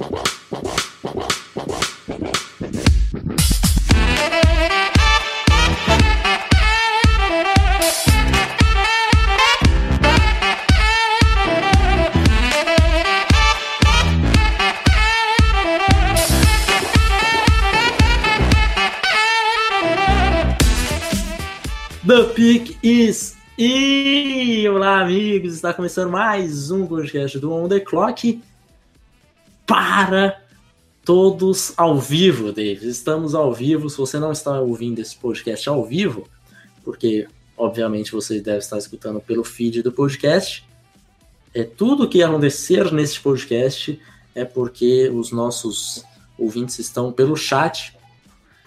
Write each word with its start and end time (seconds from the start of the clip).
The 0.00 0.06
Pick 22.34 22.78
is 22.82 23.36
e 23.58 24.66
olá 24.66 25.02
amigos, 25.02 25.52
está 25.52 25.74
começando 25.74 26.10
mais 26.10 26.70
um 26.70 26.86
podcast 26.86 27.38
do 27.38 27.52
On 27.52 27.68
The 27.68 27.80
Clock 27.80 28.40
para 29.70 30.42
todos 31.04 31.72
ao 31.76 31.96
vivo, 31.96 32.50
Davis. 32.50 32.82
Estamos 32.82 33.36
ao 33.36 33.54
vivo. 33.54 33.88
Se 33.88 33.96
você 33.96 34.18
não 34.18 34.32
está 34.32 34.60
ouvindo 34.60 34.98
esse 34.98 35.16
podcast 35.16 35.68
ao 35.68 35.86
vivo, 35.86 36.26
porque 36.82 37.28
obviamente 37.56 38.10
você 38.10 38.40
deve 38.40 38.58
estar 38.58 38.78
escutando 38.78 39.20
pelo 39.20 39.44
feed 39.44 39.80
do 39.82 39.92
podcast, 39.92 40.66
é 41.54 41.62
tudo 41.62 42.08
que 42.08 42.20
acontecer 42.20 42.92
nesse 42.92 43.20
podcast 43.20 44.00
é 44.34 44.44
porque 44.44 45.08
os 45.08 45.30
nossos 45.30 46.04
ouvintes 46.36 46.80
estão 46.80 47.12
pelo 47.12 47.36
chat 47.36 47.96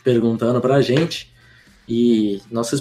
perguntando 0.05 0.61
para 0.61 0.75
a 0.75 0.81
gente 0.81 1.33
e 1.85 2.41
nós 2.49 2.71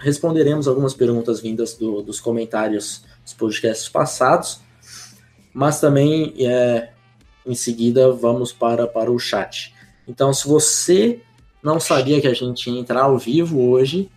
responderemos 0.00 0.66
algumas 0.66 0.92
perguntas 0.92 1.38
vindas 1.38 1.74
do, 1.74 2.02
dos 2.02 2.18
comentários 2.18 3.04
dos 3.22 3.32
podcasts 3.34 3.88
passados, 3.88 4.60
mas 5.54 5.80
também 5.80 6.34
é, 6.38 6.90
em 7.46 7.54
seguida 7.54 8.12
vamos 8.12 8.52
para, 8.52 8.86
para 8.86 9.10
o 9.10 9.18
chat. 9.18 9.74
Então, 10.06 10.32
se 10.32 10.46
você 10.46 11.20
não 11.62 11.78
sabia 11.78 12.20
que 12.20 12.26
a 12.26 12.34
gente 12.34 12.70
ia 12.70 12.80
entrar 12.80 13.02
ao 13.02 13.18
vivo 13.18 13.70
hoje, 13.70 14.10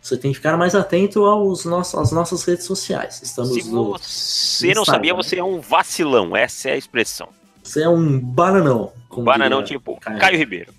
você 0.00 0.16
tem 0.16 0.32
que 0.32 0.38
ficar 0.38 0.56
mais 0.56 0.74
atento 0.74 1.24
aos 1.24 1.64
nossos, 1.64 1.94
às 1.94 2.10
nossas 2.10 2.44
redes 2.44 2.64
sociais. 2.64 3.22
Estamos 3.22 3.52
se 3.52 3.70
no, 3.70 3.92
você 3.92 4.74
não 4.74 4.84
sabia, 4.84 5.14
você 5.14 5.38
é 5.38 5.44
um 5.44 5.60
vacilão, 5.60 6.36
essa 6.36 6.70
é 6.70 6.72
a 6.72 6.76
expressão. 6.76 7.28
Você 7.62 7.82
é 7.82 7.88
um 7.88 8.18
bananão. 8.18 8.92
Bananão 9.16 9.62
tipo 9.62 9.98
Caio, 10.00 10.18
Caio 10.18 10.38
Ribeiro. 10.38 10.74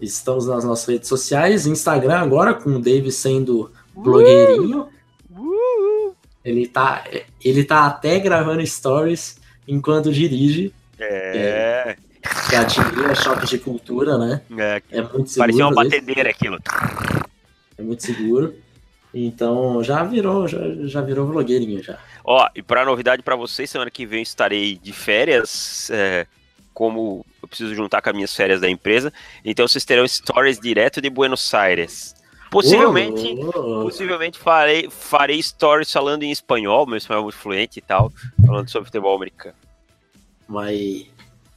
Estamos 0.00 0.46
nas 0.46 0.64
nossas 0.64 0.86
redes 0.86 1.08
sociais, 1.08 1.66
Instagram 1.66 2.18
agora, 2.18 2.54
com 2.54 2.70
o 2.70 2.78
Dave 2.78 3.10
sendo 3.10 3.72
blogueirinho. 3.94 4.88
Uh! 5.30 6.14
Ele 6.44 6.68
tá, 6.68 7.04
ele 7.42 7.64
tá 7.64 7.86
até 7.86 8.20
gravando 8.20 8.64
stories 8.64 9.40
enquanto 9.66 10.12
dirige. 10.12 10.72
É. 10.98 11.96
é 12.52 12.56
a 12.56 13.14
choque 13.14 13.46
de 13.46 13.58
cultura, 13.58 14.16
né? 14.16 14.40
É, 14.56 14.82
é 14.90 15.02
muito 15.02 15.28
seguro. 15.30 15.38
Parecia 15.38 15.66
uma 15.66 15.74
batedeira 15.74 16.30
aquilo. 16.30 16.58
É 17.76 17.82
muito 17.82 18.02
seguro. 18.02 18.54
Então 19.12 19.82
já 19.82 20.02
virou, 20.02 20.48
já, 20.48 20.58
já 20.84 21.00
virou 21.00 21.26
blogueirinho 21.26 21.82
já. 21.82 21.98
Ó, 22.24 22.48
e 22.54 22.62
para 22.62 22.84
novidade 22.84 23.22
para 23.22 23.36
vocês, 23.36 23.70
semana 23.70 23.90
que 23.90 24.04
vem 24.04 24.22
estarei 24.22 24.76
de 24.76 24.92
férias. 24.92 25.90
É, 25.90 26.26
como 26.74 27.24
eu 27.40 27.48
preciso 27.48 27.74
juntar 27.74 28.02
com 28.02 28.10
as 28.10 28.14
minhas 28.14 28.34
férias 28.34 28.60
da 28.60 28.68
empresa. 28.68 29.12
Então 29.44 29.66
vocês 29.66 29.84
terão 29.84 30.06
stories 30.06 30.58
direto 30.58 31.00
de 31.00 31.08
Buenos 31.08 31.54
Aires. 31.54 32.14
Possivelmente, 32.54 33.38
oh, 33.54 33.82
possivelmente 33.82 34.38
farei, 34.38 34.88
farei 34.88 35.42
stories 35.42 35.92
falando 35.92 36.22
em 36.22 36.30
espanhol, 36.30 36.86
meu 36.86 36.96
espanhol 36.96 37.20
é 37.20 37.24
muito 37.24 37.38
fluente 37.38 37.78
e 37.78 37.82
tal, 37.82 38.12
falando 38.46 38.68
sobre 38.70 38.86
futebol 38.86 39.16
americano. 39.16 39.56
Vai 40.48 41.06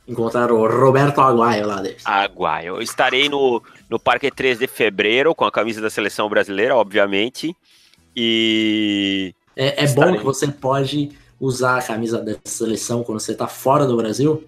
encontrar 0.07 0.51
o 0.51 0.67
Roberto 0.67 1.21
Aguaio 1.21 1.67
lá 1.67 1.81
dentro. 1.81 2.01
Aguaio. 2.03 2.77
Eu 2.77 2.81
estarei 2.81 3.29
no, 3.29 3.61
no 3.89 3.99
Parque 3.99 4.31
3 4.31 4.59
de 4.59 4.67
Fevereiro 4.67 5.35
com 5.35 5.45
a 5.45 5.51
camisa 5.51 5.81
da 5.81 5.89
seleção 5.89 6.27
brasileira, 6.27 6.75
obviamente. 6.75 7.55
E. 8.15 9.35
É, 9.55 9.83
é 9.83 9.87
bom 9.87 10.17
que 10.17 10.23
você 10.23 10.47
pode 10.47 11.11
usar 11.39 11.77
a 11.77 11.83
camisa 11.83 12.23
da 12.23 12.35
seleção 12.43 13.03
quando 13.03 13.19
você 13.19 13.33
está 13.33 13.47
fora 13.47 13.85
do 13.85 13.95
Brasil? 13.97 14.43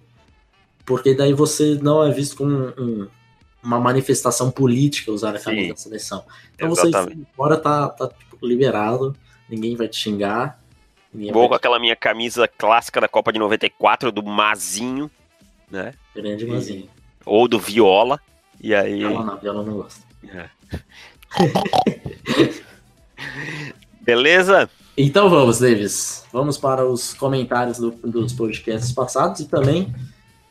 porque 0.89 1.13
daí 1.13 1.33
você 1.33 1.77
não 1.79 2.03
é 2.03 2.11
visto 2.11 2.35
como 2.35 2.49
um, 2.51 2.73
um, 2.79 3.07
uma 3.63 3.79
manifestação 3.79 4.49
política 4.49 5.11
usar 5.11 5.35
a 5.35 5.39
camisa 5.39 5.61
Sim, 5.61 5.69
da 5.69 5.75
seleção. 5.75 6.23
Então 6.55 6.71
exatamente. 6.71 7.17
você 7.17 7.27
fora 7.35 7.57
tá, 7.57 7.89
tá 7.89 8.07
tipo, 8.07 8.45
liberado, 8.45 9.15
ninguém 9.49 9.75
vai 9.75 9.87
te 9.87 9.97
xingar. 9.97 10.59
Vou 11.33 11.49
com 11.49 11.55
aquela 11.55 11.79
minha 11.79 11.95
camisa 11.95 12.47
clássica 12.47 13.01
da 13.01 13.07
Copa 13.07 13.33
de 13.33 13.39
94 13.39 14.11
do 14.11 14.23
Mazinho, 14.23 15.09
né? 15.69 15.93
Grande 16.15 16.45
Mazinho. 16.45 16.87
Ou 17.25 17.47
do 17.47 17.59
Viola. 17.59 18.19
E 18.61 18.75
aí. 18.75 18.99
Viola 18.99 19.25
não, 19.25 19.37
Viola 19.37 19.63
não 19.63 19.73
gosta. 19.73 20.01
É. 20.27 20.49
Beleza? 24.01 24.69
Então 24.97 25.29
vamos, 25.29 25.59
Davis. 25.59 26.25
Vamos 26.31 26.57
para 26.57 26.85
os 26.85 27.13
comentários 27.13 27.79
do, 27.79 27.91
dos 27.91 28.33
podcasts 28.33 28.91
passados 28.91 29.39
e 29.39 29.45
também 29.45 29.93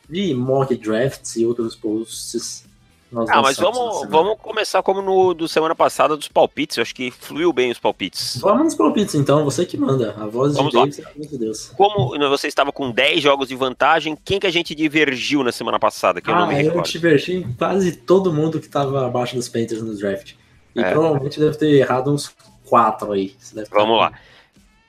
de 0.09 0.33
mock 0.33 0.75
drafts 0.75 1.35
e 1.35 1.45
outros 1.45 1.75
posts. 1.75 2.65
Ah, 3.11 3.41
mas 3.41 3.57
vamos, 3.57 4.07
vamos 4.07 4.37
começar 4.39 4.83
como 4.83 5.01
no 5.01 5.33
do 5.33 5.47
semana 5.47 5.73
passada 5.73 6.15
dos 6.15 6.27
palpites. 6.27 6.77
Eu 6.77 6.83
acho 6.83 6.93
que 6.93 7.09
fluiu 7.09 7.51
bem 7.51 7.71
os 7.71 7.79
palpites. 7.79 8.37
Vamos 8.39 8.63
nos 8.63 8.75
palpites 8.75 9.15
então, 9.15 9.43
você 9.43 9.65
que 9.65 9.77
manda. 9.77 10.15
A 10.17 10.27
voz 10.27 10.55
vamos 10.55 10.71
de 10.71 10.77
Davis 10.77 10.99
é 10.99 11.27
de 11.27 11.37
Deus. 11.37 11.71
Como 11.75 12.17
você 12.29 12.47
estava 12.47 12.71
com 12.71 12.91
10 12.91 13.21
jogos 13.21 13.47
de 13.47 13.55
vantagem, 13.55 14.15
quem 14.23 14.39
que 14.39 14.45
a 14.45 14.51
gente 14.51 14.75
divergiu 14.75 15.43
na 15.43 15.51
semana 15.51 15.79
passada? 15.79 16.21
Que 16.21 16.29
eu 16.29 16.35
ah, 16.35 16.41
não 16.41 16.47
me 16.47 16.53
recordo. 16.53 16.77
eu 16.77 16.83
divergi 16.83 17.37
em 17.37 17.53
quase 17.53 17.93
todo 17.93 18.31
mundo 18.31 18.59
que 18.59 18.67
estava 18.67 19.07
abaixo 19.07 19.35
dos 19.35 19.49
Panthers 19.49 19.81
no 19.81 19.97
draft. 19.97 20.33
E 20.75 20.81
é. 20.81 20.91
provavelmente 20.91 21.39
deve 21.39 21.57
ter 21.57 21.69
errado 21.79 22.13
uns 22.13 22.31
4 22.65 23.11
aí. 23.11 23.35
Vamos 23.71 23.97
lá. 23.97 24.13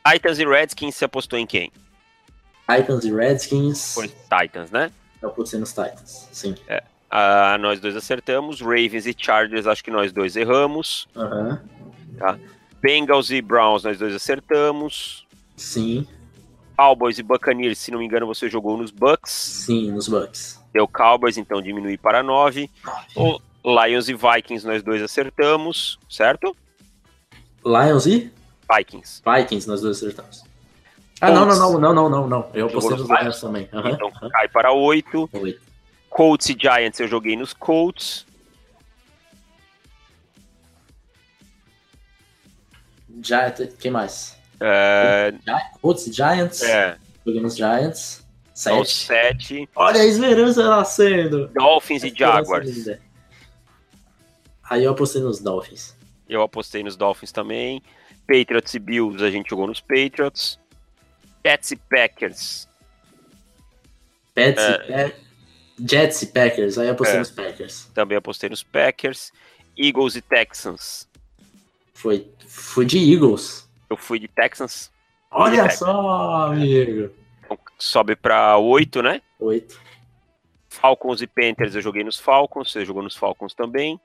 Titans 0.06 0.38
e 0.38 0.44
Redskins 0.44 0.94
se 0.94 1.04
apostou 1.04 1.38
em 1.38 1.46
quem? 1.46 1.72
Titans 2.68 3.04
e 3.04 3.12
Redskins. 3.12 3.94
Foi 3.94 4.08
Titans, 4.08 4.70
né? 4.70 4.90
É 5.22 5.26
o 5.26 5.34
nos 5.36 5.70
Titans, 5.70 6.28
sim. 6.32 6.54
É. 6.68 6.82
Ah, 7.10 7.58
nós 7.58 7.80
dois 7.80 7.96
acertamos. 7.96 8.60
Ravens 8.60 9.06
e 9.06 9.14
Chargers, 9.16 9.66
acho 9.66 9.82
que 9.82 9.90
nós 9.90 10.12
dois 10.12 10.36
erramos. 10.36 11.08
Uhum. 11.16 11.58
Tá. 12.18 12.38
Bengals 12.80 13.30
e 13.30 13.42
Browns, 13.42 13.84
nós 13.84 13.98
dois 13.98 14.14
acertamos. 14.14 15.26
Sim. 15.56 16.06
Cowboys 16.76 17.18
e 17.18 17.22
Buccaneers, 17.22 17.78
se 17.78 17.90
não 17.90 17.98
me 17.98 18.06
engano, 18.06 18.26
você 18.26 18.48
jogou 18.48 18.76
nos 18.76 18.90
Bucks. 18.90 19.32
Sim, 19.32 19.90
nos 19.90 20.08
Bucks. 20.08 20.58
Deu 20.72 20.88
Cowboys, 20.88 21.36
então 21.36 21.60
diminui 21.60 21.98
para 21.98 22.22
9. 22.22 22.70
O 23.16 23.38
Lions 23.62 24.08
e 24.08 24.14
Vikings, 24.14 24.66
nós 24.66 24.82
dois 24.82 25.02
acertamos, 25.02 25.98
certo? 26.08 26.56
Lions 27.64 28.06
e? 28.06 28.32
Vikings. 28.74 29.20
Vikings, 29.26 29.68
nós 29.68 29.82
dois 29.82 29.98
acertamos. 29.98 30.42
Ah, 31.20 31.30
não, 31.30 31.44
não, 31.44 31.54
não, 31.54 31.78
não, 31.78 31.92
não, 31.92 32.08
não, 32.08 32.26
não. 32.26 32.50
Eu 32.54 32.68
apostei 32.68 32.96
nos 32.96 33.08
Lions 33.10 33.40
também. 33.40 33.68
Uhum, 33.72 33.88
então 33.88 34.10
cai 34.30 34.48
para 34.48 34.72
8. 34.72 35.28
8. 35.32 35.69
Colts 36.10 36.50
e 36.50 36.56
Giants 36.58 36.98
eu 37.00 37.08
joguei 37.08 37.36
nos 37.36 37.54
Colts. 37.54 38.26
Giants, 43.22 43.74
quem 43.78 43.90
mais? 43.90 44.36
É... 44.60 45.32
Colts 45.80 46.06
e 46.06 46.12
Giants. 46.12 46.62
É. 46.62 46.98
Joguei 47.24 47.40
nos 47.40 47.56
Giants. 47.56 48.26
7. 48.52 48.90
7. 48.90 49.68
Olha 49.74 50.02
a 50.02 50.04
esperança 50.04 50.68
nascendo. 50.68 51.48
Dolphins 51.48 52.04
e 52.04 52.12
Jaguars. 52.14 52.88
Aí 54.68 54.84
eu 54.84 54.92
apostei 54.92 55.22
nos 55.22 55.40
Dolphins. 55.40 55.96
Eu 56.28 56.42
apostei 56.42 56.82
nos 56.82 56.96
Dolphins 56.96 57.32
também. 57.32 57.82
Patriots 58.26 58.74
e 58.74 58.78
Bills 58.78 59.24
a 59.24 59.30
gente 59.30 59.48
jogou 59.50 59.66
nos 59.66 59.80
Patriots. 59.80 60.58
Jets 61.44 61.70
e 61.70 61.76
Packers. 61.76 62.68
Pets 64.34 64.62
é, 64.62 65.08
e 65.08 65.29
Jets 65.88 66.22
e 66.22 66.26
Packers, 66.26 66.78
aí 66.78 66.88
apostei 66.88 67.16
é, 67.16 67.20
nos 67.20 67.30
Packers. 67.30 67.90
Também 67.94 68.18
apostei 68.18 68.48
nos 68.48 68.62
Packers. 68.62 69.32
Eagles 69.76 70.16
e 70.16 70.20
Texans. 70.20 71.08
Foi, 71.94 72.30
foi 72.46 72.84
de 72.84 72.98
Eagles. 72.98 73.68
Eu 73.88 73.96
fui 73.96 74.18
de 74.18 74.28
Texans. 74.28 74.90
Olha 75.30 75.68
de 75.68 75.76
só, 75.76 76.46
amigo. 76.46 77.10
Então, 77.44 77.58
sobe 77.78 78.16
para 78.16 78.56
8, 78.58 79.02
né? 79.02 79.22
8. 79.38 79.80
Falcons 80.68 81.20
e 81.20 81.26
Panthers 81.26 81.74
eu 81.74 81.82
joguei 81.82 82.04
nos 82.04 82.18
Falcons, 82.18 82.70
você 82.70 82.84
jogou 82.84 83.02
nos 83.02 83.16
Falcons 83.16 83.54
também. 83.54 84.00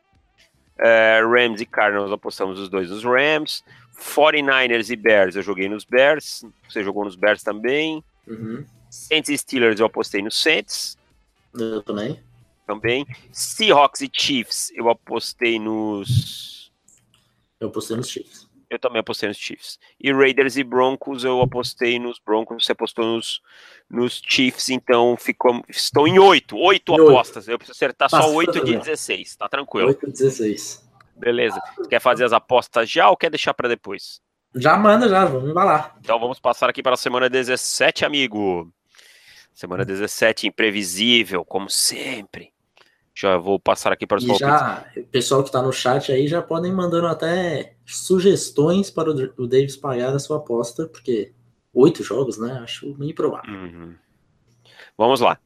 Uh, 0.77 1.29
Rams 1.29 1.61
e 1.61 1.65
Cardinals 1.65 2.11
apostamos 2.11 2.59
os 2.59 2.69
dois 2.69 2.89
nos 2.89 3.03
Rams. 3.03 3.63
49ers 3.97 4.89
e 4.89 4.95
Bears 4.95 5.35
eu 5.35 5.41
joguei 5.41 5.69
nos 5.69 5.85
Bears. 5.85 6.43
Você 6.67 6.83
jogou 6.83 7.05
nos 7.05 7.15
Bears 7.15 7.43
também. 7.43 8.03
Uhum. 8.27 8.65
Saints 8.89 9.29
e 9.29 9.37
Steelers 9.37 9.79
eu 9.79 9.85
apostei 9.85 10.21
nos 10.21 10.35
Saints. 10.41 10.97
Eu 11.57 11.81
também. 11.81 12.19
Também. 12.67 13.05
Seahawks 13.31 14.01
e 14.01 14.09
Chiefs 14.11 14.71
eu 14.75 14.89
apostei 14.89 15.59
nos. 15.59 16.71
Eu 17.59 17.67
apostei 17.67 17.95
nos 17.95 18.09
Chiefs. 18.09 18.45
Eu 18.69 18.79
também 18.79 18.99
apostei 18.99 19.29
nos 19.29 19.37
Chiefs. 19.37 19.79
E 20.01 20.11
Raiders 20.11 20.57
e 20.57 20.63
Broncos, 20.63 21.23
eu 21.23 21.39
apostei 21.41 21.99
nos 21.99 22.19
Broncos, 22.19 22.65
você 22.65 22.71
apostou 22.71 23.05
nos, 23.05 23.39
nos 23.89 24.21
Chiefs, 24.27 24.69
então 24.69 25.15
ficou, 25.15 25.63
estou 25.69 26.07
em 26.07 26.17
oito. 26.17 26.57
Oito 26.57 26.93
apostas. 26.93 27.47
Eu 27.47 27.57
preciso 27.57 27.77
acertar 27.77 28.09
só 28.09 28.33
oito 28.33 28.65
de 28.65 28.77
16, 28.77 29.35
tá 29.35 29.47
tranquilo. 29.47 29.89
Oito 29.89 30.07
de 30.07 30.13
16. 30.13 30.83
Beleza. 31.15 31.61
Quer 31.89 32.01
fazer 32.01 32.25
as 32.25 32.33
apostas 32.33 32.89
já 32.89 33.09
ou 33.09 33.15
quer 33.15 33.29
deixar 33.29 33.53
para 33.53 33.69
depois? 33.69 34.19
Já 34.55 34.77
manda, 34.77 35.07
já, 35.07 35.25
vamos 35.25 35.53
lá. 35.53 35.95
Então 35.99 36.19
vamos 36.19 36.39
passar 36.39 36.69
aqui 36.69 36.81
para 36.81 36.93
a 36.93 36.97
semana 36.97 37.29
17, 37.29 38.03
amigo. 38.03 38.73
Semana 39.55 39.85
17, 39.85 40.47
imprevisível, 40.47 41.45
como 41.45 41.69
sempre. 41.69 42.51
Já 43.15 43.37
vou 43.37 43.57
passar 43.57 43.93
aqui 43.93 44.05
para 44.05 44.17
os 44.17 44.25
e 44.25 44.35
já, 44.35 44.85
o 44.97 45.05
pessoal 45.05 45.41
que 45.41 45.47
está 45.47 45.61
no 45.61 45.71
chat 45.71 46.11
aí 46.11 46.27
já 46.27 46.41
podem 46.41 46.73
mandando 46.73 47.07
até 47.07 47.77
sugestões 47.85 48.91
para 48.91 49.09
o 49.09 49.47
Davis 49.47 49.77
pagar 49.77 50.13
a 50.13 50.19
sua 50.19 50.37
aposta, 50.37 50.85
porque 50.85 51.33
oito 51.73 52.03
jogos, 52.03 52.37
né? 52.37 52.59
Acho 52.61 52.93
meio 52.97 53.11
improvável. 53.11 53.53
Uhum. 53.53 53.95
Vamos 54.97 55.21
lá. 55.21 55.39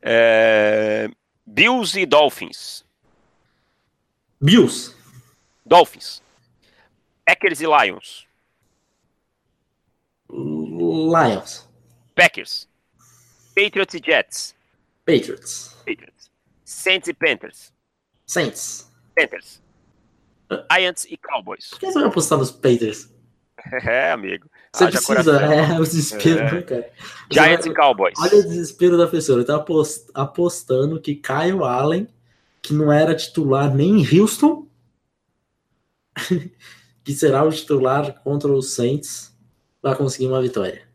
É... 0.00 1.10
Bills 1.44 1.98
e 1.98 2.06
Dolphins. 2.06 2.84
Bills. 4.40 4.94
Dolphins. 5.64 6.22
Packers 7.24 7.60
e 7.60 7.66
Lions. 7.66 8.28
Lions. 10.30 11.68
Packers. 12.14 12.68
Patriots 13.56 13.94
e 13.94 14.02
Jets. 14.04 14.54
Patriots. 15.06 15.74
Patriots. 15.86 16.30
Saints 16.62 17.08
e 17.08 17.14
Panthers. 17.14 17.72
Saints. 18.26 18.92
Panthers. 19.16 19.62
Giants 20.70 21.06
e 21.08 21.16
Cowboys. 21.16 21.70
Por 21.70 21.80
que 21.80 21.86
você 21.86 21.98
vai 21.98 22.08
apostar 22.08 22.38
nos 22.38 22.50
Panthers? 22.50 23.08
É, 23.84 24.12
amigo. 24.12 24.48
Você 24.72 24.84
Haja 24.84 25.02
precisa, 25.02 25.42
é 25.42 25.80
o 25.80 25.82
desespero, 25.82 26.38
é. 26.38 26.52
né, 26.52 26.62
cara? 26.62 26.92
Giants 27.32 27.66
e 27.66 27.74
Cowboys. 27.74 28.14
Olha 28.18 28.38
o 28.38 28.42
desespero 28.42 28.96
da 28.96 29.08
pessoa. 29.08 29.38
Ele 29.38 29.46
tá 29.46 29.64
apostando 30.14 31.00
que 31.00 31.16
Kyle 31.16 31.64
Allen, 31.64 32.06
que 32.62 32.72
não 32.72 32.92
era 32.92 33.14
titular 33.14 33.74
nem 33.74 34.02
em 34.02 34.20
Houston, 34.20 34.68
que 37.02 37.12
será 37.12 37.42
o 37.42 37.50
titular 37.50 38.20
contra 38.22 38.52
os 38.52 38.74
Saints, 38.74 39.34
vai 39.82 39.96
conseguir 39.96 40.28
uma 40.28 40.42
vitória. 40.42 40.85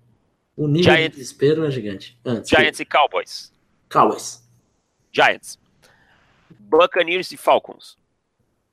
O 0.56 0.68
nível 0.68 0.94
Giants, 0.94 1.15
de 1.15 1.21
desespero 1.21 1.65
é 1.65 1.71
gigante. 1.71 2.19
Antes, 2.25 2.50
Giants 2.50 2.80
e 2.80 2.86
Cowboys. 2.86 3.51
Cowboys. 3.89 4.44
Giants. 5.12 5.59
Buccaneers 6.59 7.31
e 7.31 7.38
Falcons. 7.38 7.98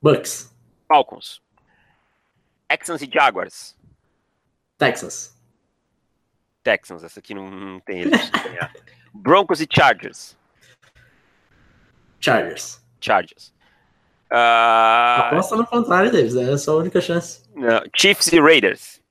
Bucks. 0.01 0.53
Falcons. 0.87 1.41
Texans 2.67 3.01
e 3.01 3.09
Jaguars. 3.11 3.75
Texans. 4.77 5.35
Texans, 6.63 7.03
essa 7.03 7.19
aqui 7.19 7.33
não, 7.33 7.49
não 7.49 7.79
tem 7.79 8.01
ele. 8.01 8.11
Broncos 9.13 9.59
e 9.59 9.67
Chargers. 9.69 10.37
Chargers. 12.19 12.81
Chargers. 13.01 13.53
Uh... 14.31 15.21
Aposta 15.21 15.55
no 15.55 15.65
contrário 15.65 16.11
deles, 16.11 16.35
é 16.35 16.51
a 16.51 16.57
sua 16.57 16.75
única 16.75 17.01
chance. 17.01 17.41
Não. 17.55 17.81
Chiefs 17.95 18.27
e 18.27 18.39
Raiders. 18.39 19.01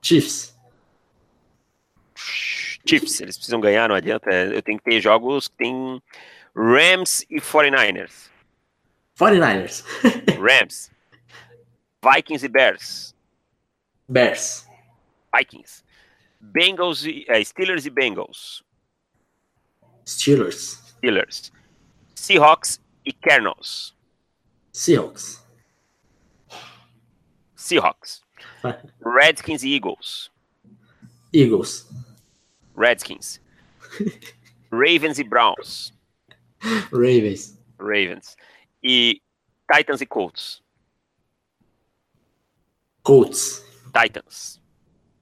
Chiefs. 0.00 0.53
Chiefs, 2.86 3.20
eles 3.20 3.36
precisam 3.36 3.60
ganhar, 3.60 3.88
não 3.88 3.96
adianta. 3.96 4.30
Eu 4.30 4.62
tenho 4.62 4.78
que 4.78 4.84
ter 4.84 5.00
jogos 5.00 5.48
que 5.48 5.56
tem 5.56 6.02
Rams 6.54 7.24
e 7.30 7.40
49ers. 7.40 8.28
49ers. 9.18 9.84
Rams. 10.38 10.90
Vikings 12.02 12.44
e 12.44 12.48
Bears. 12.48 13.14
Bears. 14.08 14.66
Vikings. 15.34 15.82
Bengals 16.38 17.04
e, 17.04 17.24
é, 17.28 17.42
Steelers 17.42 17.86
e 17.86 17.90
Bengals. 17.90 18.62
Steelers. 20.06 20.82
Steelers. 20.98 21.52
Seahawks 22.14 22.80
e 23.04 23.12
Cardinals. 23.12 23.94
Seahawks. 24.72 25.42
Seahawks. 27.56 28.22
Redskins 29.04 29.62
e 29.62 29.74
Eagles. 29.74 30.30
Eagles. 31.32 31.88
Redskins. 32.76 33.40
Ravens 34.70 35.18
e 35.18 35.24
Browns. 35.24 35.92
Ravens. 36.92 37.58
Ravens. 37.78 38.36
E 38.82 39.20
Titans 39.72 40.00
e 40.00 40.06
Colts. 40.06 40.62
Colts. 43.02 43.64
Titans. 43.92 44.60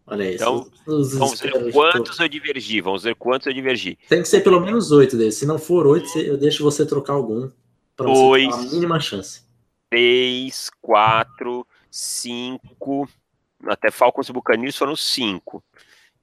Olha 0.07 0.25
aí. 0.25 0.35
Então, 0.35 0.71
vamos 0.87 1.41
ver 1.41 1.73
quantos 1.73 2.19
eu 2.19 2.29
divergi. 2.29 2.81
Vamos 2.81 3.03
ver 3.05 3.15
quantos 3.15 3.47
eu 3.47 3.53
divergi. 3.53 3.99
Tem 4.09 4.23
que 4.23 4.29
ser 4.29 4.41
pelo 4.41 4.61
menos 4.61 4.91
oito 4.91 5.17
desses. 5.17 5.41
Se 5.41 5.47
não 5.47 5.59
for 5.59 5.87
oito, 5.87 6.19
eu 6.19 6.37
deixo 6.37 6.63
você 6.63 6.85
trocar 6.87 7.15
algum. 7.15 7.51
Para 7.97 8.09
você 8.09 8.47
ter 8.47 8.53
a 8.53 8.57
mínima 8.59 9.01
chance. 9.01 9.43
Três, 9.91 10.71
quatro, 10.81 11.67
cinco. 11.91 13.09
Até 13.67 13.91
Falcons 13.91 14.29
e 14.29 14.33
Buccaneers 14.33 14.77
foram 14.77 14.97
cinco. 14.97 15.63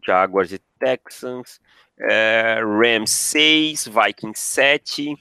Jaguars 0.06 0.52
e 0.52 0.62
Texans. 0.80 1.60
É, 2.00 2.62
Rams 2.62 3.12
6, 3.12 3.88
Vikings 3.88 4.40
7. 4.40 5.14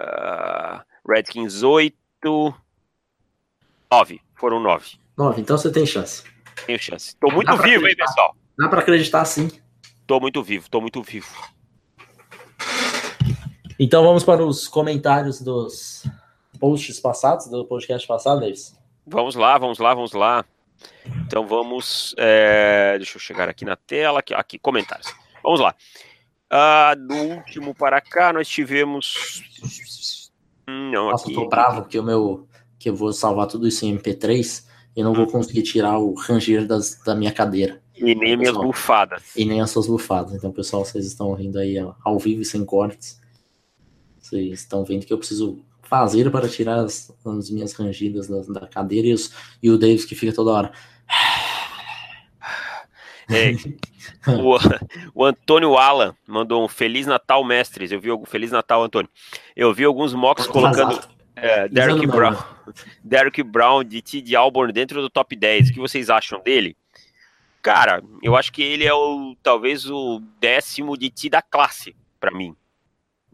Uh, 0.00 0.82
Redskins 1.08 1.62
8. 1.62 1.94
9. 3.90 4.20
Foram 4.34 4.60
9. 4.60 4.98
9, 5.16 5.40
então 5.40 5.56
você 5.56 5.70
tem 5.70 5.86
chance. 5.86 6.24
Tenho 6.66 6.78
chance. 6.78 7.16
Tô 7.16 7.30
muito 7.30 7.56
vivo, 7.58 7.86
hein, 7.86 7.94
pessoal? 7.96 8.36
Dá 8.58 8.68
pra 8.68 8.80
acreditar 8.80 9.24
sim. 9.24 9.50
Tô 10.06 10.20
muito 10.20 10.42
vivo, 10.42 10.68
tô 10.68 10.80
muito 10.80 11.02
vivo. 11.02 11.28
Então 13.78 14.02
vamos 14.02 14.22
para 14.22 14.44
os 14.44 14.68
comentários 14.68 15.40
dos 15.40 16.04
posts 16.60 17.00
passados, 17.00 17.46
do 17.48 17.64
podcast 17.64 18.06
passado, 18.06 18.40
Davis. 18.40 18.78
Vamos 19.06 19.34
lá, 19.34 19.58
vamos 19.58 19.78
lá, 19.78 19.94
vamos 19.94 20.12
lá. 20.12 20.44
Então 21.26 21.46
vamos. 21.46 22.14
É, 22.18 22.94
deixa 22.96 23.16
eu 23.16 23.20
chegar 23.20 23.48
aqui 23.48 23.64
na 23.64 23.76
tela. 23.76 24.20
Aqui, 24.20 24.34
aqui 24.34 24.58
comentários. 24.58 25.14
Vamos 25.42 25.60
lá. 25.60 25.74
Ah, 26.50 26.94
do 26.94 27.14
último 27.14 27.74
para 27.74 28.00
cá, 28.00 28.32
nós 28.32 28.48
tivemos. 28.48 29.42
Hum, 30.68 30.90
não, 30.92 31.10
Nossa, 31.10 31.24
aqui... 31.24 31.34
eu 31.34 31.42
tô 31.42 31.48
bravo 31.48 31.82
porque 31.82 31.98
o 31.98 32.02
meu. 32.02 32.48
Que 32.78 32.90
eu 32.90 32.94
vou 32.94 33.12
salvar 33.12 33.46
tudo 33.46 33.66
isso 33.66 33.86
em 33.86 33.96
MP3 33.96 34.64
e 34.96 35.02
não 35.02 35.14
vou 35.14 35.26
conseguir 35.26 35.62
tirar 35.62 35.98
o 35.98 36.14
ranger 36.14 36.66
das, 36.66 37.00
da 37.02 37.14
minha 37.14 37.32
cadeira. 37.32 37.82
E 37.96 38.14
nem 38.14 38.36
minhas 38.36 38.56
bufadas. 38.56 39.34
E 39.36 39.44
nem 39.44 39.60
as 39.60 39.70
suas 39.70 39.86
bufadas. 39.86 40.34
Então, 40.34 40.52
pessoal, 40.52 40.84
vocês 40.84 41.06
estão 41.06 41.32
rindo 41.32 41.58
aí 41.58 41.76
ao 42.02 42.18
vivo 42.18 42.42
e 42.42 42.44
sem 42.44 42.64
cortes. 42.64 43.20
Vocês 44.20 44.60
estão 44.60 44.84
vendo 44.84 45.06
que 45.06 45.12
eu 45.12 45.18
preciso 45.18 45.64
fazer 45.98 46.30
para 46.30 46.48
tirar 46.48 46.80
as, 46.80 47.14
as 47.24 47.50
minhas 47.50 47.72
rangidas 47.74 48.26
da, 48.26 48.60
da 48.60 48.66
cadeira 48.66 49.06
e, 49.06 49.12
os, 49.12 49.32
e, 49.62 49.70
o 49.70 49.78
Davis 49.78 50.04
que 50.04 50.16
fica 50.16 50.32
toda 50.32 50.50
hora. 50.50 50.72
É, 53.30 53.52
o, 54.32 54.58
o, 55.14 55.24
Antônio 55.24 55.76
Alan 55.76 56.16
mandou 56.26 56.64
um 56.64 56.68
Feliz 56.68 57.06
Natal, 57.06 57.44
mestres. 57.44 57.92
Eu 57.92 58.00
vi 58.00 58.10
o 58.10 58.24
Feliz 58.24 58.50
Natal, 58.50 58.82
Antônio. 58.82 59.08
Eu 59.54 59.72
vi 59.72 59.84
alguns 59.84 60.12
mocks 60.12 60.48
colocando 60.48 61.00
é, 61.36 61.68
Derek, 61.68 62.06
Brown, 62.08 62.36
Derek 63.02 63.42
Brown 63.44 63.84
de 63.84 64.02
T. 64.02 64.34
Alborn 64.34 64.72
dentro 64.72 65.00
do 65.00 65.08
top 65.08 65.36
10. 65.36 65.70
O 65.70 65.72
que 65.74 65.80
vocês 65.80 66.10
acham 66.10 66.42
dele? 66.42 66.76
Cara, 67.62 68.02
eu 68.20 68.36
acho 68.36 68.52
que 68.52 68.62
ele 68.62 68.84
é 68.84 68.92
o 68.92 69.36
talvez 69.42 69.88
o 69.88 70.20
décimo 70.40 70.98
de 70.98 71.08
T 71.08 71.30
da 71.30 71.40
classe 71.40 71.96
para 72.20 72.30
mim. 72.30 72.54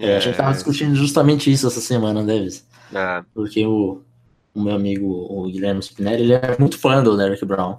É, 0.00 0.16
a 0.16 0.20
gente 0.20 0.36
tava 0.36 0.52
discutindo 0.52 0.94
justamente 0.94 1.52
isso 1.52 1.66
essa 1.66 1.80
semana, 1.80 2.24
Davis. 2.24 2.66
É. 2.92 3.22
Porque 3.34 3.64
o, 3.66 4.00
o, 4.54 4.60
meu 4.60 4.74
amigo, 4.74 5.06
o 5.06 5.44
Guilherme 5.44 5.82
Spinelli, 5.82 6.22
ele 6.22 6.32
é 6.32 6.56
muito 6.58 6.78
fã 6.78 7.02
do 7.02 7.16
Derek 7.16 7.44
Brown. 7.44 7.78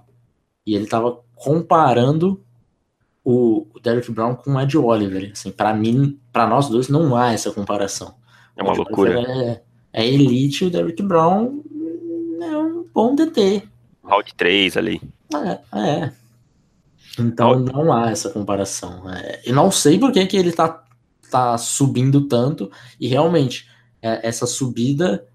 E 0.66 0.75
ele 0.75 0.86
tava 0.86 1.20
comparando 1.36 2.40
o, 3.24 3.66
o 3.74 3.80
Derek 3.80 4.12
Brown 4.12 4.36
com 4.36 4.54
o 4.54 4.62
Ed 4.62 4.78
Oliver. 4.78 5.32
Assim, 5.34 5.51
para 5.51 5.74
mim, 5.74 6.20
para 6.32 6.46
nós 6.46 6.70
dois, 6.70 6.88
não 6.88 7.16
há 7.16 7.34
essa 7.34 7.51
comparação. 7.51 8.13
É 8.56 8.62
uma 8.62 8.74
loucura. 8.74 9.20
É, 9.22 9.62
é 9.92 10.08
elite, 10.08 10.66
o 10.66 10.70
Derek 10.70 11.01
Brown 11.01 11.63
é 12.42 12.58
um 12.58 12.86
bom 12.94 13.16
DT. 13.16 13.63
Round 14.04 14.34
3 14.36 14.78
ali. 14.78 15.01
É, 15.34 15.80
é. 15.80 16.12
Então 17.20 17.60
não 17.60 17.92
há 17.92 18.12
essa 18.12 18.30
comparação. 18.30 19.10
É, 19.10 19.42
eu 19.46 19.56
não 19.56 19.72
sei 19.72 20.00
por 20.00 20.12
que, 20.12 20.25
que 20.25 20.38
ele 20.38 20.51
tá 20.51 20.81
tá 21.32 21.58
subindo 21.58 22.28
tanto, 22.28 22.70
e 23.00 23.08
realmente, 23.08 23.68
é, 24.02 24.28
essa 24.28 24.46
subida 24.46 25.28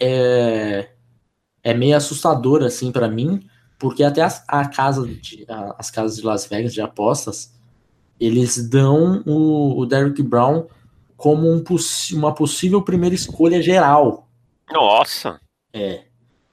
é, 0.00 0.90
é 1.62 1.74
meio 1.74 1.96
assustadora, 1.96 2.66
assim, 2.66 2.90
para 2.90 3.08
mim, 3.08 3.46
porque 3.78 4.02
até 4.02 4.22
as, 4.22 4.44
a 4.48 4.68
casa 4.68 5.06
de, 5.06 5.44
a, 5.48 5.74
as 5.78 5.90
casas 5.90 6.16
de 6.16 6.24
Las 6.24 6.46
Vegas 6.46 6.72
de 6.72 6.80
apostas, 6.80 7.52
eles 8.18 8.68
dão 8.68 9.22
o, 9.26 9.78
o 9.78 9.86
Derrick 9.86 10.22
Brown 10.22 10.66
como 11.16 11.50
um, 11.50 11.64
uma 12.12 12.34
possível 12.34 12.82
primeira 12.82 13.14
escolha 13.14 13.62
geral. 13.62 14.28
Nossa! 14.70 15.40
É. 15.72 16.04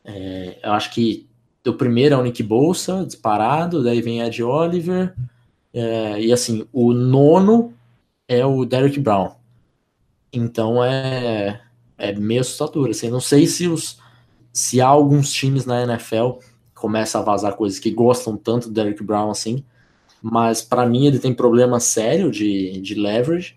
É, 0.04 0.60
eu 0.64 0.72
acho 0.72 0.94
que 0.94 1.28
o 1.66 1.74
primeiro 1.74 2.16
é 2.16 2.18
o 2.18 2.24
Nick 2.24 2.42
Bolsa, 2.42 3.06
disparado, 3.06 3.84
daí 3.84 4.02
vem 4.02 4.22
Ed 4.22 4.42
Oliver, 4.42 5.14
é, 5.74 6.22
e 6.22 6.32
assim, 6.32 6.66
o 6.72 6.94
nono 6.94 7.74
é 8.28 8.46
o 8.46 8.66
Derek 8.66 9.00
Brown. 9.00 9.32
Então 10.32 10.84
é, 10.84 11.62
é 11.98 12.14
meio 12.14 12.42
assustador. 12.42 12.90
Assim, 12.90 13.10
não 13.10 13.22
sei 13.22 13.48
se, 13.48 13.68
os, 13.68 14.00
se 14.52 14.82
há 14.82 14.88
alguns 14.88 15.32
times 15.32 15.66
na 15.66 15.84
NFL 15.84 16.40
começam 16.76 17.22
a 17.22 17.24
vazar 17.24 17.56
coisas 17.56 17.80
que 17.80 17.90
gostam 17.90 18.38
tanto 18.38 18.68
do 18.68 18.74
Derek 18.74 19.04
Brown 19.04 19.32
assim, 19.32 19.64
mas 20.22 20.62
para 20.62 20.86
mim 20.86 21.08
ele 21.08 21.20
tem 21.20 21.34
problema 21.34 21.80
sério 21.80 22.30
de, 22.30 22.80
de 22.82 22.96
leverage. 22.96 23.56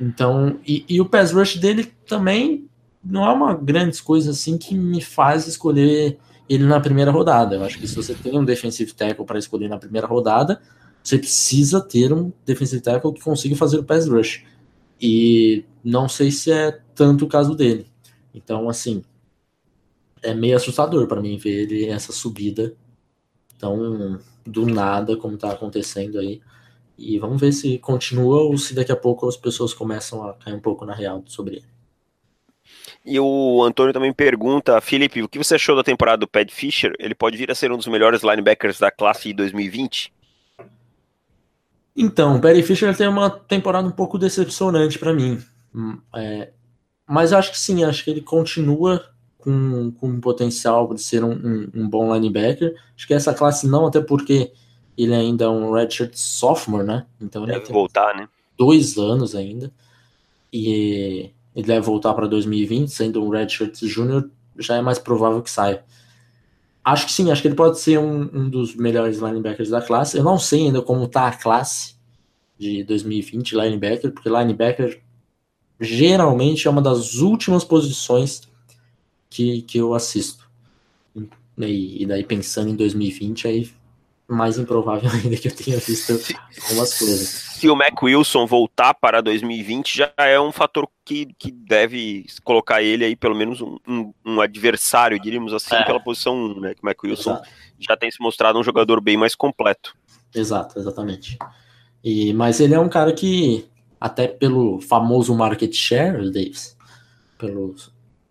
Então, 0.00 0.58
e, 0.66 0.84
e, 0.88 1.00
o 1.00 1.06
pass 1.06 1.32
rush 1.32 1.56
dele 1.56 1.92
também 2.06 2.68
não 3.02 3.24
é 3.24 3.32
uma 3.32 3.54
grande 3.54 4.02
coisa 4.02 4.30
assim 4.30 4.58
que 4.58 4.74
me 4.74 5.00
faz 5.00 5.46
escolher 5.46 6.18
ele 6.48 6.64
na 6.64 6.80
primeira 6.80 7.10
rodada. 7.10 7.56
Eu 7.56 7.64
acho 7.64 7.78
que 7.78 7.88
se 7.88 7.96
você 7.96 8.14
tem 8.14 8.38
um 8.38 8.44
defensive 8.44 8.92
tackle 8.92 9.24
para 9.24 9.38
escolher 9.38 9.68
na 9.68 9.78
primeira 9.78 10.06
rodada, 10.06 10.60
você 11.06 11.18
precisa 11.18 11.80
ter 11.80 12.12
um 12.12 12.32
defensive 12.44 12.82
tackle 12.82 13.12
que 13.12 13.22
consiga 13.22 13.54
fazer 13.54 13.78
o 13.78 13.84
pass 13.84 14.08
rush. 14.08 14.44
E 15.00 15.64
não 15.84 16.08
sei 16.08 16.32
se 16.32 16.50
é 16.50 16.80
tanto 16.96 17.26
o 17.26 17.28
caso 17.28 17.54
dele. 17.54 17.86
Então, 18.34 18.68
assim, 18.68 19.04
é 20.20 20.34
meio 20.34 20.56
assustador 20.56 21.06
para 21.06 21.20
mim 21.20 21.36
ver 21.36 21.62
ele 21.62 21.86
essa 21.86 22.12
subida 22.12 22.74
tão 23.56 24.18
do 24.44 24.66
nada 24.66 25.16
como 25.16 25.36
está 25.36 25.52
acontecendo 25.52 26.18
aí. 26.18 26.40
E 26.98 27.20
vamos 27.20 27.40
ver 27.40 27.52
se 27.52 27.78
continua 27.78 28.40
ou 28.42 28.58
se 28.58 28.74
daqui 28.74 28.90
a 28.90 28.96
pouco 28.96 29.28
as 29.28 29.36
pessoas 29.36 29.72
começam 29.72 30.28
a 30.28 30.34
cair 30.34 30.54
um 30.54 30.60
pouco 30.60 30.84
na 30.84 30.92
real 30.92 31.22
sobre 31.26 31.58
ele. 31.58 31.66
E 33.04 33.20
o 33.20 33.62
Antônio 33.62 33.92
também 33.92 34.12
pergunta, 34.12 34.80
Felipe, 34.80 35.22
o 35.22 35.28
que 35.28 35.38
você 35.38 35.54
achou 35.54 35.76
da 35.76 35.84
temporada 35.84 36.18
do 36.18 36.26
Pat 36.26 36.50
Fischer? 36.50 36.92
Ele 36.98 37.14
pode 37.14 37.36
vir 37.36 37.48
a 37.48 37.54
ser 37.54 37.70
um 37.70 37.76
dos 37.76 37.86
melhores 37.86 38.24
linebackers 38.24 38.80
da 38.80 38.90
classe 38.90 39.28
de 39.28 39.34
2020? 39.34 40.15
Então, 41.96 42.36
o 42.36 42.40
Perry 42.40 42.62
Fisher 42.62 42.94
tem 42.94 43.08
uma 43.08 43.30
temporada 43.30 43.88
um 43.88 43.92
pouco 43.92 44.18
decepcionante 44.18 44.98
para 44.98 45.14
mim. 45.14 45.42
Hum, 45.74 45.98
é, 46.14 46.50
mas 47.08 47.32
acho 47.32 47.50
que 47.52 47.58
sim, 47.58 47.84
acho 47.84 48.04
que 48.04 48.10
ele 48.10 48.20
continua 48.20 49.02
com, 49.38 49.92
com 49.92 50.20
potencial 50.20 50.92
de 50.92 51.00
ser 51.00 51.24
um, 51.24 51.32
um, 51.32 51.70
um, 51.74 51.88
bom 51.88 52.12
linebacker. 52.12 52.74
Acho 52.94 53.06
que 53.06 53.14
essa 53.14 53.32
classe 53.32 53.66
não, 53.66 53.86
até 53.86 54.00
porque 54.00 54.52
ele 54.98 55.14
ainda 55.14 55.44
é 55.44 55.48
um 55.48 55.72
redshirt 55.72 56.14
sophomore, 56.14 56.84
né? 56.84 57.06
Então 57.20 57.44
ele 57.44 57.52
deve 57.52 57.72
voltar, 57.72 58.14
né? 58.14 58.28
Dois 58.58 58.98
anos 58.98 59.34
ainda. 59.34 59.72
E 60.52 61.30
ele 61.54 61.66
deve 61.66 61.86
voltar 61.86 62.12
para 62.12 62.26
2020, 62.26 62.88
sendo 62.88 63.24
um 63.24 63.30
redshirt 63.30 63.78
júnior, 63.84 64.28
já 64.58 64.76
é 64.76 64.82
mais 64.82 64.98
provável 64.98 65.40
que 65.40 65.50
saia. 65.50 65.84
Acho 66.86 67.06
que 67.06 67.12
sim, 67.12 67.32
acho 67.32 67.42
que 67.42 67.48
ele 67.48 67.56
pode 67.56 67.80
ser 67.80 67.98
um, 67.98 68.30
um 68.32 68.48
dos 68.48 68.76
melhores 68.76 69.18
linebackers 69.18 69.70
da 69.70 69.82
classe. 69.82 70.16
Eu 70.16 70.22
não 70.22 70.38
sei 70.38 70.66
ainda 70.66 70.80
como 70.80 71.02
está 71.02 71.26
a 71.26 71.36
classe 71.36 71.96
de 72.56 72.84
2020 72.84 73.56
linebacker, 73.56 74.12
porque 74.12 74.28
linebacker 74.28 75.02
geralmente 75.80 76.68
é 76.68 76.70
uma 76.70 76.80
das 76.80 77.14
últimas 77.16 77.64
posições 77.64 78.42
que, 79.28 79.62
que 79.62 79.78
eu 79.78 79.94
assisto. 79.94 80.48
E, 81.58 82.04
e 82.04 82.06
daí 82.06 82.22
pensando 82.22 82.70
em 82.70 82.76
2020, 82.76 83.48
aí 83.48 83.68
mais 84.28 84.56
improvável 84.56 85.10
ainda 85.12 85.36
que 85.36 85.48
eu 85.48 85.56
tenha 85.56 85.78
visto 85.78 86.12
algumas 86.68 86.96
coisas. 86.96 87.45
Se 87.56 87.70
o 87.70 87.74
Mac 87.74 88.02
Wilson 88.02 88.46
voltar 88.46 88.92
para 88.92 89.22
2020, 89.22 89.96
já 89.96 90.12
é 90.18 90.38
um 90.38 90.52
fator 90.52 90.86
que, 91.02 91.26
que 91.38 91.50
deve 91.50 92.26
colocar 92.44 92.82
ele 92.82 93.02
aí, 93.02 93.16
pelo 93.16 93.34
menos, 93.34 93.62
um, 93.62 93.78
um, 93.88 94.12
um 94.24 94.40
adversário, 94.42 95.18
diríamos 95.18 95.54
assim, 95.54 95.74
é. 95.74 95.82
pela 95.84 95.98
posição 95.98 96.36
1, 96.36 96.60
né? 96.60 96.74
Que 96.74 96.82
o 96.82 96.84
Mac 96.84 97.02
Wilson 97.02 97.30
Exato. 97.30 97.48
já 97.78 97.96
tem 97.96 98.10
se 98.10 98.20
mostrado 98.20 98.58
um 98.58 98.62
jogador 98.62 99.00
bem 99.00 99.16
mais 99.16 99.34
completo. 99.34 99.96
Exato, 100.34 100.78
exatamente. 100.78 101.38
E, 102.04 102.34
mas 102.34 102.60
ele 102.60 102.74
é 102.74 102.78
um 102.78 102.90
cara 102.90 103.12
que, 103.12 103.66
até 103.98 104.28
pelo 104.28 104.78
famoso 104.80 105.34
market 105.34 105.74
share, 105.74 106.30
Davis, 106.30 106.76
pelo, 107.38 107.74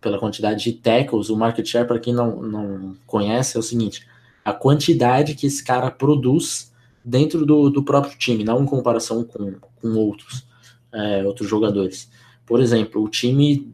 pela 0.00 0.20
quantidade 0.20 0.62
de 0.62 0.72
tackles, 0.74 1.30
o 1.30 1.36
market 1.36 1.66
share, 1.66 1.88
para 1.88 1.98
quem 1.98 2.14
não, 2.14 2.40
não 2.40 2.96
conhece, 3.06 3.56
é 3.56 3.60
o 3.60 3.62
seguinte 3.62 4.06
a 4.46 4.52
quantidade 4.52 5.34
que 5.34 5.48
esse 5.48 5.62
cara 5.62 5.90
produz 5.90 6.72
dentro 7.06 7.46
do, 7.46 7.70
do 7.70 7.84
próprio 7.84 8.18
time, 8.18 8.42
não 8.42 8.64
em 8.64 8.66
comparação 8.66 9.22
com, 9.22 9.54
com 9.76 9.88
outros, 9.94 10.44
é, 10.92 11.24
outros 11.24 11.48
jogadores. 11.48 12.10
Por 12.44 12.60
exemplo, 12.60 13.00
o 13.00 13.08
time 13.08 13.72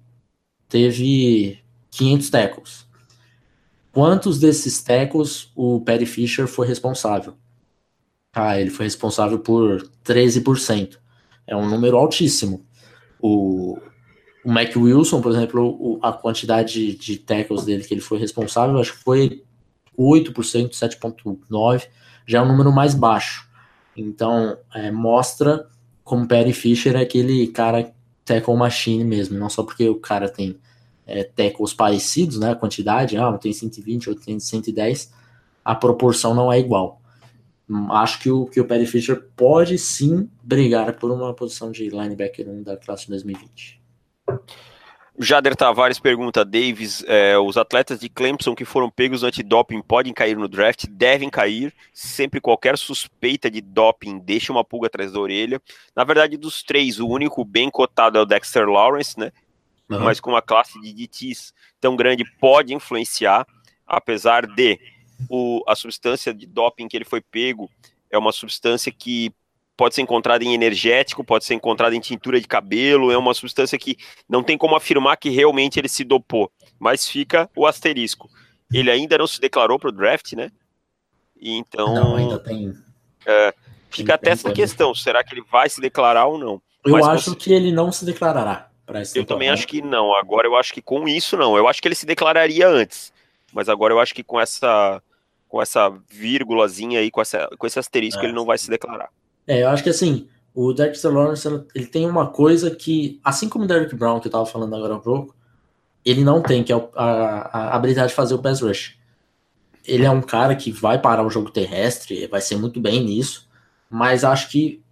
teve 0.68 1.58
500 1.90 2.30
tackles. 2.30 2.86
Quantos 3.90 4.38
desses 4.38 4.82
tackles 4.82 5.50
o 5.56 5.80
Perry 5.80 6.04
Fisher 6.04 6.46
foi 6.46 6.66
responsável? 6.66 7.34
Ah, 8.34 8.60
ele 8.60 8.70
foi 8.70 8.84
responsável 8.84 9.38
por 9.38 9.90
13%. 10.04 10.98
É 11.46 11.56
um 11.56 11.68
número 11.68 11.96
altíssimo. 11.96 12.64
O, 13.20 13.78
o 14.44 14.52
Mac 14.52 14.74
Wilson, 14.76 15.22
por 15.22 15.32
exemplo, 15.32 15.76
o, 15.78 15.98
a 16.02 16.12
quantidade 16.12 16.96
de 16.96 17.16
tackles 17.18 17.64
dele 17.64 17.84
que 17.84 17.94
ele 17.94 18.00
foi 18.00 18.18
responsável, 18.18 18.78
acho 18.78 18.92
que 18.92 19.04
foi 19.04 19.42
8%, 19.98 20.70
7,9%, 20.70 21.88
já 22.32 22.38
é 22.38 22.42
um 22.42 22.48
número 22.48 22.72
mais 22.72 22.94
baixo. 22.94 23.46
Então, 23.96 24.56
é, 24.74 24.90
mostra 24.90 25.68
como 26.02 26.26
Perry 26.26 26.52
Fisher 26.52 26.96
é 26.96 27.02
aquele 27.02 27.46
cara 27.48 27.92
tackle 28.24 28.56
machine 28.56 29.04
mesmo, 29.04 29.38
não 29.38 29.50
só 29.50 29.62
porque 29.62 29.86
o 29.88 30.00
cara 30.00 30.28
tem 30.28 30.58
é, 31.06 31.24
tackles 31.24 31.74
parecidos, 31.74 32.38
né, 32.38 32.52
a 32.52 32.56
quantidade, 32.56 33.16
ah, 33.16 33.32
tem 33.36 33.52
120, 33.52 34.08
outro 34.08 34.24
tem 34.24 34.40
110, 34.40 35.12
a 35.64 35.74
proporção 35.74 36.34
não 36.34 36.50
é 36.50 36.58
igual. 36.58 37.00
Acho 37.90 38.18
que 38.18 38.30
o, 38.30 38.46
que 38.46 38.60
o 38.60 38.66
Perry 38.66 38.86
Fisher 38.86 39.28
pode 39.36 39.78
sim 39.78 40.28
brigar 40.42 40.94
por 40.98 41.10
uma 41.10 41.32
posição 41.32 41.70
de 41.70 41.88
linebacker 41.88 42.48
1 42.48 42.62
da 42.62 42.76
classe 42.76 43.08
2020. 43.08 43.80
Jader 45.22 45.54
Tavares 45.54 45.98
pergunta, 45.98 46.44
Davis, 46.44 47.04
é, 47.06 47.38
os 47.38 47.56
atletas 47.56 48.00
de 48.00 48.08
Clemson 48.08 48.54
que 48.54 48.64
foram 48.64 48.90
pegos 48.90 49.22
antidoping 49.22 49.80
podem 49.82 50.12
cair 50.12 50.36
no 50.36 50.48
draft? 50.48 50.86
Devem 50.88 51.30
cair, 51.30 51.72
sempre 51.92 52.40
qualquer 52.40 52.76
suspeita 52.76 53.50
de 53.50 53.60
doping 53.60 54.18
deixa 54.18 54.52
uma 54.52 54.64
pulga 54.64 54.86
atrás 54.86 55.12
da 55.12 55.20
orelha. 55.20 55.60
Na 55.94 56.04
verdade, 56.04 56.36
dos 56.36 56.62
três, 56.62 56.98
o 56.98 57.06
único 57.06 57.44
bem 57.44 57.70
cotado 57.70 58.18
é 58.18 58.20
o 58.20 58.24
Dexter 58.24 58.68
Lawrence, 58.68 59.18
né? 59.18 59.30
Uhum. 59.88 60.00
Mas 60.00 60.18
com 60.18 60.30
uma 60.30 60.42
classe 60.42 60.80
de 60.80 60.92
DTs 60.92 61.52
tão 61.80 61.94
grande 61.94 62.24
pode 62.40 62.74
influenciar, 62.74 63.46
apesar 63.86 64.46
de 64.46 64.80
o, 65.28 65.62
a 65.66 65.74
substância 65.74 66.32
de 66.32 66.46
doping 66.46 66.88
que 66.88 66.96
ele 66.96 67.04
foi 67.04 67.20
pego 67.20 67.70
é 68.10 68.18
uma 68.18 68.32
substância 68.32 68.90
que 68.90 69.32
pode 69.76 69.94
ser 69.94 70.02
encontrada 70.02 70.44
em 70.44 70.54
energético, 70.54 71.24
pode 71.24 71.44
ser 71.44 71.54
encontrada 71.54 71.94
em 71.94 72.00
tintura 72.00 72.40
de 72.40 72.46
cabelo, 72.46 73.10
é 73.10 73.18
uma 73.18 73.34
substância 73.34 73.78
que 73.78 73.96
não 74.28 74.42
tem 74.42 74.58
como 74.58 74.76
afirmar 74.76 75.16
que 75.16 75.30
realmente 75.30 75.78
ele 75.78 75.88
se 75.88 76.04
dopou, 76.04 76.50
mas 76.78 77.06
fica 77.06 77.48
o 77.56 77.66
asterisco. 77.66 78.28
Ele 78.72 78.90
ainda 78.90 79.18
não 79.18 79.26
se 79.26 79.40
declarou 79.40 79.78
para 79.78 79.88
o 79.90 79.92
draft, 79.92 80.32
né? 80.32 80.50
então. 81.42 81.94
Não, 81.94 82.16
ainda 82.16 82.38
tem. 82.38 82.72
É, 83.26 83.54
fica 83.90 84.14
até 84.14 84.30
essa 84.30 84.52
questão: 84.52 84.94
será 84.94 85.24
que 85.24 85.34
ele 85.34 85.44
vai 85.50 85.68
se 85.68 85.80
declarar 85.80 86.26
ou 86.26 86.38
não? 86.38 86.62
Eu 86.84 86.92
mas 86.92 87.06
acho 87.06 87.34
que 87.36 87.52
ele 87.52 87.72
não 87.72 87.92
se 87.92 88.04
declarará. 88.04 88.68
eu 89.14 89.24
também 89.24 89.50
acho 89.50 89.66
que 89.66 89.82
não. 89.82 90.14
Agora 90.14 90.46
eu 90.46 90.56
acho 90.56 90.72
que 90.72 90.82
com 90.82 91.08
isso 91.08 91.36
não. 91.36 91.56
Eu 91.56 91.68
acho 91.68 91.80
que 91.80 91.88
ele 91.88 91.94
se 91.94 92.06
declararia 92.06 92.68
antes. 92.68 93.12
Mas 93.52 93.68
agora 93.68 93.92
eu 93.92 94.00
acho 94.00 94.14
que 94.14 94.24
com 94.24 94.40
essa 94.40 95.02
com 95.48 95.60
essa 95.60 95.90
vírgulazinha 96.08 97.00
aí, 97.00 97.10
com, 97.10 97.20
essa, 97.20 97.46
com 97.58 97.66
esse 97.66 97.78
asterisco, 97.78 98.22
é. 98.22 98.24
ele 98.24 98.32
não 98.32 98.46
vai 98.46 98.56
se 98.56 98.70
declarar. 98.70 99.10
É, 99.46 99.62
eu 99.62 99.68
acho 99.68 99.82
que 99.82 99.90
assim, 99.90 100.28
o 100.54 100.72
Dexter 100.72 101.12
Lawrence 101.12 101.48
ele 101.74 101.86
tem 101.86 102.08
uma 102.08 102.28
coisa 102.28 102.70
que, 102.70 103.20
assim 103.24 103.48
como 103.48 103.64
o 103.64 103.66
Derrick 103.66 103.94
Brown, 103.94 104.20
que 104.20 104.28
eu 104.28 104.32
tava 104.32 104.46
falando 104.46 104.74
agora 104.74 104.94
há 104.94 104.98
pouco, 104.98 105.34
ele 106.04 106.24
não 106.24 106.42
tem, 106.42 106.64
que 106.64 106.72
é 106.72 106.76
a, 106.96 107.04
a, 107.04 107.76
habilidade 107.76 108.08
de 108.08 108.14
fazer 108.14 108.34
o 108.34 108.38
pass 108.38 108.60
rush. 108.60 108.98
Ele 109.86 110.04
é 110.04 110.10
um 110.10 110.20
cara 110.22 110.54
que 110.54 110.70
vai 110.70 111.00
parar 111.00 111.24
o 111.24 111.30
jogo 111.30 111.50
terrestre, 111.50 112.26
vai 112.26 112.40
ser 112.40 112.56
muito 112.56 112.80
bem 112.80 113.02
nisso, 113.04 113.48
mas 113.90 114.24
acho 114.24 114.48
que 114.50 114.82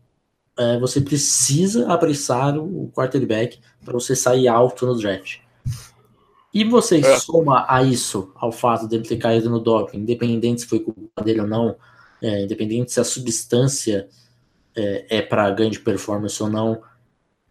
é, 0.59 0.79
você 0.79 1.01
precisa 1.01 1.93
apressar 1.93 2.57
o 2.59 2.91
quarterback 2.95 3.61
para 3.85 3.95
você 3.95 4.15
sair 4.17 4.49
alto 4.49 4.87
no 4.87 4.97
draft. 4.97 5.39
E 6.53 6.65
você 6.65 6.99
é. 6.99 7.19
soma 7.19 7.65
a 7.69 7.83
isso, 7.83 8.33
ao 8.35 8.51
fato 8.51 8.89
dele 8.89 9.05
ter 9.05 9.17
caído 9.17 9.49
no 9.49 9.61
doping, 9.61 9.99
independente 9.99 10.63
se 10.63 10.67
foi 10.67 10.81
culpa 10.81 11.23
dele 11.23 11.43
ou 11.43 11.47
não, 11.47 11.77
é, 12.21 12.45
independente 12.45 12.93
se 12.93 13.01
a 13.01 13.05
substância 13.05 14.09
é, 14.77 15.19
é 15.19 15.23
para 15.23 15.51
ganho 15.51 15.71
de 15.71 15.81
performance 15.81 16.43
ou 16.43 16.49
não, 16.49 16.81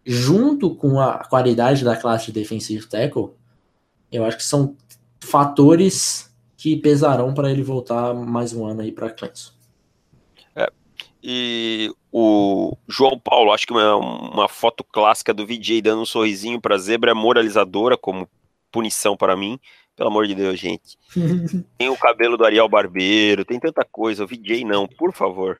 junto 0.06 0.74
com 0.76 1.00
a 1.00 1.20
qualidade 1.26 1.84
da 1.84 1.96
classe 1.96 2.28
de 2.28 2.40
defensive 2.40 2.86
tackle, 2.88 3.32
eu 4.12 4.26
acho 4.26 4.38
que 4.38 4.44
são 4.44 4.76
fatores 5.20 6.34
que 6.58 6.76
pesarão 6.76 7.34
para 7.34 7.52
ele 7.52 7.64
voltar 7.64 8.14
mais 8.14 8.54
um 8.54 8.66
ano 8.66 8.82
aí 8.82 8.92
para 8.92 9.12
Clemson. 9.12 9.52
É, 10.56 10.70
e 11.22 11.94
o 12.12 12.76
João 12.88 13.20
Paulo, 13.20 13.52
acho 13.52 13.68
que 13.68 13.74
uma, 13.74 13.96
uma 13.96 14.48
foto 14.48 14.84
clássica 14.84 15.34
do 15.34 15.46
VJ 15.46 15.82
dando 15.82 16.02
um 16.02 16.06
sorrisinho 16.06 16.60
para 16.60 16.78
zebra 16.78 17.12
é 17.12 17.14
moralizadora 17.14 17.98
como 17.98 18.28
punição 18.72 19.16
para 19.18 19.36
mim, 19.36 19.60
Pelo 20.00 20.12
amor 20.12 20.26
de 20.28 20.34
Deus, 20.34 20.58
gente. 20.58 20.98
tem 21.78 21.90
o 21.90 21.98
cabelo 21.98 22.38
do 22.38 22.46
Ariel 22.46 22.70
Barbeiro, 22.70 23.44
tem 23.44 23.60
tanta 23.60 23.84
coisa. 23.84 24.24
O 24.24 24.28
VJ 24.28 24.64
não, 24.64 24.88
por 24.88 25.12
favor. 25.12 25.60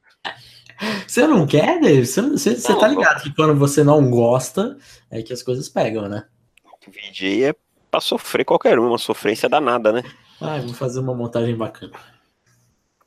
Você 1.08 1.28
não 1.28 1.46
quer, 1.46 1.80
Dave? 1.80 2.06
Você, 2.06 2.22
você, 2.22 2.56
você 2.56 2.76
tá 2.76 2.88
ligado 2.88 3.22
que 3.22 3.34
quando 3.34 3.56
você 3.56 3.84
não 3.84 4.10
gosta, 4.10 4.78
é 5.12 5.22
que 5.22 5.34
as 5.34 5.44
coisas 5.44 5.68
pegam, 5.68 6.08
né? 6.08 6.26
O 6.66 6.92
VJ 6.92 7.44
é 7.44 7.56
pra 7.92 8.00
sofrer 8.00 8.46
qualquer 8.46 8.80
um, 8.80 8.88
uma 8.88 8.98
sofrência 8.98 9.50
danada, 9.50 9.92
né? 9.92 10.04
Ah, 10.40 10.60
vou 10.60 10.74
fazer 10.74 11.00
uma 11.00 11.14
montagem 11.14 11.56
bacana. 11.56 11.92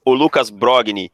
O 0.04 0.12
Lucas 0.12 0.50
Brogni 0.50 1.10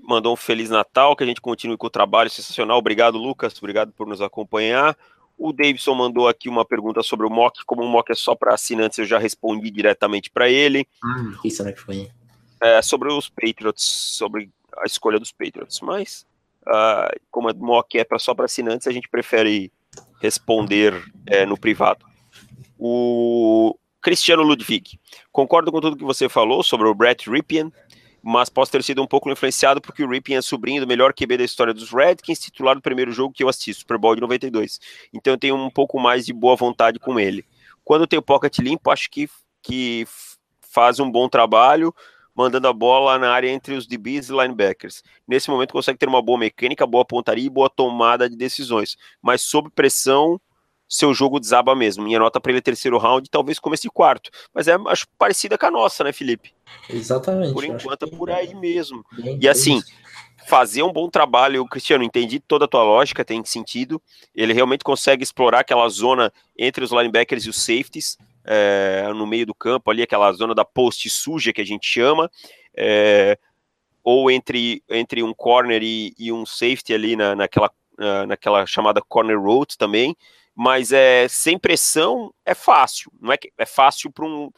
mandou 0.00 0.32
um 0.32 0.36
Feliz 0.36 0.70
Natal, 0.70 1.16
que 1.16 1.24
a 1.24 1.26
gente 1.26 1.40
continue 1.40 1.76
com 1.76 1.86
o 1.86 1.90
trabalho 1.90 2.30
sensacional. 2.30 2.78
Obrigado, 2.78 3.18
Lucas, 3.18 3.56
obrigado 3.58 3.92
por 3.92 4.06
nos 4.06 4.20
acompanhar. 4.20 4.96
O 5.36 5.52
Davidson 5.52 5.94
mandou 5.94 6.26
aqui 6.26 6.48
uma 6.48 6.64
pergunta 6.64 7.02
sobre 7.02 7.26
o 7.26 7.30
mock. 7.30 7.64
Como 7.64 7.82
o 7.82 7.88
mock 7.88 8.10
é 8.10 8.14
só 8.14 8.34
para 8.34 8.54
assinantes, 8.54 8.98
eu 8.98 9.04
já 9.04 9.18
respondi 9.18 9.70
diretamente 9.70 10.30
para 10.30 10.48
ele. 10.48 10.86
Hum, 11.04 11.36
que 11.40 11.50
será 11.50 11.72
que 11.72 11.80
foi? 11.80 12.10
É, 12.60 12.82
sobre 12.82 13.12
os 13.12 13.28
Patriots, 13.28 13.84
sobre 13.84 14.50
a 14.80 14.86
escolha 14.86 15.18
dos 15.18 15.32
Patriots. 15.32 15.80
Mas, 15.80 16.26
uh, 16.66 17.18
como 17.30 17.48
a 17.48 17.54
mock 17.54 17.98
é 17.98 18.04
pra, 18.04 18.18
só 18.18 18.34
para 18.34 18.44
assinantes, 18.44 18.86
a 18.86 18.92
gente 18.92 19.08
prefere 19.08 19.72
responder 20.20 20.94
é, 21.26 21.46
no 21.46 21.58
privado. 21.58 22.04
O 22.78 23.76
Cristiano 24.00 24.42
Ludwig, 24.42 24.98
concordo 25.32 25.72
com 25.72 25.80
tudo 25.80 25.96
que 25.96 26.04
você 26.04 26.28
falou 26.28 26.62
sobre 26.62 26.86
o 26.86 26.94
Brett 26.94 27.28
Ripien, 27.28 27.72
mas 28.22 28.48
posso 28.48 28.70
ter 28.70 28.82
sido 28.82 29.02
um 29.02 29.06
pouco 29.06 29.30
influenciado 29.30 29.80
porque 29.80 30.02
o 30.02 30.08
Ripien 30.08 30.38
é 30.38 30.42
sobrinho 30.42 30.80
do 30.80 30.86
melhor 30.86 31.12
QB 31.12 31.38
da 31.38 31.44
história 31.44 31.72
dos 31.72 31.90
Redskins, 31.90 32.40
titular 32.40 32.74
do 32.74 32.82
primeiro 32.82 33.12
jogo 33.12 33.32
que 33.32 33.42
eu 33.42 33.48
assisti, 33.48 33.74
Super 33.74 33.98
Bowl 33.98 34.14
de 34.14 34.20
92. 34.20 34.80
Então 35.12 35.34
eu 35.34 35.38
tenho 35.38 35.56
um 35.56 35.70
pouco 35.70 35.98
mais 35.98 36.26
de 36.26 36.32
boa 36.32 36.56
vontade 36.56 36.98
com 36.98 37.18
ele. 37.18 37.44
Quando 37.84 38.06
tem 38.06 38.18
o 38.18 38.22
pocket 38.22 38.58
limpo, 38.58 38.90
acho 38.90 39.10
que, 39.10 39.28
que 39.62 40.06
faz 40.60 41.00
um 41.00 41.10
bom 41.10 41.28
trabalho, 41.28 41.94
mandando 42.38 42.68
a 42.68 42.72
bola 42.72 43.18
na 43.18 43.32
área 43.32 43.50
entre 43.50 43.74
os 43.74 43.84
DBs 43.84 44.28
e 44.28 44.32
linebackers. 44.32 45.02
Nesse 45.26 45.50
momento 45.50 45.72
consegue 45.72 45.98
ter 45.98 46.08
uma 46.08 46.22
boa 46.22 46.38
mecânica, 46.38 46.86
boa 46.86 47.04
pontaria 47.04 47.44
e 47.44 47.50
boa 47.50 47.68
tomada 47.68 48.30
de 48.30 48.36
decisões, 48.36 48.96
mas 49.20 49.42
sob 49.42 49.68
pressão 49.70 50.40
seu 50.88 51.12
jogo 51.12 51.40
desaba 51.40 51.74
mesmo. 51.74 52.04
Minha 52.04 52.20
nota 52.20 52.40
para 52.40 52.52
ele 52.52 52.60
é 52.60 52.62
terceiro 52.62 52.96
round, 52.96 53.28
talvez 53.28 53.58
comece 53.58 53.82
de 53.82 53.90
quarto, 53.90 54.30
mas 54.54 54.68
é 54.68 54.76
acho 54.86 55.04
parecida 55.18 55.58
com 55.58 55.66
a 55.66 55.70
nossa, 55.72 56.04
né, 56.04 56.12
Felipe? 56.12 56.54
Exatamente. 56.88 57.52
Por 57.52 57.64
enquanto 57.64 58.04
é 58.04 58.08
por 58.08 58.30
aí 58.30 58.54
mesmo. 58.54 59.04
e 59.40 59.48
assim, 59.48 59.82
fazer 60.46 60.84
um 60.84 60.92
bom 60.92 61.10
trabalho, 61.10 61.66
Cristiano, 61.66 62.04
entendi 62.04 62.38
toda 62.38 62.66
a 62.66 62.68
tua 62.68 62.84
lógica, 62.84 63.24
tem 63.24 63.44
sentido. 63.44 64.00
Ele 64.32 64.52
realmente 64.52 64.84
consegue 64.84 65.24
explorar 65.24 65.60
aquela 65.60 65.88
zona 65.88 66.32
entre 66.56 66.84
os 66.84 66.92
linebackers 66.92 67.44
e 67.46 67.50
os 67.50 67.60
safeties 67.60 68.16
é, 68.48 69.12
no 69.14 69.26
meio 69.26 69.44
do 69.44 69.54
campo, 69.54 69.90
ali, 69.90 70.02
aquela 70.02 70.32
zona 70.32 70.54
da 70.54 70.64
post 70.64 71.08
suja 71.10 71.52
que 71.52 71.60
a 71.60 71.66
gente 71.66 71.86
chama, 71.86 72.30
é, 72.74 73.38
ou 74.02 74.30
entre, 74.30 74.82
entre 74.88 75.22
um 75.22 75.34
corner 75.34 75.82
e, 75.82 76.14
e 76.18 76.32
um 76.32 76.46
safety 76.46 76.94
ali 76.94 77.14
na, 77.14 77.36
naquela, 77.36 77.70
naquela 78.26 78.64
chamada 78.64 79.02
corner 79.02 79.38
road 79.38 79.76
também, 79.76 80.16
mas 80.54 80.92
é 80.92 81.28
sem 81.28 81.58
pressão 81.58 82.32
é 82.46 82.54
fácil, 82.54 83.12
não 83.20 83.32
é 83.32 83.36
que 83.36 83.52
é 83.58 83.66
fácil 83.66 84.10
para 84.10 84.24
um 84.24 84.50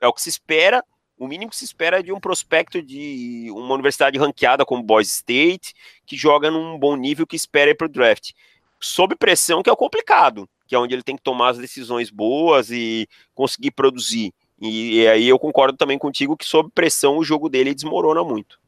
é 0.00 0.08
o 0.08 0.12
que 0.12 0.22
se 0.22 0.28
espera, 0.28 0.84
o 1.18 1.26
mínimo 1.26 1.50
que 1.50 1.56
se 1.56 1.64
espera 1.64 1.98
é 1.98 2.02
de 2.02 2.12
um 2.12 2.18
prospecto 2.18 2.80
de 2.80 3.48
uma 3.50 3.74
universidade 3.74 4.18
ranqueada 4.18 4.64
como 4.64 4.82
Boise 4.82 5.10
State, 5.10 5.74
que 6.06 6.16
joga 6.16 6.50
num 6.50 6.78
bom 6.78 6.96
nível 6.96 7.26
que 7.26 7.36
espera 7.36 7.74
para 7.74 7.86
o 7.86 7.90
draft. 7.90 8.32
Sob 8.80 9.14
pressão 9.16 9.62
que 9.62 9.68
é 9.68 9.72
o 9.72 9.76
complicado, 9.76 10.48
que 10.70 10.76
é 10.76 10.78
onde 10.78 10.94
ele 10.94 11.02
tem 11.02 11.16
que 11.16 11.22
tomar 11.24 11.48
as 11.48 11.58
decisões 11.58 12.10
boas 12.10 12.70
e 12.70 13.08
conseguir 13.34 13.72
produzir. 13.72 14.32
E, 14.60 15.00
e 15.00 15.08
aí 15.08 15.28
eu 15.28 15.36
concordo 15.36 15.76
também 15.76 15.98
contigo 15.98 16.36
que 16.36 16.44
sob 16.44 16.70
pressão 16.72 17.18
o 17.18 17.24
jogo 17.24 17.48
dele 17.48 17.74
desmorona 17.74 18.22
muito. 18.22 18.60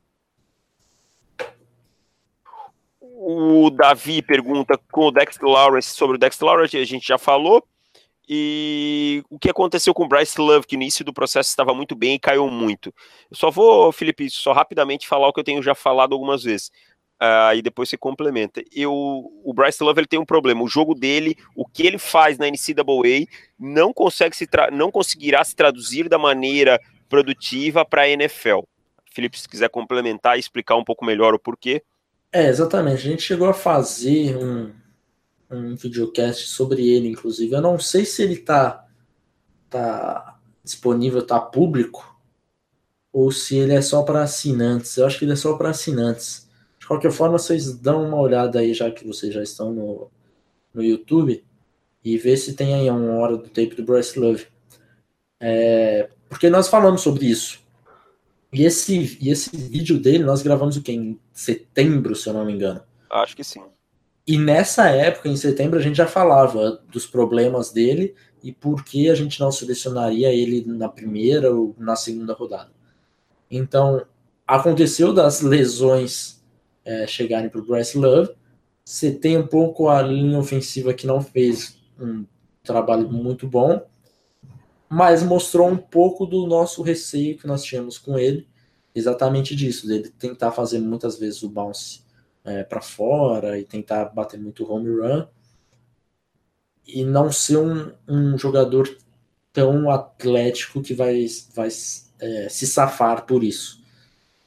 O 3.00 3.70
Davi 3.70 4.20
pergunta 4.20 4.76
com 4.90 5.06
o 5.06 5.12
Dexter 5.12 5.48
Lawrence 5.48 5.90
sobre 5.90 6.16
o 6.16 6.18
Dexter 6.18 6.44
Lawrence, 6.44 6.76
a 6.76 6.84
gente 6.84 7.06
já 7.06 7.18
falou. 7.18 7.64
E 8.28 9.22
o 9.30 9.38
que 9.38 9.50
aconteceu 9.50 9.94
com 9.94 10.04
o 10.04 10.08
Bryce 10.08 10.40
Love, 10.40 10.66
que 10.66 10.76
no 10.76 10.82
início 10.82 11.04
do 11.04 11.12
processo 11.12 11.50
estava 11.50 11.72
muito 11.72 11.94
bem 11.94 12.14
e 12.14 12.18
caiu 12.18 12.48
muito. 12.48 12.92
Eu 13.30 13.36
só 13.36 13.48
vou, 13.48 13.92
Felipe, 13.92 14.28
só 14.28 14.52
rapidamente 14.52 15.06
falar 15.06 15.28
o 15.28 15.32
que 15.32 15.38
eu 15.38 15.44
tenho 15.44 15.62
já 15.62 15.74
falado 15.74 16.14
algumas 16.14 16.42
vezes 16.42 16.72
uh, 17.22 17.62
depois 17.62 17.88
você 17.88 17.96
complementa. 17.96 18.62
Eu, 18.74 18.92
o 18.92 19.54
Bryce 19.54 19.82
Love 19.82 20.00
ele 20.00 20.06
tem 20.06 20.18
um 20.18 20.26
problema. 20.26 20.62
O 20.62 20.68
jogo 20.68 20.94
dele, 20.94 21.36
o 21.54 21.64
que 21.66 21.86
ele 21.86 21.98
faz 21.98 22.36
na 22.36 22.46
NCAA, 22.46 23.26
não 23.58 23.92
consegue 23.92 24.36
se 24.36 24.48
não 24.72 24.90
conseguirá 24.90 25.44
se 25.44 25.54
traduzir 25.54 26.08
da 26.08 26.18
maneira 26.18 26.80
produtiva 27.08 27.84
para 27.84 28.02
a 28.02 28.08
NFL. 28.08 28.60
Felipe, 29.12 29.38
se 29.38 29.48
quiser 29.48 29.68
complementar 29.68 30.36
e 30.36 30.40
explicar 30.40 30.76
um 30.76 30.84
pouco 30.84 31.04
melhor 31.04 31.34
o 31.34 31.38
porquê. 31.38 31.82
É, 32.32 32.48
exatamente. 32.48 33.06
A 33.06 33.10
gente 33.10 33.22
chegou 33.22 33.48
a 33.48 33.54
fazer 33.54 34.36
um, 34.36 34.72
um 35.50 35.76
videocast 35.76 36.46
sobre 36.46 36.88
ele, 36.88 37.08
inclusive. 37.08 37.54
Eu 37.54 37.60
não 37.60 37.78
sei 37.78 38.06
se 38.06 38.22
ele 38.22 38.34
está 38.34 38.86
tá 39.68 40.38
disponível, 40.64 41.20
está 41.20 41.38
público, 41.38 42.18
ou 43.12 43.30
se 43.30 43.56
ele 43.56 43.74
é 43.74 43.82
só 43.82 44.02
para 44.02 44.22
assinantes. 44.22 44.96
Eu 44.96 45.06
acho 45.06 45.18
que 45.18 45.26
ele 45.26 45.32
é 45.32 45.36
só 45.36 45.54
para 45.54 45.68
assinantes. 45.68 46.41
De 46.82 46.88
qualquer 46.88 47.12
forma, 47.12 47.38
vocês 47.38 47.78
dão 47.78 48.04
uma 48.04 48.18
olhada 48.18 48.58
aí, 48.58 48.74
já 48.74 48.90
que 48.90 49.06
vocês 49.06 49.32
já 49.32 49.40
estão 49.40 49.72
no, 49.72 50.10
no 50.74 50.82
YouTube, 50.82 51.44
e 52.04 52.18
vê 52.18 52.36
se 52.36 52.54
tem 52.54 52.74
aí 52.74 52.90
uma 52.90 53.20
hora 53.20 53.36
do 53.36 53.44
tape 53.44 53.76
do 53.76 53.84
Bryce 53.84 54.18
Love. 54.18 54.48
É, 55.38 56.08
porque 56.28 56.50
nós 56.50 56.66
falamos 56.66 57.00
sobre 57.00 57.26
isso. 57.26 57.60
E 58.52 58.64
esse, 58.64 59.16
e 59.20 59.30
esse 59.30 59.56
vídeo 59.56 59.96
dele, 59.96 60.24
nós 60.24 60.42
gravamos 60.42 60.76
o 60.76 60.82
quê? 60.82 60.90
Em 60.90 61.20
setembro, 61.32 62.16
se 62.16 62.28
eu 62.28 62.32
não 62.32 62.44
me 62.44 62.52
engano. 62.52 62.82
Acho 63.08 63.36
que 63.36 63.44
sim. 63.44 63.62
E 64.26 64.36
nessa 64.36 64.88
época, 64.88 65.28
em 65.28 65.36
setembro, 65.36 65.78
a 65.78 65.82
gente 65.82 65.98
já 65.98 66.08
falava 66.08 66.82
dos 66.90 67.06
problemas 67.06 67.70
dele 67.70 68.12
e 68.42 68.50
por 68.50 68.84
que 68.84 69.08
a 69.08 69.14
gente 69.14 69.38
não 69.38 69.52
selecionaria 69.52 70.34
ele 70.34 70.64
na 70.66 70.88
primeira 70.88 71.54
ou 71.54 71.76
na 71.78 71.94
segunda 71.94 72.34
rodada. 72.34 72.72
Então, 73.48 74.04
aconteceu 74.44 75.12
das 75.12 75.42
lesões 75.42 76.41
é, 76.84 77.06
chegarem 77.06 77.48
para 77.48 77.60
o 77.60 77.64
Bryce 77.64 77.96
Love. 77.96 78.34
Você 78.84 79.12
tem 79.12 79.38
um 79.38 79.46
pouco 79.46 79.88
a 79.88 80.02
linha 80.02 80.38
ofensiva 80.38 80.92
que 80.92 81.06
não 81.06 81.20
fez 81.20 81.76
um 81.98 82.24
trabalho 82.62 83.10
muito 83.10 83.46
bom, 83.46 83.80
mas 84.88 85.22
mostrou 85.22 85.68
um 85.68 85.76
pouco 85.76 86.26
do 86.26 86.46
nosso 86.46 86.82
receio 86.82 87.38
que 87.38 87.46
nós 87.46 87.62
tínhamos 87.62 87.98
com 87.98 88.18
ele, 88.18 88.48
exatamente 88.94 89.54
disso, 89.54 89.86
dele 89.86 90.10
tentar 90.18 90.52
fazer 90.52 90.78
muitas 90.78 91.18
vezes 91.18 91.42
o 91.42 91.48
bounce 91.48 92.02
é, 92.44 92.62
para 92.62 92.80
fora 92.80 93.58
e 93.58 93.64
tentar 93.64 94.06
bater 94.06 94.38
muito 94.38 94.70
home 94.70 94.90
run 94.90 95.26
e 96.86 97.04
não 97.04 97.30
ser 97.30 97.58
um, 97.58 97.92
um 98.08 98.36
jogador 98.36 98.88
tão 99.52 99.90
atlético 99.90 100.82
que 100.82 100.94
vai, 100.94 101.26
vai 101.54 101.68
é, 102.18 102.48
se 102.48 102.66
safar 102.66 103.24
por 103.26 103.44
isso. 103.44 103.82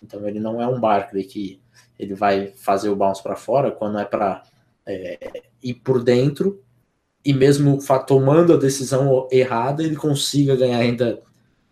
Então 0.02 0.28
ele 0.28 0.40
não 0.40 0.62
é 0.62 0.68
um 0.68 0.80
Barkley 0.80 1.24
que 1.24 1.62
ele 1.98 2.14
vai 2.14 2.48
fazer 2.56 2.90
o 2.90 2.96
bounce 2.96 3.24
para 3.24 3.36
fora 3.36 3.72
quando 3.72 4.00
é 4.00 4.06
para 4.06 4.44
é, 4.86 5.44
ir 5.62 5.76
por 5.76 6.04
dentro 6.04 6.62
e 7.24 7.34
mesmo 7.34 7.80
tomando 8.06 8.54
a 8.54 8.58
decisão 8.58 9.28
errada 9.32 9.84
ele 9.84 9.96
consiga 9.96 10.56
ganhar 10.56 10.80
ainda 10.80 11.22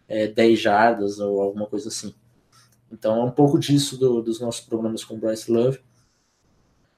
é, 0.07 0.27
10 0.27 0.59
jardas 0.59 1.19
ou 1.19 1.41
alguma 1.41 1.67
coisa 1.67 1.89
assim. 1.89 2.13
Então 2.91 3.21
é 3.21 3.23
um 3.23 3.31
pouco 3.31 3.59
disso 3.59 3.97
do, 3.97 4.21
dos 4.21 4.39
nossos 4.39 4.62
problemas 4.62 5.03
com 5.03 5.15
o 5.15 5.17
Bryce 5.17 5.51
Love. 5.51 5.79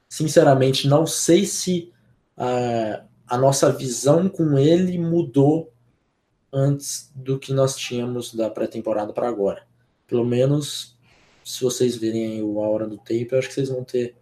Sinceramente, 0.08 0.88
não 0.88 1.06
sei 1.06 1.46
se 1.46 1.92
a, 2.38 3.04
a 3.28 3.38
nossa 3.38 3.72
visão 3.72 4.30
com 4.30 4.58
ele 4.58 4.98
mudou 4.98 5.72
antes 6.52 7.12
do 7.16 7.38
que 7.38 7.54
nós 7.54 7.76
tínhamos 7.76 8.34
da 8.34 8.50
pré-temporada 8.50 9.12
para 9.12 9.28
agora. 9.28 9.64
Pelo 10.08 10.26
menos 10.26 10.95
se 11.46 11.64
vocês 11.64 11.96
verem 11.96 12.42
o 12.42 12.62
A 12.62 12.68
Hora 12.68 12.88
do 12.88 12.98
Tape, 12.98 13.28
eu 13.32 13.38
acho 13.38 13.48
que 13.48 13.54
vocês 13.54 13.70
vão 13.70 13.84
ter 13.84 14.16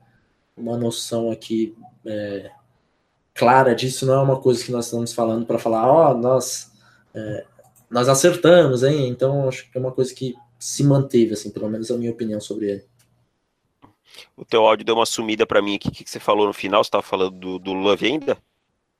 uma 0.57 0.77
noção 0.77 1.31
aqui 1.31 1.73
é, 2.05 2.51
clara 3.33 3.73
disso. 3.73 4.05
Não 4.05 4.15
é 4.15 4.21
uma 4.21 4.39
coisa 4.39 4.63
que 4.63 4.71
nós 4.73 4.85
estamos 4.85 5.13
falando 5.13 5.45
para 5.45 5.57
falar, 5.57 5.89
ó, 5.89 6.11
oh, 6.11 6.17
nós, 6.17 6.69
é, 7.15 7.45
nós 7.89 8.09
acertamos, 8.09 8.83
hein? 8.83 9.07
Então, 9.07 9.47
acho 9.47 9.71
que 9.71 9.77
é 9.77 9.81
uma 9.81 9.93
coisa 9.93 10.13
que 10.13 10.35
se 10.59 10.83
manteve, 10.83 11.33
assim, 11.33 11.49
pelo 11.49 11.69
menos 11.69 11.89
a 11.89 11.97
minha 11.97 12.11
opinião 12.11 12.41
sobre 12.41 12.71
ele. 12.71 12.85
O 14.35 14.43
teu 14.43 14.67
áudio 14.67 14.85
deu 14.85 14.95
uma 14.95 15.05
sumida 15.05 15.47
para 15.47 15.61
mim 15.61 15.75
aqui. 15.75 15.87
O 15.87 15.91
que, 15.91 16.03
que 16.03 16.09
você 16.09 16.19
falou 16.19 16.45
no 16.45 16.53
final? 16.53 16.83
Você 16.83 16.89
estava 16.89 17.03
falando 17.03 17.37
do, 17.37 17.57
do 17.57 17.71
Love 17.71 18.05
ainda? 18.05 18.37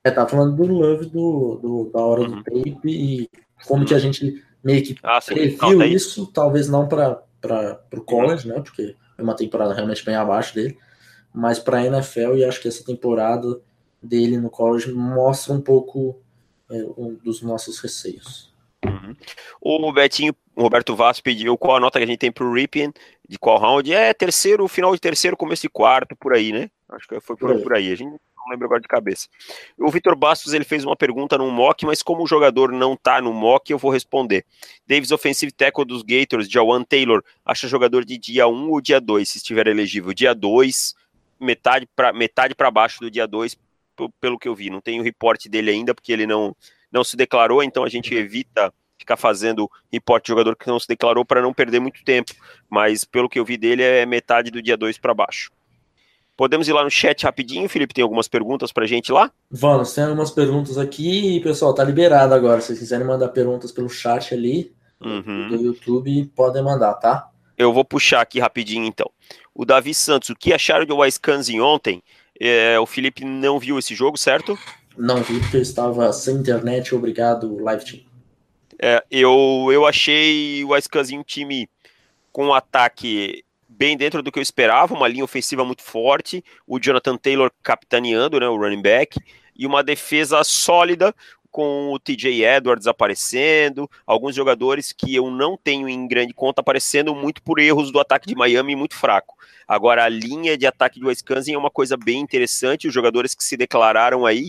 É, 0.02 0.10
tava 0.10 0.30
falando 0.30 0.56
do 0.56 0.66
Love 0.72 1.06
do, 1.06 1.58
do 1.62 1.90
da 1.92 2.00
hora 2.00 2.22
uhum. 2.22 2.36
do 2.36 2.44
tape 2.44 2.88
e 2.90 3.30
como 3.66 3.82
uhum. 3.82 3.86
que 3.86 3.94
a 3.94 3.98
gente 3.98 4.42
meio 4.62 4.82
que 4.82 4.96
ah, 5.02 5.20
previu 5.20 5.58
não, 5.60 5.78
tá 5.78 5.86
isso, 5.86 6.26
talvez 6.32 6.68
não 6.68 6.88
para 6.88 7.22
para 7.46 7.80
o 7.94 8.00
college, 8.00 8.48
né? 8.48 8.60
Porque 8.60 8.96
é 9.18 9.22
uma 9.22 9.36
temporada 9.36 9.74
realmente 9.74 10.04
bem 10.04 10.14
abaixo 10.14 10.54
dele, 10.54 10.78
mas 11.32 11.58
para 11.58 11.78
a 11.78 11.86
NFL 11.86 12.36
e 12.36 12.44
acho 12.44 12.60
que 12.60 12.68
essa 12.68 12.84
temporada 12.84 13.60
dele 14.02 14.38
no 14.38 14.50
college 14.50 14.92
mostra 14.92 15.52
um 15.52 15.60
pouco 15.60 16.20
é, 16.70 16.76
um 16.96 17.14
dos 17.22 17.42
nossos 17.42 17.78
receios. 17.80 18.52
Uhum. 18.84 19.16
O 19.60 19.92
Betinho, 19.92 20.34
o 20.54 20.62
Roberto 20.62 20.94
Vaz 20.94 21.20
pediu 21.20 21.56
qual 21.56 21.76
a 21.76 21.80
nota 21.80 21.98
que 21.98 22.04
a 22.04 22.06
gente 22.06 22.18
tem 22.18 22.32
pro 22.32 22.52
Ripien, 22.52 22.92
de 23.26 23.38
qual 23.38 23.58
round. 23.58 23.92
É 23.92 24.12
terceiro, 24.12 24.68
final 24.68 24.92
de 24.92 25.00
terceiro, 25.00 25.36
começo 25.36 25.62
de 25.62 25.68
quarto, 25.68 26.14
por 26.16 26.34
aí, 26.34 26.52
né? 26.52 26.70
Acho 26.90 27.08
que 27.08 27.20
foi 27.20 27.36
por, 27.36 27.58
por 27.62 27.74
aí. 27.74 27.90
A 27.90 27.96
gente 27.96 28.14
não 28.44 28.52
lembra 28.52 28.66
agora 28.66 28.80
de 28.80 28.88
cabeça. 28.88 29.28
O 29.78 29.90
Vitor 29.90 30.14
Bastos 30.14 30.52
ele 30.52 30.64
fez 30.64 30.84
uma 30.84 30.96
pergunta 30.96 31.38
no 31.38 31.50
mock, 31.50 31.84
mas 31.86 32.02
como 32.02 32.22
o 32.22 32.26
jogador 32.26 32.70
não 32.70 32.96
tá 32.96 33.20
no 33.20 33.32
mock, 33.32 33.70
eu 33.70 33.78
vou 33.78 33.90
responder. 33.90 34.44
Davis 34.86 35.10
Offensive 35.10 35.52
Tackle 35.52 35.84
dos 35.84 36.02
Gators, 36.02 36.48
Jawan 36.48 36.84
Taylor, 36.84 37.22
acha 37.44 37.66
jogador 37.66 38.04
de 38.04 38.18
dia 38.18 38.46
1 38.46 38.70
ou 38.70 38.80
dia 38.80 39.00
2, 39.00 39.28
se 39.28 39.38
estiver 39.38 39.66
elegível? 39.66 40.12
Dia 40.12 40.34
2, 40.34 40.94
metade 41.40 41.88
para 41.96 42.12
metade 42.12 42.54
baixo 42.72 43.00
do 43.00 43.10
dia 43.10 43.26
2, 43.26 43.56
pelo 44.20 44.38
que 44.38 44.48
eu 44.48 44.54
vi. 44.54 44.70
Não 44.70 44.80
tem 44.80 45.00
o 45.00 45.02
reporte 45.04 45.48
dele 45.48 45.70
ainda, 45.70 45.94
porque 45.94 46.12
ele 46.12 46.26
não, 46.26 46.54
não 46.92 47.02
se 47.02 47.16
declarou, 47.16 47.62
então 47.62 47.84
a 47.84 47.88
gente 47.88 48.14
evita 48.14 48.72
ficar 48.98 49.16
fazendo 49.16 49.70
reporte 49.92 50.24
de 50.24 50.28
jogador 50.28 50.56
que 50.56 50.66
não 50.66 50.80
se 50.80 50.88
declarou 50.88 51.24
para 51.24 51.42
não 51.42 51.52
perder 51.52 51.80
muito 51.80 52.02
tempo. 52.04 52.32
Mas 52.68 53.04
pelo 53.04 53.28
que 53.28 53.38
eu 53.38 53.44
vi 53.44 53.56
dele, 53.56 53.82
é 53.82 54.06
metade 54.06 54.50
do 54.50 54.62
dia 54.62 54.76
2 54.76 54.98
para 54.98 55.14
baixo. 55.14 55.50
Podemos 56.36 56.66
ir 56.66 56.72
lá 56.72 56.82
no 56.82 56.90
chat 56.90 57.24
rapidinho, 57.24 57.68
Felipe, 57.68 57.94
tem 57.94 58.02
algumas 58.02 58.26
perguntas 58.26 58.72
pra 58.72 58.86
gente 58.86 59.12
lá? 59.12 59.30
Vamos, 59.50 59.92
tem 59.94 60.04
algumas 60.04 60.30
perguntas 60.30 60.76
aqui, 60.76 61.40
pessoal, 61.40 61.72
tá 61.72 61.84
liberado 61.84 62.34
agora, 62.34 62.60
se 62.60 62.68
vocês 62.68 62.80
quiserem 62.80 63.06
mandar 63.06 63.28
perguntas 63.28 63.70
pelo 63.70 63.88
chat 63.88 64.34
ali 64.34 64.74
uhum. 65.00 65.48
do 65.48 65.56
YouTube, 65.56 66.32
podem 66.34 66.62
mandar, 66.62 66.94
tá? 66.94 67.30
Eu 67.56 67.72
vou 67.72 67.84
puxar 67.84 68.20
aqui 68.20 68.40
rapidinho 68.40 68.84
então. 68.84 69.08
O 69.54 69.64
Davi 69.64 69.94
Santos, 69.94 70.30
o 70.30 70.34
que 70.34 70.52
acharam 70.52 70.84
de 70.84 70.92
Wisconsin 70.92 71.60
ontem? 71.60 72.02
É, 72.40 72.78
o 72.80 72.86
Felipe 72.86 73.24
não 73.24 73.60
viu 73.60 73.78
esse 73.78 73.94
jogo, 73.94 74.18
certo? 74.18 74.58
Não 74.98 75.22
vi, 75.22 75.38
porque 75.38 75.58
eu 75.58 75.62
estava 75.62 76.12
sem 76.12 76.34
internet, 76.34 76.94
obrigado, 76.94 77.62
live 77.62 77.84
team. 77.84 78.02
É, 78.80 79.04
eu, 79.08 79.68
eu 79.72 79.86
achei 79.86 80.64
o 80.64 80.70
Wisconsin 80.70 81.18
um 81.18 81.22
time 81.22 81.68
com 82.32 82.46
um 82.46 82.54
ataque 82.54 83.44
bem 83.76 83.96
dentro 83.96 84.22
do 84.22 84.30
que 84.30 84.38
eu 84.38 84.42
esperava, 84.42 84.94
uma 84.94 85.08
linha 85.08 85.24
ofensiva 85.24 85.64
muito 85.64 85.82
forte, 85.82 86.44
o 86.66 86.78
Jonathan 86.78 87.16
Taylor 87.16 87.50
capitaneando, 87.62 88.38
né, 88.38 88.48
o 88.48 88.56
running 88.56 88.82
back, 88.82 89.18
e 89.56 89.66
uma 89.66 89.82
defesa 89.82 90.42
sólida 90.44 91.14
com 91.50 91.92
o 91.92 91.98
TJ 92.00 92.44
Edwards 92.44 92.86
aparecendo, 92.88 93.88
alguns 94.04 94.34
jogadores 94.34 94.92
que 94.92 95.14
eu 95.14 95.30
não 95.30 95.56
tenho 95.56 95.88
em 95.88 96.08
grande 96.08 96.34
conta 96.34 96.60
aparecendo 96.60 97.14
muito 97.14 97.40
por 97.42 97.60
erros 97.60 97.92
do 97.92 98.00
ataque 98.00 98.26
de 98.26 98.34
Miami 98.34 98.74
muito 98.74 98.96
fraco. 98.96 99.36
Agora 99.66 100.04
a 100.04 100.08
linha 100.08 100.58
de 100.58 100.66
ataque 100.66 100.98
do 100.98 101.06
Wisconsin 101.06 101.54
é 101.54 101.58
uma 101.58 101.70
coisa 101.70 101.96
bem 101.96 102.20
interessante, 102.20 102.88
os 102.88 102.94
jogadores 102.94 103.36
que 103.36 103.44
se 103.44 103.56
declararam 103.56 104.26
aí, 104.26 104.48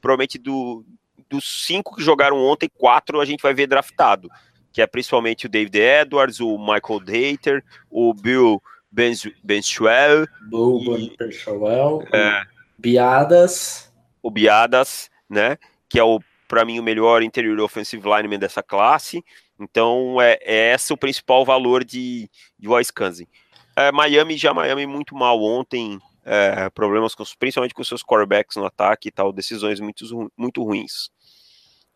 provavelmente 0.00 0.38
do, 0.38 0.84
dos 1.28 1.64
cinco 1.66 1.96
que 1.96 2.02
jogaram 2.02 2.36
ontem, 2.38 2.70
quatro 2.72 3.20
a 3.20 3.24
gente 3.24 3.42
vai 3.42 3.52
ver 3.52 3.66
draftado 3.66 4.30
que 4.74 4.82
é 4.82 4.86
principalmente 4.88 5.46
o 5.46 5.48
David 5.48 5.78
Edwards, 5.78 6.40
o 6.40 6.58
Michael 6.58 6.98
Dater, 7.00 7.64
o 7.88 8.12
Bill 8.12 8.60
Benchuel. 8.90 10.26
Bill 10.50 11.14
Benchuel. 11.16 12.02
É, 12.12 12.42
Biadas. 12.76 13.92
O 14.20 14.32
Biadas, 14.32 15.08
né? 15.30 15.56
Que 15.88 16.00
é 16.00 16.02
o 16.02 16.20
para 16.48 16.64
mim 16.64 16.80
o 16.80 16.82
melhor 16.82 17.22
interior 17.22 17.58
offensive 17.60 18.02
lineman 18.02 18.38
dessa 18.38 18.64
classe. 18.64 19.24
Então 19.60 20.20
é, 20.20 20.38
é 20.42 20.74
esse 20.74 20.92
o 20.92 20.96
principal 20.96 21.44
valor 21.44 21.84
de, 21.84 22.28
de 22.58 22.68
Wisconsin. 22.68 23.28
É, 23.76 23.92
Miami 23.92 24.36
já 24.36 24.52
Miami 24.52 24.88
muito 24.88 25.14
mal 25.14 25.40
ontem, 25.40 26.00
é, 26.24 26.68
problemas 26.70 27.14
com, 27.14 27.22
principalmente 27.38 27.74
com 27.74 27.84
seus 27.84 28.02
quarterbacks 28.02 28.56
no 28.56 28.66
ataque 28.66 29.06
e 29.06 29.12
tal, 29.12 29.32
decisões 29.32 29.78
muito, 29.78 30.04
muito 30.36 30.64
ruins. 30.64 31.10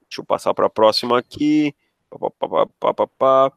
Deixa 0.08 0.20
eu 0.20 0.24
passar 0.24 0.54
para 0.54 0.66
a 0.66 0.70
próxima 0.70 1.18
aqui. 1.18 1.74
Pá, 2.10 2.94
pá, 2.94 3.06
pá, 3.06 3.52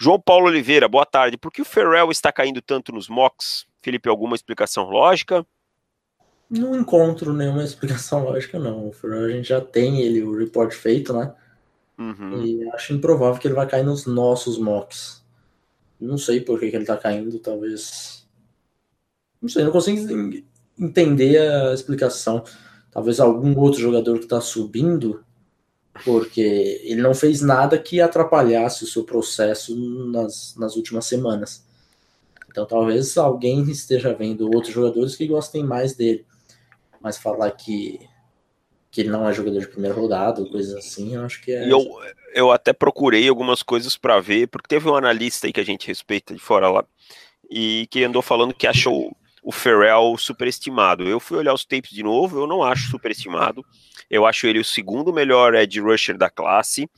João 0.00 0.20
Paulo 0.20 0.46
Oliveira, 0.46 0.88
boa 0.88 1.04
tarde. 1.04 1.36
Por 1.36 1.52
que 1.52 1.62
o 1.62 1.64
Ferrell 1.64 2.10
está 2.10 2.32
caindo 2.32 2.62
tanto 2.62 2.92
nos 2.92 3.08
mocks? 3.08 3.66
Felipe, 3.82 4.08
alguma 4.08 4.34
explicação 4.34 4.88
lógica? 4.88 5.46
Não 6.48 6.74
encontro 6.74 7.32
nenhuma 7.32 7.62
explicação 7.62 8.24
lógica, 8.24 8.58
não. 8.58 8.88
O 8.88 8.92
Ferrell 8.92 9.26
a 9.26 9.30
gente 9.30 9.48
já 9.48 9.60
tem 9.60 10.00
ele, 10.00 10.22
o 10.22 10.36
report 10.36 10.72
feito, 10.72 11.12
né? 11.12 11.34
Uhum. 11.98 12.44
E 12.44 12.68
acho 12.70 12.92
improvável 12.92 13.40
que 13.40 13.46
ele 13.46 13.54
vai 13.54 13.66
cair 13.66 13.84
nos 13.84 14.06
nossos 14.06 14.58
mocks. 14.58 15.24
Não 16.00 16.18
sei 16.18 16.40
por 16.40 16.58
que, 16.58 16.70
que 16.70 16.76
ele 16.76 16.84
está 16.84 16.96
caindo, 16.96 17.38
talvez. 17.38 18.26
Não 19.40 19.48
sei, 19.48 19.64
não 19.64 19.72
consigo 19.72 20.42
entender 20.78 21.38
a 21.38 21.72
explicação. 21.72 22.42
Talvez 22.90 23.20
algum 23.20 23.56
outro 23.58 23.80
jogador 23.80 24.18
que 24.18 24.24
está 24.24 24.40
subindo 24.40 25.24
porque 26.02 26.80
ele 26.82 27.00
não 27.00 27.14
fez 27.14 27.40
nada 27.40 27.78
que 27.78 28.00
atrapalhasse 28.00 28.82
o 28.82 28.86
seu 28.86 29.04
processo 29.04 29.76
nas, 30.10 30.56
nas 30.56 30.74
últimas 30.74 31.06
semanas. 31.06 31.64
Então 32.50 32.66
talvez 32.66 33.16
alguém 33.16 33.62
esteja 33.70 34.12
vendo 34.14 34.50
outros 34.52 34.72
jogadores 34.72 35.14
que 35.14 35.26
gostem 35.26 35.62
mais 35.62 35.94
dele. 35.94 36.24
Mas 37.00 37.18
falar 37.18 37.50
que, 37.52 38.00
que 38.90 39.02
ele 39.02 39.10
não 39.10 39.28
é 39.28 39.32
jogador 39.32 39.60
de 39.60 39.68
primeira 39.68 39.94
rodada, 39.94 40.44
coisas 40.46 40.74
assim, 40.74 41.14
eu 41.14 41.24
acho 41.24 41.42
que 41.42 41.52
é. 41.52 41.70
Eu, 41.70 41.84
eu 42.34 42.50
até 42.50 42.72
procurei 42.72 43.28
algumas 43.28 43.62
coisas 43.62 43.96
para 43.96 44.20
ver, 44.20 44.48
porque 44.48 44.68
teve 44.68 44.88
um 44.88 44.96
analista 44.96 45.46
aí 45.46 45.52
que 45.52 45.60
a 45.60 45.64
gente 45.64 45.86
respeita 45.86 46.32
de 46.32 46.40
fora 46.40 46.70
lá, 46.70 46.84
e 47.50 47.86
que 47.90 48.02
andou 48.02 48.22
falando 48.22 48.54
que 48.54 48.66
achou 48.66 49.14
o 49.44 49.52
Ferrell 49.52 50.16
superestimado. 50.16 51.06
Eu 51.06 51.20
fui 51.20 51.36
olhar 51.36 51.52
os 51.52 51.66
tapes 51.66 51.90
de 51.90 52.02
novo, 52.02 52.40
eu 52.40 52.46
não 52.46 52.62
acho 52.62 52.90
superestimado. 52.90 53.64
Eu 54.10 54.24
acho 54.26 54.46
ele 54.46 54.58
o 54.58 54.64
segundo 54.64 55.12
melhor 55.12 55.54
edge 55.54 55.80
rusher 55.80 56.16
da 56.16 56.30
classe. 56.30 56.88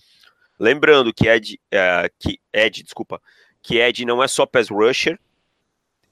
Lembrando 0.58 1.12
que 1.12 1.28
Ed, 1.28 1.60
uh, 1.74 2.08
que 2.18 2.38
Ed, 2.52 2.82
desculpa, 2.84 3.20
que 3.60 3.78
Ed 3.78 4.04
não 4.04 4.22
é 4.22 4.28
só 4.28 4.46
pass 4.46 4.68
rusher. 4.68 5.18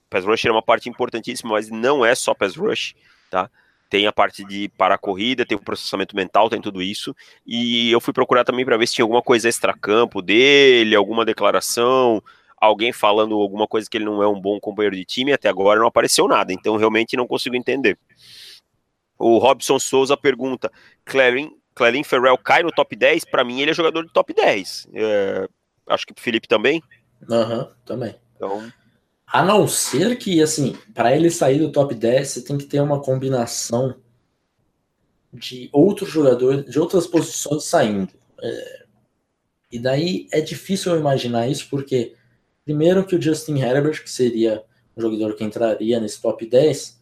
Pass 0.09 0.25
rusher 0.25 0.49
é 0.49 0.51
uma 0.51 0.61
parte 0.61 0.89
importantíssima, 0.89 1.53
mas 1.53 1.69
não 1.69 2.05
é 2.05 2.13
só 2.13 2.33
pass 2.33 2.55
rush, 2.55 2.93
tá? 3.31 3.49
Tem 3.89 4.05
a 4.05 4.11
parte 4.11 4.43
de 4.43 4.67
para 4.77 4.95
a 4.95 4.97
corrida, 4.97 5.45
tem 5.45 5.57
o 5.57 5.61
processamento 5.61 6.15
mental, 6.15 6.49
tem 6.49 6.59
tudo 6.59 6.81
isso. 6.81 7.15
E 7.45 7.91
eu 7.91 8.01
fui 8.01 8.13
procurar 8.13 8.43
também 8.43 8.65
para 8.65 8.77
ver 8.77 8.87
se 8.87 8.95
tinha 8.95 9.03
alguma 9.03 9.21
coisa 9.21 9.47
extra-campo 9.47 10.21
dele, 10.21 10.95
alguma 10.95 11.23
declaração, 11.23 12.21
alguém 12.57 12.91
falando 12.91 13.35
alguma 13.35 13.67
coisa 13.67 13.89
que 13.89 13.97
ele 13.97 14.05
não 14.05 14.21
é 14.23 14.27
um 14.27 14.39
bom 14.39 14.59
companheiro 14.59 14.95
de 14.95 15.05
time, 15.05 15.33
até 15.33 15.49
agora 15.49 15.79
não 15.79 15.87
apareceu 15.87 16.27
nada, 16.27 16.53
então 16.53 16.77
realmente 16.77 17.17
não 17.17 17.27
consigo 17.27 17.55
entender. 17.55 17.97
O 19.17 19.37
Robson 19.37 19.79
Souza 19.79 20.17
pergunta: 20.17 20.71
Clarin, 21.03 21.51
Clarin 21.73 22.03
Ferrell 22.03 22.37
cai 22.37 22.63
no 22.63 22.71
top 22.71 22.95
10? 22.95 23.25
Para 23.25 23.43
mim, 23.43 23.61
ele 23.61 23.71
é 23.71 23.73
jogador 23.73 24.05
de 24.05 24.11
top 24.11 24.33
10. 24.33 24.87
É, 24.93 25.47
acho 25.87 26.05
que 26.05 26.13
o 26.13 26.19
Felipe 26.19 26.47
também. 26.47 26.81
Aham, 27.29 27.59
uhum, 27.59 27.67
também. 27.85 28.15
Então... 28.35 28.71
A 29.27 29.43
não 29.43 29.67
ser 29.67 30.17
que, 30.17 30.41
assim, 30.41 30.77
para 30.93 31.15
ele 31.15 31.29
sair 31.29 31.59
do 31.59 31.71
top 31.71 31.93
10, 31.95 32.27
você 32.27 32.41
tem 32.43 32.57
que 32.57 32.65
ter 32.65 32.79
uma 32.79 33.01
combinação 33.01 33.95
de 35.33 35.69
outros 35.73 36.09
jogadores, 36.09 36.65
de 36.71 36.79
outras 36.79 37.07
posições 37.07 37.63
saindo. 37.63 38.13
É... 38.41 38.85
E 39.71 39.79
daí 39.79 40.27
é 40.31 40.39
difícil 40.39 40.93
eu 40.93 40.99
imaginar 40.99 41.49
isso, 41.49 41.67
porque 41.69 42.15
Primeiro 42.65 43.05
que 43.05 43.15
o 43.15 43.21
Justin 43.21 43.59
Herbert, 43.59 44.01
que 44.03 44.09
seria 44.09 44.63
um 44.97 45.01
jogador 45.01 45.35
que 45.35 45.43
entraria 45.43 45.99
nesse 45.99 46.19
top 46.21 46.45
10, 46.45 46.99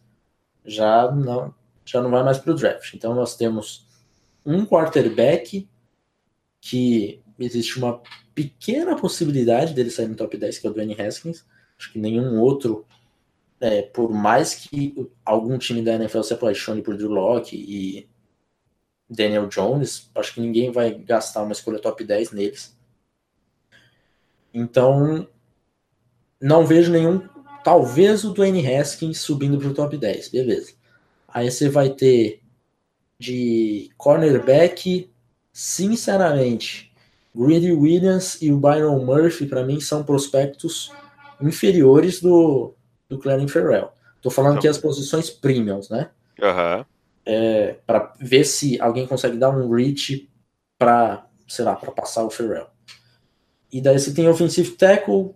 já 0.65 1.09
não, 1.09 1.55
já 1.85 2.01
não 2.01 2.11
vai 2.11 2.21
mais 2.21 2.37
para 2.37 2.51
o 2.51 2.55
draft. 2.55 2.93
Então 2.93 3.15
nós 3.15 3.35
temos 3.35 3.87
um 4.45 4.65
quarterback 4.65 5.67
que 6.59 7.21
existe 7.39 7.77
uma 7.77 8.01
pequena 8.35 8.95
possibilidade 8.95 9.73
dele 9.73 9.89
sair 9.89 10.07
no 10.07 10.15
top 10.15 10.37
10, 10.37 10.59
que 10.59 10.67
é 10.67 10.69
o 10.69 10.73
Dwayne 10.73 10.99
Haskins. 10.99 11.45
Acho 11.77 11.91
que 11.91 11.99
nenhum 11.99 12.39
outro, 12.41 12.85
é, 13.59 13.81
por 13.81 14.11
mais 14.11 14.55
que 14.55 15.09
algum 15.23 15.57
time 15.57 15.81
da 15.81 15.93
NFL 15.93 16.21
se 16.21 16.33
apaixone 16.33 16.81
por 16.81 16.97
Drew 16.97 17.09
Locke 17.09 17.55
e 17.55 18.09
Daniel 19.09 19.47
Jones, 19.47 20.09
acho 20.15 20.33
que 20.33 20.41
ninguém 20.41 20.71
vai 20.71 20.93
gastar 20.93 21.43
uma 21.43 21.51
escolha 21.51 21.79
top 21.79 22.03
10 22.03 22.31
neles. 22.31 22.77
Então, 24.53 25.27
não 26.43 26.65
vejo 26.65 26.91
nenhum. 26.91 27.21
Talvez 27.63 28.25
o 28.25 28.33
Dwayne 28.33 28.67
Haskins 28.67 29.19
subindo 29.19 29.57
para 29.57 29.69
o 29.69 29.73
top 29.73 29.97
10, 29.97 30.27
beleza. 30.27 30.73
Aí 31.27 31.49
você 31.49 31.69
vai 31.69 31.89
ter 31.89 32.41
de 33.17 33.89
cornerback, 33.97 35.09
sinceramente, 35.53 36.91
Greedy 37.33 37.71
Williams 37.71 38.41
e 38.41 38.51
o 38.51 38.57
Byron 38.57 39.05
Murphy, 39.05 39.45
para 39.45 39.63
mim, 39.63 39.79
são 39.79 40.03
prospectos 40.03 40.91
inferiores 41.41 42.19
do, 42.19 42.73
do 43.07 43.17
Clarence 43.17 43.53
Ferrell. 43.53 43.91
Tô 44.21 44.29
falando 44.29 44.57
aqui 44.57 44.67
as 44.67 44.77
posições 44.77 45.29
premiums, 45.29 45.89
né? 45.89 46.09
Uhum. 46.41 46.85
É, 47.25 47.77
para 47.87 48.13
ver 48.19 48.43
se 48.43 48.79
alguém 48.81 49.07
consegue 49.07 49.37
dar 49.37 49.49
um 49.49 49.73
reach 49.73 50.29
para, 50.77 51.25
sei 51.47 51.63
lá, 51.63 51.75
para 51.75 51.91
passar 51.91 52.25
o 52.25 52.29
Ferrell. 52.29 52.67
E 53.71 53.79
daí 53.79 53.97
você 53.97 54.13
tem 54.13 54.27
offensive 54.27 54.71
tackle, 54.71 55.33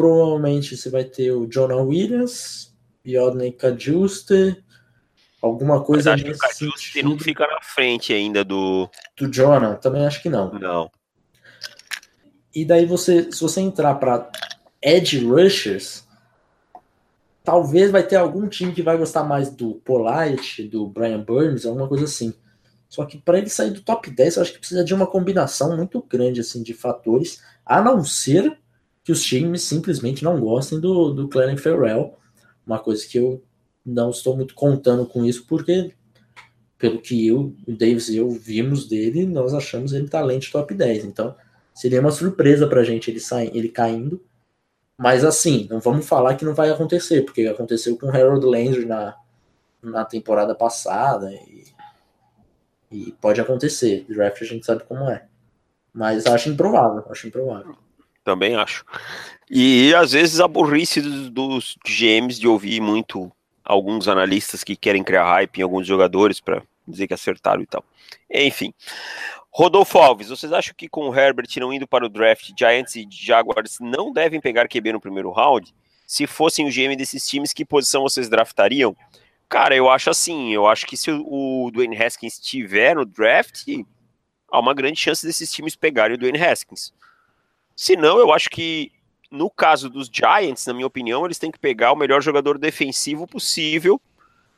Provavelmente 0.00 0.78
você 0.78 0.88
vai 0.88 1.04
ter 1.04 1.30
o 1.30 1.46
Jonah 1.46 1.76
Williams, 1.76 2.74
Yodney 3.06 3.52
Kajuste, 3.52 4.56
alguma 5.42 5.84
coisa 5.84 6.12
Mas 6.12 6.22
acho 6.22 6.24
que 6.24 6.36
o 6.36 6.38
Kajuste 6.38 7.02
não 7.02 7.18
fica 7.18 7.46
na 7.46 7.60
frente 7.60 8.14
ainda 8.14 8.42
do... 8.42 8.88
Do 9.14 9.30
Jonah, 9.30 9.74
também 9.74 10.06
acho 10.06 10.22
que 10.22 10.30
não. 10.30 10.50
Não. 10.54 10.90
E 12.54 12.64
daí 12.64 12.86
você, 12.86 13.30
se 13.30 13.42
você 13.42 13.60
entrar 13.60 13.96
para 13.96 14.30
edge 14.80 15.22
rushers, 15.22 16.08
talvez 17.44 17.90
vai 17.90 18.02
ter 18.02 18.16
algum 18.16 18.48
time 18.48 18.72
que 18.72 18.82
vai 18.82 18.96
gostar 18.96 19.22
mais 19.22 19.50
do 19.50 19.74
Polite, 19.84 20.62
do 20.62 20.86
Brian 20.86 21.20
Burns, 21.20 21.66
alguma 21.66 21.86
coisa 21.86 22.04
assim. 22.04 22.32
Só 22.88 23.04
que 23.04 23.18
para 23.18 23.36
ele 23.36 23.50
sair 23.50 23.70
do 23.70 23.82
top 23.82 24.10
10, 24.10 24.36
eu 24.36 24.42
acho 24.42 24.52
que 24.54 24.60
precisa 24.60 24.82
de 24.82 24.94
uma 24.94 25.06
combinação 25.06 25.76
muito 25.76 26.02
grande 26.08 26.40
assim 26.40 26.62
de 26.62 26.72
fatores, 26.72 27.42
a 27.66 27.82
não 27.82 28.02
ser 28.02 28.58
que 29.02 29.12
os 29.12 29.22
times 29.22 29.62
simplesmente 29.62 30.22
não 30.22 30.38
gostem 30.40 30.78
do, 30.78 31.12
do 31.12 31.28
Clarence 31.28 31.62
Ferrell, 31.62 32.16
uma 32.66 32.78
coisa 32.78 33.06
que 33.06 33.18
eu 33.18 33.42
não 33.84 34.10
estou 34.10 34.36
muito 34.36 34.54
contando 34.54 35.06
com 35.06 35.24
isso, 35.24 35.46
porque 35.46 35.92
pelo 36.78 37.00
que 37.00 37.26
eu, 37.26 37.54
o 37.66 37.72
Davis 37.72 38.08
e 38.08 38.16
eu 38.16 38.30
vimos 38.30 38.88
dele, 38.88 39.26
nós 39.26 39.52
achamos 39.52 39.92
ele 39.92 40.08
talento 40.08 40.50
top 40.50 40.72
10. 40.72 41.04
Então, 41.04 41.34
seria 41.74 42.00
uma 42.00 42.10
surpresa 42.10 42.66
pra 42.66 42.84
gente 42.84 43.10
ele, 43.10 43.20
sair, 43.20 43.50
ele 43.54 43.68
caindo. 43.68 44.22
Mas 44.96 45.24
assim, 45.24 45.66
não 45.70 45.80
vamos 45.80 46.06
falar 46.06 46.36
que 46.36 46.44
não 46.44 46.54
vai 46.54 46.70
acontecer, 46.70 47.22
porque 47.22 47.46
aconteceu 47.46 47.96
com 47.96 48.06
o 48.06 48.10
Harold 48.10 48.44
Landry 48.46 48.86
na, 48.86 49.14
na 49.82 50.04
temporada 50.04 50.54
passada. 50.54 51.30
E 51.32 51.64
e 52.90 53.12
pode 53.20 53.40
acontecer. 53.40 54.04
Draft 54.08 54.42
a 54.42 54.44
gente 54.44 54.66
sabe 54.66 54.84
como 54.84 55.08
é. 55.08 55.26
Mas 55.92 56.26
acho 56.26 56.48
improvável, 56.48 57.04
acho 57.08 57.28
improvável. 57.28 57.76
Também 58.24 58.54
acho. 58.54 58.84
E 59.50 59.94
às 59.94 60.12
vezes 60.12 60.40
a 60.40 60.46
burrice 60.46 61.00
dos, 61.00 61.30
dos 61.30 61.78
GMs 61.84 62.38
de 62.38 62.46
ouvir 62.46 62.80
muito 62.80 63.30
alguns 63.64 64.08
analistas 64.08 64.64
que 64.64 64.76
querem 64.76 65.02
criar 65.02 65.24
hype 65.24 65.58
em 65.58 65.62
alguns 65.62 65.86
jogadores 65.86 66.40
para 66.40 66.62
dizer 66.86 67.06
que 67.06 67.14
acertaram 67.14 67.62
e 67.62 67.66
tal. 67.66 67.84
Enfim. 68.30 68.74
Rodolfo 69.52 69.98
Alves, 69.98 70.28
vocês 70.28 70.52
acham 70.52 70.74
que 70.76 70.88
com 70.88 71.08
o 71.08 71.14
Herbert 71.14 71.48
não 71.58 71.72
indo 71.72 71.86
para 71.86 72.06
o 72.06 72.08
draft, 72.08 72.50
Giants 72.56 72.94
e 72.94 73.06
Jaguars 73.10 73.78
não 73.80 74.12
devem 74.12 74.40
pegar 74.40 74.68
QB 74.68 74.92
no 74.92 75.00
primeiro 75.00 75.30
round? 75.30 75.74
Se 76.06 76.26
fossem 76.26 76.66
o 76.66 76.70
GM 76.70 76.96
desses 76.96 77.26
times, 77.28 77.52
que 77.52 77.64
posição 77.64 78.02
vocês 78.02 78.28
draftariam? 78.28 78.96
Cara, 79.48 79.74
eu 79.74 79.90
acho 79.90 80.10
assim, 80.10 80.52
eu 80.52 80.68
acho 80.68 80.86
que 80.86 80.96
se 80.96 81.10
o 81.10 81.70
Dwayne 81.72 82.00
Haskins 82.00 82.34
estiver 82.34 82.94
no 82.94 83.04
draft, 83.04 83.64
há 84.50 84.60
uma 84.60 84.72
grande 84.72 85.00
chance 85.00 85.26
desses 85.26 85.50
times 85.52 85.74
pegarem 85.74 86.14
o 86.14 86.18
Dwayne 86.18 86.40
Haskins. 86.40 86.92
Se 87.80 87.96
não, 87.96 88.18
eu 88.18 88.30
acho 88.30 88.50
que 88.50 88.92
no 89.30 89.48
caso 89.48 89.88
dos 89.88 90.10
Giants, 90.12 90.66
na 90.66 90.74
minha 90.74 90.86
opinião, 90.86 91.24
eles 91.24 91.38
têm 91.38 91.50
que 91.50 91.58
pegar 91.58 91.92
o 91.92 91.96
melhor 91.96 92.20
jogador 92.20 92.58
defensivo 92.58 93.26
possível 93.26 93.98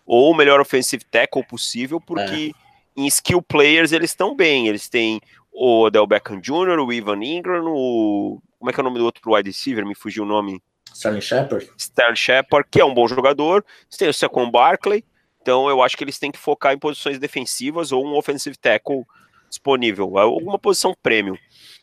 ou 0.05 0.33
o 0.33 0.35
melhor 0.35 0.59
offensive 0.61 1.05
tackle 1.05 1.45
possível, 1.45 2.01
porque 2.01 2.53
é. 2.53 3.01
em 3.01 3.07
skill 3.07 3.41
players 3.41 3.93
eles 3.93 4.11
estão 4.11 4.35
bem. 4.35 4.67
Eles 4.67 4.89
têm 4.89 5.21
o 5.53 5.83
Odell 5.83 6.05
Beckham 6.05 6.41
Jr., 6.41 6.81
o 6.81 6.93
Ivan 6.93 7.23
Ingram, 7.23 7.67
o 7.69 8.43
como 8.59 8.71
é 8.71 8.73
que 8.73 8.81
é 8.81 8.83
o 8.83 8.85
nome 8.85 8.99
do 8.99 9.05
outro 9.05 9.33
wide 9.33 9.49
receiver? 9.49 9.87
Me 9.87 9.95
fugiu 9.95 10.25
o 10.25 10.27
nome. 10.27 10.61
Sterling 10.93 11.21
Shepard. 11.21 11.71
Sterling 11.79 12.17
Shepard, 12.17 12.69
que 12.69 12.81
é 12.81 12.85
um 12.85 12.93
bom 12.93 13.07
jogador. 13.07 13.65
Você 13.89 13.99
tem 13.99 14.09
o 14.09 14.13
Saquon 14.13 14.51
Barkley. 14.51 15.05
Então 15.41 15.69
eu 15.69 15.81
acho 15.81 15.97
que 15.97 16.03
eles 16.03 16.19
têm 16.19 16.33
que 16.33 16.41
focar 16.41 16.73
em 16.73 16.79
posições 16.79 17.21
defensivas 17.21 17.93
ou 17.93 18.05
um 18.05 18.17
offensive 18.17 18.57
tackle 18.57 19.05
disponível, 19.49 20.19
alguma 20.19 20.59
posição 20.59 20.93
premium. 21.01 21.37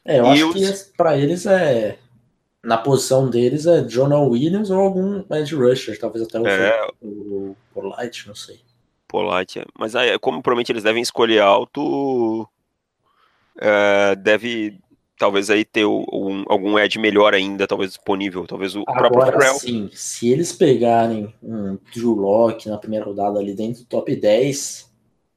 É, 0.05 0.19
eu 0.19 0.25
e 0.25 0.29
acho 0.29 0.49
os... 0.49 0.83
que 0.83 0.97
para 0.97 1.17
eles 1.17 1.45
é 1.45 1.97
na 2.63 2.77
posição 2.77 3.29
deles 3.29 3.65
é 3.65 3.81
Jonah 3.83 4.19
Williams 4.19 4.69
ou 4.69 4.79
algum 4.79 5.23
edge 5.31 5.55
rusher, 5.55 5.97
talvez 5.97 6.25
até 6.25 6.39
o, 6.39 6.47
é... 6.47 6.87
o, 7.01 7.55
Polite, 7.73 8.27
não 8.27 8.35
sei. 8.35 8.59
Polite, 9.07 9.59
é. 9.59 9.65
mas 9.77 9.95
aí, 9.95 10.17
como 10.19 10.41
provavelmente 10.41 10.71
eles 10.71 10.83
devem 10.83 11.01
escolher 11.01 11.41
alto, 11.41 12.47
é, 13.59 14.15
deve 14.15 14.79
talvez 15.17 15.49
aí 15.49 15.65
ter 15.65 15.85
um, 15.85 16.45
algum 16.47 16.79
edge 16.79 16.97
melhor 16.97 17.33
ainda, 17.33 17.67
talvez 17.67 17.91
disponível, 17.91 18.47
talvez 18.47 18.75
o 18.75 18.83
Agora, 18.87 19.09
próprio 19.09 19.41
Pharrell. 19.41 19.59
sim, 19.59 19.89
se 19.93 20.29
eles 20.29 20.53
pegarem 20.53 21.33
um 21.43 21.77
Drew 21.93 22.13
Locke 22.13 22.69
na 22.69 22.77
primeira 22.77 23.05
rodada 23.05 23.37
ali 23.37 23.53
dentro 23.53 23.81
do 23.81 23.87
top 23.87 24.15
10, 24.15 24.89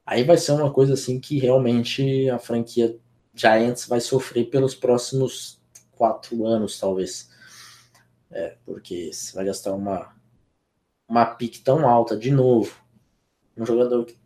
aí 0.05 0.23
vai 0.23 0.37
ser 0.37 0.53
uma 0.53 0.71
coisa 0.71 0.93
assim 0.93 1.19
que 1.19 1.37
realmente 1.37 2.29
a 2.29 2.39
franquia 2.39 2.95
Giants 3.33 3.87
vai 3.87 3.99
sofrer 3.99 4.49
pelos 4.49 4.75
próximos 4.75 5.59
quatro 5.91 6.45
anos, 6.45 6.79
talvez. 6.79 7.29
É, 8.31 8.55
porque 8.65 9.11
você 9.11 9.35
vai 9.35 9.45
gastar 9.45 9.73
uma, 9.73 10.13
uma 11.07 11.25
pique 11.25 11.59
tão 11.59 11.87
alta 11.87 12.17
de 12.17 12.31
novo, 12.31 12.75
um 13.55 13.65
jogador 13.65 14.05
que 14.05 14.17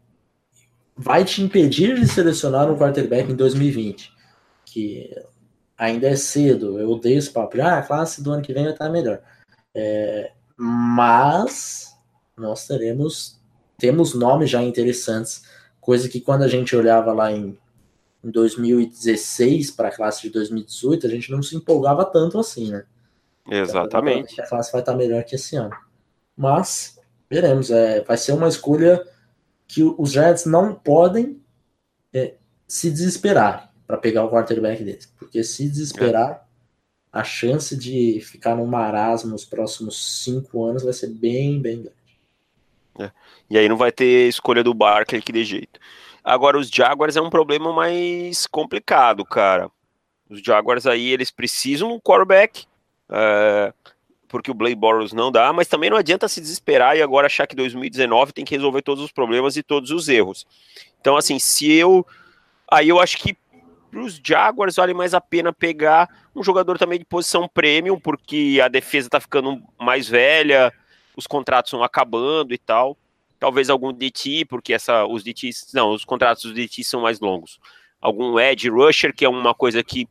vai 0.96 1.24
te 1.26 1.42
impedir 1.42 2.00
de 2.00 2.08
selecionar 2.08 2.72
um 2.72 2.78
quarterback 2.78 3.32
em 3.32 3.36
2020, 3.36 4.14
que 4.66 5.14
ainda 5.78 6.08
é 6.08 6.16
cedo. 6.16 6.80
Eu 6.80 6.90
odeio 6.92 7.20
esse 7.20 7.30
papo. 7.30 7.62
Ah, 7.62 7.80
a 7.80 7.84
classe 7.84 8.24
do 8.24 8.32
ano 8.32 8.42
que 8.42 8.54
vem 8.54 8.64
vai 8.64 8.74
estar 8.74 8.90
melhor. 8.90 9.22
É, 9.76 10.32
mas 10.56 11.96
nós 12.36 12.66
teremos 12.66 13.38
temos 13.78 14.16
nomes 14.16 14.50
já 14.50 14.64
interessantes, 14.64 15.44
coisa 15.80 16.10
que 16.10 16.20
quando 16.20 16.42
a 16.44 16.48
gente 16.48 16.76
olhava 16.76 17.14
lá 17.14 17.32
em, 17.32 17.58
em 18.28 18.32
2016 18.32 19.72
para 19.72 19.88
a 19.88 19.96
classe 19.96 20.24
de 20.24 20.30
2018, 20.32 21.08
a 21.08 21.10
gente 21.10 21.32
não 21.32 21.42
se 21.42 21.56
empolgava 21.56 22.04
tanto 22.04 22.38
assim, 22.38 22.72
né? 22.72 22.84
Exatamente. 23.50 24.34
Então, 24.34 24.44
a 24.44 24.50
classe 24.50 24.72
vai 24.72 24.82
estar 24.82 24.96
melhor 24.96 25.24
que 25.24 25.36
esse 25.36 25.56
ano. 25.56 25.74
Mas 26.36 27.00
veremos. 27.30 27.72
É, 27.72 28.02
vai 28.02 28.18
ser 28.18 28.34
uma 28.34 28.50
escolha 28.50 29.02
que 29.66 29.82
os 29.82 30.12
Giants 30.12 30.46
não 30.46 30.76
podem 30.76 31.42
é, 32.14 32.36
se 32.68 32.92
desesperar 32.92 33.72
para 33.86 33.98
pegar 33.98 34.26
o 34.26 34.30
quarterback 34.30 34.84
deles. 34.84 35.06
Porque 35.18 35.42
se 35.42 35.70
desesperar, 35.70 36.46
a 37.12 37.24
chance 37.24 37.78
de 37.78 38.20
ficar 38.22 38.58
no 38.58 38.68
marasmo 38.68 39.32
nos 39.32 39.46
próximos 39.46 40.24
cinco 40.24 40.66
anos 40.66 40.84
vai 40.84 40.92
ser 40.92 41.08
bem, 41.08 41.62
bem 41.62 41.84
grande. 41.84 41.98
É. 43.00 43.12
E 43.50 43.58
aí 43.58 43.70
não 43.70 43.78
vai 43.78 43.92
ter 43.92 44.28
escolha 44.28 44.62
do 44.62 44.74
Barkley 44.74 45.22
que 45.22 45.32
de 45.32 45.46
jeito. 45.46 45.80
Agora, 46.28 46.60
os 46.60 46.68
Jaguars 46.68 47.16
é 47.16 47.22
um 47.22 47.30
problema 47.30 47.72
mais 47.72 48.46
complicado, 48.46 49.24
cara. 49.24 49.72
Os 50.30 50.42
Jaguars 50.42 50.86
aí, 50.86 51.08
eles 51.10 51.32
precisam 51.32 51.90
um 51.90 52.02
quarterback, 52.02 52.66
é, 53.10 53.74
porque 54.28 54.52
o 54.52 54.54
Blake 54.54 54.76
Bortles 54.76 55.14
não 55.14 55.32
dá, 55.32 55.54
mas 55.54 55.70
também 55.70 55.90
não 55.90 55.96
adianta 55.96 56.28
se 56.28 56.42
desesperar 56.42 56.98
e 56.98 57.02
agora 57.02 57.28
achar 57.28 57.48
que 57.48 57.56
2019 57.56 58.34
tem 58.34 58.44
que 58.44 58.54
resolver 58.54 58.82
todos 58.82 59.02
os 59.02 59.10
problemas 59.10 59.56
e 59.56 59.64
todos 59.64 59.90
os 59.90 60.10
erros. 60.10 60.46
Então, 61.00 61.16
assim, 61.16 61.40
se 61.40 61.72
eu... 61.72 62.06
Aí 62.70 62.90
eu 62.90 63.00
acho 63.00 63.20
que 63.20 63.38
para 63.90 64.02
os 64.02 64.20
Jaguars 64.22 64.76
vale 64.76 64.94
mais 64.94 65.14
a 65.14 65.22
pena 65.22 65.54
pegar 65.54 66.10
um 66.36 66.44
jogador 66.44 66.78
também 66.78 67.00
de 67.00 67.06
posição 67.06 67.48
premium, 67.48 67.98
porque 67.98 68.60
a 68.62 68.68
defesa 68.68 69.08
está 69.08 69.22
ficando 69.22 69.64
mais 69.80 70.10
velha, 70.10 70.74
os 71.16 71.26
contratos 71.26 71.70
estão 71.70 71.86
acabando 71.86 72.54
e 72.54 72.58
tal. 72.58 72.98
Talvez 73.40 73.70
algum 73.70 73.94
DT, 73.94 74.46
porque 74.46 74.74
essa, 74.74 75.06
os 75.06 75.24
DTs, 75.24 75.74
não, 75.74 75.92
os 75.92 76.04
contratos 76.04 76.44
dos 76.44 76.54
DTs 76.54 76.90
são 76.90 77.02
mais 77.02 77.20
longos. 77.20 77.60
Algum 78.02 78.40
edge 78.40 78.70
rusher, 78.70 79.14
que 79.14 79.26
é 79.26 79.30
uma 79.30 79.54
coisa 79.54 79.84
que 79.84 80.08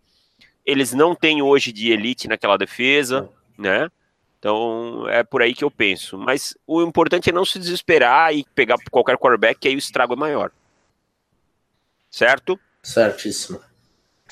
eles 0.64 0.92
não 0.92 1.14
têm 1.14 1.42
hoje 1.42 1.72
de 1.72 1.90
elite 1.92 2.28
naquela 2.28 2.56
defesa, 2.56 3.28
né? 3.56 3.88
Então 4.38 5.08
é 5.08 5.22
por 5.24 5.42
aí 5.42 5.54
que 5.54 5.64
eu 5.64 5.70
penso. 5.70 6.18
Mas 6.18 6.56
o 6.66 6.82
importante 6.82 7.30
é 7.30 7.32
não 7.32 7.44
se 7.44 7.58
desesperar 7.58 8.34
e 8.34 8.44
pegar 8.54 8.76
qualquer 8.90 9.16
quarterback, 9.16 9.58
que 9.58 9.68
aí 9.68 9.74
o 9.74 9.78
estrago 9.78 10.14
é 10.14 10.16
maior. 10.16 10.50
Certo? 12.10 12.58
Certíssimo. 12.82 13.60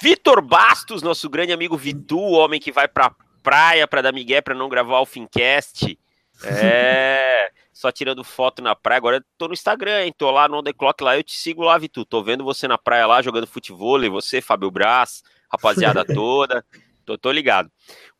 Vitor 0.00 0.42
Bastos, 0.42 1.02
nosso 1.02 1.28
grande 1.28 1.52
amigo 1.52 1.76
Vitu, 1.76 2.18
o 2.18 2.32
homem 2.32 2.60
que 2.60 2.72
vai 2.72 2.88
pra 2.88 3.14
praia 3.42 3.86
para 3.86 4.02
dar 4.02 4.12
migué 4.12 4.40
para 4.40 4.54
não 4.54 4.68
gravar 4.68 5.00
o 5.00 5.06
Fincast. 5.06 5.98
É, 6.42 7.50
só 7.74 7.90
tirando 7.90 8.22
foto 8.22 8.62
na 8.62 8.74
praia. 8.74 8.98
Agora 8.98 9.16
eu 9.16 9.24
tô 9.36 9.48
no 9.48 9.52
Instagram, 9.52 10.04
hein? 10.04 10.14
Tô 10.16 10.30
lá 10.30 10.48
no 10.48 10.58
On 10.58 10.62
The 10.62 10.72
Clock 10.72 11.02
lá, 11.02 11.16
eu 11.16 11.24
te 11.24 11.36
sigo 11.36 11.62
lá, 11.62 11.76
Vitu. 11.76 12.04
Tô 12.04 12.22
vendo 12.22 12.44
você 12.44 12.68
na 12.68 12.78
praia 12.78 13.04
lá 13.04 13.20
jogando 13.20 13.48
futebol, 13.48 14.02
e 14.02 14.08
você, 14.08 14.40
Fábio 14.40 14.70
Braz, 14.70 15.24
rapaziada 15.50 16.04
toda. 16.06 16.64
Tô, 17.04 17.18
tô 17.18 17.32
ligado. 17.32 17.70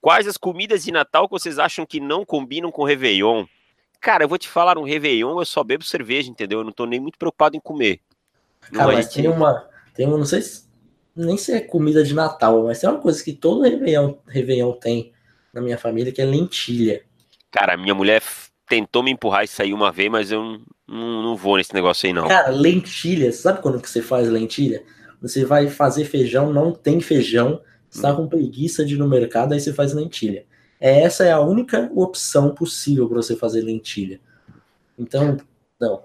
Quais 0.00 0.26
as 0.26 0.36
comidas 0.36 0.84
de 0.84 0.92
Natal 0.92 1.28
que 1.28 1.32
vocês 1.32 1.58
acham 1.58 1.86
que 1.86 2.00
não 2.00 2.24
combinam 2.24 2.70
com 2.70 2.82
o 2.82 2.84
Réveillon? 2.84 3.46
Cara, 4.00 4.24
eu 4.24 4.28
vou 4.28 4.36
te 4.36 4.48
falar, 4.48 4.74
no 4.74 4.82
Réveillon 4.82 5.38
eu 5.38 5.46
só 5.46 5.62
bebo 5.62 5.84
cerveja, 5.84 6.28
entendeu? 6.28 6.58
Eu 6.58 6.64
não 6.64 6.72
tô 6.72 6.84
nem 6.84 7.00
muito 7.00 7.16
preocupado 7.16 7.56
em 7.56 7.60
comer. 7.60 8.00
Cara, 8.72 8.92
mas 8.92 9.08
tem 9.08 9.28
uma, 9.28 9.66
tem 9.94 10.06
uma, 10.06 10.18
não 10.18 10.26
sei 10.26 10.42
se, 10.42 10.68
nem 11.14 11.38
se 11.38 11.52
é 11.52 11.60
comida 11.60 12.02
de 12.02 12.12
Natal, 12.12 12.64
mas 12.64 12.82
é 12.82 12.90
uma 12.90 13.00
coisa 13.00 13.22
que 13.22 13.32
todo 13.32 13.62
Réveillon, 13.62 14.16
Réveillon 14.26 14.72
tem 14.72 15.12
na 15.52 15.60
minha 15.60 15.78
família, 15.78 16.12
que 16.12 16.20
é 16.20 16.24
lentilha. 16.24 17.04
Cara, 17.50 17.76
minha 17.76 17.94
mulher 17.94 18.20
tentou 18.74 19.04
me 19.04 19.12
empurrar 19.12 19.44
isso 19.44 19.62
aí 19.62 19.72
uma 19.72 19.92
vez, 19.92 20.10
mas 20.10 20.32
eu 20.32 20.42
não, 20.88 21.22
não, 21.22 21.36
vou 21.36 21.56
nesse 21.56 21.72
negócio 21.72 22.06
aí, 22.06 22.12
não. 22.12 22.26
Cara, 22.26 22.50
lentilha, 22.50 23.30
sabe 23.30 23.62
quando 23.62 23.80
que 23.80 23.88
você 23.88 24.02
faz 24.02 24.28
lentilha? 24.28 24.82
Você 25.22 25.44
vai 25.44 25.68
fazer 25.68 26.04
feijão, 26.04 26.52
não 26.52 26.72
tem 26.72 27.00
feijão, 27.00 27.60
você 27.88 28.02
tá 28.02 28.12
hum. 28.12 28.16
com 28.16 28.28
preguiça 28.28 28.84
de 28.84 28.94
ir 28.94 28.98
no 28.98 29.08
mercado, 29.08 29.54
aí 29.54 29.60
você 29.60 29.72
faz 29.72 29.94
lentilha. 29.94 30.44
É, 30.80 31.02
essa 31.02 31.24
é 31.24 31.30
a 31.30 31.40
única 31.40 31.88
opção 31.94 32.52
possível 32.52 33.08
para 33.08 33.16
você 33.16 33.36
fazer 33.36 33.62
lentilha. 33.62 34.20
Então, 34.98 35.36
não. 35.80 36.02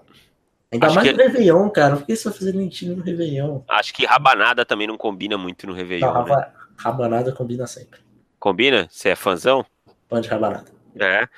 Ainda 0.72 0.86
Acho 0.86 0.94
mais 0.94 1.08
que... 1.08 1.16
no 1.16 1.22
Réveillon, 1.22 1.68
cara. 1.70 1.96
Por 1.96 2.06
que 2.06 2.14
você 2.14 2.28
vai 2.28 2.38
fazer 2.38 2.52
lentilha 2.52 2.94
no 2.94 3.02
Réveillon? 3.02 3.62
Acho 3.68 3.92
que 3.92 4.06
rabanada 4.06 4.64
também 4.64 4.86
não 4.86 4.96
combina 4.96 5.36
muito 5.36 5.66
no 5.66 5.72
Réveillon. 5.72 6.12
Não, 6.12 6.24
né? 6.24 6.46
Rabanada 6.76 7.32
combina 7.32 7.66
sempre. 7.66 7.98
Combina? 8.38 8.86
Você 8.88 9.08
é 9.08 9.16
fãzão? 9.16 9.66
Pão 10.08 10.20
de 10.20 10.28
rabanada. 10.28 10.70
É. 10.98 11.28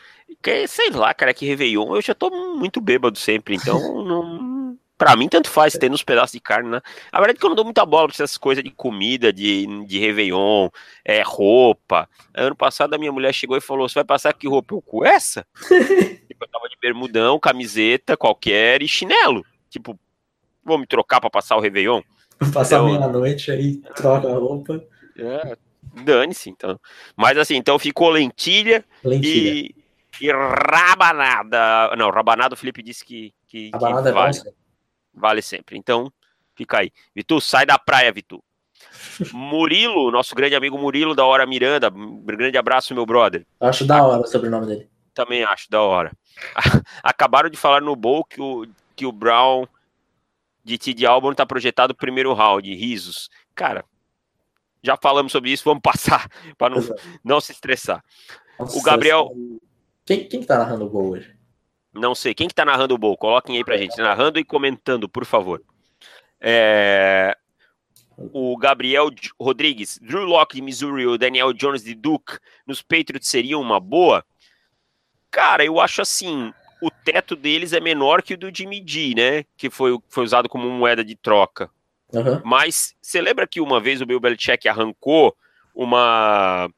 Que, 0.43 0.67
sei 0.67 0.91
lá, 0.91 1.13
cara, 1.13 1.35
que 1.35 1.47
Réveillon 1.47 1.97
eu 1.97 2.03
já 2.03 2.15
tô 2.15 2.31
muito 2.31 2.81
bêbado 2.81 3.19
sempre, 3.19 3.55
então 3.55 3.79
não. 4.05 4.53
Pra 4.97 5.17
mim, 5.17 5.29
tanto 5.29 5.51
faz 5.51 5.73
ter 5.73 5.91
nos 5.91 6.05
pedaços 6.05 6.31
de 6.31 6.39
carne, 6.39 6.69
né? 6.69 6.81
A 7.11 7.19
verdade 7.19 7.37
é 7.37 7.41
que 7.41 7.45
eu 7.45 7.49
não 7.49 7.57
dou 7.57 7.65
muita 7.65 7.85
bola 7.85 8.07
pra 8.07 8.15
essas 8.15 8.39
coisas 8.39 8.63
de 8.63 8.71
comida, 8.71 9.33
de, 9.33 9.67
de 9.85 9.99
Réveillon, 9.99 10.69
é, 11.05 11.23
roupa. 11.23 12.09
Ano 12.33 12.55
passado 12.55 12.95
a 12.95 12.99
minha 12.99 13.11
mulher 13.11 13.33
chegou 13.33 13.57
e 13.57 13.61
falou: 13.61 13.89
Você 13.89 13.95
vai 13.95 14.05
passar 14.05 14.33
que 14.33 14.47
roupa? 14.47 14.75
Eu 14.75 14.81
com 14.81 15.05
essa? 15.05 15.45
tipo, 15.59 16.45
eu 16.45 16.49
tava 16.49 16.69
de 16.69 16.77
bermudão, 16.81 17.41
camiseta 17.41 18.17
qualquer 18.17 18.81
e 18.81 18.87
chinelo. 18.87 19.45
Tipo, 19.69 19.99
vou 20.65 20.79
me 20.79 20.87
trocar 20.87 21.21
pra 21.21 21.29
passar 21.29 21.57
o 21.57 21.61
Réveillon? 21.61 22.01
Passar 22.53 22.77
então, 22.77 22.87
meia-noite 22.87 23.51
aí, 23.51 23.79
troca 23.97 24.29
a 24.29 24.39
roupa. 24.39 24.85
É, 25.19 25.57
dane-se, 26.05 26.51
então. 26.51 26.79
Mas 27.17 27.37
assim, 27.37 27.57
então 27.57 27.79
ficou 27.79 28.09
lentilha, 28.09 28.85
lentilha. 29.05 29.51
e, 29.51 29.75
e 30.23 30.31
rabanada. 30.31 31.95
Não, 31.97 32.11
rabanada 32.11 32.55
o 32.55 32.57
Felipe 32.57 32.83
disse 32.83 33.05
que, 33.05 33.35
que, 33.49 33.71
rabanada 33.71 34.11
que 34.11 34.15
vale, 34.15 34.39
é 34.39 34.45
bom, 34.45 34.53
vale 35.13 35.43
sempre. 35.43 35.77
Então, 35.77 36.13
fica 36.55 36.79
aí. 36.79 36.93
Vitu, 37.15 37.41
sai 37.41 37.67
da 37.67 37.79
praia, 37.79 38.13
Vitu. 38.13 38.43
Murilo, 39.33 40.11
nosso 40.11 40.35
grande 40.35 40.55
amigo 40.55 40.79
Murilo 40.79 41.15
da 41.15 41.25
Hora 41.25 41.45
Miranda. 41.45 41.91
grande 41.91 42.57
abraço, 42.57 42.95
meu 42.95 43.05
brother. 43.05 43.45
Acho 43.61 43.85
da 43.85 44.03
hora 44.03 44.23
o 44.23 44.27
sobrenome 44.27 44.67
dele. 44.67 44.89
Também 45.13 45.43
acho 45.43 45.69
da 45.69 45.83
hora. 45.83 46.13
Acabaram 47.03 47.51
de 47.51 47.57
falar 47.57 47.81
no 47.81 47.97
Bowl 47.97 48.25
que 48.25 48.41
o, 48.41 48.67
que 48.95 49.05
o 49.05 49.13
Brown 49.13 49.67
de 50.65 50.79
T.D. 50.79 51.05
Albon 51.05 51.35
tá 51.35 51.45
projetado 51.45 51.95
primeiro 51.95 52.33
round, 52.33 52.73
risos. 52.75 53.29
Cara, 53.55 53.85
já 54.83 54.97
falamos 54.97 55.33
sobre 55.33 55.51
isso, 55.51 55.65
vamos 55.65 55.83
passar 55.83 56.29
para 56.57 56.75
não, 56.75 56.83
não 57.25 57.41
se 57.41 57.53
estressar. 57.53 58.05
Nossa, 58.59 58.79
o 58.79 58.83
Gabriel. 58.83 59.33
Quem, 60.13 60.29
quem 60.29 60.41
que 60.41 60.47
tá 60.47 60.59
narrando 60.59 60.85
o 60.85 60.91
gol 60.91 61.11
hoje? 61.11 61.35
Não 61.93 62.15
sei. 62.15 62.35
Quem 62.35 62.47
que 62.47 62.55
tá 62.55 62.67
narrando 62.67 62.95
o 62.95 62.99
gol? 62.99 63.17
Coloquem 63.17 63.57
aí 63.57 63.65
pra 63.65 63.79
gente. 63.79 63.97
Narrando 63.97 64.39
e 64.39 64.45
comentando, 64.45 65.09
por 65.09 65.25
favor. 65.25 65.63
É... 66.39 67.35
O 68.17 68.57
Gabriel 68.59 69.09
Rodrigues, 69.41 69.99
Drew 70.03 70.25
Locke 70.25 70.57
de 70.57 70.63
Missouri 70.63 71.07
ou 71.07 71.17
Daniel 71.17 71.53
Jones 71.55 71.83
de 71.83 71.95
Duke 71.95 72.39
nos 72.67 72.83
Patriots 72.83 73.29
seriam 73.29 73.61
uma 73.61 73.81
boa? 73.81 74.23
Cara, 75.31 75.65
eu 75.65 75.81
acho 75.81 76.03
assim, 76.03 76.53
o 76.83 76.91
teto 76.91 77.35
deles 77.35 77.73
é 77.73 77.81
menor 77.81 78.23
que 78.23 78.35
o 78.35 78.39
do 78.39 78.55
Jimmy 78.55 78.85
G, 78.87 79.15
né? 79.15 79.45
Que 79.57 79.71
foi, 79.71 79.99
foi 80.11 80.25
usado 80.25 80.47
como 80.47 80.69
moeda 80.69 81.03
de 81.03 81.17
troca. 81.17 81.71
Uhum. 82.13 82.43
Mas 82.45 82.95
você 83.01 83.21
lembra 83.23 83.47
que 83.47 83.63
uma 83.63 83.81
vez 83.81 84.03
o 84.03 84.07
Bill 84.07 84.21
Belichick 84.21 84.69
arrancou 84.69 85.35
uma 85.75 86.71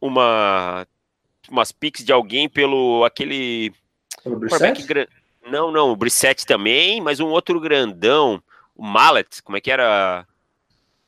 uma 0.00 0.86
umas 1.50 1.72
picks 1.72 2.04
de 2.04 2.12
alguém 2.12 2.48
pelo 2.48 3.04
aquele 3.04 3.72
pelo 4.22 4.40
não 5.50 5.70
não 5.70 5.90
o 5.90 5.96
Brissett 5.96 6.46
também 6.46 7.00
mas 7.00 7.20
um 7.20 7.28
outro 7.28 7.60
grandão 7.60 8.42
o 8.74 8.84
Mallet 8.84 9.42
como 9.42 9.56
é 9.56 9.60
que 9.60 9.70
era? 9.70 10.26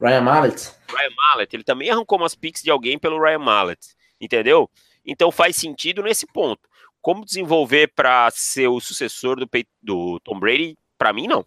Ryan 0.01 0.21
Mallet? 0.21 0.71
Ryan 0.89 1.15
Mallet 1.17 1.57
ele 1.57 1.65
também 1.65 1.91
arrancou 1.91 2.19
umas 2.19 2.35
picks 2.35 2.63
de 2.63 2.71
alguém 2.71 2.99
pelo 2.99 3.23
Ryan 3.23 3.39
Mallet 3.39 3.97
entendeu? 4.21 4.71
Então 5.05 5.31
faz 5.31 5.57
sentido 5.57 6.03
nesse 6.03 6.27
ponto. 6.27 6.69
Como 7.01 7.25
desenvolver 7.25 7.93
para 7.95 8.29
ser 8.33 8.67
o 8.67 8.81
sucessor 8.81 9.37
do, 9.37 9.49
do 9.81 10.21
Tom 10.21 10.41
Brady? 10.41 10.77
Para 10.99 11.13
mim 11.13 11.29
não. 11.29 11.47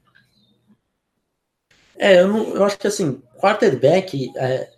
É, 1.98 2.22
eu, 2.22 2.28
não, 2.30 2.56
eu 2.56 2.64
acho 2.64 2.78
que 2.78 2.88
assim, 2.88 3.22
quarterback 3.38 4.32
é, 4.38 4.72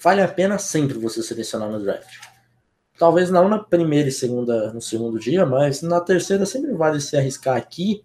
vale 0.00 0.20
a 0.20 0.26
pena 0.26 0.58
sempre 0.58 0.98
você 0.98 1.22
selecionar 1.22 1.70
no 1.70 1.80
draft. 1.80 2.27
Talvez 2.98 3.30
não 3.30 3.48
na 3.48 3.58
primeira 3.58 4.08
e 4.08 4.12
segunda, 4.12 4.72
no 4.72 4.80
segundo 4.80 5.18
dia, 5.18 5.46
mas 5.46 5.82
na 5.82 6.00
terceira 6.00 6.44
sempre 6.44 6.72
vale 6.72 7.00
se 7.00 7.16
arriscar 7.16 7.56
aqui. 7.56 8.04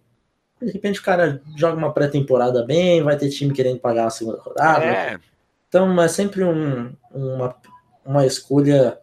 De 0.61 0.71
repente 0.71 0.99
o 0.99 1.03
cara 1.03 1.41
joga 1.57 1.77
uma 1.77 1.91
pré-temporada 1.91 2.63
bem, 2.63 3.01
vai 3.01 3.17
ter 3.17 3.29
time 3.29 3.53
querendo 3.53 3.79
pagar 3.79 4.05
a 4.05 4.11
segunda 4.11 4.39
rodada. 4.39 4.85
É. 4.85 5.19
Então 5.67 5.99
é 6.01 6.07
sempre 6.07 6.43
um, 6.43 6.93
uma, 7.11 7.55
uma 8.05 8.25
escolha 8.25 8.99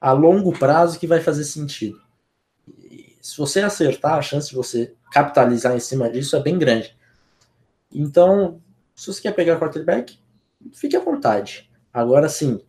a 0.00 0.12
longo 0.12 0.56
prazo 0.56 0.98
que 0.98 1.06
vai 1.06 1.20
fazer 1.20 1.44
sentido. 1.44 2.00
E 2.68 3.16
se 3.20 3.36
você 3.36 3.60
acertar, 3.60 4.14
a 4.14 4.22
chance 4.22 4.50
de 4.50 4.54
você 4.54 4.94
capitalizar 5.10 5.74
em 5.74 5.80
cima 5.80 6.08
disso 6.08 6.36
é 6.36 6.40
bem 6.40 6.56
grande. 6.58 6.96
Então, 7.92 8.60
se 8.94 9.12
você 9.12 9.22
quer 9.22 9.32
pegar 9.32 9.58
quarterback, 9.58 10.18
fique 10.72 10.96
à 10.96 11.00
vontade. 11.00 11.70
Agora 11.92 12.28
sim, 12.28 12.60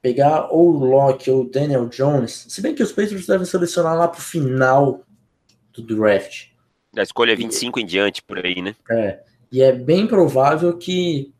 pegar 0.00 0.48
ou 0.50 0.70
o 0.70 0.84
Locke 0.84 1.30
ou 1.30 1.42
o 1.42 1.50
Daniel 1.50 1.88
Jones, 1.88 2.46
se 2.48 2.60
bem 2.60 2.74
que 2.74 2.82
os 2.82 2.92
Patriots 2.92 3.26
devem 3.26 3.46
selecionar 3.46 3.96
lá 3.96 4.08
pro 4.08 4.20
final 4.20 5.04
do 5.72 5.82
draft. 5.82 6.48
Da 6.92 7.02
escolha 7.02 7.36
25 7.36 7.78
e, 7.78 7.82
em 7.82 7.86
diante, 7.86 8.22
por 8.22 8.38
aí, 8.38 8.62
né? 8.62 8.74
É. 8.90 9.22
E 9.50 9.62
é 9.62 9.72
bem 9.72 10.06
provável 10.06 10.76
que 10.76 11.32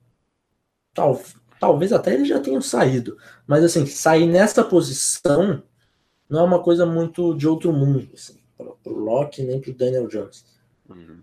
tal, 0.95 1.23
talvez 1.61 1.93
até 1.93 2.15
eles 2.15 2.29
já 2.29 2.41
tenham 2.41 2.61
saído. 2.61 3.17
Mas 3.47 3.65
assim, 3.65 3.87
sair 3.87 4.27
nessa 4.27 4.65
posição 4.65 5.63
não 6.29 6.41
é 6.41 6.43
uma 6.43 6.63
coisa 6.63 6.85
muito 6.85 7.35
de 7.35 7.47
outro 7.47 7.73
mundo, 7.73 8.09
assim, 8.15 8.39
pro, 8.57 8.79
pro 8.83 8.95
Locke 8.95 9.43
nem 9.43 9.61
pro 9.61 9.73
Daniel 9.73 10.09
Jones. 10.09 10.45
Uhum 10.89 11.23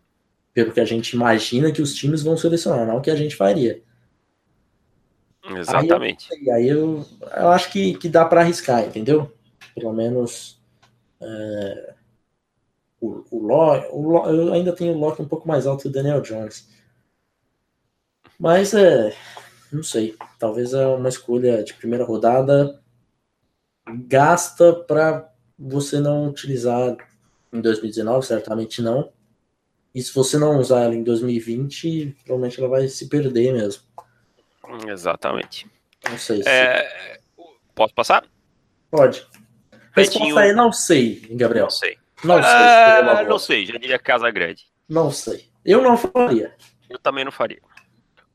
pelo 0.55 0.71
que 0.71 0.79
a 0.79 0.85
gente 0.85 1.11
imagina 1.11 1.69
que 1.69 1.81
os 1.81 1.93
times 1.93 2.23
vão 2.23 2.37
selecionar, 2.37 2.87
não 2.87 2.97
o 2.97 3.01
que 3.01 3.11
a 3.11 3.15
gente 3.15 3.35
faria. 3.35 3.83
Exatamente. 5.49 6.27
Aí 6.33 6.47
eu, 6.47 6.53
aí 6.53 6.67
eu, 6.67 7.05
eu 7.37 7.49
acho 7.49 7.71
que, 7.71 7.95
que 7.95 8.09
dá 8.09 8.25
para 8.25 8.41
arriscar, 8.41 8.85
entendeu? 8.85 9.31
Pelo 9.75 9.93
menos 9.93 10.61
é, 11.21 11.93
o, 12.99 13.23
o, 13.29 13.39
Locke, 13.39 13.87
o 13.91 14.25
eu 14.29 14.53
ainda 14.53 14.73
tenho 14.73 14.93
o 14.93 14.97
Locke 14.97 15.21
um 15.21 15.27
pouco 15.27 15.47
mais 15.47 15.67
alto 15.67 15.83
que 15.83 15.87
o 15.87 15.91
Daniel 15.91 16.21
Jones. 16.21 16.67
Mas 18.39 18.73
é, 18.73 19.15
não 19.71 19.83
sei, 19.83 20.15
talvez 20.39 20.73
é 20.73 20.85
uma 20.87 21.09
escolha 21.09 21.63
de 21.63 21.73
primeira 21.73 22.03
rodada 22.03 22.79
gasta 24.07 24.73
para 24.73 25.31
você 25.57 25.99
não 25.99 26.27
utilizar 26.27 26.97
em 27.53 27.61
2019, 27.61 28.25
certamente 28.25 28.81
não. 28.81 29.11
E 29.93 30.01
se 30.01 30.13
você 30.13 30.37
não 30.37 30.59
usar 30.59 30.81
ela 30.81 30.95
em 30.95 31.03
2020, 31.03 32.17
provavelmente 32.25 32.59
ela 32.59 32.69
vai 32.69 32.87
se 32.87 33.07
perder 33.07 33.53
mesmo. 33.53 33.83
Exatamente. 34.87 35.69
Não 36.09 36.17
sei 36.17 36.43
se... 36.43 36.49
É... 36.49 37.19
Posso 37.73 37.93
passar? 37.93 38.25
Pode. 38.89 39.27
Resposta 39.91 40.39
aí, 40.39 40.53
não 40.53 40.71
sei, 40.71 41.19
Gabriel. 41.31 41.65
Não 41.65 41.71
sei. 41.71 41.97
Não 42.23 42.41
sei. 42.41 42.51
Ah, 42.51 43.23
não 43.27 43.39
sei, 43.39 43.65
já 43.65 43.77
diria 43.77 43.99
Casa 43.99 44.29
Grande. 44.31 44.65
Não 44.87 45.11
sei. 45.11 45.49
Eu 45.63 45.81
não 45.81 45.97
faria. 45.97 46.55
Eu 46.89 46.99
também 46.99 47.25
não 47.25 47.31
faria. 47.31 47.61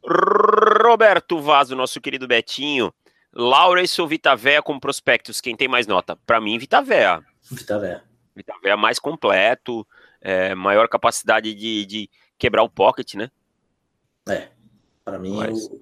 Roberto 0.02 1.40
Vaso, 1.40 1.76
nosso 1.76 2.00
querido 2.00 2.26
Betinho. 2.26 2.92
Laurence 3.32 4.00
ou 4.00 4.08
Vitavéia 4.08 4.62
como 4.62 4.80
prospectos? 4.80 5.40
Quem 5.40 5.56
tem 5.56 5.68
mais 5.68 5.86
nota? 5.86 6.16
Para 6.26 6.40
mim, 6.40 6.58
Vitavéia. 6.58 7.22
Vitavéia. 7.50 8.02
Vitavéia 8.34 8.76
mais 8.76 8.98
completo 8.98 9.86
é, 10.20 10.54
maior 10.54 10.88
capacidade 10.88 11.54
de, 11.54 11.86
de, 11.86 12.10
quebrar 12.38 12.62
o 12.62 12.68
pocket, 12.68 13.14
né? 13.14 13.30
É, 14.28 14.48
para 15.04 15.18
mim 15.18 15.36
Mas... 15.36 15.66
o 15.66 15.80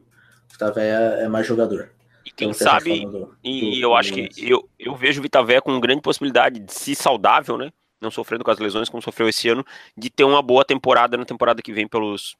Vitavé 0.58 1.22
é 1.22 1.28
mais 1.28 1.46
jogador. 1.46 1.90
E 2.24 2.30
quem 2.32 2.52
sabe, 2.52 3.06
do, 3.06 3.36
e 3.44 3.76
do, 3.76 3.76
eu 3.76 3.94
acho 3.94 4.12
que 4.12 4.28
eu, 4.36 4.68
eu 4.78 4.94
vejo 4.96 5.20
o 5.20 5.22
Vitavé 5.22 5.60
com 5.60 5.78
grande 5.78 6.02
possibilidade 6.02 6.58
de 6.58 6.72
se 6.72 6.94
saudável, 6.94 7.56
né? 7.56 7.70
Não 8.00 8.10
sofrendo 8.10 8.44
com 8.44 8.50
as 8.50 8.58
lesões 8.58 8.88
como 8.88 9.02
sofreu 9.02 9.28
esse 9.28 9.48
ano, 9.48 9.64
de 9.96 10.10
ter 10.10 10.24
uma 10.24 10.42
boa 10.42 10.64
temporada 10.64 11.16
na 11.16 11.24
temporada 11.24 11.62
que 11.62 11.72
vem 11.72 11.86
pelos 11.86 12.36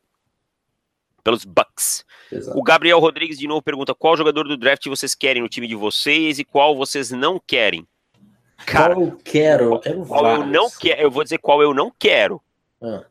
pelos 1.22 1.44
Bucks. 1.44 2.04
Exato. 2.30 2.58
O 2.58 2.62
Gabriel 2.62 2.98
Rodrigues 2.98 3.38
de 3.38 3.46
novo 3.46 3.62
pergunta: 3.62 3.94
qual 3.94 4.16
jogador 4.16 4.44
do 4.44 4.56
draft 4.56 4.84
vocês 4.86 5.14
querem 5.14 5.42
no 5.42 5.48
time 5.48 5.68
de 5.68 5.74
vocês 5.74 6.38
e 6.38 6.44
qual 6.44 6.76
vocês 6.76 7.10
não 7.10 7.38
querem? 7.38 7.86
Cara, 8.66 8.94
qual 8.94 9.06
eu 9.06 9.16
quero? 9.22 9.64
Eu 9.74 9.78
quero 9.78 10.06
qual 10.06 10.22
vários. 10.22 10.46
eu 10.46 10.52
não 10.52 10.70
quero. 10.70 11.00
Eu 11.00 11.10
vou 11.10 11.22
dizer 11.22 11.38
qual 11.38 11.62
eu 11.62 11.72
não 11.72 11.92
quero. 11.96 12.42
Ah. 12.82 13.04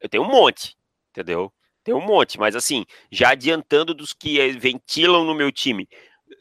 Eu 0.00 0.08
tenho 0.08 0.24
um 0.24 0.28
monte, 0.28 0.76
entendeu? 1.10 1.52
Tem 1.84 1.94
um 1.94 2.00
monte, 2.00 2.38
mas 2.38 2.54
assim, 2.54 2.84
já 3.10 3.30
adiantando 3.30 3.94
dos 3.94 4.12
que 4.12 4.50
ventilam 4.52 5.24
no 5.24 5.34
meu 5.34 5.50
time, 5.50 5.88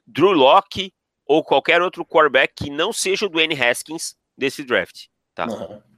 Drew 0.06 0.32
Locke 0.32 0.94
ou 1.26 1.44
qualquer 1.44 1.82
outro 1.82 2.06
quarterback 2.06 2.54
que 2.56 2.70
não 2.70 2.94
seja 2.94 3.26
o 3.26 3.30
Dwayne 3.30 3.60
Haskins 3.60 4.16
desse 4.38 4.64
draft, 4.64 5.08
tá? 5.34 5.48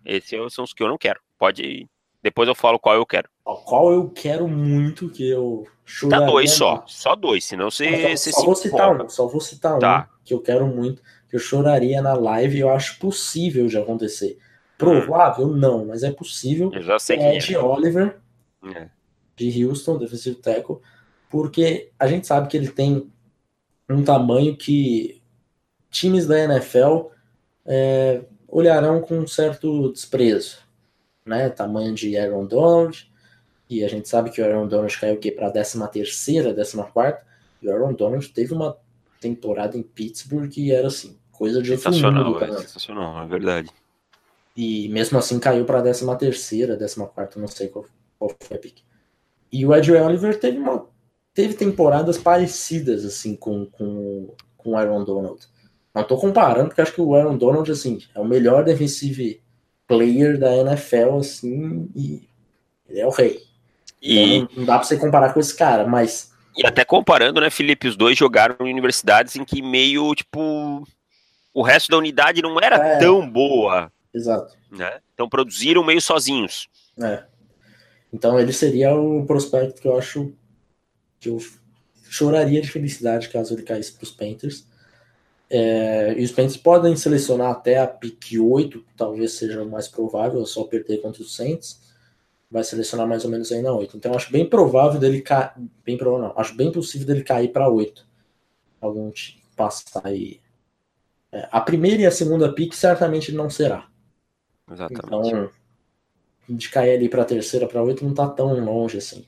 Esses 0.05 0.53
são 0.53 0.63
os 0.63 0.73
que 0.73 0.83
eu 0.83 0.87
não 0.87 0.97
quero. 0.97 1.19
Pode 1.37 1.87
depois 2.21 2.47
eu 2.47 2.55
falo 2.55 2.79
qual 2.79 2.95
eu 2.95 3.05
quero. 3.05 3.27
Qual 3.43 3.91
eu 3.91 4.09
quero 4.09 4.47
muito 4.47 5.09
que 5.09 5.29
eu 5.29 5.67
Tá 6.09 6.21
dois 6.21 6.51
só, 6.51 6.85
só 6.87 7.13
dois, 7.13 7.43
senão 7.43 7.69
você, 7.69 8.15
só, 8.15 8.31
só 8.31 8.45
vou 8.45 8.55
citar 8.55 8.95
um, 8.95 9.09
só 9.09 9.27
vou 9.27 9.41
citar 9.41 9.77
tá. 9.79 10.07
um 10.09 10.23
que 10.23 10.33
eu 10.33 10.39
quero 10.39 10.65
muito 10.65 11.01
eu 11.33 11.39
choraria 11.39 11.99
na 11.99 12.13
live 12.13 12.57
e 12.57 12.59
eu 12.59 12.69
acho 12.69 12.99
possível 12.99 13.65
de 13.65 13.75
acontecer. 13.75 14.37
Provável, 14.77 15.47
não, 15.47 15.85
mas 15.85 16.03
é 16.03 16.11
possível. 16.11 16.71
Eu 16.71 16.83
já 16.83 16.99
sei 16.99 17.17
é, 17.17 17.37
de 17.39 17.55
é. 17.55 17.59
Oliver, 17.59 18.19
é. 18.75 18.89
De 19.35 19.65
Houston, 19.65 19.97
defensive 19.97 20.35
tackle. 20.37 20.77
porque 21.29 21.91
a 21.97 22.07
gente 22.07 22.27
sabe 22.27 22.47
que 22.47 22.55
ele 22.55 22.69
tem 22.69 23.11
um 23.89 24.03
tamanho 24.03 24.55
que 24.55 25.21
times 25.89 26.25
da 26.27 26.39
NFL 26.39 27.07
é, 27.65 28.21
olharão 28.47 29.01
com 29.01 29.19
um 29.19 29.27
certo 29.27 29.91
desprezo, 29.91 30.59
né? 31.25 31.49
Tamanho 31.49 31.93
de 31.93 32.17
Aaron 32.17 32.45
Donald, 32.45 33.11
e 33.69 33.83
a 33.83 33.87
gente 33.87 34.07
sabe 34.07 34.29
que 34.29 34.41
o 34.41 34.45
Aaron 34.45 34.67
Donald 34.67 34.95
caiu 34.99 35.19
para 35.35 35.47
a 35.47 35.51
13 35.51 35.87
terceira, 35.89 36.49
14 36.53 36.77
quarta, 36.91 37.25
e 37.61 37.67
o 37.67 37.71
Aaron 37.71 37.93
Donald 37.93 38.27
teve 38.29 38.53
uma 38.53 38.77
temporada 39.19 39.77
em 39.77 39.83
Pittsburgh 39.83 40.49
que 40.49 40.71
era 40.71 40.87
assim, 40.87 41.17
coisa 41.31 41.61
de 41.61 41.69
sensacional, 41.69 42.33
mundo, 42.33 42.43
é, 42.43 42.57
sensacional, 42.57 43.23
é 43.23 43.27
verdade. 43.27 43.69
E 44.55 44.87
mesmo 44.89 45.17
assim 45.17 45.39
caiu 45.39 45.65
para 45.65 45.79
a 45.79 45.81
13 45.81 46.17
terceira, 46.17 46.77
14 46.77 47.07
quarta, 47.07 47.39
não 47.39 47.47
sei 47.47 47.69
qual, 47.69 47.85
qual 48.19 48.35
foi 48.39 48.57
a 48.57 48.59
pique. 48.59 48.83
E 49.53 49.65
o 49.67 49.75
Ed 49.75 49.91
Oliver 49.91 50.39
teve 50.39 50.57
uma 50.57 50.87
teve 51.31 51.53
temporadas 51.53 52.17
parecidas 52.17 53.05
assim 53.05 53.35
com 53.35 53.67
com, 53.67 54.33
com 54.57 54.71
o 54.71 54.75
Aaron 54.75 55.03
Donald. 55.03 55.39
Não 55.93 56.03
tô 56.03 56.17
comparando 56.17 56.69
porque 56.69 56.81
acho 56.81 56.93
que 56.93 57.01
o 57.01 57.13
Aaron 57.13 57.37
Donald 57.37 57.71
assim 57.71 57.99
é 58.15 58.19
o 58.19 58.25
melhor 58.25 58.63
defensive 58.63 59.39
player 59.87 60.39
da 60.39 60.55
NFL 60.55 61.19
assim 61.19 61.87
e 61.95 62.27
ele 62.89 62.99
é 62.99 63.05
o 63.05 63.11
rei. 63.11 63.39
E 64.01 64.37
então, 64.37 64.57
não 64.57 64.65
dá 64.65 64.75
para 64.79 64.83
você 64.83 64.97
comparar 64.97 65.33
com 65.33 65.39
esse 65.39 65.55
cara, 65.55 65.85
mas 65.85 66.33
e 66.55 66.65
até 66.65 66.85
comparando, 66.85 67.41
né, 67.41 67.49
Felipe, 67.49 67.87
os 67.87 67.95
dois 67.95 68.17
jogaram 68.17 68.55
em 68.61 68.71
universidades 68.71 69.35
em 69.35 69.43
que 69.43 69.59
meio, 69.61 70.13
tipo, 70.13 70.87
o 71.51 71.61
resto 71.63 71.89
da 71.89 71.97
unidade 71.97 72.43
não 72.43 72.59
era 72.59 72.75
é, 72.75 72.99
tão 72.99 73.27
boa. 73.27 73.91
Exato. 74.13 74.55
Né? 74.71 74.99
Então 75.13 75.27
produziram 75.27 75.83
meio 75.83 75.99
sozinhos. 75.99 76.67
É. 77.01 77.23
Então 78.13 78.39
ele 78.39 78.53
seria 78.53 78.95
o 78.95 79.25
prospecto 79.25 79.81
que 79.81 79.87
eu 79.87 79.97
acho 79.97 80.31
que 81.19 81.29
eu 81.29 81.39
choraria 82.03 82.61
de 82.61 82.69
felicidade 82.69 83.29
caso 83.29 83.55
ele 83.55 83.63
caísse 83.63 83.93
para 83.93 84.03
os 84.03 84.11
Panthers. 84.11 84.67
É, 85.49 86.13
e 86.17 86.23
os 86.23 86.31
Panthers 86.31 86.57
podem 86.57 86.95
selecionar 86.95 87.51
até 87.51 87.79
a 87.79 87.87
pick 87.87 88.39
8, 88.39 88.85
talvez 88.95 89.33
seja 89.33 89.63
o 89.63 89.69
mais 89.69 89.87
provável, 89.87 90.45
só 90.45 90.63
perder 90.63 91.01
contra 91.01 91.23
os 91.23 91.35
Saints. 91.35 91.81
Vai 92.51 92.63
selecionar 92.63 93.07
mais 93.07 93.25
ou 93.25 93.31
menos 93.31 93.51
aí 93.51 93.63
na 93.63 93.73
8. 93.73 93.97
Então 93.97 94.13
acho 94.13 94.31
bem 94.31 94.47
provável 94.47 94.99
dele 94.99 95.21
cair. 95.21 95.53
Bem 95.83 95.97
provável 95.97 96.27
não. 96.27 96.39
Acho 96.39 96.55
bem 96.55 96.71
possível 96.71 97.07
dele 97.07 97.23
cair 97.23 97.51
para 97.51 97.67
8. 97.67 98.05
Algum 98.79 99.11
passar 99.55 100.05
aí. 100.05 100.39
É, 101.31 101.47
a 101.51 101.59
primeira 101.59 102.03
e 102.03 102.05
a 102.05 102.11
segunda 102.11 102.53
pick 102.53 102.73
certamente 102.73 103.31
não 103.31 103.49
será. 103.49 103.87
Exatamente. 104.71 105.05
Então, 105.07 105.51
de 106.47 106.69
cair 106.69 106.95
ali 106.95 107.09
para 107.09 107.21
a 107.21 107.25
terceira, 107.25 107.67
para 107.67 107.83
oito, 107.83 108.05
não 108.05 108.13
tá 108.13 108.27
tão 108.27 108.53
longe 108.63 108.97
assim. 108.97 109.25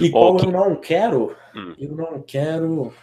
E 0.00 0.10
qual 0.10 0.34
okay. 0.34 0.48
eu 0.48 0.52
não 0.52 0.76
quero? 0.76 1.36
Hum. 1.54 1.74
Eu 1.78 1.92
não 1.94 2.22
quero. 2.22 2.94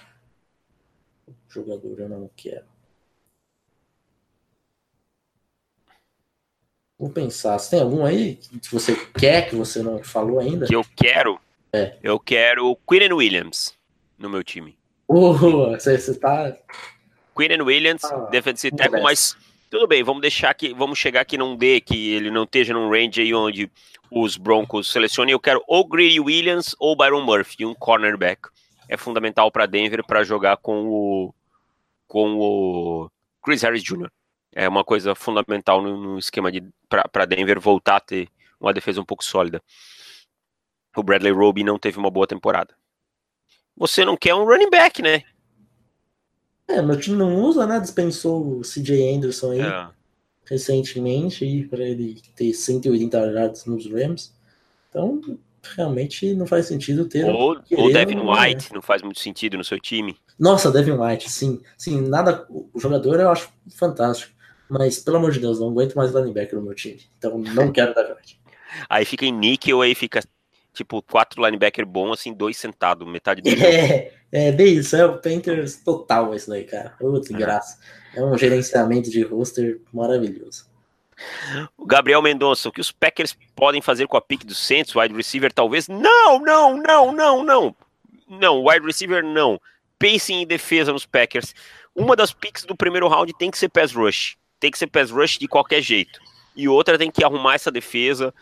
Jogador, 1.49 1.99
eu 1.99 2.09
não 2.09 2.29
quero. 2.35 2.65
Vou 6.97 7.09
pensar. 7.09 7.57
Você 7.57 7.71
tem 7.71 7.81
algum 7.81 8.05
aí 8.05 8.35
que 8.35 8.71
você 8.71 8.95
quer, 9.17 9.49
que 9.49 9.55
você 9.55 9.81
não 9.81 10.03
falou 10.03 10.39
ainda? 10.39 10.65
Que 10.65 10.75
eu 10.75 10.85
quero? 10.95 11.39
É. 11.73 11.97
Eu 12.01 12.19
quero 12.19 12.67
o 12.67 12.75
Quinn 12.75 13.13
Williams 13.13 13.77
no 14.17 14.29
meu 14.29 14.43
time. 14.43 14.77
Oh, 15.07 15.33
você, 15.33 15.97
você 15.97 16.15
tá. 16.15 16.55
Quinn 17.37 17.61
Williams, 17.61 18.03
ah, 18.05 18.29
defensive 18.31 18.75
tackle, 18.75 19.01
mas 19.01 19.35
tudo 19.75 19.87
bem, 19.87 20.01
vamos 20.03 20.21
deixar 20.21 20.53
que 20.53 20.73
vamos 20.73 20.97
chegar 20.97 21.19
aqui 21.19 21.37
num 21.37 21.53
D 21.53 21.81
que 21.81 22.13
ele 22.13 22.31
não 22.31 22.43
esteja 22.43 22.73
num 22.73 22.89
range 22.89 23.19
aí 23.19 23.33
onde 23.33 23.69
os 24.09 24.37
Broncos 24.37 24.89
selecionem. 24.89 25.33
Eu 25.33 25.39
quero 25.39 25.61
ou 25.67 25.85
Greedy 25.85 26.17
Williams 26.17 26.73
ou 26.79 26.95
Byron 26.95 27.25
Murphy, 27.25 27.65
um 27.65 27.75
cornerback. 27.75 28.47
É 28.87 28.95
fundamental 28.95 29.51
para 29.51 29.65
Denver 29.65 30.01
para 30.05 30.23
jogar 30.23 30.55
com 30.55 30.87
o 30.87 31.35
com 32.07 32.37
o 32.37 33.11
Chris 33.43 33.63
Harris 33.63 33.83
Jr. 33.83 34.09
É 34.53 34.69
uma 34.69 34.85
coisa 34.85 35.13
fundamental 35.13 35.81
no, 35.81 35.97
no 35.97 36.19
esquema 36.19 36.49
de 36.49 36.63
para 36.87 37.25
Denver 37.25 37.59
voltar 37.59 37.97
a 37.97 37.99
ter 37.99 38.29
uma 38.57 38.71
defesa 38.71 39.01
um 39.01 39.05
pouco 39.05 39.25
sólida. 39.25 39.61
O 40.95 41.03
Bradley 41.03 41.33
Roby 41.33 41.65
não 41.65 41.77
teve 41.77 41.97
uma 41.97 42.09
boa 42.09 42.25
temporada. 42.25 42.73
Você 43.75 44.05
não 44.05 44.15
quer 44.15 44.35
um 44.35 44.45
running 44.45 44.69
back, 44.69 45.01
né? 45.01 45.23
É, 46.67 46.81
meu 46.81 46.99
time 46.99 47.15
não 47.15 47.35
usa, 47.43 47.65
né? 47.65 47.79
Dispensou 47.79 48.59
o 48.59 48.61
CJ 48.61 49.15
Anderson 49.15 49.51
aí 49.51 49.61
é. 49.61 49.87
recentemente 50.45 51.43
aí 51.43 51.65
para 51.65 51.83
ele 51.83 52.21
ter 52.35 52.53
180 52.53 53.17
yards 53.17 53.65
nos 53.65 53.89
Rams. 53.89 54.33
Então, 54.89 55.21
realmente 55.75 56.33
não 56.33 56.45
faz 56.45 56.67
sentido 56.67 57.05
ter. 57.05 57.25
Ou 57.25 57.57
o 57.71 57.91
Devin 57.91 58.19
White 58.19 58.73
não 58.73 58.81
faz 58.81 59.01
muito 59.01 59.19
sentido 59.19 59.57
no 59.57 59.63
seu 59.63 59.79
time. 59.79 60.17
Nossa, 60.39 60.71
Devin 60.71 60.93
White, 60.93 61.29
sim. 61.31 61.61
Sim, 61.77 62.01
nada. 62.01 62.45
O 62.49 62.79
jogador 62.79 63.19
eu 63.19 63.29
acho 63.29 63.49
fantástico. 63.75 64.33
Mas, 64.67 64.99
pelo 64.99 65.17
amor 65.17 65.31
de 65.31 65.39
Deus, 65.39 65.59
não 65.59 65.69
aguento 65.69 65.93
mais 65.93 66.11
linebacker 66.11 66.57
no 66.57 66.65
meu 66.65 66.73
time. 66.73 66.99
Então, 67.17 67.37
não 67.37 67.71
quero 67.71 67.93
Devin 67.93 68.13
White. 68.13 68.39
Aí 68.89 69.05
fica 69.05 69.25
em 69.25 69.31
níquel, 69.31 69.81
aí 69.81 69.95
fica 69.95 70.21
tipo, 70.73 71.01
quatro 71.01 71.43
linebacker 71.43 71.85
bons, 71.85 72.19
assim, 72.19 72.33
dois 72.33 72.57
sentados, 72.57 73.07
metade 73.07 73.41
do 73.41 73.49
É, 73.63 74.11
é 74.31 74.51
bem 74.51 74.75
isso, 74.75 74.95
é 74.95 75.05
o 75.05 75.17
Panthers 75.17 75.77
total 75.77 76.33
isso 76.33 76.49
daí, 76.49 76.63
cara. 76.63 76.95
Putz, 76.99 77.29
é. 77.29 77.33
graça. 77.33 77.79
É 78.15 78.23
um 78.23 78.37
gerenciamento 78.37 79.09
de 79.09 79.21
roster 79.23 79.81
maravilhoso. 79.93 80.67
O 81.77 81.85
Gabriel 81.85 82.21
Mendonça, 82.21 82.67
o 82.67 82.71
que 82.71 82.81
os 82.81 82.91
Packers 82.91 83.37
podem 83.55 83.81
fazer 83.81 84.07
com 84.07 84.17
a 84.17 84.21
pick 84.21 84.43
do 84.43 84.53
Saints, 84.53 84.95
wide 84.95 85.13
receiver, 85.15 85.51
talvez? 85.51 85.87
Não, 85.87 86.39
não, 86.39 86.77
não, 86.77 87.11
não, 87.11 87.43
não. 87.43 87.75
Não, 88.27 88.63
wide 88.65 88.85
receiver 88.85 89.23
não. 89.23 89.59
Pensem 89.97 90.41
em 90.41 90.47
defesa 90.47 90.91
nos 90.91 91.05
Packers. 91.05 91.53
Uma 91.95 92.15
das 92.15 92.33
picks 92.33 92.65
do 92.65 92.75
primeiro 92.75 93.07
round 93.07 93.33
tem 93.37 93.49
que 93.49 93.57
ser 93.57 93.69
pass 93.69 93.93
rush. 93.93 94.35
Tem 94.59 94.71
que 94.71 94.77
ser 94.77 94.87
pass 94.87 95.11
rush 95.11 95.37
de 95.37 95.47
qualquer 95.47 95.81
jeito. 95.81 96.19
E 96.55 96.67
outra 96.67 96.97
tem 96.97 97.09
que 97.09 97.23
arrumar 97.23 97.55
essa 97.55 97.71
defesa 97.71 98.33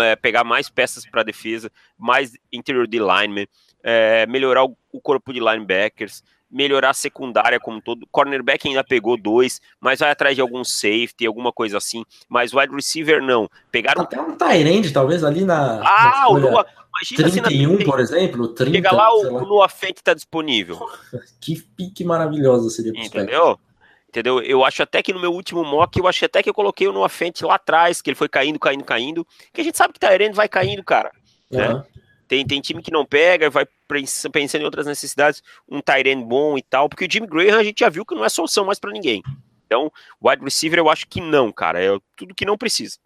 é, 0.00 0.16
pegar 0.16 0.44
mais 0.44 0.68
peças 0.68 1.04
para 1.06 1.22
defesa, 1.22 1.70
mais 1.98 2.32
interior 2.52 2.86
de 2.86 2.98
lineman, 2.98 3.46
é, 3.82 4.26
melhorar 4.26 4.64
o, 4.64 4.76
o, 4.92 5.00
corpo 5.00 5.32
de 5.32 5.40
linebackers, 5.40 6.22
melhorar 6.50 6.90
a 6.90 6.94
secundária 6.94 7.58
como 7.58 7.80
todo. 7.80 8.06
Cornerback 8.10 8.68
ainda 8.68 8.84
pegou 8.84 9.16
dois, 9.16 9.60
mas 9.80 10.00
vai 10.00 10.10
atrás 10.10 10.36
de 10.36 10.42
algum 10.42 10.62
safety, 10.62 11.26
alguma 11.26 11.52
coisa 11.52 11.78
assim. 11.78 12.04
Mas 12.28 12.52
wide 12.52 12.74
receiver 12.74 13.22
não. 13.22 13.48
Pegaram 13.70 14.02
até 14.02 14.20
um 14.20 14.36
Tyrande, 14.36 14.92
talvez 14.92 15.24
ali 15.24 15.44
na. 15.44 15.80
Ah, 15.82 16.20
na 16.20 16.28
o 16.28 16.38
Lua. 16.38 16.66
Imagina 16.94 17.30
31, 17.30 17.74
assim, 17.74 17.84
por 17.84 18.00
exemplo, 18.00 18.48
30. 18.48 18.76
Chega 18.76 18.92
lá, 18.92 19.14
o, 19.14 19.34
o 19.34 19.44
Lua 19.44 19.68
Fente 19.68 19.96
está 19.96 20.12
disponível. 20.12 20.78
que 21.40 21.60
pique 21.60 22.04
maravilhosa 22.04 22.68
seria. 22.68 22.92
Entendeu? 22.94 23.58
Entendeu? 24.12 24.42
Eu 24.42 24.62
acho 24.62 24.82
até 24.82 25.02
que 25.02 25.10
no 25.10 25.18
meu 25.18 25.32
último 25.32 25.64
mock, 25.64 25.98
eu 25.98 26.06
acho 26.06 26.26
até 26.26 26.42
que 26.42 26.50
eu 26.50 26.52
coloquei 26.52 26.86
o 26.86 26.92
Noah 26.92 27.08
Fent 27.08 27.40
lá 27.40 27.54
atrás, 27.54 28.02
que 28.02 28.10
ele 28.10 28.14
foi 28.14 28.28
caindo, 28.28 28.58
caindo, 28.58 28.84
caindo. 28.84 29.26
Que 29.54 29.62
a 29.62 29.64
gente 29.64 29.78
sabe 29.78 29.94
que 29.94 29.98
Tyrande 29.98 30.36
vai 30.36 30.46
caindo, 30.50 30.84
cara. 30.84 31.10
Uhum. 31.50 31.58
Né? 31.58 31.84
Tem, 32.32 32.46
tem 32.46 32.62
time 32.62 32.80
que 32.80 32.90
não 32.90 33.04
pega, 33.04 33.50
vai 33.50 33.66
pensando 34.32 34.62
em 34.62 34.64
outras 34.64 34.86
necessidades, 34.86 35.42
um 35.68 35.82
Tyrande 35.82 36.24
bom 36.24 36.56
e 36.56 36.62
tal, 36.62 36.88
porque 36.88 37.04
o 37.04 37.08
Jimmy 37.10 37.26
Graham 37.26 37.58
a 37.58 37.62
gente 37.62 37.80
já 37.80 37.90
viu 37.90 38.06
que 38.06 38.14
não 38.14 38.24
é 38.24 38.28
solução 38.30 38.64
mais 38.64 38.78
para 38.78 38.90
ninguém. 38.90 39.22
Então, 39.66 39.92
wide 40.18 40.42
receiver 40.42 40.78
eu 40.78 40.88
acho 40.88 41.06
que 41.06 41.20
não, 41.20 41.52
cara. 41.52 41.78
É 41.78 41.94
tudo 42.16 42.34
que 42.34 42.46
não 42.46 42.56
precisa. 42.56 42.96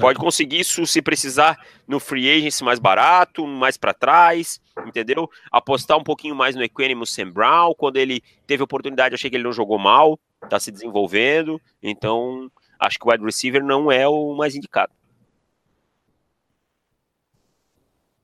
Pode 0.00 0.18
conseguir 0.18 0.60
isso 0.60 0.86
se 0.86 1.02
precisar 1.02 1.58
no 1.86 2.00
free 2.00 2.38
agency 2.38 2.64
mais 2.64 2.78
barato, 2.78 3.46
mais 3.46 3.76
para 3.76 3.92
trás, 3.92 4.58
entendeu? 4.86 5.30
Apostar 5.52 5.98
um 5.98 6.02
pouquinho 6.02 6.34
mais 6.34 6.56
no 6.56 6.64
Equanimous 6.64 7.12
Sam 7.12 7.32
Brown, 7.32 7.74
quando 7.76 7.98
ele 7.98 8.22
teve 8.46 8.62
oportunidade, 8.62 9.14
achei 9.14 9.28
que 9.28 9.36
ele 9.36 9.44
não 9.44 9.52
jogou 9.52 9.78
mal, 9.78 10.18
está 10.42 10.58
se 10.58 10.72
desenvolvendo, 10.72 11.60
então 11.82 12.50
acho 12.80 12.98
que 12.98 13.06
o 13.06 13.10
wide 13.10 13.22
receiver 13.22 13.62
não 13.62 13.92
é 13.92 14.08
o 14.08 14.34
mais 14.34 14.54
indicado. 14.54 14.90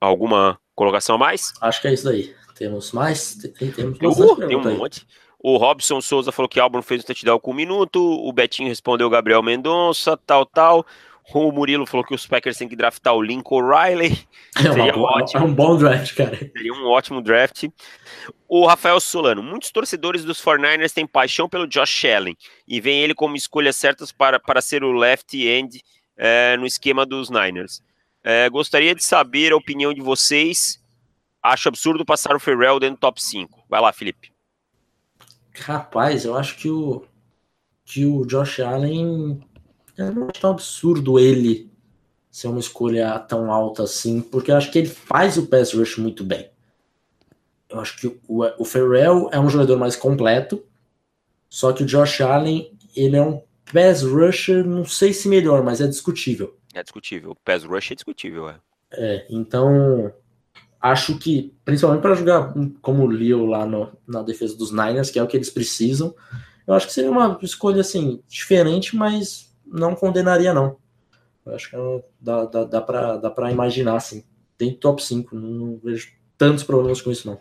Alguma 0.01 0.59
colocação 0.74 1.16
a 1.16 1.18
mais? 1.18 1.53
Acho 1.61 1.82
que 1.82 1.88
é 1.88 1.92
isso 1.92 2.09
aí. 2.09 2.34
Temos 2.57 2.92
mais? 2.92 3.34
Tem, 3.36 3.70
temos 3.70 4.18
uh, 4.18 4.36
tem 4.36 4.57
um 4.57 4.76
monte. 4.76 5.07
O 5.42 5.57
Robson 5.57 6.01
Souza 6.01 6.30
falou 6.30 6.48
que 6.48 6.61
Albon 6.61 6.82
fez 6.82 7.03
o 7.03 7.07
touchdown 7.07 7.38
com 7.40 7.53
um 7.53 7.55
minuto. 7.55 7.98
O 7.98 8.32
Betinho 8.32 8.68
respondeu 8.68 9.09
Gabriel 9.09 9.42
Mendonça, 9.42 10.16
tal, 10.16 10.44
tal. 10.44 10.86
O 11.32 11.53
Murilo 11.53 11.86
falou 11.86 12.05
que 12.05 12.14
os 12.14 12.26
Packers 12.26 12.57
têm 12.59 12.68
que 12.68 12.76
draftar 12.76 13.14
o 13.14 13.22
Lincoln 13.22 13.62
Riley. 13.62 14.18
É, 14.59 14.70
uma 14.70 14.92
boa, 14.92 15.11
ótimo. 15.18 15.40
é 15.40 15.46
um 15.46 15.55
bom 15.55 15.76
draft, 15.76 16.14
cara. 16.16 16.36
Seria 16.36 16.72
um 16.72 16.86
ótimo 16.86 17.22
draft. 17.22 17.68
O 18.48 18.66
Rafael 18.66 19.01
Solano. 19.01 19.42
Muitos 19.42 19.70
torcedores 19.70 20.24
dos 20.24 20.42
49ers 20.42 20.92
têm 20.92 21.07
paixão 21.07 21.48
pelo 21.48 21.68
Josh 21.68 22.05
Allen 22.05 22.36
e 22.66 22.80
veem 22.80 23.03
ele 23.03 23.14
como 23.14 23.36
escolha 23.36 23.72
certa 23.72 24.05
para, 24.18 24.40
para 24.40 24.61
ser 24.61 24.82
o 24.82 24.92
left 24.92 25.34
end 25.34 25.80
é, 26.16 26.57
no 26.57 26.66
esquema 26.66 27.07
dos 27.07 27.30
Niners. 27.30 27.80
É, 28.22 28.48
gostaria 28.50 28.94
de 28.94 29.02
saber 29.02 29.52
a 29.52 29.56
opinião 29.56 29.94
de 29.94 30.00
vocês. 30.00 30.80
Acho 31.42 31.68
absurdo 31.68 32.04
passar 32.04 32.36
o 32.36 32.40
Ferrell 32.40 32.78
dentro 32.78 32.96
do 32.96 33.00
top 33.00 33.22
5. 33.22 33.64
Vai 33.68 33.80
lá, 33.80 33.92
Felipe. 33.92 34.32
Rapaz, 35.54 36.24
eu 36.24 36.36
acho 36.36 36.56
que 36.56 36.68
o, 36.68 37.04
que 37.84 38.04
o 38.04 38.24
Josh 38.24 38.60
Allen 38.60 39.42
eu 39.96 40.12
não 40.12 40.24
acho 40.24 40.40
tão 40.40 40.50
absurdo 40.50 41.18
ele 41.18 41.70
ser 42.30 42.48
uma 42.48 42.60
escolha 42.60 43.18
tão 43.18 43.52
alta 43.52 43.82
assim, 43.82 44.20
porque 44.20 44.50
eu 44.50 44.56
acho 44.56 44.70
que 44.70 44.78
ele 44.78 44.88
faz 44.88 45.36
o 45.36 45.46
pass 45.46 45.72
rush 45.72 45.96
muito 45.98 46.24
bem. 46.24 46.50
eu 47.68 47.80
acho 47.80 47.98
que 47.98 48.06
o, 48.06 48.44
o 48.58 48.64
Ferrell 48.64 49.28
é 49.32 49.38
um 49.38 49.50
jogador 49.50 49.78
mais 49.78 49.96
completo, 49.96 50.64
só 51.48 51.72
que 51.72 51.82
o 51.82 51.86
Josh 51.86 52.20
Allen, 52.20 52.72
ele 52.94 53.16
é 53.16 53.22
um 53.22 53.42
pass 53.72 54.02
rusher, 54.02 54.64
não 54.64 54.84
sei 54.84 55.12
se 55.12 55.28
melhor, 55.28 55.62
mas 55.62 55.80
é 55.80 55.86
discutível. 55.86 56.56
É 56.74 56.82
discutível. 56.82 57.32
O 57.32 57.36
pass 57.36 57.64
rush 57.64 57.92
é 57.92 57.94
discutível, 57.94 58.48
é. 58.48 58.56
É, 58.92 59.26
então 59.30 60.12
acho 60.80 61.18
que, 61.18 61.54
principalmente 61.64 62.02
para 62.02 62.14
jogar 62.14 62.54
como 62.80 63.04
o 63.04 63.06
Leo 63.06 63.44
lá 63.44 63.66
no, 63.66 63.92
na 64.06 64.22
defesa 64.22 64.56
dos 64.56 64.72
Niners, 64.72 65.10
que 65.10 65.18
é 65.18 65.22
o 65.22 65.26
que 65.26 65.36
eles 65.36 65.50
precisam, 65.50 66.14
eu 66.66 66.74
acho 66.74 66.86
que 66.86 66.92
seria 66.92 67.10
uma 67.10 67.38
escolha 67.42 67.80
assim, 67.80 68.22
diferente, 68.28 68.96
mas 68.96 69.54
não 69.66 69.94
condenaria, 69.94 70.54
não. 70.54 70.76
Eu 71.44 71.54
acho 71.54 71.70
que 71.70 71.76
é 71.76 72.04
dá, 72.20 72.44
dá, 72.44 72.64
dá, 72.64 72.80
para 72.80 73.16
dá 73.16 73.30
pra 73.30 73.50
imaginar, 73.50 73.96
assim. 73.96 74.24
Tem 74.56 74.74
top 74.74 75.02
5, 75.02 75.34
não, 75.34 75.48
não 75.48 75.80
vejo 75.82 76.12
tantos 76.36 76.64
problemas 76.64 77.00
com 77.00 77.10
isso, 77.10 77.26
não. 77.26 77.38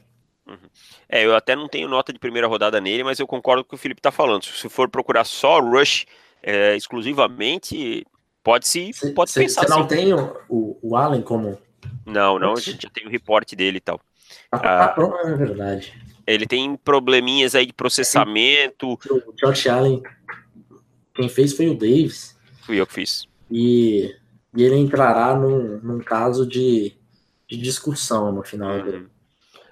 Uhum. 0.47 0.69
É, 1.07 1.25
eu 1.25 1.35
até 1.35 1.55
não 1.55 1.67
tenho 1.67 1.87
nota 1.87 2.11
de 2.11 2.19
primeira 2.19 2.47
rodada 2.47 2.81
nele, 2.81 3.03
mas 3.03 3.19
eu 3.19 3.27
concordo 3.27 3.63
com 3.63 3.67
o 3.67 3.69
que 3.69 3.75
o 3.75 3.77
Felipe 3.77 4.01
tá 4.01 4.11
falando. 4.11 4.43
Se 4.45 4.67
for 4.69 4.89
procurar 4.89 5.23
só 5.23 5.59
Rush 5.59 6.05
é, 6.41 6.75
exclusivamente, 6.75 8.05
pode 8.49 8.67
se 8.67 8.91
pode 9.13 9.29
cê, 9.29 9.41
pensar. 9.41 9.61
Você 9.61 9.69
não 9.69 9.79
assim. 9.81 9.87
tem 9.87 10.13
o, 10.13 10.79
o 10.81 10.95
Allen 10.95 11.21
como. 11.21 11.59
Não, 12.03 12.39
não, 12.39 12.53
a 12.53 12.59
gente 12.59 12.81
já 12.81 12.89
tem 12.89 13.05
o 13.05 13.09
reporte 13.09 13.55
dele 13.55 13.77
e 13.77 13.81
tal. 13.81 14.01
Ah, 14.51 14.95
ah, 14.97 15.21
é 15.25 15.35
verdade. 15.35 15.93
Ele 16.25 16.47
tem 16.47 16.75
probleminhas 16.75 17.53
aí 17.53 17.67
de 17.67 17.73
processamento. 17.73 18.93
O 18.93 19.33
Josh 19.33 19.67
Allen, 19.67 20.01
quem 21.13 21.29
fez 21.29 21.53
foi 21.53 21.69
o 21.69 21.75
Davis. 21.77 22.35
Fui 22.61 22.79
eu 22.79 22.87
que 22.87 22.93
fiz. 22.93 23.27
E, 23.51 24.15
e 24.55 24.63
ele 24.63 24.77
entrará 24.77 25.35
num, 25.35 25.79
num 25.79 25.99
caso 25.99 26.47
de, 26.47 26.93
de 27.47 27.57
discussão 27.57 28.31
no 28.31 28.43
final 28.43 28.77
uhum. 28.77 28.85
do, 28.85 29.11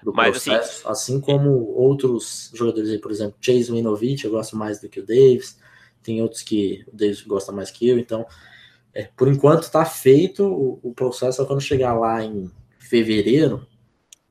do 0.04 0.12
Mas, 0.12 0.36
assim, 0.36 0.50
processo, 0.50 0.88
assim, 0.88 1.16
assim 1.16 1.20
como 1.20 1.50
outros 1.74 2.52
jogadores 2.54 2.90
aí, 2.90 2.98
por 2.98 3.10
exemplo, 3.10 3.36
Chase 3.40 3.72
Winovich, 3.72 4.24
eu 4.24 4.30
gosto 4.30 4.56
mais 4.56 4.80
do 4.80 4.88
que 4.88 5.00
o 5.00 5.06
Davis, 5.06 5.58
tem 6.02 6.22
outros 6.22 6.42
que 6.42 6.84
o 6.92 6.96
Davis 6.96 7.22
gosta 7.22 7.52
mais 7.52 7.70
que 7.70 7.88
eu, 7.88 7.98
então, 7.98 8.26
é, 8.94 9.08
por 9.16 9.28
enquanto 9.28 9.62
está 9.62 9.84
feito 9.84 10.44
o, 10.44 10.80
o 10.82 10.94
processo, 10.94 11.44
quando 11.46 11.60
chegar 11.60 11.94
lá 11.94 12.24
em 12.24 12.50
fevereiro, 12.78 13.66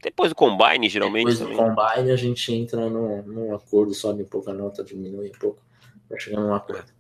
depois 0.03 0.29
do 0.29 0.35
combine, 0.35 0.87
geralmente. 0.87 1.25
Depois 1.25 1.39
do 1.39 1.45
também. 1.45 1.57
combine, 1.57 2.11
a 2.11 2.15
gente 2.15 2.53
entra 2.53 2.89
num, 2.89 3.23
num 3.23 3.55
acordo, 3.55 3.93
sobe 3.93 4.23
um 4.23 4.27
pouco 4.27 4.49
a 4.49 4.53
nota, 4.53 4.83
diminui 4.83 5.29
um 5.29 5.39
pouco, 5.39 5.61
para 6.07 6.19
chegar 6.19 6.39
num 6.39 6.53
acordo. 6.53 6.97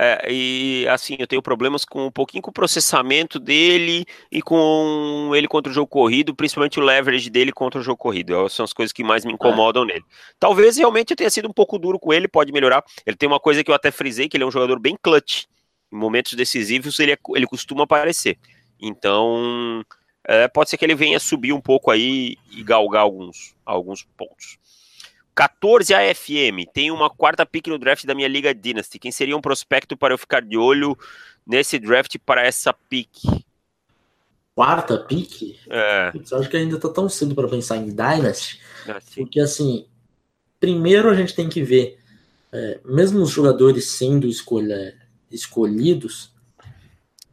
É, 0.00 0.30
e 0.30 0.86
assim, 0.88 1.16
eu 1.18 1.26
tenho 1.26 1.42
problemas 1.42 1.84
com 1.84 2.06
um 2.06 2.10
pouquinho 2.10 2.40
com 2.40 2.50
o 2.50 2.54
processamento 2.54 3.40
dele 3.40 4.06
e 4.30 4.40
com 4.40 5.32
ele 5.34 5.48
contra 5.48 5.72
o 5.72 5.74
jogo 5.74 5.88
corrido, 5.88 6.36
principalmente 6.36 6.78
o 6.78 6.82
leverage 6.82 7.28
dele 7.28 7.50
contra 7.50 7.80
o 7.80 7.82
jogo 7.82 7.96
corrido. 7.96 8.32
É, 8.32 8.48
são 8.48 8.64
as 8.64 8.72
coisas 8.72 8.92
que 8.92 9.02
mais 9.02 9.24
me 9.24 9.32
incomodam 9.32 9.82
é. 9.82 9.86
nele. 9.86 10.04
Talvez 10.38 10.76
realmente 10.76 11.10
eu 11.10 11.16
tenha 11.16 11.30
sido 11.30 11.48
um 11.48 11.52
pouco 11.52 11.76
duro 11.80 11.98
com 11.98 12.12
ele, 12.12 12.28
pode 12.28 12.52
melhorar. 12.52 12.84
Ele 13.04 13.16
tem 13.16 13.28
uma 13.28 13.40
coisa 13.40 13.64
que 13.64 13.72
eu 13.72 13.74
até 13.74 13.90
frisei, 13.90 14.28
que 14.28 14.36
ele 14.36 14.44
é 14.44 14.46
um 14.46 14.52
jogador 14.52 14.78
bem 14.78 14.96
clutch. 15.02 15.46
Em 15.92 15.96
momentos 15.96 16.34
decisivos 16.34 16.98
ele, 16.98 17.12
é, 17.12 17.18
ele 17.34 17.46
costuma 17.46 17.84
aparecer. 17.84 18.38
Então, 18.80 19.84
é, 20.24 20.46
pode 20.46 20.70
ser 20.70 20.76
que 20.76 20.84
ele 20.84 20.94
venha 20.94 21.18
subir 21.18 21.52
um 21.52 21.60
pouco 21.60 21.90
aí 21.90 22.36
e 22.50 22.62
galgar 22.62 23.02
alguns, 23.02 23.54
alguns 23.64 24.06
pontos. 24.16 24.58
14 25.34 25.94
AFM, 25.94 26.66
tem 26.72 26.90
uma 26.90 27.08
quarta 27.08 27.46
pick 27.46 27.68
no 27.68 27.78
draft 27.78 28.04
da 28.04 28.14
minha 28.14 28.26
Liga 28.26 28.52
Dynasty. 28.52 28.98
Quem 28.98 29.12
seria 29.12 29.36
um 29.36 29.40
prospecto 29.40 29.96
para 29.96 30.12
eu 30.12 30.18
ficar 30.18 30.42
de 30.42 30.56
olho 30.56 30.98
nesse 31.46 31.78
draft 31.78 32.16
para 32.26 32.44
essa 32.44 32.72
pick? 32.72 33.22
Quarta 34.52 34.98
pick? 34.98 35.56
É. 35.70 36.12
Eu 36.30 36.38
acho 36.38 36.48
que 36.48 36.56
ainda 36.56 36.78
tá 36.80 36.88
tão 36.88 37.08
cedo 37.08 37.36
para 37.36 37.46
pensar 37.46 37.76
em 37.76 37.86
Dynasty. 37.86 38.60
Ah, 38.88 38.98
porque 39.14 39.38
assim, 39.38 39.86
primeiro 40.58 41.08
a 41.08 41.14
gente 41.14 41.34
tem 41.34 41.48
que 41.48 41.62
ver, 41.62 41.98
é, 42.52 42.80
mesmo 42.84 43.22
os 43.22 43.30
jogadores 43.30 43.88
sendo 43.90 44.26
escolha, 44.26 44.96
escolhidos, 45.30 46.32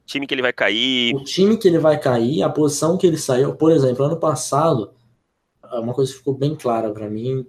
time 0.05 0.27
que 0.27 0.33
ele 0.33 0.41
vai 0.41 0.53
cair. 0.53 1.15
O 1.15 1.23
time 1.23 1.57
que 1.57 1.67
ele 1.67 1.79
vai 1.79 1.99
cair, 1.99 2.43
a 2.43 2.49
posição 2.49 2.97
que 2.97 3.07
ele 3.07 3.17
saiu. 3.17 3.55
Por 3.55 3.71
exemplo, 3.71 4.05
ano 4.05 4.17
passado, 4.17 4.93
uma 5.73 5.93
coisa 5.93 6.11
que 6.11 6.19
ficou 6.19 6.33
bem 6.33 6.55
clara 6.55 6.91
para 6.91 7.09
mim 7.09 7.45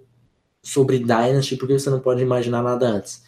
sobre 0.61 0.99
Dynasty, 0.99 1.55
porque 1.55 1.77
você 1.77 1.89
não 1.89 1.99
pode 1.99 2.21
imaginar 2.21 2.61
nada 2.63 2.87
antes. 2.87 3.25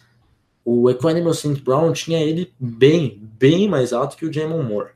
O 0.64 0.90
Equanimous 0.90 1.38
St. 1.38 1.60
Brown 1.62 1.92
tinha 1.92 2.20
ele 2.20 2.52
bem, 2.58 3.18
bem 3.38 3.68
mais 3.68 3.92
alto 3.92 4.16
que 4.16 4.26
o 4.26 4.32
Jamon 4.32 4.62
Moore. 4.62 4.90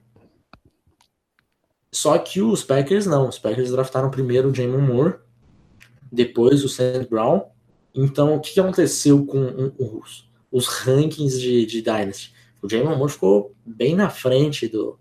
Só 1.90 2.18
que 2.18 2.42
os 2.42 2.62
Packers 2.62 3.06
não. 3.06 3.28
Os 3.28 3.38
Packers 3.38 3.70
draftaram 3.70 4.10
primeiro 4.10 4.50
o 4.50 4.54
Jamon 4.54 4.80
Moore, 4.80 5.14
depois 6.12 6.64
o 6.64 6.68
St. 6.68 7.06
Brown. 7.08 7.42
Então, 7.94 8.34
o 8.34 8.40
que 8.40 8.58
aconteceu 8.58 9.24
com 9.24 9.72
os, 9.78 10.28
os 10.54 10.68
rankings 10.68 11.40
de, 11.40 11.66
de 11.66 11.82
Dynasty? 11.82 12.32
O 12.62 12.68
Jamon 12.68 12.96
Moore 12.96 13.12
ficou 13.12 13.52
bem 13.66 13.96
na 13.96 14.08
frente 14.08 14.68
do, 14.68 14.98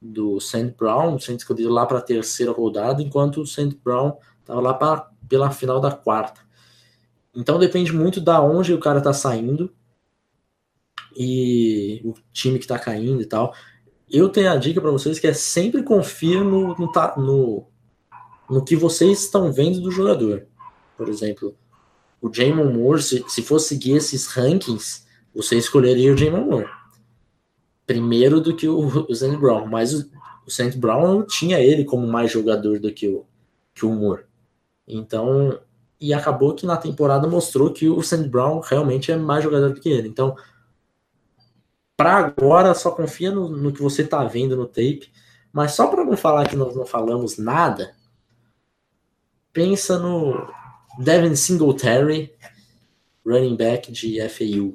do 0.00 0.40
St. 0.40 0.74
Brown, 0.76 1.18
sendo 1.18 1.38
escolhido 1.38 1.68
lá 1.68 1.84
para 1.84 1.98
a 1.98 2.02
terceira 2.02 2.50
rodada, 2.50 3.02
enquanto 3.02 3.42
o 3.42 3.46
St. 3.46 3.78
Brown 3.84 4.16
estava 4.40 4.60
lá 4.60 4.72
pra, 4.72 5.10
pela 5.28 5.50
final 5.50 5.78
da 5.78 5.92
quarta. 5.92 6.40
Então 7.34 7.58
depende 7.58 7.92
muito 7.92 8.20
da 8.20 8.40
onde 8.42 8.72
o 8.72 8.80
cara 8.80 9.00
tá 9.00 9.12
saindo 9.12 9.70
e 11.14 12.00
o 12.02 12.14
time 12.32 12.58
que 12.58 12.66
tá 12.66 12.78
caindo 12.78 13.20
e 13.20 13.26
tal. 13.26 13.54
Eu 14.10 14.30
tenho 14.30 14.50
a 14.50 14.56
dica 14.56 14.80
para 14.80 14.90
vocês 14.90 15.18
que 15.18 15.26
é 15.26 15.34
sempre 15.34 15.82
confia 15.82 16.42
no, 16.42 16.74
no, 16.74 16.92
no, 17.16 17.66
no, 18.48 18.64
que 18.64 18.74
vocês 18.74 19.20
estão 19.24 19.52
vendo 19.52 19.80
do 19.80 19.90
jogador. 19.90 20.46
Por 20.96 21.10
exemplo, 21.10 21.54
o 22.20 22.32
Jamon 22.32 22.72
Moore, 22.72 23.02
se, 23.02 23.24
se 23.28 23.42
for 23.42 23.58
seguir 23.58 23.96
esses 23.96 24.26
rankings, 24.26 25.06
você 25.34 25.56
escolheria 25.56 26.12
o 26.12 26.16
Jamon 26.16 26.44
Moore. 26.44 26.68
Primeiro 27.86 28.40
do 28.40 28.54
que 28.54 28.68
o, 28.68 29.06
o 29.08 29.14
Saint 29.14 29.38
Brown. 29.38 29.66
Mas 29.66 29.94
o, 29.94 30.10
o 30.46 30.50
Saint 30.50 30.76
Brown 30.76 31.24
tinha 31.24 31.60
ele 31.60 31.84
como 31.84 32.06
mais 32.06 32.30
jogador 32.30 32.78
do 32.78 32.92
que 32.92 33.08
o, 33.08 33.24
que 33.74 33.86
o 33.86 33.90
Moore. 33.90 34.24
Então, 34.86 35.58
e 36.00 36.14
acabou 36.14 36.54
que 36.54 36.66
na 36.66 36.76
temporada 36.76 37.26
mostrou 37.26 37.72
que 37.72 37.88
o 37.88 38.02
Sandy 38.02 38.28
Brown 38.28 38.60
realmente 38.60 39.10
é 39.10 39.16
mais 39.16 39.42
jogador 39.42 39.72
do 39.72 39.80
que 39.80 39.88
ele. 39.88 40.08
Então, 40.08 40.36
para 41.96 42.16
agora, 42.16 42.74
só 42.74 42.90
confia 42.92 43.30
no, 43.30 43.48
no, 43.48 43.72
que 43.72 43.82
você 43.82 44.04
tá 44.04 44.24
vendo 44.24 44.56
no 44.56 44.66
tape. 44.66 45.10
Mas 45.52 45.72
só 45.72 45.88
para 45.88 46.04
não 46.04 46.16
falar 46.16 46.48
que 46.48 46.56
nós 46.56 46.76
não 46.76 46.86
falamos 46.86 47.36
nada, 47.36 47.94
pensa 49.52 49.98
no 49.98 50.48
Devin 50.98 51.36
Singletary, 51.36 52.32
running 53.24 53.56
back 53.56 53.90
de 53.92 54.20
FAU. 54.28 54.74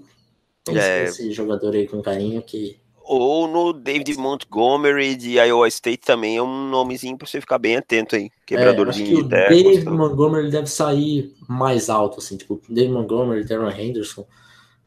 Pensa 0.66 0.82
é... 0.82 1.04
esse 1.06 1.32
jogador 1.32 1.76
aí 1.76 1.88
com 1.88 2.02
carinho 2.02 2.42
que 2.42 2.82
ou 3.06 3.50
no 3.50 3.74
David 3.74 4.18
Montgomery 4.18 5.16
de 5.16 5.34
Iowa 5.38 5.68
State 5.68 6.06
também 6.06 6.38
é 6.38 6.42
um 6.42 6.70
nomezinho 6.70 7.18
para 7.18 7.28
você 7.28 7.42
ficar 7.42 7.58
bem 7.58 7.76
atento 7.76 8.16
aí. 8.16 8.30
Quebradorzinho 8.46 9.20
é, 9.20 9.24
de 9.24 9.30
terra. 9.30 9.46
O 9.46 9.50
David 9.50 9.90
Montgomery 9.90 10.50
deve 10.50 10.68
sair 10.68 11.36
mais 11.48 11.90
alto, 11.90 12.20
assim, 12.20 12.38
tipo, 12.38 12.62
David 12.70 12.94
Montgomery, 12.94 13.44
Darren 13.44 13.78
Henderson 13.78 14.26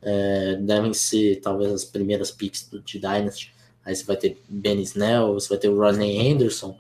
é, 0.01 0.57
devem 0.57 0.95
ser 0.95 1.41
talvez 1.41 1.73
as 1.73 1.85
primeiras 1.85 2.31
picks 2.31 2.69
do, 2.71 2.81
de 2.81 2.99
Dynasty. 2.99 3.55
Aí 3.85 3.95
você 3.95 4.05
vai 4.05 4.17
ter 4.17 4.41
Ben 4.49 4.81
Snell, 4.81 5.35
você 5.35 5.51
vai 5.51 5.59
ter 5.59 5.69
o 5.69 5.79
Rodney 5.79 6.17
Henderson, 6.17 6.77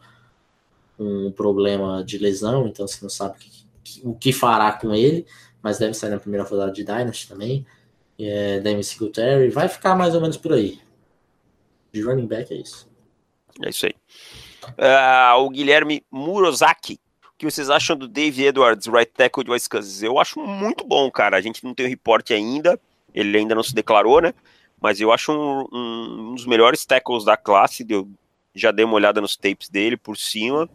um 0.98 1.30
problema 1.30 2.02
de 2.02 2.16
lesão, 2.16 2.66
então 2.66 2.86
você 2.86 2.98
não 3.02 3.10
sabe 3.10 3.36
o 3.36 3.38
que 3.38 3.55
fará 4.32 4.72
com 4.72 4.94
ele, 4.94 5.26
mas 5.62 5.78
deve 5.78 5.94
sair 5.94 6.10
na 6.10 6.18
primeira 6.18 6.44
rodada 6.44 6.72
de 6.72 6.84
Dynasty 6.84 7.28
também. 7.28 7.66
É, 8.18 8.60
Devin 8.60 8.82
Singletary, 8.82 9.50
vai 9.50 9.68
ficar 9.68 9.94
mais 9.94 10.14
ou 10.14 10.20
menos 10.20 10.36
por 10.36 10.52
aí 10.52 10.80
de 11.96 12.02
running 12.02 12.26
back 12.26 12.52
é 12.52 12.58
isso. 12.58 12.88
É 13.62 13.70
isso 13.70 13.86
aí. 13.86 13.94
Uh, 14.64 15.40
o 15.40 15.50
Guilherme 15.50 16.04
Murozaki. 16.10 17.00
O 17.24 17.38
que 17.38 17.50
vocês 17.50 17.68
acham 17.68 17.96
do 17.96 18.08
Dave 18.08 18.44
Edwards, 18.44 18.86
right 18.86 19.10
tackle 19.12 19.44
de 19.44 19.50
Wisconsin? 19.50 20.06
Eu 20.06 20.18
acho 20.18 20.40
muito 20.40 20.84
bom, 20.84 21.10
cara. 21.10 21.36
A 21.36 21.40
gente 21.40 21.64
não 21.64 21.74
tem 21.74 21.86
o 21.86 21.88
reporte 21.88 22.32
ainda. 22.32 22.78
Ele 23.14 23.36
ainda 23.36 23.54
não 23.54 23.62
se 23.62 23.74
declarou, 23.74 24.20
né? 24.20 24.34
Mas 24.80 25.00
eu 25.00 25.12
acho 25.12 25.32
um, 25.32 25.66
um, 25.72 26.30
um 26.30 26.34
dos 26.34 26.46
melhores 26.46 26.84
tackles 26.84 27.24
da 27.24 27.36
classe. 27.36 27.84
Eu 27.88 28.08
já 28.54 28.70
dei 28.70 28.84
uma 28.84 28.94
olhada 28.94 29.20
nos 29.20 29.36
tapes 29.36 29.68
dele 29.68 29.96
por 29.96 30.16
cima. 30.16 30.68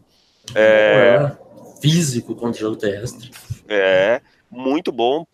É... 0.56 1.18
é 1.20 1.51
físico 1.82 2.36
contra 2.36 2.58
o 2.58 2.62
jogo 2.62 2.78
terrestre. 2.78 3.32
É, 3.68 4.22
muito 4.50 4.92
bom. 4.92 5.26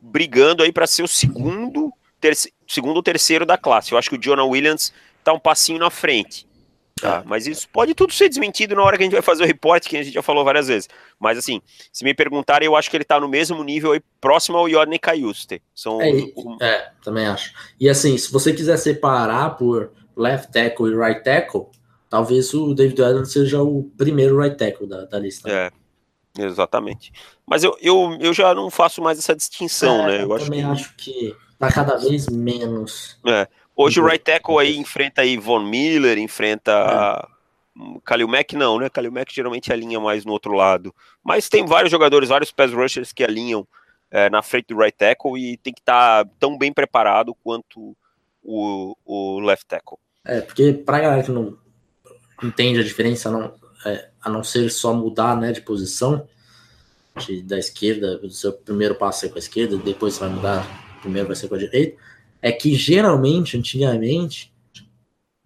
Brigando 0.00 0.62
aí 0.62 0.72
para 0.72 0.86
ser 0.86 1.02
o 1.02 1.08
segundo, 1.08 1.92
terce... 2.20 2.52
segundo 2.66 2.96
ou 2.96 3.02
terceiro 3.02 3.46
da 3.46 3.58
classe. 3.58 3.92
Eu 3.92 3.98
acho 3.98 4.10
que 4.10 4.16
o 4.16 4.20
Jonah 4.20 4.44
Williams 4.44 4.92
tá 5.22 5.32
um 5.32 5.38
passinho 5.38 5.78
na 5.78 5.90
frente. 5.90 6.46
Tá? 7.00 7.22
É. 7.24 7.28
Mas 7.28 7.46
isso 7.46 7.68
pode 7.68 7.94
tudo 7.94 8.12
ser 8.12 8.28
desmentido 8.28 8.76
na 8.76 8.82
hora 8.82 8.96
que 8.96 9.02
a 9.02 9.06
gente 9.06 9.12
vai 9.12 9.22
fazer 9.22 9.42
o 9.42 9.46
report, 9.46 9.86
que 9.86 9.96
a 9.96 10.02
gente 10.02 10.14
já 10.14 10.22
falou 10.22 10.44
várias 10.44 10.68
vezes. 10.68 10.88
Mas 11.18 11.36
assim, 11.36 11.60
se 11.92 12.04
me 12.04 12.14
perguntarem, 12.14 12.66
eu 12.66 12.76
acho 12.76 12.88
que 12.88 12.96
ele 12.96 13.04
tá 13.04 13.18
no 13.18 13.28
mesmo 13.28 13.62
nível 13.64 13.92
aí, 13.92 14.00
próximo 14.20 14.56
ao 14.56 14.68
Yodney 14.68 14.98
Cayuste. 14.98 15.60
São 15.74 16.00
é, 16.00 16.10
é, 16.60 16.90
também 17.02 17.26
acho. 17.26 17.52
E 17.80 17.88
assim, 17.88 18.16
se 18.16 18.30
você 18.30 18.52
quiser 18.52 18.76
separar 18.76 19.56
por 19.56 19.92
left 20.16 20.52
tackle 20.52 20.92
e 20.92 20.96
right 20.96 21.24
tackle, 21.24 21.66
talvez 22.08 22.52
o 22.54 22.74
David 22.74 23.00
Edwards 23.00 23.32
seja 23.32 23.62
o 23.62 23.90
primeiro 23.96 24.38
right 24.38 24.56
tackle 24.56 24.86
da, 24.86 25.04
da 25.04 25.18
lista. 25.18 25.50
É. 25.50 25.70
Exatamente. 26.38 27.12
Mas 27.46 27.62
eu, 27.62 27.76
eu, 27.80 28.16
eu 28.20 28.32
já 28.32 28.54
não 28.54 28.70
faço 28.70 29.02
mais 29.02 29.18
essa 29.18 29.34
distinção, 29.36 30.02
É, 30.04 30.06
né? 30.06 30.16
Eu, 30.24 30.28
Eu, 30.28 30.34
acho 30.34 30.44
também 30.46 30.60
que. 30.60 30.66
acho 30.70 30.96
que 30.96 31.36
tá 31.58 31.70
cada 31.70 31.96
vez 31.96 32.26
menos. 32.28 33.18
É. 33.26 33.46
Hoje 33.76 34.00
o 34.00 34.02
Uhum. 34.02 34.08
right 34.10 34.24
tackle 34.24 34.58
aí 34.58 34.76
enfrenta 34.76 35.22
aí 35.22 35.36
Von 35.36 35.60
Miller, 35.64 36.18
enfrenta 36.18 37.26
hum, 37.76 38.00
Kalil 38.04 38.28
Mack 38.28 38.54
não, 38.54 38.78
né? 38.78 38.88
Kalil 38.90 39.12
Mack 39.12 39.32
geralmente 39.34 39.72
alinha 39.72 39.98
mais 40.00 40.24
no 40.24 40.32
outro 40.32 40.52
lado. 40.52 40.94
Mas 41.22 41.48
tem 41.48 41.64
vários 41.64 41.90
jogadores, 41.90 42.28
vários 42.28 42.50
pass 42.50 42.72
rushers 42.72 43.12
que 43.12 43.24
alinham 43.24 43.66
é, 44.10 44.28
na 44.28 44.42
frente 44.42 44.66
do 44.68 44.78
right 44.78 44.96
tackle 44.96 45.38
e 45.38 45.56
tem 45.56 45.72
que 45.72 45.80
estar 45.80 46.26
tão 46.38 46.56
bem 46.58 46.72
preparado 46.72 47.34
quanto 47.42 47.96
o, 48.42 48.96
o 49.04 49.40
left 49.40 49.66
tackle. 49.66 49.96
É, 50.24 50.40
porque 50.40 50.72
pra 50.72 51.00
galera 51.00 51.22
que 51.22 51.30
não 51.30 51.56
entende 52.42 52.80
a 52.80 52.84
diferença, 52.84 53.30
não, 53.30 53.54
é, 53.84 54.08
a 54.20 54.30
não 54.30 54.44
ser 54.44 54.70
só 54.70 54.94
mudar 54.94 55.36
né, 55.36 55.52
de 55.52 55.60
posição, 55.60 56.26
de, 57.26 57.42
da 57.42 57.58
esquerda, 57.58 58.20
o 58.22 58.30
seu 58.30 58.52
primeiro 58.52 58.94
passo 58.94 59.26
é 59.26 59.28
com 59.28 59.36
a 59.36 59.38
esquerda, 59.38 59.76
depois 59.76 60.18
vai 60.18 60.28
mudar, 60.28 60.98
primeiro 61.00 61.26
vai 61.26 61.36
ser 61.36 61.48
com 61.48 61.54
a 61.54 61.58
direita, 61.58 61.96
é 62.40 62.50
que 62.50 62.74
geralmente, 62.74 63.56
antigamente, 63.56 64.52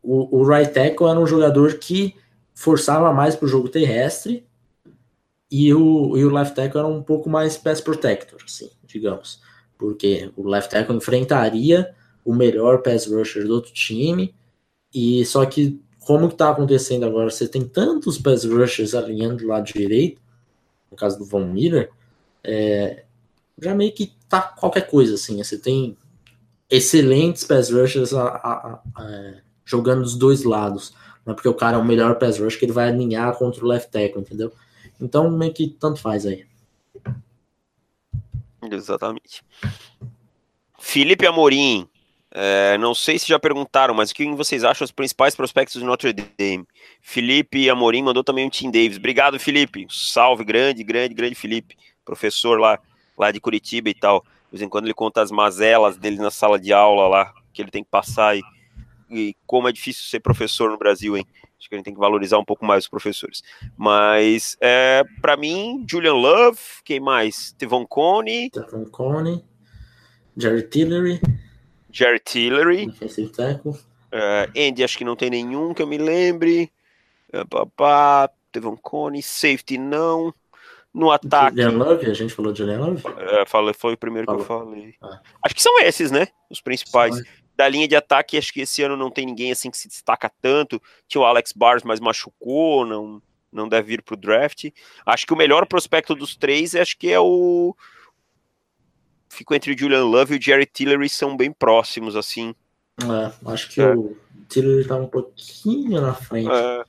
o, 0.02 0.38
o 0.38 0.48
right 0.48 0.72
tackle 0.72 1.08
era 1.08 1.18
um 1.18 1.26
jogador 1.26 1.78
que 1.78 2.14
forçava 2.54 3.12
mais 3.12 3.34
pro 3.34 3.48
jogo 3.48 3.68
terrestre 3.68 4.46
e 5.50 5.72
o, 5.74 6.16
e 6.16 6.24
o 6.24 6.30
left 6.30 6.54
tackle 6.54 6.78
era 6.78 6.88
um 6.88 7.02
pouco 7.02 7.28
mais 7.28 7.56
pass 7.56 7.80
protector, 7.80 8.40
assim, 8.44 8.70
digamos. 8.84 9.40
Porque 9.76 10.30
o 10.36 10.48
left 10.48 10.70
tackle 10.70 10.96
enfrentaria 10.96 11.94
o 12.24 12.34
melhor 12.34 12.82
pass 12.82 13.06
rusher 13.06 13.46
do 13.46 13.54
outro 13.54 13.72
time 13.72 14.34
e 14.92 15.24
só 15.26 15.44
que 15.44 15.80
como 16.06 16.28
que 16.28 16.36
tá 16.36 16.50
acontecendo 16.50 17.04
agora? 17.04 17.28
Você 17.28 17.48
tem 17.48 17.66
tantos 17.66 18.16
pass 18.16 18.44
rushers 18.44 18.94
alinhando 18.94 19.38
do 19.38 19.48
lado 19.48 19.64
direito, 19.66 20.20
no 20.88 20.96
caso 20.96 21.18
do 21.18 21.24
Von 21.24 21.44
Miller, 21.46 21.90
é, 22.44 23.04
já 23.60 23.74
meio 23.74 23.92
que 23.92 24.12
tá 24.28 24.40
qualquer 24.40 24.88
coisa 24.88 25.14
assim. 25.14 25.42
Você 25.42 25.58
tem 25.58 25.96
excelentes 26.70 27.42
pass 27.42 27.70
rushers 27.70 28.14
a- 28.14 28.28
a- 28.28 28.80
a- 28.96 29.04
é, 29.10 29.40
jogando 29.64 30.02
dos 30.02 30.14
dois 30.14 30.44
lados. 30.44 30.94
Não 31.24 31.32
é 31.32 31.34
porque 31.34 31.48
o 31.48 31.54
cara 31.54 31.76
é 31.76 31.80
o 31.80 31.84
melhor 31.84 32.18
pass 32.20 32.38
rush 32.38 32.54
que 32.54 32.64
ele 32.64 32.72
vai 32.72 32.88
alinhar 32.88 33.36
contra 33.36 33.64
o 33.64 33.66
left 33.66 33.90
tackle, 33.90 34.20
entendeu? 34.20 34.52
Então 35.00 35.28
meio 35.28 35.52
que 35.52 35.66
tanto 35.68 36.00
faz 36.00 36.24
aí. 36.24 36.46
Exatamente. 38.70 39.42
Felipe 40.78 41.26
Amorim. 41.26 41.88
É, 42.38 42.76
não 42.76 42.94
sei 42.94 43.18
se 43.18 43.26
já 43.26 43.38
perguntaram, 43.38 43.94
mas 43.94 44.10
o 44.10 44.14
que 44.14 44.30
vocês 44.34 44.62
acham 44.62 44.84
os 44.84 44.92
principais 44.92 45.34
prospectos 45.34 45.80
do 45.80 45.86
Notre 45.86 46.12
Dame? 46.12 46.66
Felipe 47.00 47.70
Amorim 47.70 48.02
mandou 48.02 48.22
também 48.22 48.44
um 48.44 48.50
Tim 48.50 48.70
Davis. 48.70 48.98
Obrigado, 48.98 49.40
Felipe. 49.40 49.86
Salve, 49.88 50.44
grande, 50.44 50.84
grande, 50.84 51.14
grande 51.14 51.34
Felipe. 51.34 51.78
Professor 52.04 52.60
lá, 52.60 52.78
lá 53.16 53.30
de 53.30 53.40
Curitiba 53.40 53.88
e 53.88 53.94
tal. 53.94 54.20
De 54.20 54.50
vez 54.52 54.60
em 54.60 54.68
quando 54.68 54.84
ele 54.84 54.92
conta 54.92 55.22
as 55.22 55.30
mazelas 55.30 55.96
dele 55.96 56.18
na 56.18 56.30
sala 56.30 56.58
de 56.58 56.74
aula 56.74 57.08
lá, 57.08 57.32
que 57.54 57.62
ele 57.62 57.70
tem 57.70 57.82
que 57.82 57.88
passar 57.90 58.36
e, 58.36 58.42
e 59.10 59.34
como 59.46 59.66
é 59.66 59.72
difícil 59.72 60.04
ser 60.04 60.20
professor 60.20 60.70
no 60.70 60.76
Brasil, 60.76 61.16
hein? 61.16 61.26
Acho 61.58 61.70
que 61.70 61.74
a 61.74 61.78
gente 61.78 61.86
tem 61.86 61.94
que 61.94 62.00
valorizar 62.00 62.36
um 62.36 62.44
pouco 62.44 62.66
mais 62.66 62.84
os 62.84 62.90
professores. 62.90 63.42
Mas, 63.78 64.58
é, 64.60 65.02
para 65.22 65.38
mim, 65.38 65.86
Julian 65.90 66.12
Love, 66.12 66.58
quem 66.84 67.00
mais? 67.00 67.52
Tevon 67.52 67.86
Coney, 67.86 68.50
Stephen 68.54 68.84
Coney, 68.90 69.42
Jerry 70.36 70.64
Tillery, 70.64 71.18
Jerry 71.96 72.18
Tillery, 72.20 72.86
defensive 72.86 73.30
tackle. 73.32 73.72
é, 74.12 74.48
Andy, 74.68 74.84
acho 74.84 74.98
que 74.98 75.04
não 75.04 75.16
tem 75.16 75.30
nenhum 75.30 75.72
que 75.72 75.82
eu 75.82 75.86
me 75.86 75.96
lembre. 75.98 76.70
É, 77.32 77.44
papá, 77.44 78.30
Tevon 78.52 78.76
Coney, 78.76 79.22
safety 79.22 79.78
não. 79.78 80.32
No 80.92 81.10
ataque, 81.10 81.60
Julian 81.60 81.76
Love, 81.76 82.06
a 82.10 82.14
gente 82.14 82.32
falou 82.32 82.52
de 82.52 82.58
Julian 82.60 82.78
Love? 82.78 83.02
é, 83.18 83.44
falei, 83.46 83.74
foi 83.74 83.92
o 83.94 83.98
primeiro 83.98 84.26
que 84.26 84.32
eu 84.32 84.44
Falou. 84.44 84.66
falei. 84.70 84.94
Ah. 85.02 85.20
Acho 85.44 85.54
que 85.54 85.62
são 85.62 85.78
esses, 85.80 86.10
né? 86.10 86.28
Os 86.50 86.60
principais. 86.60 87.20
Da 87.54 87.68
linha 87.68 87.88
de 87.88 87.96
ataque, 87.96 88.36
acho 88.36 88.52
que 88.52 88.60
esse 88.62 88.82
ano 88.82 88.96
não 88.98 89.10
tem 89.10 89.24
ninguém 89.26 89.50
assim 89.52 89.70
que 89.70 89.78
se 89.78 89.88
destaca 89.88 90.30
tanto. 90.42 90.80
Tinha 91.08 91.20
o 91.22 91.24
Alex 91.24 91.52
Bars, 91.52 91.82
mas 91.82 92.00
machucou, 92.00 92.84
não, 92.86 93.20
não 93.52 93.66
deve 93.68 93.88
vir 93.88 94.02
pro 94.02 94.16
draft. 94.16 94.66
Acho 95.06 95.26
que 95.26 95.32
o 95.32 95.36
melhor 95.36 95.66
prospecto 95.66 96.14
dos 96.14 96.34
três, 96.36 96.74
acho 96.74 96.96
que 96.98 97.10
é 97.10 97.18
o. 97.20 97.74
Fico 99.28 99.54
entre 99.54 99.72
o 99.72 99.78
Julian 99.78 100.04
Love 100.04 100.34
e 100.34 100.38
o 100.38 100.42
Jerry 100.42 100.66
Tillery, 100.66 101.08
são 101.08 101.36
bem 101.36 101.52
próximos, 101.52 102.16
assim. 102.16 102.54
É, 103.02 103.50
acho 103.50 103.68
que 103.70 103.80
É. 103.80 103.94
o 103.94 104.16
Tillery 104.48 104.86
tá 104.86 104.96
um 104.96 105.06
pouquinho 105.06 106.00
na 106.00 106.14
frente. 106.14 106.50
É, 106.50 106.84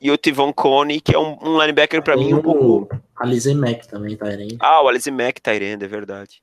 e 0.00 0.10
o 0.10 0.16
Tivon 0.16 0.52
Coney, 0.52 1.00
que 1.00 1.14
é 1.14 1.18
um, 1.18 1.36
um 1.42 1.60
linebacker 1.60 2.02
para 2.02 2.16
mim 2.16 2.32
um 2.34 2.42
pouco. 2.42 2.88
Alize 3.16 3.54
Mack 3.54 3.88
também 3.88 4.16
tá 4.16 4.26
aí. 4.26 4.56
Ah, 4.60 4.82
o 4.82 4.88
Alice 4.88 5.10
Mack, 5.10 5.40
Tyrande, 5.40 5.84
é 5.84 5.88
verdade. 5.88 6.42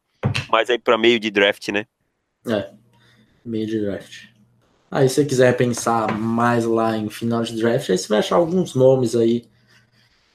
Mas 0.49 0.69
aí 0.69 0.77
para 0.77 0.97
meio 0.97 1.19
de 1.19 1.31
draft, 1.31 1.69
né? 1.69 1.85
É, 2.47 2.69
meio 3.45 3.65
de 3.65 3.79
draft. 3.79 4.25
Aí 4.91 5.07
se 5.07 5.15
você 5.15 5.25
quiser 5.25 5.55
pensar 5.55 6.17
mais 6.17 6.65
lá 6.65 6.97
em 6.97 7.09
final 7.09 7.43
de 7.43 7.55
draft, 7.55 7.89
aí 7.89 7.97
você 7.97 8.07
vai 8.07 8.19
achar 8.19 8.35
alguns 8.35 8.75
nomes 8.75 9.15
aí. 9.15 9.45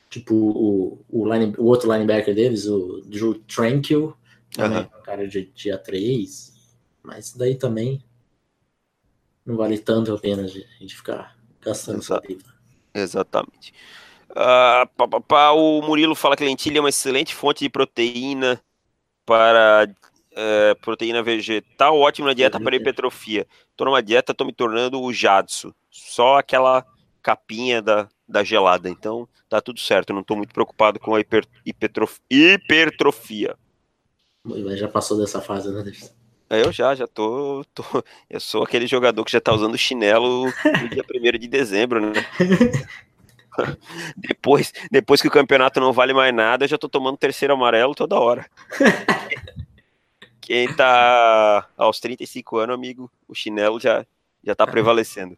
Tipo 0.09 0.35
o, 0.35 1.05
o, 1.09 1.33
line, 1.33 1.55
o 1.57 1.67
outro 1.67 1.93
linebacker 1.93 2.35
deles, 2.35 2.67
o 2.67 3.01
Drew 3.07 3.35
Tranquil, 3.35 4.15
também, 4.53 4.79
Aham. 4.79 4.91
um 4.99 5.03
cara 5.03 5.29
de 5.29 5.47
dia 5.47 5.79
3. 5.79 6.53
Mas 7.03 7.33
daí 7.33 7.55
também 7.55 8.03
não 9.45 9.57
vale 9.57 9.79
tanto 9.79 10.13
a 10.15 10.19
pena 10.19 10.45
de 10.47 10.65
a 10.65 10.83
gente 10.83 10.97
ficar 10.97 11.37
gastando 11.61 11.99
Exato. 11.99 12.23
saliva. 12.23 12.55
Exatamente. 12.95 13.73
Ah, 14.35 14.89
pá, 14.97 15.09
pá, 15.09 15.21
pá, 15.21 15.51
o 15.51 15.83
Murilo 15.83 16.15
fala 16.15 16.37
que 16.37 16.45
lentilha 16.45 16.79
é 16.79 16.81
uma 16.81 16.89
excelente 16.89 17.35
fonte 17.35 17.65
de 17.65 17.71
proteína 17.71 18.61
para 19.27 19.89
é, 20.33 20.75
proteína 20.75 21.23
vegetal, 21.23 21.99
ótimo 21.99 22.29
na 22.29 22.35
dieta 22.35 22.61
para 22.61 22.77
hipertrofia. 22.77 23.47
Tô 23.77 23.85
numa 23.85 24.03
dieta, 24.03 24.35
tô 24.35 24.45
me 24.45 24.53
tornando 24.53 25.01
o 25.01 25.13
Jadso. 25.13 25.75
Só 25.91 26.39
aquela 26.39 26.85
capinha 27.23 27.83
da, 27.83 28.09
da 28.29 28.45
gelada. 28.45 28.89
Então 28.89 29.29
tá 29.49 29.61
tudo 29.61 29.81
certo. 29.81 30.13
Não 30.13 30.23
tô 30.23 30.37
muito 30.37 30.53
preocupado 30.55 30.99
com 31.01 31.15
a 31.15 31.21
hiper, 31.21 31.47
hipertrof- 31.67 32.21
hipertrofia. 32.31 33.57
Mas 34.45 34.79
Já 34.79 34.89
passou 34.89 35.19
dessa 35.19 35.41
fase, 35.41 35.69
né? 35.71 35.83
Davidson? 35.83 36.11
É, 36.49 36.63
Eu 36.63 36.73
já, 36.73 36.95
já 36.95 37.07
tô, 37.07 37.65
tô- 37.75 37.85
Eu 38.29 38.41
sou 38.41 38.63
aquele 38.63 38.87
jogador 38.87 39.25
que 39.25 39.31
já 39.33 39.41
tá 39.41 39.53
usando 39.53 39.77
chinelo 39.79 40.47
no 40.47 40.89
dia 40.89 41.05
1 41.35 41.39
de 41.39 41.47
dezembro, 41.49 42.01
né? 42.01 42.13
Depois, 44.17 44.73
depois 44.91 45.21
que 45.21 45.29
o 45.29 45.31
campeonato 45.31 45.81
não 45.81 45.93
vale 45.93 46.15
mais 46.15 46.33
nada, 46.33 46.65
eu 46.65 46.69
já 46.69 46.79
tô 46.79 46.89
tomando 46.89 47.19
terceiro 47.19 47.53
amarelo 47.53 47.95
toda 47.95 48.19
hora. 48.19 48.49
Quem 50.41 50.73
tá 50.75 51.69
aos 51.77 52.01
35 52.01 52.57
anos, 52.59 52.75
amigo, 52.75 53.11
o 53.29 53.35
chinelo 53.35 53.79
já, 53.79 54.07
já 54.43 54.55
tá 54.55 54.67
prevalecendo. 54.67 55.37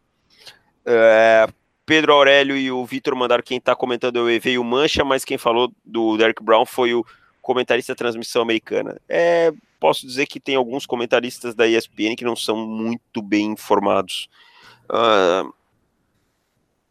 É, 0.85 1.47
Pedro 1.85 2.13
Aurélio 2.13 2.57
e 2.57 2.71
o 2.71 2.85
Vitor 2.85 3.17
mandaram 3.17 3.43
quem 3.43 3.61
tá 3.61 3.75
comentando 3.75 4.19
é 4.19 4.23
o 4.23 4.31
EV 4.31 4.53
e 4.53 4.59
o 4.59 4.65
Mancha, 4.65 5.05
mas 5.05 5.25
quem 5.25 5.39
falou 5.39 5.73
do 5.85 6.17
Derek 6.17 6.43
Brown 6.43 6.65
foi 6.67 6.95
o 6.95 7.05
comentarista 7.43 7.93
da 7.93 7.99
transmissão 7.99 8.41
americana. 8.41 8.99
É, 9.09 9.53
posso 9.79 10.07
dizer 10.07 10.27
que 10.27 10.41
tem 10.41 10.55
alguns 10.55 10.87
comentaristas 10.87 11.55
da 11.55 11.67
ESPN 11.67 12.15
que 12.17 12.25
não 12.25 12.37
são 12.37 12.57
muito 12.57 13.21
bem 13.21 13.47
informados. 13.51 14.29
Ah, 14.89 15.45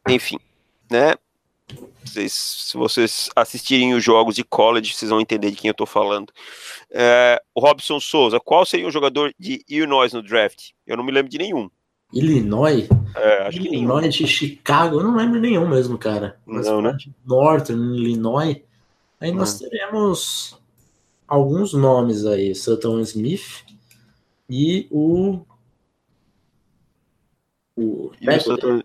enfim, 0.07 0.37
né? 0.89 1.15
Vocês, 2.03 2.33
se 2.33 2.77
vocês 2.77 3.29
assistirem 3.35 3.93
os 3.93 4.03
jogos 4.03 4.35
de 4.35 4.43
college, 4.43 4.93
vocês 4.93 5.09
vão 5.09 5.21
entender 5.21 5.51
de 5.51 5.57
quem 5.57 5.69
eu 5.69 5.73
tô 5.73 5.85
falando. 5.85 6.33
É, 6.89 7.41
o 7.55 7.61
Robson 7.61 7.99
Souza, 7.99 8.39
qual 8.39 8.65
seria 8.65 8.87
o 8.87 8.91
jogador 8.91 9.33
de 9.39 9.63
Illinois 9.69 10.11
no 10.11 10.21
draft? 10.21 10.71
Eu 10.85 10.97
não 10.97 11.03
me 11.03 11.11
lembro 11.11 11.31
de 11.31 11.37
nenhum. 11.37 11.69
Illinois? 12.11 12.89
É. 13.15 13.49
Illinois 13.53 14.13
de 14.13 14.27
Chicago, 14.27 14.99
eu 14.99 15.03
não 15.03 15.15
lembro 15.15 15.39
nenhum 15.39 15.67
mesmo, 15.67 15.97
cara. 15.97 16.37
Mas 16.45 16.67
Não, 16.67 16.81
né? 16.81 16.93
de 16.97 17.13
Northern, 17.25 17.95
Illinois. 17.95 18.61
Aí 19.21 19.31
nós 19.31 19.59
teremos 19.59 20.59
alguns 21.27 21.73
nomes 21.73 22.25
aí. 22.25 22.53
Sutton 22.55 22.99
Smith 23.01 23.63
e 24.49 24.87
o. 24.91 25.45
O. 27.75 28.11
E 28.19 28.29
o, 28.29 28.41
Sutton- 28.41 28.81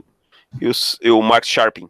e 0.60 0.68
o, 0.68 0.72
e 1.02 1.10
o 1.10 1.22
Mark 1.22 1.44
Sharping. 1.44 1.88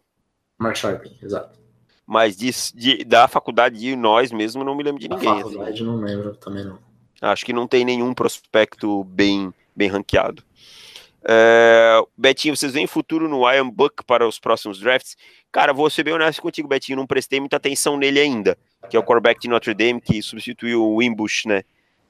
Mark 0.57 0.75
Sharping, 0.75 1.15
exato. 1.21 1.57
Mas 2.05 2.35
de, 2.37 2.49
de- 2.73 3.03
da 3.03 3.27
faculdade 3.27 3.77
de 3.77 3.87
Illinois 3.87 4.31
mesmo, 4.31 4.63
não 4.63 4.75
me 4.75 4.83
lembro 4.83 4.99
de 4.99 5.07
A 5.07 5.09
ninguém. 5.09 5.29
assim. 5.29 5.41
faculdade 5.43 5.83
não 5.83 5.97
lembro 5.97 6.35
também 6.37 6.63
não. 6.65 6.79
Acho 7.21 7.45
que 7.45 7.51
não 7.53 7.67
tem 7.67 7.83
nenhum 7.83 8.13
prospecto 8.13 9.03
bem, 9.03 9.53
bem 9.75 9.89
ranqueado. 9.89 10.43
É, 11.23 11.99
Betinho, 12.17 12.55
vocês 12.55 12.73
veem 12.73 12.87
futuro 12.87 13.27
no 13.27 13.49
Ian 13.51 13.69
Buck 13.69 14.03
para 14.05 14.27
os 14.27 14.39
próximos 14.39 14.79
drafts? 14.79 15.17
Cara, 15.51 15.73
vou 15.73 15.89
ser 15.89 16.03
bem 16.03 16.13
honesto 16.13 16.41
contigo, 16.41 16.67
Betinho, 16.67 16.97
não 16.97 17.07
prestei 17.07 17.39
muita 17.39 17.57
atenção 17.57 17.97
nele 17.97 18.19
ainda, 18.19 18.57
que 18.89 18.95
é 18.95 18.99
o 18.99 19.03
quarterback 19.03 19.39
de 19.41 19.47
Notre 19.47 19.73
Dame, 19.73 19.99
que 20.01 20.21
substituiu 20.21 20.83
o 20.83 20.97
Wimbush, 20.97 21.45
né? 21.45 21.63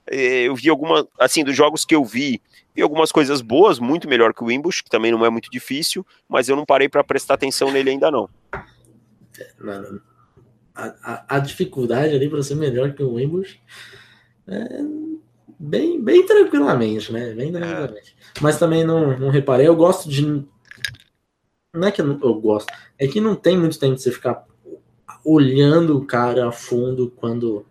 É, 0.09 0.43
Eu 0.43 0.55
vi 0.55 0.69
alguma, 0.69 1.07
assim, 1.19 1.43
dos 1.43 1.55
jogos 1.55 1.83
que 1.83 1.95
eu 1.95 2.03
vi, 2.03 2.41
vi 2.75 2.81
algumas 2.81 3.11
coisas 3.11 3.41
boas, 3.41 3.79
muito 3.79 4.07
melhor 4.07 4.33
que 4.33 4.43
o 4.43 4.47
Wimbush, 4.47 4.81
que 4.81 4.89
também 4.89 5.11
não 5.11 5.25
é 5.25 5.29
muito 5.29 5.49
difícil, 5.49 6.05
mas 6.27 6.47
eu 6.49 6.55
não 6.55 6.65
parei 6.65 6.87
para 6.87 7.03
prestar 7.03 7.33
atenção 7.33 7.71
nele 7.71 7.91
ainda 7.91 8.11
não. 8.11 8.29
Não, 9.59 10.01
a, 10.75 11.35
a, 11.35 11.39
dificuldade 11.39 12.13
ali 12.13 12.29
para 12.29 12.43
ser 12.43 12.55
melhor 12.55 12.93
que 12.93 13.01
o 13.01 13.15
Wimbush 13.15 13.59
é 14.47 14.81
bem, 15.59 16.01
bem 16.01 16.25
tranquilamente, 16.25 17.11
né? 17.11 17.33
Bem 17.33 17.51
tranquilamente. 17.51 18.15
É. 18.19 18.39
Mas 18.41 18.59
também 18.59 18.83
não, 18.83 19.17
não 19.17 19.29
reparei. 19.29 19.67
Eu 19.67 19.75
gosto 19.75 20.09
de. 20.09 20.45
Não 21.73 21.87
é 21.87 21.91
que 21.91 22.01
eu, 22.01 22.07
não, 22.07 22.19
eu 22.21 22.33
gosto, 22.35 22.71
é 22.97 23.07
que 23.07 23.21
não 23.21 23.35
tem 23.35 23.57
muito 23.57 23.77
tempo 23.77 23.95
de 23.95 24.01
você 24.01 24.11
ficar 24.11 24.45
olhando 25.23 25.97
o 25.97 26.05
cara 26.05 26.47
a 26.47 26.51
fundo 26.51 27.11
quando 27.17 27.65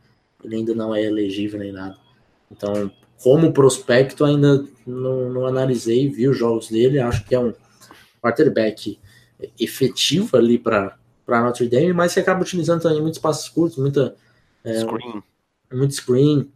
ele 0.45 0.57
ainda 0.57 0.75
não 0.75 0.95
é 0.95 1.03
elegível 1.03 1.59
nem 1.59 1.73
nada. 1.73 1.97
Então, 2.51 2.91
como 3.23 3.53
prospecto, 3.53 4.25
ainda 4.25 4.65
não, 4.87 5.31
não 5.31 5.47
analisei, 5.47 6.09
vi 6.09 6.29
os 6.29 6.37
jogos 6.37 6.69
dele, 6.69 7.01
acho 7.01 7.25
que 7.25 7.35
é 7.35 7.41
um 7.41 7.53
quarterback 8.23 8.99
efetivo 9.59 10.37
ali 10.37 10.59
para 10.59 10.97
Notre 11.27 11.69
Dame, 11.69 11.93
mas 11.93 12.15
que 12.15 12.21
acaba 12.21 12.43
utilizando 12.43 12.83
também 12.83 13.01
muitos 13.01 13.19
passos 13.19 13.49
curtos, 13.49 13.79
muita 13.79 14.15
é, 14.65 14.81
screen. 14.81 15.23
muito 15.73 15.95
screen. 15.95 16.53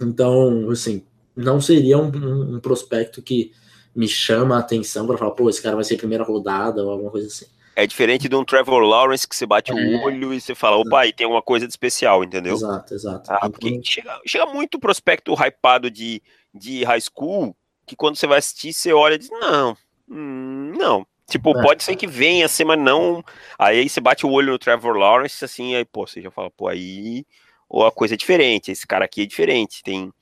Então, 0.00 0.70
assim, 0.70 1.02
não 1.34 1.60
seria 1.60 1.98
um, 1.98 2.10
um, 2.10 2.56
um 2.56 2.60
prospecto 2.60 3.22
que 3.22 3.52
me 3.94 4.06
chama 4.06 4.56
a 4.56 4.60
atenção 4.60 5.06
para 5.06 5.16
falar, 5.16 5.30
pô, 5.32 5.48
esse 5.48 5.62
cara 5.62 5.74
vai 5.74 5.84
ser 5.84 5.96
primeira 5.96 6.24
rodada 6.24 6.82
ou 6.82 6.90
alguma 6.90 7.10
coisa 7.10 7.26
assim. 7.26 7.46
É 7.74 7.86
diferente 7.86 8.28
de 8.28 8.34
um 8.34 8.44
Trevor 8.44 8.80
Lawrence 8.80 9.28
que 9.28 9.36
você 9.36 9.44
bate 9.44 9.70
é. 9.70 9.74
o 9.74 10.02
olho 10.02 10.32
e 10.32 10.40
você 10.40 10.54
fala, 10.54 10.76
opa, 10.78 11.00
aí 11.00 11.12
tem 11.12 11.26
uma 11.26 11.42
coisa 11.42 11.66
de 11.66 11.72
especial, 11.72 12.24
entendeu? 12.24 12.54
Exato, 12.54 12.94
exato. 12.94 13.30
Ah, 13.30 13.50
porque 13.50 13.68
então 13.68 13.84
chega, 13.84 14.20
chega 14.26 14.46
muito 14.46 14.78
prospecto 14.78 15.34
hypado 15.34 15.90
de, 15.90 16.22
de 16.54 16.84
high 16.84 17.00
school 17.00 17.54
que 17.86 17.94
quando 17.94 18.16
você 18.16 18.26
vai 18.26 18.38
assistir, 18.38 18.72
você 18.72 18.92
olha 18.92 19.14
e 19.14 19.18
diz, 19.18 19.30
não, 19.30 19.76
hum, 20.08 20.72
não. 20.76 21.06
Tipo, 21.28 21.58
é. 21.58 21.62
pode 21.62 21.82
ser 21.82 21.96
que 21.96 22.06
venha 22.06 22.48
ser, 22.48 22.64
mas 22.64 22.78
não. 22.78 23.22
Aí 23.58 23.88
você 23.88 24.00
bate 24.00 24.24
o 24.24 24.30
olho 24.30 24.52
no 24.52 24.58
Trevor 24.58 24.96
Lawrence, 24.96 25.44
assim, 25.44 25.74
aí, 25.74 25.84
pô, 25.84 26.06
você 26.06 26.22
já 26.22 26.30
fala, 26.30 26.50
pô, 26.50 26.68
aí 26.68 27.26
ou 27.68 27.84
a 27.84 27.92
coisa 27.92 28.14
é 28.14 28.16
diferente, 28.16 28.70
esse 28.70 28.86
cara 28.86 29.04
aqui 29.04 29.22
é 29.22 29.26
diferente, 29.26 29.82
tem 29.82 30.12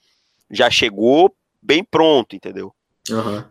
já 0.50 0.70
chegou 0.70 1.34
bem 1.60 1.82
pronto, 1.82 2.36
entendeu? 2.36 2.74
Uhum. 3.10 3.44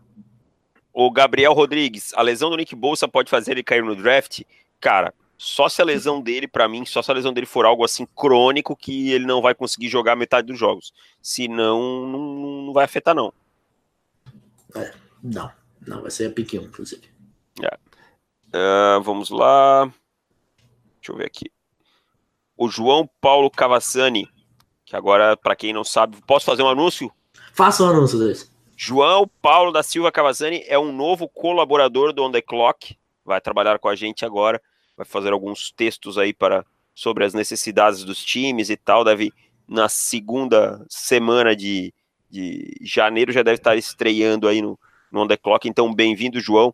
O 0.93 1.11
Gabriel 1.11 1.53
Rodrigues, 1.53 2.13
a 2.13 2.21
lesão 2.21 2.49
do 2.49 2.55
Nick 2.55 2.75
Bolsa 2.75 3.07
pode 3.07 3.29
fazer 3.29 3.51
ele 3.51 3.63
cair 3.63 3.83
no 3.83 3.95
draft? 3.95 4.41
Cara, 4.79 5.13
só 5.37 5.67
se 5.67 5.81
a 5.81 5.85
lesão 5.85 6.21
dele, 6.21 6.47
para 6.47 6.69
mim, 6.69 6.85
só 6.85 7.01
se 7.01 7.09
a 7.09 7.13
lesão 7.13 7.33
dele 7.33 7.47
for 7.47 7.65
algo 7.65 7.83
assim 7.83 8.05
crônico 8.15 8.75
que 8.75 9.11
ele 9.11 9.25
não 9.25 9.41
vai 9.41 9.55
conseguir 9.55 9.89
jogar 9.89 10.15
metade 10.15 10.47
dos 10.47 10.57
jogos. 10.57 10.93
Senão, 11.21 12.07
não, 12.07 12.65
não 12.67 12.73
vai 12.73 12.85
afetar, 12.85 13.15
não. 13.15 13.33
É, 14.75 14.93
não, 15.21 15.51
não, 15.85 16.01
vai 16.01 16.11
ser 16.11 16.29
a 16.29 16.31
pique 16.31 16.57
1, 16.57 16.63
inclusive. 16.63 17.09
É. 17.61 17.75
Uh, 18.55 19.01
vamos 19.01 19.29
lá. 19.29 19.85
Deixa 20.99 21.11
eu 21.11 21.17
ver 21.17 21.25
aqui. 21.25 21.51
O 22.55 22.69
João 22.69 23.09
Paulo 23.19 23.49
Cavassani, 23.49 24.27
que 24.85 24.95
agora, 24.95 25.35
para 25.35 25.55
quem 25.55 25.73
não 25.73 25.83
sabe, 25.83 26.17
posso 26.27 26.45
fazer 26.45 26.63
um 26.63 26.69
anúncio? 26.69 27.11
Faça 27.53 27.83
um 27.83 27.87
anúncio 27.87 28.19
desse. 28.19 28.51
João 28.75 29.29
Paulo 29.41 29.71
da 29.71 29.83
Silva 29.83 30.11
Cavazzani 30.11 30.63
é 30.67 30.77
um 30.77 30.91
novo 30.91 31.27
colaborador 31.27 32.11
do 32.11 32.23
On 32.23 32.31
The 32.31 32.41
Clock, 32.41 32.97
vai 33.23 33.39
trabalhar 33.39 33.79
com 33.79 33.87
a 33.87 33.95
gente 33.95 34.25
agora, 34.25 34.61
vai 34.97 35.05
fazer 35.05 35.31
alguns 35.31 35.71
textos 35.71 36.17
aí 36.17 36.33
para 36.33 36.65
sobre 36.93 37.25
as 37.25 37.33
necessidades 37.33 38.03
dos 38.03 38.23
times 38.23 38.69
e 38.69 38.77
tal, 38.77 39.03
deve 39.03 39.33
na 39.67 39.89
segunda 39.89 40.85
semana 40.89 41.55
de, 41.55 41.93
de 42.29 42.75
janeiro 42.81 43.31
já 43.31 43.41
deve 43.41 43.55
estar 43.55 43.75
estreando 43.75 44.47
aí 44.47 44.61
no, 44.61 44.77
no 45.11 45.21
On 45.21 45.27
The 45.27 45.37
Clock, 45.37 45.67
então 45.67 45.93
bem-vindo 45.93 46.39
João, 46.39 46.73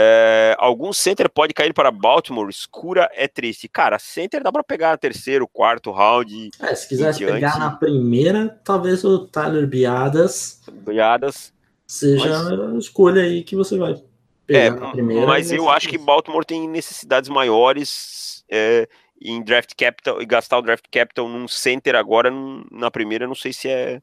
é, 0.00 0.54
algum 0.60 0.92
center 0.92 1.28
pode 1.28 1.52
cair 1.52 1.74
para 1.74 1.90
Baltimore, 1.90 2.48
escura 2.48 3.10
é 3.14 3.26
triste. 3.26 3.68
Cara, 3.68 3.98
center 3.98 4.44
dá 4.44 4.52
para 4.52 4.62
pegar 4.62 4.96
terceiro, 4.96 5.48
quarto 5.48 5.90
round. 5.90 6.50
É, 6.60 6.72
se 6.72 6.88
quisesse 6.88 7.26
pegar 7.26 7.58
na 7.58 7.72
primeira, 7.72 8.60
talvez 8.62 9.02
o 9.02 9.26
Tyler 9.26 9.66
Biadas. 9.66 10.60
Biadas. 10.86 11.52
Seja 11.84 12.44
mas... 12.44 12.60
a 12.60 12.78
escolha 12.78 13.22
aí 13.22 13.42
que 13.42 13.56
você 13.56 13.76
vai 13.76 14.00
pegar 14.46 14.60
é, 14.60 14.70
na 14.70 14.92
primeira. 14.92 15.26
Mas 15.26 15.50
eu 15.50 15.68
acho 15.68 15.88
que 15.88 15.98
Baltimore 15.98 16.44
tem 16.44 16.68
necessidades 16.68 17.28
maiores 17.28 18.44
é, 18.48 18.88
em 19.20 19.42
draft 19.42 19.72
capital 19.76 20.22
e 20.22 20.26
gastar 20.26 20.58
o 20.58 20.62
draft 20.62 20.84
capital 20.92 21.28
num 21.28 21.48
center 21.48 21.96
agora 21.96 22.30
na 22.70 22.88
primeira, 22.88 23.26
não 23.26 23.34
sei 23.34 23.52
se 23.52 23.68
é 23.68 24.00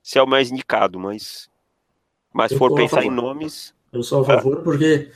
se 0.00 0.20
é 0.20 0.22
o 0.22 0.26
mais 0.26 0.52
indicado, 0.52 1.00
mas 1.00 1.50
mas 2.32 2.52
for 2.52 2.72
pensar 2.76 3.04
em 3.04 3.10
nomes 3.10 3.74
eu 3.92 4.02
sou 4.02 4.22
a 4.22 4.24
favor 4.24 4.58
é. 4.58 4.62
porque 4.62 5.10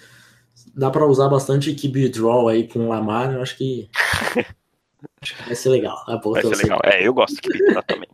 dá 0.74 0.90
para 0.90 1.06
usar 1.06 1.28
bastante 1.28 1.74
keep 1.74 2.08
draw 2.08 2.48
aí 2.48 2.66
com 2.66 2.86
o 2.86 2.88
Lamar, 2.88 3.32
eu 3.32 3.42
acho 3.42 3.56
que, 3.56 3.88
acho 5.20 5.36
que 5.36 5.42
vai 5.44 5.54
ser 5.54 5.68
legal. 5.68 6.04
É 6.08 6.16
vai 6.18 6.42
ser 6.42 6.56
legal. 6.56 6.80
É, 6.84 7.06
eu 7.06 7.14
gosto 7.14 7.40
de 7.40 7.82
também. 7.86 8.08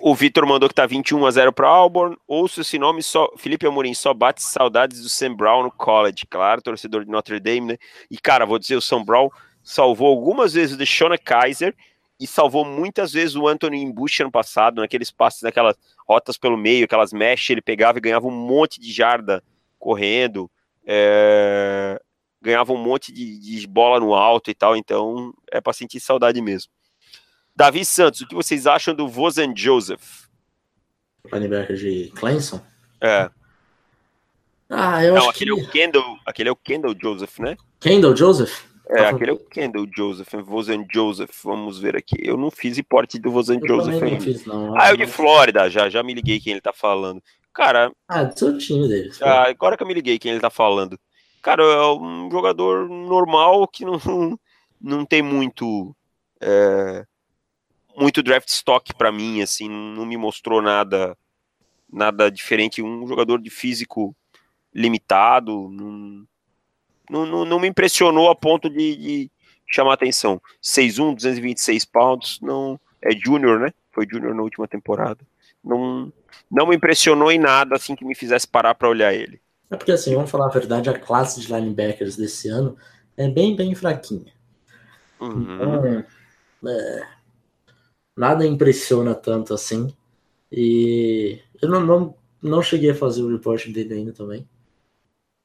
O 0.00 0.14
Vitor 0.14 0.46
mandou 0.46 0.68
que 0.68 0.74
tá 0.74 0.86
21 0.86 1.26
a 1.26 1.30
0 1.30 1.52
para 1.52 1.68
Auburn. 1.68 2.16
Ouço 2.26 2.62
esse 2.62 2.78
nome 2.78 3.02
só. 3.02 3.30
Felipe 3.36 3.66
Amorim 3.66 3.94
só 3.94 4.14
bate 4.14 4.42
saudades 4.42 5.02
do 5.02 5.08
Sam 5.08 5.34
Brown 5.34 5.64
no 5.64 5.70
college, 5.70 6.26
claro, 6.28 6.62
torcedor 6.62 7.04
de 7.04 7.10
Notre 7.10 7.38
Dame, 7.38 7.72
né? 7.72 7.78
E 8.10 8.16
cara, 8.18 8.46
vou 8.46 8.58
dizer, 8.58 8.76
o 8.76 8.80
Sam 8.80 9.04
Brown 9.04 9.28
salvou 9.62 10.08
algumas 10.08 10.54
vezes 10.54 10.74
o 10.74 10.78
Deshauna 10.78 11.18
Kaiser 11.18 11.74
e 12.18 12.26
salvou 12.26 12.64
muitas 12.64 13.12
vezes 13.12 13.36
o 13.36 13.46
Anthony 13.46 13.92
Bush 13.92 14.20
ano 14.20 14.30
passado, 14.30 14.80
naqueles 14.80 15.10
passes, 15.10 15.42
naquelas 15.42 15.76
rotas 16.08 16.38
pelo 16.38 16.56
meio, 16.56 16.84
aquelas 16.84 17.12
mesh, 17.12 17.50
ele 17.50 17.62
pegava 17.62 17.98
e 17.98 18.00
ganhava 18.00 18.26
um 18.26 18.30
monte 18.30 18.80
de 18.80 18.92
jarda 18.92 19.42
correndo, 19.82 20.48
é, 20.86 22.00
ganhava 22.40 22.72
um 22.72 22.76
monte 22.76 23.12
de, 23.12 23.36
de, 23.36 23.66
bola 23.66 23.98
no 23.98 24.14
alto 24.14 24.48
e 24.48 24.54
tal, 24.54 24.76
então 24.76 25.34
é 25.50 25.60
para 25.60 25.72
sentir 25.72 25.98
saudade 25.98 26.40
mesmo. 26.40 26.70
Davi 27.54 27.84
Santos, 27.84 28.20
o 28.20 28.28
que 28.28 28.34
vocês 28.34 28.64
acham 28.64 28.94
do 28.94 29.08
Vozen 29.08 29.52
Joseph? 29.56 30.28
Linebacker 31.32 31.76
de 31.76 32.12
Clemson? 32.14 32.60
É. 33.00 33.28
Ah, 34.70 35.04
eu 35.04 35.14
Não, 35.14 35.22
acho 35.22 35.30
aquele 35.30 35.52
que... 35.52 35.60
é 35.60 35.64
o 35.64 35.68
Kendall, 35.68 36.18
aquele 36.24 36.48
é 36.48 36.52
o 36.52 36.56
Kendall 36.56 36.94
Joseph, 37.00 37.40
né? 37.40 37.56
Kendall 37.80 38.16
Joseph? 38.16 38.64
É, 38.88 39.02
tá 39.02 39.08
aquele 39.10 39.30
é 39.30 39.34
o 39.34 39.38
Kendall 39.38 39.86
Joseph, 39.96 40.32
Vozen 40.44 40.86
Joseph, 40.92 41.42
vamos 41.42 41.80
ver 41.80 41.96
aqui. 41.96 42.16
Eu 42.20 42.36
não 42.36 42.52
fiz 42.52 42.76
reporte 42.76 43.18
do 43.18 43.32
Vozen 43.32 43.60
Joseph 43.66 44.00
ainda. 44.00 44.10
Não 44.10 44.20
fiz, 44.20 44.46
não. 44.46 44.80
Ah, 44.80 44.90
é 44.90 44.92
o 44.92 44.96
de 44.96 45.06
Flórida, 45.06 45.68
já, 45.68 45.88
já 45.88 46.04
me 46.04 46.14
liguei 46.14 46.38
quem 46.38 46.52
ele 46.52 46.60
tá 46.60 46.72
falando. 46.72 47.20
Cara. 47.54 47.92
Ah, 48.08 48.24
do 48.24 48.38
seu 48.38 48.56
time 48.56 48.88
dele. 48.88 49.10
Ah, 49.20 49.48
agora 49.48 49.76
que 49.76 49.82
eu 49.82 49.86
me 49.86 49.94
liguei 49.94 50.18
quem 50.18 50.32
ele 50.32 50.40
tá 50.40 50.50
falando. 50.50 50.98
Cara, 51.42 51.62
é 51.62 51.92
um 51.92 52.30
jogador 52.30 52.88
normal 52.88 53.66
que 53.68 53.84
não, 53.84 53.98
não 54.80 55.04
tem 55.04 55.22
muito. 55.22 55.94
É, 56.40 57.04
muito 57.96 58.22
draft 58.22 58.48
stock 58.48 58.94
para 58.94 59.12
mim, 59.12 59.42
assim, 59.42 59.68
não 59.68 60.06
me 60.06 60.16
mostrou 60.16 60.62
nada 60.62 61.16
nada 61.92 62.30
diferente. 62.30 62.82
Um 62.82 63.06
jogador 63.06 63.40
de 63.40 63.50
físico 63.50 64.16
limitado, 64.74 65.68
não, 65.68 66.26
não, 67.10 67.44
não 67.44 67.60
me 67.60 67.68
impressionou 67.68 68.30
a 68.30 68.34
ponto 68.34 68.70
de, 68.70 68.96
de 68.96 69.30
chamar 69.66 69.94
atenção. 69.94 70.40
6'1, 70.62 71.14
226 71.14 71.84
pounds, 71.84 72.38
não. 72.40 72.80
É 73.00 73.10
júnior, 73.10 73.60
né? 73.60 73.72
Foi 73.90 74.06
júnior 74.10 74.34
na 74.34 74.42
última 74.42 74.66
temporada. 74.66 75.26
Não, 75.64 76.12
não 76.50 76.66
me 76.66 76.76
impressionou 76.76 77.30
em 77.30 77.38
nada 77.38 77.76
assim 77.76 77.94
que 77.94 78.04
me 78.04 78.14
fizesse 78.14 78.46
parar 78.46 78.74
para 78.74 78.88
olhar 78.88 79.14
ele. 79.14 79.40
É 79.70 79.76
porque 79.76 79.92
assim, 79.92 80.14
vamos 80.14 80.30
falar 80.30 80.46
a 80.46 80.52
verdade, 80.52 80.90
a 80.90 80.98
classe 80.98 81.40
de 81.40 81.52
linebackers 81.52 82.16
desse 82.16 82.48
ano 82.48 82.76
é 83.16 83.28
bem, 83.28 83.56
bem 83.56 83.74
fraquinha. 83.74 84.32
Uhum. 85.20 85.54
Então, 85.54 86.04
é, 86.68 87.06
nada 88.16 88.46
impressiona 88.46 89.14
tanto 89.14 89.54
assim. 89.54 89.94
E 90.50 91.40
eu 91.60 91.68
não, 91.70 91.80
não, 91.80 92.14
não 92.42 92.62
cheguei 92.62 92.90
a 92.90 92.94
fazer 92.94 93.22
o 93.22 93.32
report 93.32 93.66
dele 93.68 93.94
ainda 93.94 94.12
também. 94.12 94.46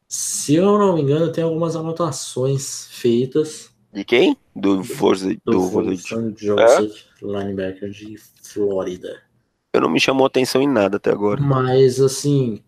Se 0.09 0.55
eu 0.55 0.77
não 0.77 0.95
me 0.95 1.01
engano, 1.01 1.31
tem 1.31 1.43
algumas 1.43 1.75
anotações 1.75 2.87
feitas. 2.91 3.69
De 3.93 4.03
quem? 4.03 4.37
Do 4.55 4.83
Forza 4.83 5.29
do, 5.45 5.69
do 5.69 6.35
Joseph, 6.37 7.05
é? 7.21 7.25
linebacker 7.25 7.89
de 7.89 8.17
Flórida 8.41 9.26
não 9.81 9.89
me 9.89 9.99
chamou 9.99 10.25
atenção 10.25 10.61
em 10.61 10.67
nada 10.67 10.97
até 10.97 11.11
agora. 11.11 11.41
Mas, 11.41 11.99
assim, 11.99 12.61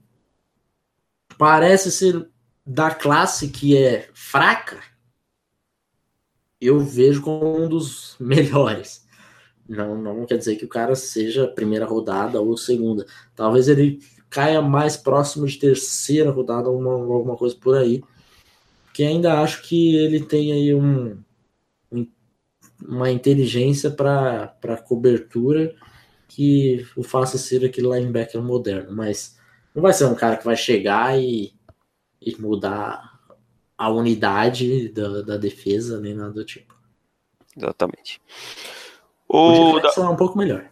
parece 1.37 1.91
ser 1.91 2.27
da 2.65 2.91
classe 2.91 3.47
que 3.47 3.75
é 3.75 4.09
fraca, 4.13 4.79
eu 6.61 6.79
vejo 6.79 7.21
como 7.21 7.63
um 7.63 7.67
dos 7.67 8.15
melhores. 8.21 9.07
Não, 9.67 9.95
não 9.95 10.25
quer 10.25 10.37
dizer 10.37 10.55
que 10.55 10.65
o 10.65 10.69
cara 10.69 10.95
seja 10.95 11.47
primeira 11.47 11.85
rodada 11.85 12.41
ou 12.41 12.57
segunda. 12.57 13.05
Talvez 13.35 13.67
ele 13.67 13.99
caia 14.29 14.61
mais 14.61 14.97
próximo 14.97 15.45
de 15.45 15.57
terceira 15.57 16.31
rodada 16.31 16.67
alguma, 16.67 16.91
alguma 16.93 17.35
coisa 17.37 17.55
por 17.55 17.77
aí. 17.77 18.03
Que 18.93 19.03
ainda 19.03 19.41
acho 19.41 19.61
que 19.61 19.95
ele 19.95 20.21
tem 20.21 20.51
aí 20.51 20.73
um, 20.73 21.17
uma 22.85 23.11
inteligência 23.11 23.91
para 23.91 24.83
cobertura 24.87 25.75
que 26.29 26.87
o 26.95 27.03
faça 27.03 27.37
ser 27.37 27.65
aquele 27.65 27.87
linebacker 27.87 28.41
moderno, 28.41 28.95
mas 28.95 29.37
não 29.73 29.81
vai 29.81 29.91
ser 29.91 30.05
um 30.05 30.15
cara 30.15 30.37
que 30.37 30.45
vai 30.45 30.55
chegar 30.55 31.19
e, 31.19 31.53
e 32.21 32.39
mudar 32.39 33.19
a 33.75 33.89
unidade 33.89 34.89
da, 34.89 35.21
da 35.21 35.37
defesa, 35.37 35.99
nem 35.99 36.13
nada 36.13 36.31
do 36.31 36.45
tipo. 36.45 36.75
Exatamente. 37.57 38.21
O, 39.27 39.73
o 39.73 39.79
da... 39.79 39.91
é 39.97 40.01
um 40.01 40.15
pouco 40.15 40.37
melhor. 40.37 40.69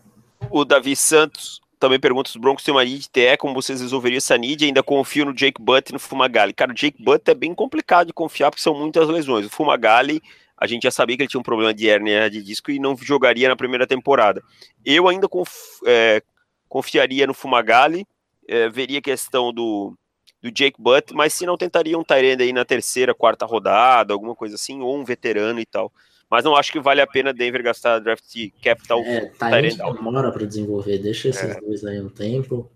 O 0.52 0.64
Davi 0.64 0.96
Santos 0.96 1.60
também 1.80 2.00
pergunta 2.00 2.30
se 2.30 2.38
os 2.38 2.42
Broncos 2.42 2.64
têm 2.64 2.74
uma 2.74 2.84
need 2.84 3.10
TE, 3.10 3.38
como 3.38 3.54
vocês 3.54 3.82
resolveriam 3.82 4.18
essa 4.18 4.38
need? 4.38 4.64
Ainda 4.64 4.84
confio 4.84 5.26
no 5.26 5.34
Jake 5.34 5.62
Butt 5.62 5.90
e 5.90 5.94
no 5.94 6.00
Fumagalli. 6.00 6.54
Cara, 6.54 6.72
o 6.72 6.76
Jake 6.76 7.02
Butt 7.02 7.30
é 7.30 7.36
bem 7.36 7.54
complicado 7.54 8.08
de 8.08 8.14
confiar 8.14 8.52
porque 8.52 8.62
são 8.62 8.74
muitas 8.78 9.08
lesões. 9.08 9.46
O 9.46 9.50
Fumagalli, 9.50 10.22
a 10.58 10.66
gente 10.66 10.84
já 10.84 10.92
sabia 10.92 11.16
que 11.16 11.24
ele 11.24 11.30
tinha 11.30 11.40
um 11.40 11.44
problema 11.44 11.74
de 11.74 11.88
hérnia 11.88 12.30
de 12.30 12.42
disco 12.42 12.72
e 12.72 12.80
não 12.80 12.98
jogaria 12.98 13.48
na 13.48 13.56
primeira 13.56 13.86
temporada. 13.86 14.42
Eu 14.84 15.08
ainda 15.08 15.28
conf, 15.28 15.52
é, 15.86 16.22
confiaria 16.68 17.28
no 17.28 17.34
Fumagalli, 17.34 18.06
é, 18.48 18.68
veria 18.68 19.00
a 19.00 19.02
questão 19.02 19.54
do, 19.54 19.96
do 20.42 20.52
Jake 20.52 20.82
Butt, 20.82 21.14
mas 21.14 21.34
se 21.34 21.46
não 21.46 21.58
tentaria 21.58 21.98
um 21.98 22.04
Tyrande 22.04 22.44
aí 22.44 22.52
na 22.52 22.66
terceira, 22.66 23.14
quarta 23.14 23.46
rodada, 23.46 24.14
alguma 24.14 24.36
coisa 24.36 24.56
assim, 24.56 24.82
ou 24.82 24.98
um 24.98 25.04
veterano 25.04 25.60
e 25.60 25.66
tal. 25.66 25.92
Mas 26.30 26.44
não 26.44 26.56
acho 26.56 26.72
que 26.72 26.80
vale 26.80 27.00
a 27.02 27.08
pena 27.08 27.34
Denver 27.34 27.64
gastar 27.64 28.00
draft 28.00 28.36
capital. 28.62 29.00
É, 29.02 29.28
Tyrande 29.28 29.78
demora 29.78 30.32
para 30.32 30.46
desenvolver, 30.46 30.98
deixa 30.98 31.30
esses 31.30 31.56
é. 31.56 31.60
dois 31.60 31.86
aí 31.86 32.02
um 32.02 32.10
tempo. 32.10 32.70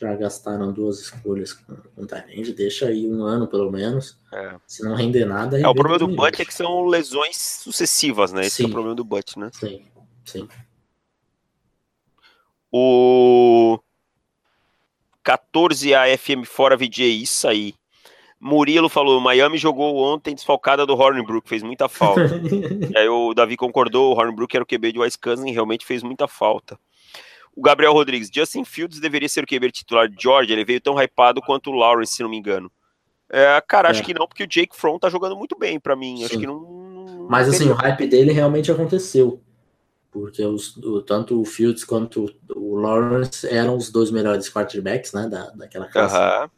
Já 0.00 0.16
gastaram 0.16 0.72
duas 0.72 0.98
escolhas 0.98 1.52
com, 1.52 1.76
com 1.94 2.06
Tyrande, 2.06 2.54
deixa 2.54 2.86
aí 2.86 3.06
um 3.06 3.22
ano 3.22 3.46
pelo 3.46 3.70
menos. 3.70 4.18
É. 4.32 4.56
Se 4.66 4.82
não 4.82 4.94
render 4.94 5.26
nada. 5.26 5.60
É, 5.60 5.68
o 5.68 5.74
problema 5.74 5.98
do 5.98 6.08
Butt 6.08 6.40
é 6.40 6.44
que 6.44 6.54
são 6.54 6.86
lesões 6.86 7.36
sucessivas, 7.36 8.32
né? 8.32 8.46
Esse 8.46 8.56
sim. 8.56 8.64
é 8.64 8.66
o 8.66 8.70
problema 8.70 8.94
do 8.94 9.04
Butt, 9.04 9.38
né? 9.38 9.50
Sim, 9.52 9.84
sim. 10.24 10.48
O 12.72 13.78
14 15.22 15.94
AFM 15.94 16.44
fora 16.46 16.78
VJ, 16.78 17.22
isso 17.22 17.46
aí. 17.46 17.74
Murilo 18.40 18.88
falou: 18.88 19.20
Miami 19.20 19.58
jogou 19.58 19.96
ontem 19.98 20.34
desfalcada 20.34 20.86
do 20.86 20.94
Hornbrook, 20.94 21.46
fez 21.46 21.62
muita 21.62 21.90
falta. 21.90 22.40
aí 22.96 23.06
o 23.06 23.34
Davi 23.34 23.54
concordou: 23.54 24.14
o 24.14 24.18
Hornbrook 24.18 24.56
era 24.56 24.64
o 24.64 24.66
QB 24.66 24.92
de 24.92 24.98
Wisconsin, 24.98 25.52
realmente 25.52 25.84
fez 25.84 26.02
muita 26.02 26.26
falta. 26.26 26.78
O 27.54 27.62
Gabriel 27.62 27.92
Rodrigues: 27.92 28.30
Justin 28.32 28.64
Fields 28.64 29.00
deveria 29.00 29.28
ser 29.28 29.44
o 29.44 29.46
QB 29.46 29.70
titular 29.72 30.08
de 30.08 30.20
Georgia, 30.20 30.54
ele 30.54 30.64
veio 30.64 30.80
tão 30.80 31.00
hypado 31.00 31.40
quanto 31.40 31.70
o 31.70 31.74
Lawrence, 31.74 32.14
se 32.14 32.22
não 32.22 32.30
me 32.30 32.36
engano. 32.36 32.70
É, 33.28 33.60
cara, 33.66 33.88
é. 33.88 33.90
acho 33.90 34.02
que 34.02 34.12
não, 34.12 34.26
porque 34.26 34.42
o 34.42 34.46
Jake 34.46 34.76
Fromm 34.76 34.98
tá 34.98 35.08
jogando 35.08 35.36
muito 35.36 35.56
bem 35.56 35.78
para 35.78 35.94
mim. 35.94 36.16
Sim. 36.18 36.24
Acho 36.24 36.38
que 36.38 36.46
não. 36.46 37.26
Mas 37.28 37.48
assim, 37.48 37.68
o 37.68 37.74
hype 37.74 38.06
dele 38.08 38.32
realmente 38.32 38.72
aconteceu. 38.72 39.40
Porque 40.10 40.44
os, 40.44 40.76
o, 40.78 41.00
tanto 41.02 41.40
o 41.40 41.44
Fields 41.44 41.84
quanto 41.84 42.26
o 42.56 42.76
Lawrence 42.76 43.46
eram 43.46 43.76
os 43.76 43.92
dois 43.92 44.10
melhores 44.10 44.52
quarterbacks, 44.52 45.12
né? 45.12 45.28
Da, 45.28 45.50
daquela 45.50 45.86
classe. 45.86 46.16
Uhum. 46.16 46.50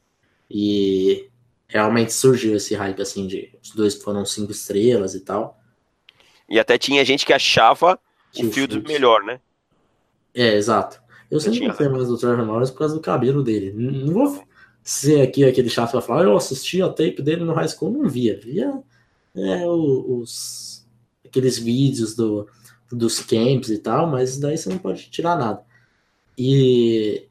E 0.51 1.29
realmente 1.69 2.13
surgiu 2.13 2.57
esse 2.57 2.75
hype 2.75 3.01
assim 3.01 3.27
de 3.27 3.55
os 3.63 3.71
dois 3.71 3.95
foram 3.95 4.25
cinco 4.25 4.53
estrelas 4.53 5.15
e 5.15 5.21
tal. 5.21 5.59
E 6.49 6.59
até 6.59 6.79
tinha 6.79 7.05
gente 7.05 7.27
que 7.27 7.33
achava 7.33 7.99
que 8.33 8.47
o 8.47 8.53
Fields, 8.53 8.83
melhor, 8.85 9.23
né? 9.23 9.41
É, 10.35 10.55
exato. 10.55 11.01
Eu 11.31 11.41
sempre 11.41 11.67
gostei 11.67 11.89
mais 11.89 12.09
do 12.09 12.19
Trevor 12.19 12.47
Lawrence 12.47 12.73
por 12.73 12.79
causa 12.79 12.95
do 12.95 13.01
cabelo 13.01 13.43
dele. 13.43 13.73
Não 13.73 14.13
vou 14.13 14.45
ser 14.83 15.23
aqui 15.23 15.45
aquele 15.45 15.71
chato 15.71 15.93
pra 15.93 16.01
falar, 16.01 16.25
eu 16.25 16.37
assisti 16.37 16.83
a 16.83 16.89
tape 16.89 17.23
dele 17.23 17.45
no 17.45 17.55
high 17.55 17.69
school, 17.69 17.91
não 17.91 18.09
via. 18.09 18.39
Via 18.39 18.83
é, 19.35 19.67
os, 19.67 20.87
aqueles 21.25 21.59
vídeos 21.59 22.15
do, 22.15 22.49
dos 22.91 23.21
camps 23.21 23.71
e 23.71 23.79
tal, 23.79 24.07
mas 24.07 24.39
daí 24.39 24.59
você 24.59 24.69
não 24.69 24.79
pode 24.79 25.09
tirar 25.11 25.37
nada. 25.37 25.65
E 26.37 27.27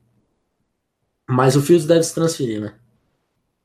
mas 1.28 1.56
o 1.56 1.62
Fields 1.62 1.86
deve 1.86 2.04
se 2.04 2.14
transferir, 2.14 2.60
né? 2.60 2.76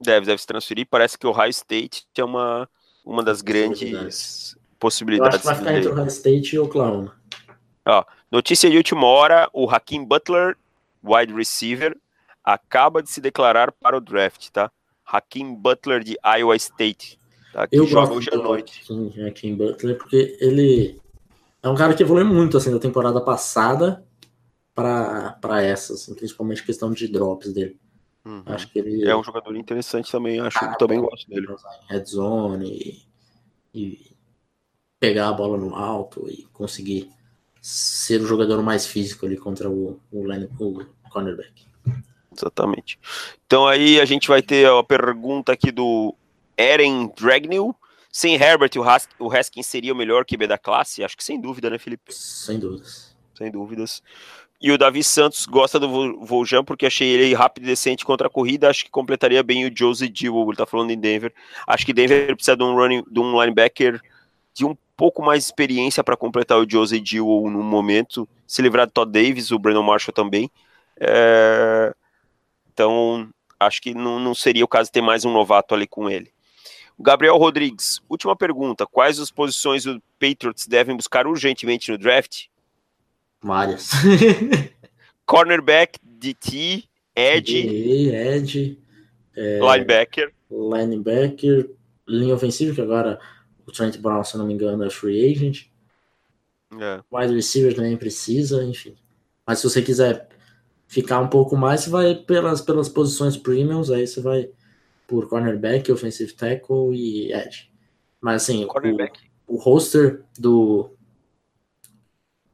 Deve, 0.00 0.26
deve 0.26 0.40
se 0.40 0.46
transferir. 0.46 0.86
Parece 0.88 1.18
que 1.18 1.26
o 1.26 1.32
High 1.32 1.50
State 1.50 2.06
é 2.16 2.24
uma, 2.24 2.68
uma 3.04 3.22
das 3.22 3.42
grandes 3.42 4.56
possibilidades. 4.78 5.44
Eu 5.44 5.50
acho 5.50 5.58
que 5.58 5.64
vai 5.64 5.74
ficar 5.74 5.78
entre 5.78 5.88
o 5.88 5.94
High 5.94 6.08
State 6.08 6.54
e 6.54 6.58
o 6.58 6.64
Oklahoma. 6.64 7.16
Ó, 7.86 8.04
notícia 8.36 8.70
de 8.70 8.76
última 8.76 9.06
hora: 9.06 9.48
o 9.52 9.68
Hakim 9.68 10.04
Butler, 10.04 10.56
wide 11.02 11.32
receiver, 11.32 11.96
acaba 12.44 13.02
de 13.02 13.10
se 13.10 13.20
declarar 13.20 13.72
para 13.72 13.96
o 13.96 14.00
draft, 14.00 14.50
tá? 14.50 14.70
Hakim 15.04 15.54
Butler 15.54 16.02
de 16.04 16.16
Iowa 16.38 16.56
State. 16.56 17.18
Tá? 17.52 17.66
Que 17.66 17.76
Eu 17.76 17.86
joga 17.86 18.12
hoje 18.12 18.28
à 18.32 18.36
noite. 18.36 18.82
Hakim, 18.82 19.26
Hakim 19.26 19.56
Butler, 19.56 19.96
porque 19.96 20.36
ele 20.40 21.00
é 21.62 21.68
um 21.68 21.74
cara 21.74 21.94
que 21.94 22.02
evoluiu 22.02 22.26
muito 22.26 22.56
assim 22.56 22.70
da 22.70 22.78
temporada 22.78 23.20
passada 23.20 24.04
para 24.74 25.62
essa, 25.62 25.94
assim, 25.94 26.14
principalmente 26.14 26.64
questão 26.64 26.92
de 26.92 27.08
drops 27.08 27.52
dele. 27.52 27.80
Uhum. 28.24 28.42
Acho 28.44 28.68
que 28.70 28.78
ele 28.80 29.08
é 29.08 29.16
um 29.16 29.22
jogador 29.22 29.56
interessante 29.56 30.10
também, 30.10 30.40
acho 30.40 30.58
que 30.58 30.78
também 30.78 31.00
gosto 31.00 31.30
dele. 31.30 31.46
Red 31.88 32.04
zone 32.04 32.68
e, 33.72 33.80
e, 33.80 34.16
pegar 34.98 35.28
a 35.28 35.32
bola 35.32 35.56
no 35.56 35.74
alto 35.74 36.28
e 36.28 36.44
conseguir 36.52 37.10
ser 37.66 38.20
o 38.20 38.26
jogador 38.26 38.62
mais 38.62 38.86
físico 38.86 39.26
ali 39.26 39.36
contra 39.36 39.68
o, 39.68 39.98
o, 40.12 40.24
line, 40.24 40.48
o 40.60 40.84
cornerback. 41.10 41.66
Exatamente. 42.32 42.96
Então 43.44 43.66
aí 43.66 44.00
a 44.00 44.04
gente 44.04 44.28
vai 44.28 44.40
ter 44.40 44.70
a 44.70 44.84
pergunta 44.84 45.50
aqui 45.50 45.72
do 45.72 46.14
Eren 46.56 47.12
Dragnil. 47.18 47.74
Sem 48.12 48.36
Herbert, 48.36 48.70
o, 48.76 48.82
Hask, 48.84 49.10
o 49.18 49.32
Haskins 49.32 49.66
seria 49.66 49.92
o 49.92 49.96
melhor 49.96 50.24
QB 50.24 50.46
da 50.46 50.56
classe? 50.56 51.02
Acho 51.02 51.16
que 51.16 51.24
sem 51.24 51.40
dúvida, 51.40 51.68
né, 51.68 51.76
Felipe? 51.76 52.14
Sem 52.14 52.60
dúvidas. 52.60 53.16
Sem 53.36 53.50
dúvidas. 53.50 54.00
E 54.62 54.70
o 54.70 54.78
Davi 54.78 55.02
Santos 55.02 55.44
gosta 55.44 55.80
do 55.80 56.24
Voljan 56.24 56.62
porque 56.62 56.86
achei 56.86 57.08
ele 57.08 57.34
rápido 57.34 57.64
e 57.64 57.66
decente 57.66 58.04
contra 58.04 58.28
a 58.28 58.30
corrida. 58.30 58.70
Acho 58.70 58.84
que 58.84 58.90
completaria 58.92 59.42
bem 59.42 59.66
o 59.66 59.76
Josie 59.76 60.08
Dewell. 60.08 60.46
Ele 60.48 60.56
tá 60.56 60.66
falando 60.66 60.92
em 60.92 60.98
Denver. 60.98 61.34
Acho 61.66 61.84
que 61.84 61.92
Denver 61.92 62.32
precisa 62.36 62.56
de 62.56 62.62
um, 62.62 62.76
running, 62.76 63.02
de 63.10 63.18
um 63.18 63.42
linebacker 63.42 64.00
de 64.56 64.64
um 64.64 64.74
pouco 64.96 65.22
mais 65.22 65.40
de 65.40 65.48
experiência 65.48 66.02
para 66.02 66.16
completar 66.16 66.58
o 66.58 66.68
Josie 66.68 66.98
Dewell 66.98 67.50
no 67.50 67.62
momento. 67.62 68.26
Se 68.46 68.62
livrar 68.62 68.86
do 68.86 68.92
Todd 68.92 69.12
Davis, 69.12 69.50
o 69.50 69.58
Brandon 69.58 69.82
Marshall 69.82 70.14
também. 70.14 70.50
É... 70.98 71.94
Então, 72.72 73.28
acho 73.60 73.82
que 73.82 73.92
não, 73.92 74.18
não 74.18 74.34
seria 74.34 74.64
o 74.64 74.68
caso 74.68 74.88
de 74.88 74.92
ter 74.92 75.02
mais 75.02 75.26
um 75.26 75.32
novato 75.32 75.74
ali 75.74 75.86
com 75.86 76.08
ele. 76.08 76.30
O 76.96 77.02
Gabriel 77.02 77.36
Rodrigues, 77.36 78.00
última 78.08 78.34
pergunta. 78.34 78.86
Quais 78.86 79.18
as 79.18 79.30
posições 79.30 79.84
do 79.84 80.02
Patriots 80.18 80.66
devem 80.66 80.96
buscar 80.96 81.26
urgentemente 81.26 81.90
no 81.92 81.98
draft? 81.98 82.46
Várias. 83.42 83.90
Cornerback, 85.26 85.98
DT, 86.02 86.84
Edge. 87.14 87.68
Edge. 88.10 88.78
É, 89.36 89.58
linebacker. 89.58 90.32
Linebacker. 90.50 91.68
Linha 92.08 92.34
ofensiva, 92.34 92.74
que 92.74 92.80
agora 92.80 93.18
o 93.66 93.72
Trent 93.72 93.98
Brown, 93.98 94.22
se 94.22 94.36
não 94.36 94.46
me 94.46 94.54
engano, 94.54 94.84
é 94.84 94.90
free 94.90 95.32
agent. 95.32 95.66
É. 96.80 97.00
Wide 97.12 97.34
receiver 97.34 97.74
também 97.74 97.96
precisa, 97.96 98.64
enfim. 98.64 98.96
Mas 99.46 99.58
se 99.58 99.68
você 99.68 99.82
quiser 99.82 100.28
ficar 100.86 101.20
um 101.20 101.28
pouco 101.28 101.56
mais, 101.56 101.82
você 101.82 101.90
vai 101.90 102.14
pelas, 102.14 102.60
pelas 102.60 102.88
posições 102.88 103.36
premiums, 103.36 103.90
aí 103.90 104.06
você 104.06 104.20
vai 104.20 104.48
por 105.06 105.28
cornerback, 105.28 105.90
offensive 105.90 106.32
tackle 106.32 106.94
e 106.94 107.32
edge. 107.32 107.70
Mas 108.20 108.42
assim, 108.42 108.64
o, 108.64 109.54
o 109.54 109.56
roster 109.56 110.24
do 110.38 110.90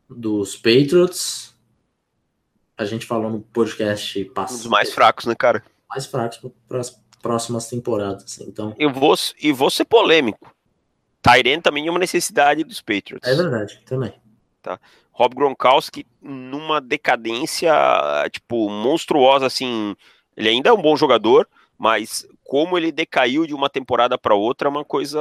dos 0.08 0.56
Patriots. 0.56 1.54
A 2.76 2.84
gente 2.84 3.06
falou 3.06 3.30
no 3.30 3.40
podcast 3.40 4.24
passado. 4.26 4.56
Um 4.56 4.62
dos 4.62 4.66
mais 4.66 4.92
fracos, 4.92 5.26
né, 5.26 5.34
cara? 5.34 5.62
Mais 5.88 6.06
fracos 6.06 6.40
para 6.68 6.80
as 6.80 6.90
próximas 7.20 7.68
temporadas. 7.68 8.24
Assim, 8.24 8.44
então... 8.44 8.74
Eu 8.78 8.92
vou, 8.92 9.14
e 9.40 9.52
vou 9.52 9.70
ser 9.70 9.84
polêmico. 9.84 10.52
Tyrene 11.22 11.62
também 11.62 11.86
é 11.86 11.90
uma 11.90 12.00
necessidade 12.00 12.64
dos 12.64 12.80
Patriots. 12.80 13.28
É 13.28 13.34
verdade, 13.34 13.80
também. 13.86 14.12
Tá. 14.60 14.78
Rob 15.12 15.34
Gronkowski 15.34 16.06
numa 16.20 16.80
decadência, 16.80 17.72
tipo, 18.30 18.68
monstruosa, 18.68 19.46
assim. 19.46 19.94
Ele 20.36 20.48
ainda 20.48 20.70
é 20.70 20.72
um 20.72 20.80
bom 20.80 20.96
jogador, 20.96 21.46
mas 21.78 22.26
como 22.42 22.76
ele 22.76 22.90
decaiu 22.90 23.46
de 23.46 23.54
uma 23.54 23.70
temporada 23.70 24.18
para 24.18 24.34
outra 24.34 24.68
é 24.68 24.70
uma 24.70 24.84
coisa 24.84 25.20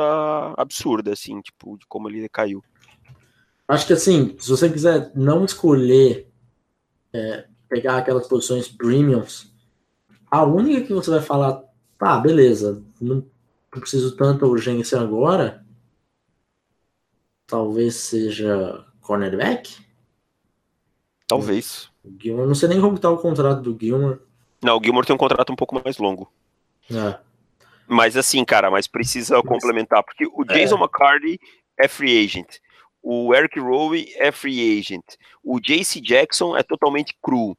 absurda, 0.58 1.14
assim, 1.14 1.39
tipo, 1.41 1.78
de 1.78 1.86
como 1.86 2.10
ele 2.10 2.22
decaiu. 2.22 2.64
Acho 3.68 3.88
que 3.88 3.93
assim, 3.93 4.36
se 4.39 4.49
você 4.49 4.70
quiser 4.70 5.12
não 5.16 5.45
escolher 5.45 6.28
é, 7.14 7.45
pegar 7.70 7.97
aquelas 7.97 8.28
posições 8.28 8.68
premiums, 8.68 9.49
a 10.30 10.43
única 10.43 10.82
que 10.82 10.93
você 10.93 11.10
vai 11.10 11.22
falar, 11.22 11.62
tá, 11.97 12.18
beleza, 12.18 12.84
não 12.99 13.26
preciso 13.70 14.16
tanta 14.16 14.45
urgência 14.45 14.99
agora, 14.99 15.66
talvez 17.52 17.95
seja 17.95 18.84
cornerback? 19.02 19.78
Talvez. 21.28 21.89
Gilmore, 22.20 22.47
não 22.47 22.56
sei 22.56 22.70
nem 22.70 22.82
como 22.82 22.95
está 22.95 23.10
o 23.10 23.18
contrato 23.18 23.62
do 23.62 23.78
Gilmore. 23.80 24.20
Não, 24.64 24.78
o 24.78 24.84
Gilmore 24.84 25.06
tem 25.06 25.14
um 25.14 25.20
contrato 25.20 25.52
um 25.52 25.56
pouco 25.56 25.80
mais 25.84 25.97
longo. 25.97 26.32
É. 26.89 27.20
Mas 27.88 28.18
assim, 28.18 28.43
cara, 28.43 28.72
mas 28.72 28.88
precisa 28.88 29.36
mas... 29.36 29.47
complementar, 29.47 30.04
porque 30.04 30.26
o 30.26 30.43
é. 30.49 30.54
Jason 30.54 30.78
é. 30.78 30.80
McCarthy 30.80 31.39
é 31.78 31.88
free 31.88 32.26
agent 32.26 32.60
o 33.02 33.34
Eric 33.34 33.60
Rowe 33.60 34.14
é 34.16 34.32
free 34.32 34.80
agent, 34.80 35.04
o 35.43 35.60
JC 35.60 35.99
Jackson 35.99 36.56
é 36.56 36.62
totalmente 36.62 37.18
cru, 37.22 37.58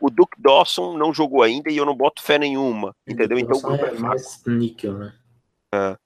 o 0.00 0.10
Duke 0.10 0.40
Dawson 0.40 0.96
não 0.98 1.14
jogou 1.14 1.42
ainda 1.42 1.70
e 1.70 1.76
eu 1.76 1.86
não 1.86 1.94
boto 1.94 2.22
fé 2.22 2.38
nenhuma, 2.38 2.94
entendeu? 3.06 3.38
Então 3.38 3.56
o 3.56 3.62
grupo 3.62 3.84
é, 3.84 3.88
é 3.88 3.98
mais 3.98 4.42
níquel, 4.46 4.98
né? 4.98 5.14
É. 5.72 5.96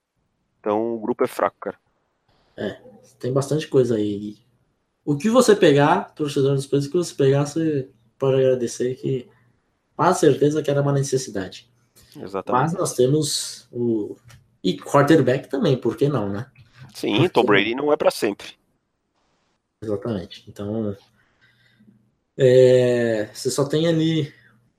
Então 0.60 0.94
o 0.94 1.00
grupo 1.00 1.24
é 1.24 1.26
fraco, 1.26 1.56
cara. 1.60 1.78
É, 2.58 2.80
tem 3.18 3.32
bastante 3.32 3.68
coisa 3.68 3.94
aí. 3.94 4.36
O 5.04 5.16
que 5.16 5.30
você 5.30 5.54
pegar, 5.54 6.12
torcedor 6.14 6.54
dos 6.54 6.66
Patriots, 6.66 6.88
o 6.88 6.90
que 6.90 6.98
você 6.98 7.14
pegar, 7.14 7.46
você 7.46 7.88
pode 8.18 8.36
agradecer 8.36 8.96
que 8.96 9.28
com 9.96 10.14
certeza 10.14 10.62
que 10.62 10.70
era 10.70 10.82
uma 10.82 10.92
necessidade. 10.92 11.70
Exatamente. 12.16 12.62
Mas 12.62 12.72
nós 12.72 12.94
temos 12.94 13.68
o. 13.72 14.16
E 14.62 14.76
quarterback 14.76 15.48
também, 15.48 15.76
por 15.76 15.96
que 15.96 16.08
não, 16.08 16.28
né? 16.28 16.50
Sim, 16.94 17.28
Tom 17.28 17.44
Brady 17.44 17.74
não 17.74 17.92
é 17.92 17.96
para 17.96 18.10
sempre. 18.10 18.48
Exatamente. 19.82 20.44
Então, 20.48 20.96
é, 22.36 23.28
você 23.32 23.50
só 23.50 23.64
tem 23.64 23.86
ali 23.86 24.32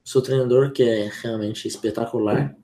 o 0.05 0.09
seu 0.09 0.21
treinador 0.21 0.71
que 0.71 0.83
é 0.83 1.11
realmente 1.21 1.67
espetacular 1.67 2.55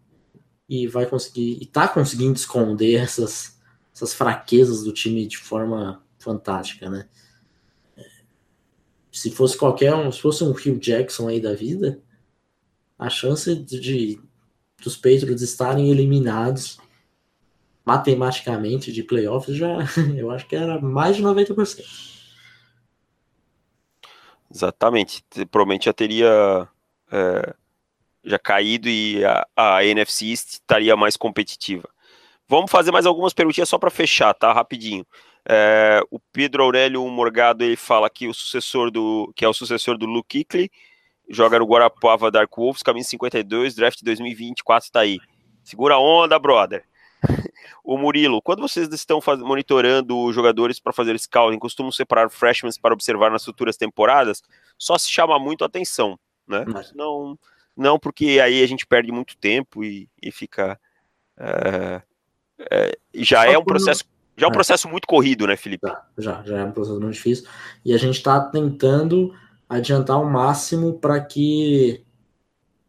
e 0.67 0.87
vai 0.87 1.05
conseguir 1.05 1.57
e 1.61 1.65
tá 1.65 1.87
conseguindo 1.87 2.33
esconder 2.33 2.95
essas, 2.95 3.54
essas 3.95 4.13
fraquezas 4.13 4.83
do 4.83 4.91
time 4.91 5.25
de 5.25 5.37
forma 5.37 6.03
fantástica, 6.19 6.89
né? 6.89 7.07
Se 9.09 9.31
fosse 9.31 9.57
qualquer 9.57 9.95
um, 9.95 10.11
se 10.11 10.19
fosse 10.19 10.43
um 10.43 10.51
Hugh 10.51 10.77
Jackson 10.77 11.29
aí 11.29 11.39
da 11.39 11.53
vida, 11.53 12.01
a 12.99 13.09
chance 13.09 13.55
de, 13.55 14.21
dos 14.83 14.97
Patriots 14.97 15.41
estarem 15.41 15.89
eliminados 15.89 16.77
matematicamente 17.85 18.91
de 18.91 19.03
playoffs 19.03 19.55
já 19.55 19.77
eu 20.17 20.29
acho 20.29 20.45
que 20.47 20.55
era 20.55 20.81
mais 20.81 21.15
de 21.15 21.23
90%. 21.23 21.85
Exatamente. 24.53 25.23
Provavelmente 25.49 25.85
já 25.85 25.93
teria 25.93 26.67
é, 27.09 27.55
já 28.25 28.39
caído 28.39 28.89
e 28.89 29.23
a, 29.23 29.47
a 29.55 29.85
NFC 29.85 30.25
estaria 30.25 30.97
mais 30.97 31.15
competitiva. 31.15 31.89
Vamos 32.47 32.69
fazer 32.69 32.91
mais 32.91 33.05
algumas 33.05 33.33
perguntinhas 33.33 33.69
só 33.69 33.77
para 33.77 33.89
fechar, 33.89 34.33
tá? 34.33 34.53
Rapidinho. 34.53 35.05
É, 35.47 36.01
o 36.09 36.19
Pedro 36.19 36.63
Aurélio 36.63 37.07
Morgado 37.07 37.63
ele 37.63 37.75
fala 37.75 38.09
que 38.09 38.27
o 38.27 38.33
sucessor 38.33 38.89
do 38.89 39.31
que 39.35 39.45
é 39.45 39.47
o 39.47 39.53
sucessor 39.53 39.97
do 39.97 40.05
Luke 40.05 40.43
Kuechly 40.43 40.71
joga 41.29 41.59
no 41.59 41.65
Guarapava 41.65 42.31
Dark 42.31 42.51
Wolves, 42.55 42.83
caminho 42.83 43.05
52, 43.05 43.75
draft 43.75 44.01
2024 44.03 44.85
está 44.87 44.99
aí. 45.01 45.19
Segura 45.63 45.95
a 45.95 45.99
onda, 45.99 46.37
brother. 46.37 46.83
o 47.83 47.97
Murilo, 47.97 48.41
quando 48.41 48.61
vocês 48.61 48.87
estão 48.91 49.19
monitorando 49.39 50.31
jogadores 50.31 50.79
para 50.79 50.93
fazer 50.93 51.17
scouting, 51.17 51.59
costumam 51.59 51.91
separar 51.91 52.29
freshmen 52.29 52.71
para 52.81 52.93
observar 52.93 53.31
nas 53.31 53.43
futuras 53.43 53.77
temporadas? 53.77 54.43
Só 54.77 54.97
se 54.97 55.09
chama 55.09 55.39
muito 55.39 55.63
atenção, 55.63 56.19
né? 56.47 56.63
Mas 56.67 56.93
não, 56.93 57.37
não 57.75 57.97
porque 57.99 58.39
aí 58.39 58.63
a 58.63 58.67
gente 58.67 58.85
perde 58.85 59.11
muito 59.11 59.37
tempo 59.37 59.83
e, 59.83 60.07
e 60.21 60.31
fica. 60.31 60.79
É, 61.37 62.01
é, 62.59 62.97
já 63.13 63.45
é 63.45 63.57
um 63.57 63.63
processo. 63.63 64.03
Já 64.37 64.47
é 64.47 64.49
um 64.49 64.51
é. 64.51 64.53
processo 64.53 64.89
muito 64.89 65.07
corrido, 65.07 65.47
né, 65.47 65.55
Felipe? 65.55 65.87
Já, 66.17 66.43
já, 66.43 66.57
é 66.59 66.63
um 66.65 66.71
processo 66.71 66.99
muito 66.99 67.13
difícil. 67.13 67.47
E 67.85 67.93
a 67.93 67.97
gente 67.97 68.15
está 68.15 68.39
tentando 68.41 69.33
adiantar 69.69 70.19
o 70.21 70.29
máximo 70.29 70.99
para 70.99 71.21
que 71.21 72.03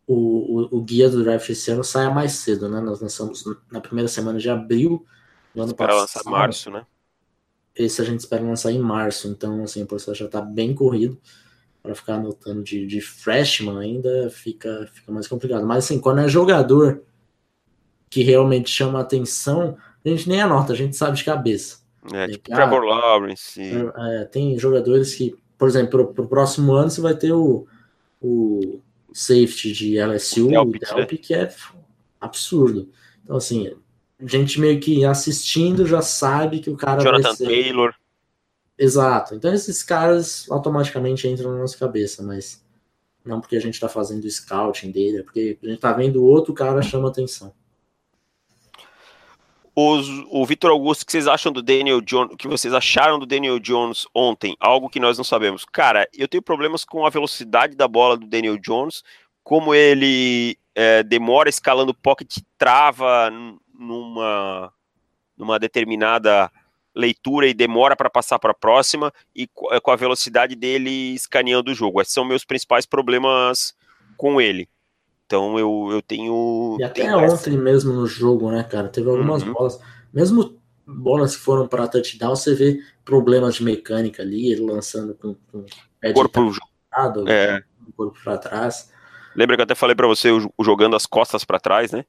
o, 0.06 0.14
o, 0.14 0.78
o, 0.78 0.82
guia 0.82 1.08
do 1.08 1.22
draft 1.22 1.48
esse 1.48 1.70
ano 1.70 1.84
saia 1.84 2.10
mais 2.10 2.32
cedo, 2.32 2.68
né? 2.68 2.80
Nós 2.80 3.00
lançamos 3.00 3.44
na 3.70 3.80
primeira 3.80 4.08
semana 4.08 4.38
de 4.38 4.50
abril 4.50 5.04
do 5.54 5.62
ano 5.62 5.74
passado. 5.74 6.00
lançar 6.00 6.24
março, 6.24 6.70
né? 6.70 6.84
Esse 7.74 8.00
a 8.00 8.04
gente 8.04 8.20
espera 8.20 8.42
lançar 8.42 8.72
em 8.72 8.78
março, 8.78 9.28
então 9.28 9.62
assim, 9.62 9.82
o 9.82 9.86
processo 9.86 10.14
já 10.14 10.26
está 10.26 10.40
bem 10.40 10.74
corrido. 10.74 11.20
Para 11.82 11.94
ficar 11.94 12.14
anotando 12.14 12.64
de, 12.64 12.84
de 12.86 13.00
freshman 13.00 13.78
ainda 13.78 14.28
fica, 14.30 14.88
fica 14.92 15.12
mais 15.12 15.28
complicado. 15.28 15.64
Mas 15.64 15.84
assim, 15.84 16.00
quando 16.00 16.20
é 16.20 16.28
jogador 16.28 17.04
que 18.16 18.22
realmente 18.22 18.70
chama 18.70 18.98
atenção, 18.98 19.76
a 20.02 20.08
gente 20.08 20.26
nem 20.26 20.40
anota, 20.40 20.72
a 20.72 20.76
gente 20.76 20.96
sabe 20.96 21.18
de 21.18 21.24
cabeça. 21.24 21.80
É, 22.14 22.26
tipo 22.28 22.50
ah, 22.50 22.56
Trevor 22.56 22.82
Lawrence. 22.82 23.60
É, 23.60 24.24
tem 24.24 24.58
jogadores 24.58 25.14
que, 25.14 25.36
por 25.58 25.68
exemplo, 25.68 26.14
para 26.14 26.24
o 26.24 26.26
próximo 26.26 26.72
ano 26.72 26.88
você 26.88 27.02
vai 27.02 27.14
ter 27.14 27.32
o, 27.32 27.66
o 28.18 28.80
safety 29.12 29.70
de 29.70 29.98
LSU, 30.00 30.46
o 30.46 30.50
Delpit, 30.50 30.94
né? 30.94 31.04
que 31.04 31.34
é 31.34 31.54
absurdo. 32.18 32.88
Então, 33.22 33.36
assim, 33.36 33.70
a 34.18 34.26
gente 34.26 34.58
meio 34.58 34.80
que 34.80 35.04
assistindo 35.04 35.84
já 35.84 36.00
sabe 36.00 36.60
que 36.60 36.70
o 36.70 36.76
cara 36.76 37.02
Jonathan 37.02 37.22
vai 37.22 37.36
ser... 37.36 37.44
Taylor. 37.44 37.94
Exato. 38.78 39.34
Então 39.34 39.52
esses 39.52 39.82
caras 39.82 40.46
automaticamente 40.50 41.28
entram 41.28 41.52
na 41.52 41.58
nossa 41.58 41.76
cabeça, 41.76 42.22
mas 42.22 42.64
não 43.22 43.42
porque 43.42 43.56
a 43.56 43.60
gente 43.60 43.74
está 43.74 43.90
fazendo 43.90 44.24
o 44.24 44.30
scouting 44.30 44.90
dele, 44.90 45.18
é 45.18 45.22
porque 45.22 45.58
a 45.62 45.66
gente 45.66 45.76
está 45.76 45.92
vendo 45.92 46.24
outro 46.24 46.54
cara 46.54 46.80
chama 46.80 47.10
atenção. 47.10 47.52
Os, 49.78 50.08
o 50.30 50.46
Vitor 50.46 50.70
Augusto, 50.70 51.02
o 51.02 51.06
que 51.06 51.12
vocês 51.12 51.28
acham 51.28 51.52
do 51.52 51.60
Daniel 51.62 52.00
Jones? 52.00 52.32
O 52.32 52.36
que 52.38 52.48
vocês 52.48 52.72
acharam 52.72 53.18
do 53.18 53.26
Daniel 53.26 53.58
Jones 53.58 54.06
ontem? 54.14 54.56
Algo 54.58 54.88
que 54.88 54.98
nós 54.98 55.18
não 55.18 55.24
sabemos. 55.24 55.66
Cara, 55.66 56.08
eu 56.16 56.26
tenho 56.26 56.42
problemas 56.42 56.82
com 56.82 57.04
a 57.04 57.10
velocidade 57.10 57.76
da 57.76 57.86
bola 57.86 58.16
do 58.16 58.26
Daniel 58.26 58.56
Jones, 58.56 59.04
como 59.44 59.74
ele 59.74 60.56
é, 60.74 61.02
demora 61.02 61.50
escalando 61.50 61.90
o 61.90 61.94
pocket, 61.94 62.38
trava 62.56 63.30
numa, 63.78 64.72
numa 65.36 65.58
determinada 65.58 66.50
leitura 66.94 67.46
e 67.46 67.52
demora 67.52 67.94
para 67.94 68.08
passar 68.08 68.38
para 68.38 68.52
a 68.52 68.54
próxima, 68.54 69.12
e 69.34 69.46
é, 69.72 69.78
com 69.78 69.90
a 69.90 69.96
velocidade 69.96 70.56
dele 70.56 71.14
escaneando 71.14 71.70
o 71.70 71.74
jogo. 71.74 72.00
Esses 72.00 72.14
são 72.14 72.24
meus 72.24 72.46
principais 72.46 72.86
problemas 72.86 73.74
com 74.16 74.40
ele. 74.40 74.70
Então 75.26 75.58
eu, 75.58 75.88
eu 75.90 76.00
tenho. 76.00 76.76
E 76.78 76.84
até 76.84 77.02
tenho 77.02 77.18
ontem 77.18 77.32
essa... 77.32 77.50
mesmo 77.50 77.92
no 77.92 78.06
jogo, 78.06 78.50
né, 78.50 78.62
cara? 78.62 78.88
Teve 78.88 79.10
algumas 79.10 79.42
uhum. 79.42 79.52
bolas, 79.52 79.80
mesmo 80.12 80.56
bolas 80.86 81.36
que 81.36 81.42
foram 81.42 81.66
para 81.66 81.88
touchdown, 81.88 82.36
você 82.36 82.54
vê 82.54 82.80
problemas 83.04 83.56
de 83.56 83.64
mecânica 83.64 84.22
ali, 84.22 84.52
ele 84.52 84.62
lançando 84.62 85.14
com, 85.14 85.34
com 85.50 85.58
o 85.58 86.14
corpo 86.14 86.52
jogado, 86.52 87.28
é. 87.28 87.62
o 87.88 87.92
corpo 87.92 88.18
para 88.22 88.38
trás. 88.38 88.92
Lembra 89.34 89.56
que 89.56 89.60
eu 89.62 89.64
até 89.64 89.74
falei 89.74 89.96
para 89.96 90.06
você 90.06 90.30
o 90.30 90.64
jogando 90.64 90.96
as 90.96 91.04
costas 91.04 91.44
para 91.44 91.58
trás, 91.58 91.90
né? 91.90 92.04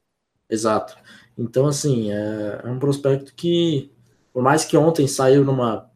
Exato. 0.49 0.95
Então, 1.37 1.65
assim, 1.65 2.11
é, 2.11 2.61
é 2.63 2.69
um 2.69 2.79
prospecto 2.79 3.33
que 3.35 3.91
por 4.37 4.43
mais 4.43 4.63
que 4.63 4.77
ontem 4.77 5.07
saiu 5.07 5.43
numa. 5.43 5.89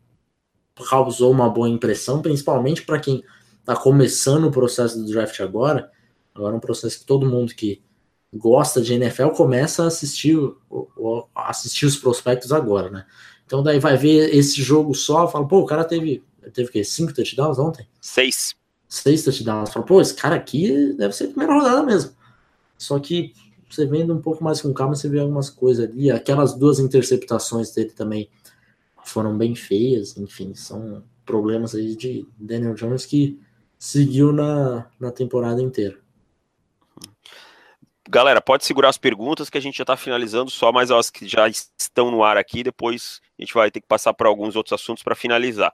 causou 0.89 1.31
uma 1.31 1.47
boa 1.47 1.69
impressão, 1.69 2.23
principalmente 2.23 2.81
para 2.81 2.99
quem 2.99 3.23
está 3.59 3.75
começando 3.75 4.45
o 4.45 4.51
processo 4.51 4.97
do 4.97 5.05
draft 5.05 5.39
agora. 5.41 5.91
Agora 6.33 6.53
é 6.53 6.57
um 6.57 6.61
processo 6.61 6.99
que 6.99 7.05
todo 7.05 7.29
mundo 7.29 7.53
que 7.53 7.81
gosta 8.33 8.81
de 8.81 8.93
NFL 8.93 9.29
começa 9.29 9.83
a 9.83 9.87
assistir, 9.87 10.37
assistir 11.35 11.85
os 11.85 11.97
prospectos 11.97 12.51
agora, 12.51 12.89
né? 12.89 13.05
Então 13.45 13.61
daí 13.61 13.79
vai 13.79 13.97
ver 13.97 14.33
esse 14.33 14.61
jogo 14.61 14.93
só, 14.93 15.27
fala, 15.27 15.47
pô, 15.47 15.59
o 15.59 15.65
cara 15.65 15.83
teve, 15.83 16.23
teve 16.53 16.69
o 16.69 16.71
quê? 16.71 16.83
Cinco 16.83 17.13
touchdowns 17.13 17.59
ontem? 17.59 17.85
Seis. 17.99 18.55
Seis 18.87 19.23
touchdowns. 19.23 19.73
Fala, 19.73 19.85
pô, 19.85 19.99
esse 19.99 20.13
cara 20.13 20.35
aqui 20.35 20.93
deve 20.93 21.13
ser 21.13 21.25
a 21.25 21.27
primeira 21.27 21.53
rodada 21.53 21.83
mesmo. 21.83 22.11
Só 22.77 22.97
que 22.99 23.33
você 23.69 23.85
vendo 23.85 24.13
um 24.13 24.21
pouco 24.21 24.43
mais 24.43 24.61
com 24.61 24.73
calma, 24.73 24.95
você 24.95 25.09
vê 25.09 25.19
algumas 25.19 25.49
coisas 25.49 25.89
ali. 25.89 26.09
Aquelas 26.09 26.53
duas 26.53 26.79
interceptações 26.79 27.71
dele 27.71 27.91
também 27.91 28.29
foram 29.03 29.37
bem 29.37 29.55
feias, 29.55 30.17
enfim, 30.17 30.53
são 30.53 31.03
problemas 31.25 31.75
aí 31.75 31.95
de 31.95 32.25
Daniel 32.37 32.73
Jones 32.73 33.05
que 33.05 33.39
seguiu 33.77 34.31
na, 34.31 34.87
na 34.99 35.11
temporada 35.11 35.61
inteira. 35.61 35.97
Galera, 38.09 38.41
pode 38.41 38.65
segurar 38.65 38.89
as 38.89 38.97
perguntas 38.97 39.49
que 39.49 39.57
a 39.57 39.61
gente 39.61 39.77
já 39.77 39.83
está 39.83 39.95
finalizando, 39.95 40.49
só 40.49 40.71
mais 40.71 40.89
as 40.89 41.09
que 41.09 41.27
já 41.27 41.47
estão 41.47 42.09
no 42.09 42.23
ar 42.23 42.35
aqui, 42.35 42.63
depois 42.63 43.21
a 43.37 43.43
gente 43.43 43.53
vai 43.53 43.69
ter 43.69 43.81
que 43.81 43.87
passar 43.87 44.13
para 44.13 44.27
alguns 44.27 44.55
outros 44.55 44.73
assuntos 44.73 45.03
para 45.03 45.15
finalizar, 45.15 45.71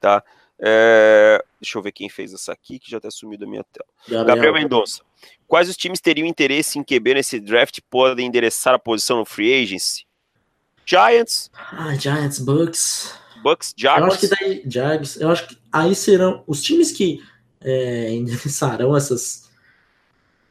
tá? 0.00 0.22
É... 0.60 1.42
Deixa 1.60 1.78
eu 1.78 1.82
ver 1.82 1.92
quem 1.92 2.08
fez 2.08 2.32
essa 2.32 2.52
aqui, 2.52 2.78
que 2.78 2.90
já 2.90 2.98
até 2.98 3.10
sumiu 3.10 3.38
da 3.38 3.46
minha 3.46 3.64
tela. 3.64 3.86
Gabriel, 4.08 4.24
Gabriel 4.24 4.54
Mendonça. 4.54 5.02
Quais 5.46 5.68
os 5.68 5.76
times 5.76 6.00
teriam 6.00 6.26
interesse 6.26 6.78
em 6.78 6.84
QB 6.84 7.14
nesse 7.14 7.40
draft 7.40 7.78
podem 7.88 8.26
endereçar 8.26 8.74
a 8.74 8.78
posição 8.78 9.18
no 9.18 9.24
free 9.24 9.62
agency? 9.62 10.04
Giants. 10.84 11.50
Ah, 11.54 11.94
Giants, 11.94 12.38
Bucks. 12.38 13.14
Bucks, 13.42 13.74
Jaguars. 13.76 14.04
Eu 14.04 14.12
acho 14.12 14.20
que 14.20 14.44
daí, 14.44 14.62
Jaguars, 14.66 15.20
eu 15.20 15.30
acho 15.30 15.46
que 15.46 15.58
aí 15.72 15.94
serão 15.94 16.42
os 16.46 16.62
times 16.62 16.92
que 16.92 17.22
é, 17.60 18.10
endereçarão 18.14 18.96
essas, 18.96 19.47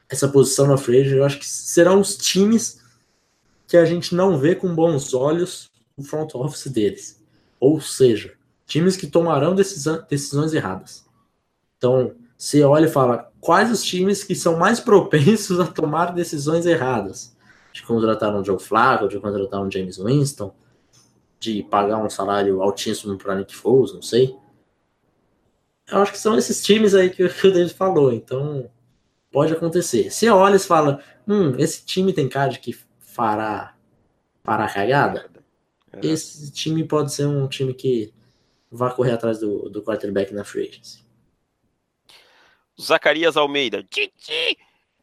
essa 0.08 0.28
posição 0.28 0.66
na 0.66 0.74
agency, 0.74 1.16
eu 1.16 1.24
acho 1.24 1.38
que 1.38 1.46
serão 1.46 2.00
os 2.00 2.16
times 2.16 2.80
que 3.66 3.76
a 3.76 3.84
gente 3.84 4.14
não 4.14 4.38
vê 4.38 4.54
com 4.54 4.74
bons 4.74 5.12
olhos 5.12 5.70
o 5.96 6.02
front 6.02 6.34
office 6.34 6.68
deles. 6.68 7.22
Ou 7.60 7.80
seja, 7.80 8.34
times 8.66 8.96
que 8.96 9.06
tomarão 9.06 9.54
decisões 9.54 10.54
erradas. 10.54 11.04
Então, 11.76 12.14
você 12.36 12.62
olha 12.62 12.86
e 12.86 12.90
fala 12.90 13.30
quais 13.40 13.70
os 13.70 13.82
times 13.82 14.24
que 14.24 14.34
são 14.34 14.56
mais 14.56 14.80
propensos 14.80 15.60
a 15.60 15.66
tomar 15.66 16.14
decisões 16.14 16.64
erradas. 16.64 17.36
De 17.72 17.82
contratar 17.82 18.34
um 18.34 18.44
Joe 18.44 18.58
Flacco, 18.58 19.08
de 19.08 19.20
contratar 19.20 19.60
um 19.60 19.70
James 19.70 19.98
Winston, 19.98 20.54
de 21.38 21.62
pagar 21.64 21.98
um 21.98 22.08
salário 22.08 22.62
altíssimo 22.62 23.16
para 23.18 23.34
Nick 23.34 23.54
Foles, 23.54 23.92
não 23.92 24.02
sei. 24.02 24.34
Eu 25.90 25.98
acho 25.98 26.12
que 26.12 26.18
são 26.18 26.36
esses 26.36 26.62
times 26.62 26.94
aí 26.94 27.10
que 27.10 27.22
o 27.22 27.28
David 27.52 27.74
falou, 27.74 28.12
então 28.12 28.68
pode 29.38 29.52
acontecer. 29.52 30.10
Se 30.10 30.28
olha 30.28 30.56
e 30.56 30.58
fala, 30.58 31.00
hum, 31.24 31.54
esse 31.58 31.84
time 31.86 32.12
tem 32.12 32.28
cara 32.28 32.50
de 32.50 32.58
que 32.58 32.76
fará 32.98 33.72
para 34.42 34.64
a 34.64 34.68
cagada, 34.68 35.30
é. 35.92 36.04
esse 36.04 36.50
time 36.50 36.82
pode 36.82 37.12
ser 37.12 37.26
um 37.26 37.46
time 37.46 37.72
que 37.72 38.12
vá 38.68 38.90
correr 38.90 39.12
atrás 39.12 39.38
do, 39.38 39.70
do 39.70 39.80
quarterback 39.80 40.34
na 40.34 40.42
free 40.42 40.68
agency. 40.68 41.04
Zacarias 42.80 43.36
Almeida. 43.36 43.86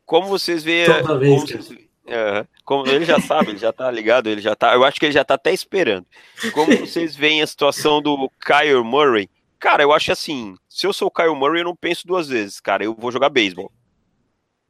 Como 0.05 0.27
vocês 0.27 0.65
veem. 0.65 0.86
Toda 0.86 1.17
vez, 1.17 1.33
como, 1.33 1.47
vocês, 1.47 1.88
é, 2.05 2.45
como 2.65 2.88
ele 2.89 3.05
já 3.05 3.21
sabe, 3.21 3.51
ele 3.51 3.57
já 3.57 3.71
tá 3.71 3.89
ligado, 3.89 4.27
ele 4.27 4.41
já 4.41 4.53
tá. 4.53 4.73
Eu 4.73 4.83
acho 4.83 4.99
que 4.99 5.05
ele 5.05 5.13
já 5.13 5.23
tá 5.23 5.36
até 5.36 5.53
esperando. 5.53 6.05
Como 6.53 6.75
vocês 6.86 7.15
veem 7.15 7.41
a 7.41 7.47
situação 7.47 8.01
do 8.01 8.29
Kyle 8.45 8.83
Murray? 8.83 9.29
Cara, 9.59 9.81
eu 9.81 9.93
acho 9.93 10.11
assim, 10.11 10.55
se 10.67 10.86
eu 10.86 10.91
sou 10.91 11.07
o 11.07 11.11
Kyle 11.11 11.33
Murray, 11.33 11.61
eu 11.61 11.65
não 11.65 11.75
penso 11.75 12.05
duas 12.05 12.27
vezes, 12.27 12.59
cara. 12.59 12.83
Eu 12.83 12.93
vou 12.93 13.13
jogar 13.13 13.29
beisebol. 13.29 13.71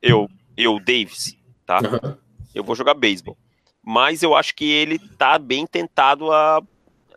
Eu, 0.05 0.29
eu, 0.55 0.79
Davis, 0.79 1.35
tá? 1.65 1.79
Uhum. 1.79 2.15
Eu 2.53 2.63
vou 2.63 2.75
jogar 2.75 2.93
beisebol. 2.93 3.35
Mas 3.83 4.21
eu 4.21 4.35
acho 4.35 4.55
que 4.55 4.65
ele 4.65 4.99
tá 4.99 5.37
bem 5.39 5.65
tentado 5.65 6.31
a, 6.31 6.61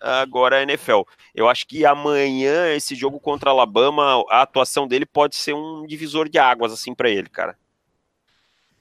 a 0.01 0.21
agora 0.21 0.57
a 0.57 0.63
NFL. 0.63 1.03
Eu 1.35 1.49
acho 1.49 1.67
que 1.67 1.85
amanhã 1.85 2.75
esse 2.75 2.95
jogo 2.95 3.21
contra 3.21 3.51
Alabama, 3.51 4.25
a 4.31 4.43
atuação 4.43 4.89
dele 4.89 5.05
pode 5.07 5.37
ser 5.37 5.55
um 5.55 5.87
divisor 5.87 6.29
de 6.29 6.39
águas 6.39 6.73
assim 6.73 6.95
para 6.95 7.11
ele, 7.11 7.29
cara. 7.29 7.57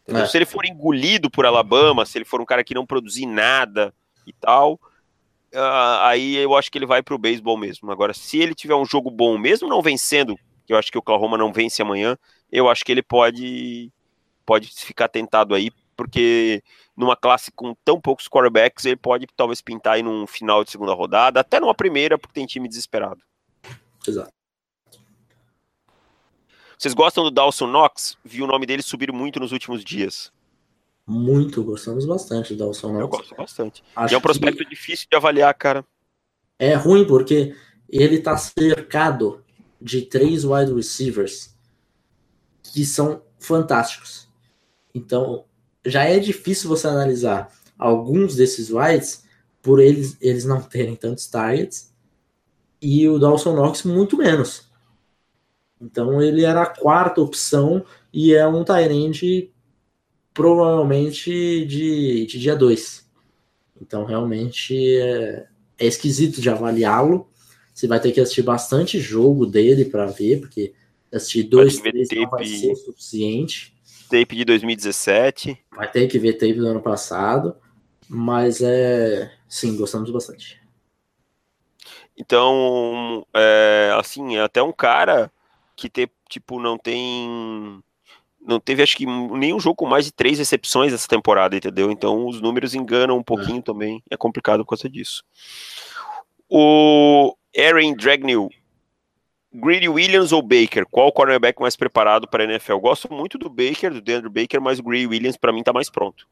É. 0.08 0.26
Se 0.26 0.38
ele 0.38 0.45
for 0.45 0.66
engolido 0.66 1.30
por 1.30 1.45
Alabama, 1.45 2.05
se 2.05 2.18
ele 2.18 2.26
for 2.26 2.39
um 2.39 2.45
cara 2.45 2.64
que 2.64 2.74
não 2.74 2.86
produzir 2.86 3.26
nada 3.26 3.93
e 4.26 4.32
tal, 4.32 4.80
uh, 5.53 5.99
aí 6.03 6.38
eu 6.38 6.55
acho 6.55 6.72
que 6.72 6.78
ele 6.78 6.86
vai 6.86 7.03
pro 7.03 7.18
beisebol 7.18 7.58
mesmo. 7.58 7.91
Agora, 7.91 8.14
se 8.14 8.38
ele 8.38 8.55
tiver 8.55 8.76
um 8.76 8.86
jogo 8.86 9.12
bom, 9.12 9.38
mesmo 9.38 9.68
não 9.68 9.82
vencendo, 9.82 10.38
que 10.66 10.72
eu 10.72 10.78
acho 10.78 10.89
que 10.89 10.97
o 10.97 10.99
Oklahoma 10.99 11.38
não 11.38 11.51
vence 11.51 11.82
amanhã, 11.82 12.18
eu 12.49 12.70
acho 12.70 12.86
que 12.86 12.91
ele 12.91 13.03
pode 13.03 13.91
pode 14.48 14.70
ficar 14.70 15.10
tentado 15.10 15.54
aí, 15.54 15.70
porque 15.95 16.64
numa 16.95 17.18
classe 17.18 17.52
com 17.52 17.76
tão 17.84 18.00
poucos 18.00 18.30
quarterbacks, 18.30 18.86
ele 18.86 18.95
pode 18.95 19.28
talvez 19.36 19.62
pintar 19.62 19.95
aí 19.95 20.02
num 20.02 20.26
final 20.26 20.64
de 20.64 20.72
segunda 20.72 20.93
rodada, 20.93 21.41
até 21.41 21.60
numa 21.60 21.76
primeira, 21.76 22.18
porque 22.18 22.34
tem 22.34 22.45
time 22.45 22.68
desesperado. 22.68 23.22
Exato. 24.08 24.32
Vocês 26.78 26.93
gostam 26.93 27.26
do 27.26 27.32
Dawson 27.32 27.68
Knox? 27.68 28.18
Vi 28.24 28.41
o 28.41 28.48
nome 28.48 28.66
dele 28.66 28.82
subir 28.82 29.12
muito 29.12 29.39
nos 29.39 29.52
últimos 29.52 29.84
dias. 29.84 30.32
Muito, 31.06 31.64
gostamos 31.64 32.06
bastante 32.06 32.54
do 32.54 32.60
Dawson 32.60 32.93
Knox. 32.93 33.02
Eu 33.02 33.08
gosto 33.08 33.36
bastante. 33.36 33.84
Acho 33.95 34.14
e 34.14 34.16
é 34.16 34.18
um 34.18 34.22
prospecto 34.22 34.64
que... 34.64 34.70
difícil 34.70 35.08
de 35.10 35.18
avaliar, 35.18 35.54
cara. 35.56 35.86
É 36.58 36.74
ruim 36.76 37.06
porque 37.06 37.56
ele 37.89 38.20
tá 38.20 38.38
cercado 38.38 39.43
de 39.82 40.04
três 40.04 40.43
wide 40.45 40.74
receivers 40.74 41.56
que 42.64 42.86
são 42.86 43.24
fantásticos. 43.39 44.27
Então, 44.94 45.46
já 45.86 46.04
é 46.04 46.20
difícil 46.20 46.70
você 46.70 46.88
analisar 46.88 47.52
alguns 47.78 48.36
desses 48.36 48.72
wides 48.72 49.24
por 49.62 49.80
eles, 49.80 50.18
eles 50.22 50.46
não 50.46 50.62
terem 50.62 50.96
tantos 50.96 51.28
targets 51.28 51.94
e 52.82 53.08
o 53.08 53.20
Dawson 53.20 53.54
Knox 53.56 53.84
muito 53.84 54.18
menos. 54.18 54.68
Então 55.80 56.22
ele 56.22 56.44
era 56.44 56.64
a 56.64 56.66
quarta 56.66 57.22
opção 57.22 57.86
e 58.12 58.34
é 58.34 58.48
um 58.48 58.64
Tyrande 58.64 59.52
provavelmente 60.34 61.66
de, 61.66 62.26
de 62.26 62.40
dia 62.40 62.56
2. 62.56 63.08
Então 63.82 64.06
realmente 64.06 64.76
é, 64.98 65.48
é 65.78 65.86
esquisito 65.86 66.42
de 66.42 66.50
avaliá-lo. 66.50 67.28
Você 67.74 67.88
vai 67.88 68.00
ter 68.00 68.12
que 68.12 68.20
assistir 68.20 68.42
bastante 68.42 69.00
jogo 69.00 69.46
dele 69.46 69.86
para 69.86 70.08
ver, 70.08 70.40
porque 70.40 70.74
assistir 71.14 71.44
dois, 71.44 71.80
três 71.80 72.10
não 72.12 72.30
vai 72.30 72.46
ser 72.46 72.76
suficiente. 72.76 73.77
Tape 74.10 74.36
de 74.36 74.45
2017. 74.45 75.58
Vai 75.76 75.89
ter 75.91 76.08
que 76.08 76.20
ver 76.20 76.34
tape 76.34 76.53
do 76.53 76.68
ano 76.68 76.82
passado. 76.82 77.55
Mas 78.10 78.62
é. 78.62 79.32
Sim, 79.47 79.76
gostamos 79.76 80.10
bastante. 80.10 80.62
Então, 82.18 83.26
é, 83.34 83.91
assim, 83.95 84.38
é 84.38 84.41
até 84.41 84.62
um 84.64 84.72
cara 84.72 85.32
que 85.76 85.89
ter, 85.89 86.10
tipo, 86.28 86.60
não 86.60 86.78
tem. 86.78 87.82
Não 88.41 88.60
teve, 88.60 88.82
acho 88.82 88.95
que, 88.95 89.05
nenhum 89.05 89.60
jogo 89.60 89.76
com 89.76 89.86
mais 89.86 90.05
de 90.05 90.12
três 90.12 90.39
recepções 90.39 90.93
essa 90.93 91.08
temporada, 91.08 91.55
entendeu? 91.55 91.91
Então 91.91 92.28
os 92.28 92.39
números 92.39 92.74
enganam 92.74 93.18
um 93.18 93.24
pouquinho 93.24 93.60
é. 93.60 93.62
também. 93.62 94.03
É 94.10 94.16
complicado 94.16 94.64
por 94.64 94.70
causa 94.70 94.89
disso. 94.89 95.24
O 96.49 97.36
Aaron 97.55 97.93
Dragnew. 97.93 98.49
Greedy 99.54 99.88
Williams 99.88 100.32
ou 100.32 100.41
Baker? 100.41 100.86
Qual 100.89 101.08
o 101.08 101.12
cornerback 101.12 101.60
mais 101.60 101.76
preparado 101.76 102.28
para 102.28 102.43
a 102.43 102.48
NFL? 102.48 102.78
Gosto 102.78 103.12
muito 103.12 103.38
do 103.38 103.50
Baker, 103.50 103.93
do 103.93 104.02
Deandre 104.02 104.30
Baker, 104.30 104.62
mas 104.62 104.80
o 104.80 104.84
Greedy 104.84 105.08
Williams 105.08 105.38
para 105.38 105.54
mim 105.54 105.64
tá 105.64 105.72
mais 105.72 105.89
pronto. 105.89 106.28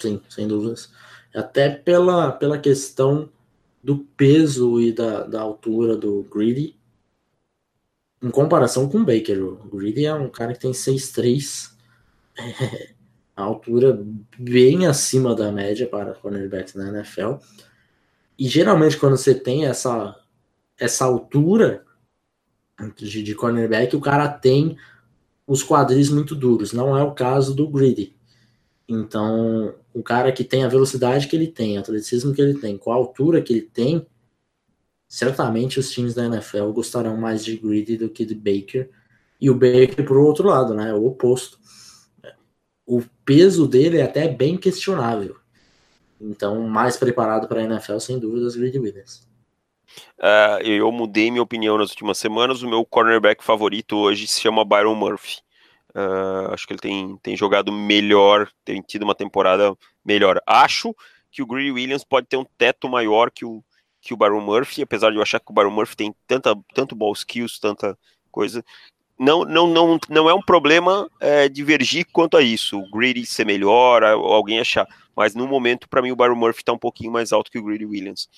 Sim, 0.00 0.20
sem 0.28 0.48
dúvidas. 0.48 0.92
Até 1.34 1.70
pela, 1.70 2.32
pela 2.32 2.58
questão 2.58 3.30
do 3.82 3.98
peso 3.98 4.80
e 4.80 4.92
da, 4.92 5.22
da 5.22 5.40
altura 5.40 5.96
do 5.96 6.24
Greedy, 6.24 6.76
em 8.22 8.30
comparação 8.30 8.88
com 8.88 8.98
o 8.98 9.04
Baker. 9.04 9.42
O 9.42 9.76
Greedy 9.76 10.04
é 10.04 10.14
um 10.14 10.28
cara 10.28 10.52
que 10.52 10.60
tem 10.60 10.72
6'3", 10.72 11.72
é, 12.36 12.90
a 13.36 13.42
altura 13.42 13.98
bem 14.38 14.86
acima 14.86 15.34
da 15.34 15.50
média 15.50 15.86
para 15.86 16.14
cornerbacks 16.14 16.74
na 16.74 16.88
NFL. 16.88 17.36
E 18.38 18.48
geralmente 18.48 18.98
quando 18.98 19.16
você 19.16 19.34
tem 19.34 19.66
essa, 19.66 20.18
essa 20.78 21.04
altura 21.04 21.86
de, 22.96 23.22
de 23.22 23.34
cornerback, 23.34 23.94
o 23.94 24.00
cara 24.00 24.28
tem 24.28 24.76
os 25.46 25.62
quadris 25.62 26.08
muito 26.10 26.34
duros. 26.34 26.72
Não 26.72 26.96
é 26.96 27.02
o 27.02 27.12
caso 27.12 27.54
do 27.54 27.68
Greedy. 27.68 28.14
Então, 28.88 29.74
o 29.94 30.02
cara 30.02 30.32
que 30.32 30.44
tem 30.44 30.64
a 30.64 30.68
velocidade 30.68 31.28
que 31.28 31.36
ele 31.36 31.48
tem, 31.48 31.76
o 31.76 31.80
atleticismo 31.80 32.34
que 32.34 32.40
ele 32.40 32.58
tem, 32.58 32.76
com 32.76 32.90
a 32.90 32.94
altura 32.94 33.42
que 33.42 33.52
ele 33.52 33.62
tem, 33.62 34.06
certamente 35.08 35.78
os 35.78 35.90
times 35.90 36.14
da 36.14 36.26
NFL 36.26 36.70
gostarão 36.72 37.16
mais 37.16 37.44
de 37.44 37.56
Greedy 37.56 37.96
do 37.96 38.08
que 38.08 38.24
de 38.24 38.34
Baker. 38.34 38.90
E 39.40 39.50
o 39.50 39.54
Baker, 39.54 40.04
por 40.04 40.18
outro 40.18 40.48
lado, 40.48 40.74
né? 40.74 40.92
O 40.94 41.06
oposto. 41.06 41.58
O 42.86 43.02
peso 43.24 43.66
dele 43.66 43.98
é 43.98 44.02
até 44.02 44.28
bem 44.28 44.56
questionável. 44.56 45.36
Então, 46.20 46.68
mais 46.68 46.96
preparado 46.96 47.48
para 47.48 47.60
a 47.60 47.64
NFL, 47.64 47.98
sem 47.98 48.18
dúvidas, 48.18 48.54
Greedy 48.54 48.78
Williams. 48.78 49.29
Uh, 50.18 50.62
eu 50.62 50.90
mudei 50.92 51.30
minha 51.30 51.42
opinião 51.42 51.78
nas 51.78 51.90
últimas 51.90 52.18
semanas. 52.18 52.62
O 52.62 52.68
meu 52.68 52.84
cornerback 52.84 53.42
favorito 53.42 53.96
hoje 53.96 54.26
se 54.26 54.40
chama 54.40 54.64
Byron 54.64 54.94
Murphy. 54.94 55.38
Uh, 55.94 56.52
acho 56.52 56.66
que 56.66 56.72
ele 56.72 56.80
tem, 56.80 57.16
tem 57.22 57.36
jogado 57.36 57.72
melhor, 57.72 58.48
tem 58.64 58.80
tido 58.80 59.02
uma 59.02 59.14
temporada 59.14 59.76
melhor. 60.04 60.40
Acho 60.46 60.94
que 61.30 61.42
o 61.42 61.46
Greedy 61.46 61.72
Williams 61.72 62.04
pode 62.04 62.26
ter 62.26 62.36
um 62.36 62.46
teto 62.56 62.88
maior 62.88 63.30
que 63.30 63.44
o, 63.44 63.62
que 64.00 64.14
o 64.14 64.16
Baron 64.16 64.40
Murphy, 64.40 64.82
apesar 64.82 65.10
de 65.10 65.16
eu 65.16 65.22
achar 65.22 65.40
que 65.40 65.50
o 65.50 65.54
Baron 65.54 65.70
Murphy 65.70 65.96
tem 65.96 66.14
tanta, 66.26 66.54
tanto 66.74 66.94
ball 66.94 67.12
skills, 67.12 67.58
tanta 67.58 67.98
coisa, 68.30 68.64
não, 69.18 69.44
não, 69.44 69.66
não, 69.66 69.98
não 70.08 70.30
é 70.30 70.34
um 70.34 70.40
problema 70.40 71.06
é, 71.20 71.46
divergir 71.46 72.06
quanto 72.10 72.38
a 72.38 72.42
isso. 72.42 72.78
O 72.78 72.90
Greedy 72.90 73.26
ser 73.26 73.44
melhor, 73.44 74.02
alguém 74.02 74.60
achar. 74.60 74.86
Mas 75.14 75.34
no 75.34 75.46
momento, 75.46 75.88
para 75.90 76.00
mim, 76.00 76.10
o 76.10 76.16
Baron 76.16 76.36
Murphy 76.36 76.62
está 76.62 76.72
um 76.72 76.78
pouquinho 76.78 77.12
mais 77.12 77.30
alto 77.30 77.50
que 77.50 77.58
o 77.58 77.62
Greedy 77.62 77.84
Williams. 77.84 78.28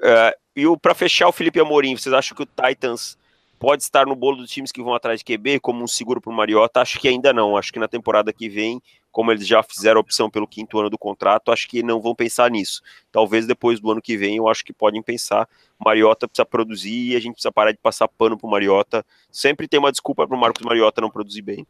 Uh, 0.00 0.32
e 0.56 0.78
para 0.78 0.94
fechar 0.94 1.28
o 1.28 1.32
Felipe 1.32 1.60
Amorim, 1.60 1.96
vocês 1.96 2.12
acham 2.12 2.36
que 2.36 2.42
o 2.42 2.46
Titans 2.46 3.18
pode 3.58 3.82
estar 3.82 4.06
no 4.06 4.16
bolo 4.16 4.38
dos 4.38 4.50
times 4.50 4.72
que 4.72 4.82
vão 4.82 4.94
atrás 4.94 5.20
de 5.20 5.24
QB 5.24 5.60
como 5.60 5.84
um 5.84 5.86
seguro 5.86 6.20
para 6.20 6.32
o 6.32 6.34
Mariota? 6.34 6.80
Acho 6.80 6.98
que 6.98 7.06
ainda 7.06 7.32
não. 7.32 7.56
Acho 7.56 7.72
que 7.72 7.78
na 7.78 7.86
temporada 7.86 8.32
que 8.32 8.48
vem 8.48 8.82
como 9.10 9.32
eles 9.32 9.46
já 9.46 9.62
fizeram 9.62 9.98
a 9.98 10.00
opção 10.00 10.30
pelo 10.30 10.46
quinto 10.46 10.78
ano 10.78 10.88
do 10.88 10.96
contrato, 10.96 11.50
acho 11.50 11.68
que 11.68 11.82
não 11.82 12.00
vão 12.00 12.14
pensar 12.14 12.50
nisso. 12.50 12.80
Talvez 13.10 13.46
depois 13.46 13.80
do 13.80 13.90
ano 13.90 14.00
que 14.00 14.16
vem, 14.16 14.36
eu 14.36 14.48
acho 14.48 14.64
que 14.64 14.72
podem 14.72 15.02
pensar. 15.02 15.48
Mariota 15.84 16.28
precisa 16.28 16.46
produzir 16.46 17.10
e 17.10 17.16
a 17.16 17.20
gente 17.20 17.32
precisa 17.32 17.50
parar 17.50 17.72
de 17.72 17.78
passar 17.78 18.06
pano 18.06 18.38
pro 18.38 18.48
Mariota. 18.48 19.04
Sempre 19.30 19.66
tem 19.66 19.80
uma 19.80 19.90
desculpa 19.90 20.26
pro 20.26 20.38
Marcos 20.38 20.64
Mariota 20.64 21.00
não 21.00 21.10
produzir 21.10 21.42
bem. 21.42 21.66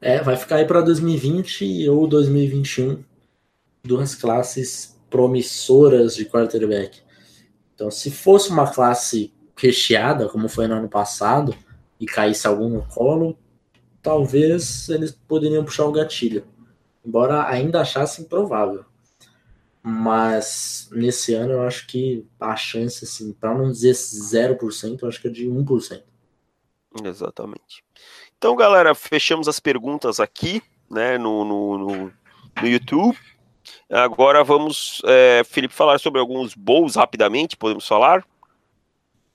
É, 0.00 0.22
vai 0.22 0.36
ficar 0.36 0.56
aí 0.56 0.64
para 0.66 0.80
2020 0.82 1.88
ou 1.88 2.06
2021, 2.06 3.02
duas 3.82 4.14
classes 4.14 4.93
promissoras 5.14 6.16
de 6.16 6.24
quarterback. 6.24 7.00
Então, 7.72 7.88
se 7.88 8.10
fosse 8.10 8.50
uma 8.50 8.68
classe 8.68 9.32
recheada, 9.56 10.28
como 10.28 10.48
foi 10.48 10.66
no 10.66 10.74
ano 10.74 10.88
passado, 10.88 11.54
e 12.00 12.04
caísse 12.04 12.48
algum 12.48 12.68
no 12.68 12.84
colo, 12.88 13.38
talvez 14.02 14.88
eles 14.88 15.12
poderiam 15.12 15.64
puxar 15.64 15.84
o 15.84 15.92
gatilho. 15.92 16.44
Embora 17.06 17.48
ainda 17.48 17.80
achasse 17.80 18.22
improvável. 18.22 18.84
Mas 19.80 20.88
nesse 20.90 21.32
ano 21.32 21.52
eu 21.52 21.62
acho 21.62 21.86
que 21.86 22.26
a 22.40 22.56
chance, 22.56 23.04
assim, 23.04 23.32
para 23.32 23.54
não 23.54 23.70
dizer 23.70 23.92
0%, 23.92 24.98
eu 25.00 25.08
acho 25.08 25.20
que 25.20 25.28
é 25.28 25.30
de 25.30 25.46
1%. 25.46 26.02
Exatamente. 27.04 27.84
Então, 28.36 28.56
galera, 28.56 28.96
fechamos 28.96 29.46
as 29.46 29.60
perguntas 29.60 30.18
aqui, 30.18 30.60
né, 30.90 31.16
no, 31.18 31.44
no, 31.44 31.78
no, 31.78 32.12
no 32.60 32.66
YouTube. 32.66 33.16
Agora 33.90 34.42
vamos, 34.44 35.00
é, 35.04 35.42
Felipe, 35.44 35.74
falar 35.74 35.98
sobre 35.98 36.20
alguns 36.20 36.54
bowls 36.54 36.96
rapidamente, 36.96 37.56
podemos 37.56 37.86
falar? 37.86 38.24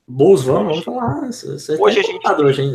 Bowls, 0.07 0.43
vamos, 0.43 0.83
vamos 0.83 0.85
falar. 0.85 1.27
Você 1.27 1.77
tá 1.77 1.83
hoje 1.83 1.99
a 1.99 2.03
gente... 2.03 2.27
hoje, 2.27 2.61
hein, 2.61 2.73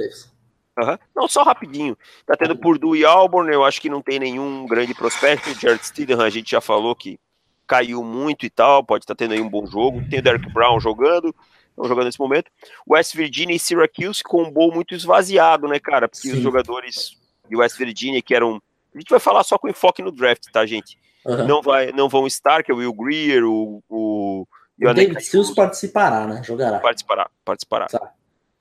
Uhum. 0.76 0.98
Não, 1.14 1.28
só 1.28 1.42
rapidinho. 1.42 1.96
Tá 2.26 2.34
tendo 2.36 2.56
Purdue 2.56 2.98
e 2.98 3.04
Auburn, 3.04 3.52
eu 3.52 3.64
acho 3.64 3.80
que 3.80 3.88
não 3.88 4.02
tem 4.02 4.18
nenhum 4.18 4.66
grande 4.66 4.92
prospecto. 4.92 5.54
Jared 5.60 5.86
Stidham, 5.86 6.20
a 6.20 6.30
gente 6.30 6.50
já 6.50 6.60
falou 6.60 6.96
que 6.96 7.18
caiu 7.66 8.02
muito 8.02 8.44
e 8.44 8.50
tal, 8.50 8.84
pode 8.84 9.04
estar 9.04 9.14
tá 9.14 9.18
tendo 9.18 9.34
aí 9.34 9.40
um 9.40 9.48
bom 9.48 9.66
jogo. 9.66 10.02
Tem 10.08 10.18
o 10.18 10.22
Derek 10.22 10.52
Brown 10.52 10.80
jogando, 10.80 11.34
estão 11.70 11.86
jogando 11.86 12.06
nesse 12.06 12.18
momento. 12.18 12.50
West 12.88 13.14
Virginia 13.14 13.54
e 13.54 13.58
Syracuse 13.58 14.22
com 14.22 14.42
um 14.42 14.50
bowl 14.50 14.72
muito 14.72 14.94
esvaziado, 14.94 15.68
né, 15.68 15.78
cara? 15.78 16.08
Porque 16.08 16.28
Sim. 16.28 16.36
os 16.36 16.42
jogadores 16.42 17.16
de 17.48 17.56
West 17.56 17.78
Virginia, 17.78 18.20
que 18.20 18.34
eram. 18.34 18.60
A 18.94 18.98
gente 18.98 19.10
vai 19.10 19.20
falar 19.20 19.42
só 19.44 19.58
com 19.58 19.68
enfoque 19.68 20.02
no 20.02 20.12
draft, 20.12 20.44
tá, 20.52 20.64
gente? 20.66 20.98
Uhum. 21.24 21.46
Não, 21.46 21.62
vai, 21.62 21.92
não 21.92 22.08
vão 22.08 22.26
estar, 22.26 22.62
que 22.62 22.70
é 22.70 22.74
o 22.74 22.78
Will 22.78 22.92
Greer, 22.92 23.44
o. 23.44 23.82
O, 23.88 24.46
o 24.80 24.94
David 24.94 25.22
Sills 25.22 25.54
participará, 25.54 26.26
né? 26.26 26.42
Jogará. 26.42 26.80
Participará, 26.80 27.30
participará. 27.44 27.86
Tá. 27.86 28.12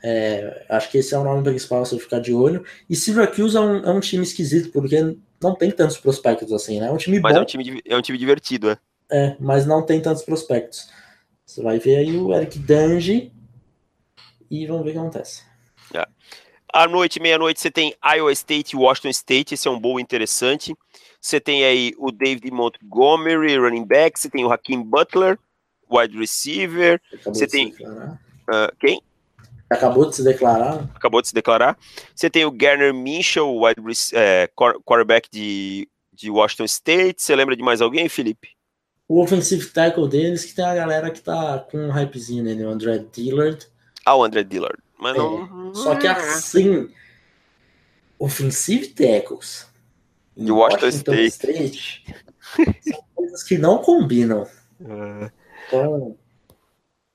É, 0.06 0.66
acho 0.70 0.92
que 0.92 0.98
esse 0.98 1.16
é 1.16 1.18
o 1.18 1.24
nome 1.24 1.44
principal 1.44 1.86
você 1.86 1.98
ficar 1.98 2.20
de 2.20 2.34
olho. 2.34 2.66
E 2.90 2.96
Syracuse 2.96 3.56
é 3.56 3.60
um, 3.60 3.78
é 3.78 3.90
um 3.90 4.00
time 4.00 4.24
esquisito, 4.24 4.72
porque 4.72 5.18
não 5.42 5.56
tem 5.56 5.72
tantos 5.72 5.98
prospectos 5.98 6.52
assim, 6.52 6.80
né? 6.80 6.88
É 6.88 6.92
um 6.92 6.98
time 6.98 7.20
Mas 7.20 7.34
bom. 7.34 7.40
é 7.40 7.42
um 7.42 7.46
time, 7.46 7.82
é 7.86 7.98
um 7.98 8.02
time 8.02 8.18
divertido, 8.18 8.70
é. 8.70 8.78
É, 9.10 9.38
mas 9.40 9.66
não 9.66 9.86
tem 9.86 10.02
tantos 10.02 10.24
prospectos. 10.24 10.90
Você 11.46 11.62
vai 11.62 11.80
ver 11.80 11.98
aí 11.98 12.18
o 12.18 12.34
Eric 12.34 12.58
Dange 12.60 13.32
e 14.50 14.68
vamos 14.68 14.84
ver 14.84 14.90
o 14.90 14.94
que 14.94 15.00
acontece. 15.00 15.44
É. 15.94 16.06
À 16.74 16.88
noite, 16.88 17.20
meia-noite, 17.20 17.60
você 17.60 17.70
tem 17.70 17.96
Iowa 18.04 18.32
State 18.32 18.76
e 18.76 18.80
Washington 18.80 19.10
State. 19.10 19.54
Esse 19.54 19.68
é 19.68 19.72
um 19.72 19.80
bowl 19.80 20.00
interessante. 20.00 20.76
Você 21.24 21.40
tem 21.40 21.64
aí 21.64 21.96
o 21.98 22.12
David 22.12 22.52
Montgomery, 22.52 23.58
running 23.58 23.86
back. 23.86 24.20
Você 24.20 24.30
tem 24.30 24.44
o 24.44 24.52
Hakim 24.52 24.84
Butler, 24.84 25.40
wide 25.90 26.20
receiver. 26.20 27.02
Você 27.24 27.48
tem. 27.48 27.70
Uh, 27.70 28.76
quem? 28.78 29.02
Acabou 29.70 30.10
de 30.10 30.18
se 30.18 30.24
declarar. 30.24 30.84
Acabou 30.94 31.22
de 31.22 31.30
se 31.30 31.34
declarar. 31.34 31.78
Você 32.14 32.30
tem 32.30 32.44
o 32.44 32.52
Garner 32.52 32.94
Minchel, 32.94 33.56
wide 33.56 33.82
é, 34.14 34.50
quarterback 34.86 35.30
de, 35.32 35.88
de 36.12 36.30
Washington 36.30 36.66
State. 36.66 37.24
Você 37.24 37.34
lembra 37.38 37.56
de 37.56 37.64
mais 37.64 37.82
alguém, 37.82 38.10
Felipe? 38.10 38.50
O 39.08 39.24
offensive 39.24 39.66
tackle 39.68 40.10
deles, 40.10 40.44
que 40.44 40.54
tem 40.54 40.66
a 40.66 40.76
galera 40.76 41.10
que 41.10 41.22
tá 41.22 41.66
com 41.72 41.78
um 41.78 41.92
hypezinho 41.92 42.44
nele, 42.44 42.66
o 42.66 42.70
André 42.70 42.98
Dillard. 43.14 43.66
Ah, 44.06 44.18
o 44.18 44.24
André 44.26 44.44
Dillard. 44.44 44.78
Mas 45.00 45.16
é. 45.16 45.18
não... 45.20 45.74
Só 45.74 45.96
que 45.96 46.06
assim, 46.06 46.90
offensive 48.20 48.88
tackles 48.88 49.72
de 50.36 50.52
Washington, 50.52 50.86
Washington 50.86 51.14
State. 51.14 52.04
State 52.48 52.82
são 52.82 53.04
coisas 53.16 53.44
que 53.44 53.58
não 53.58 53.80
combinam. 53.80 54.44
Uh... 54.80 55.32
Então, 55.68 56.18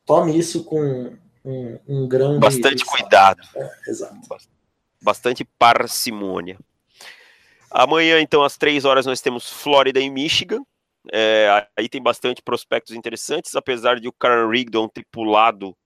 tome 0.07 0.37
isso 0.39 0.65
com 0.65 1.17
um, 1.45 1.79
um 1.87 2.09
grão 2.09 2.39
Bastante 2.39 2.77
de... 2.77 2.85
cuidado. 2.85 3.43
É, 3.55 3.71
exato. 3.87 4.17
Bastante 5.01 5.45
parcimônia. 5.59 6.59
Amanhã, 7.71 8.21
então, 8.21 8.43
às 8.43 8.57
três 8.57 8.85
horas, 8.85 9.07
nós 9.07 9.21
temos 9.21 9.51
Flórida 9.51 10.01
e 10.01 10.09
Michigan. 10.11 10.63
É, 11.13 11.67
aí 11.77 11.89
tem 11.89 12.03
bastante 12.03 12.43
prospectos 12.43 12.95
interessantes, 12.95 13.55
apesar 13.55 14.01
de 14.01 14.09
o 14.09 14.13
Karen 14.13 14.49
Rigdon 14.51 14.89
ter 14.89 15.07
pulado 15.11 15.77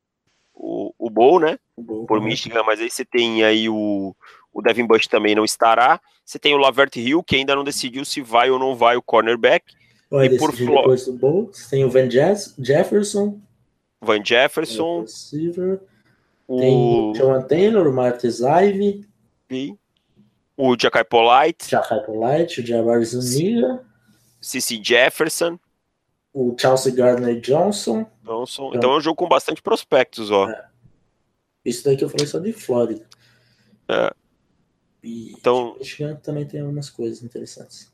o, 0.54 0.92
o 0.98 1.10
Bowl, 1.10 1.38
né? 1.38 1.58
O 1.76 1.82
Bowl, 1.82 2.06
por? 2.06 2.20
Michigan, 2.20 2.62
mas 2.64 2.80
aí 2.80 2.90
você 2.90 3.04
tem 3.04 3.44
aí 3.44 3.68
o, 3.68 4.16
o 4.52 4.62
Devin 4.62 4.86
Bush 4.86 5.06
também 5.06 5.34
não 5.34 5.44
estará. 5.44 6.00
Você 6.24 6.38
tem 6.38 6.54
o 6.54 6.58
Lavert 6.58 6.96
Hill, 6.96 7.22
que 7.22 7.36
ainda 7.36 7.54
não 7.54 7.64
decidiu 7.64 8.04
se 8.04 8.20
vai 8.20 8.50
ou 8.50 8.58
não 8.58 8.74
vai 8.74 8.96
o 8.96 9.02
cornerback. 9.02 9.74
Vai 10.10 10.26
e 10.26 10.36
por 10.36 10.54
Flórida. 10.54 10.80
Depois 10.80 11.06
do 11.06 11.50
tem 11.70 11.84
o 11.84 11.90
Van 11.90 12.08
Jefferson, 12.10 13.40
Van 14.00 14.22
Jefferson. 14.24 15.04
O... 16.46 16.58
Tem 16.58 16.74
o 16.74 17.12
John 17.14 17.42
Taylor, 17.42 17.86
o 17.86 17.92
Martes 17.92 18.40
Ivy. 18.40 19.08
O 20.56 20.76
Jackai 20.78 21.04
Polite. 21.04 21.70
Jackai 21.70 22.00
Polite, 22.04 22.60
o 22.60 22.66
Jabari 22.66 23.04
Zuniga. 23.04 23.84
Cici 24.40 24.82
Jefferson. 24.82 25.58
O 26.34 26.54
Chelsea 26.58 26.94
Gardner 26.94 27.40
Johnson. 27.40 28.06
Johnson. 28.22 28.68
Então, 28.68 28.76
então 28.76 28.92
é 28.92 28.96
um 28.96 29.00
jogo 29.00 29.16
com 29.16 29.28
bastante 29.28 29.62
prospectos, 29.62 30.30
ó. 30.30 30.50
É. 30.50 30.66
Isso 31.64 31.84
daí 31.84 31.96
que 31.96 32.04
eu 32.04 32.08
falei 32.08 32.26
só 32.26 32.38
de 32.38 32.52
Flórida. 32.52 33.06
É. 33.88 34.12
E 35.02 35.32
então, 35.32 35.76
Michigan 35.78 36.14
também 36.16 36.46
tem 36.46 36.60
algumas 36.60 36.88
coisas 36.88 37.22
interessantes. 37.22 37.92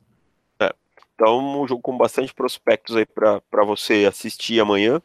É. 0.60 0.72
Então, 1.14 1.62
um 1.62 1.66
jogo 1.66 1.80
com 1.80 1.96
bastante 1.96 2.34
prospectos 2.34 2.96
aí 2.96 3.06
para 3.06 3.64
você 3.64 4.04
assistir 4.06 4.60
amanhã. 4.60 5.00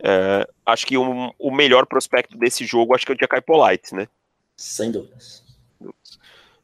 É, 0.00 0.48
acho 0.64 0.86
que 0.86 0.96
um, 0.96 1.32
o 1.38 1.50
melhor 1.50 1.86
prospecto 1.86 2.36
desse 2.36 2.64
jogo 2.64 2.94
acho 2.94 3.04
que 3.04 3.12
é 3.12 3.14
o 3.14 3.18
Jackai 3.18 3.40
Polite, 3.40 3.94
né? 3.94 4.08
Sem 4.56 4.90
dúvidas. 4.90 5.44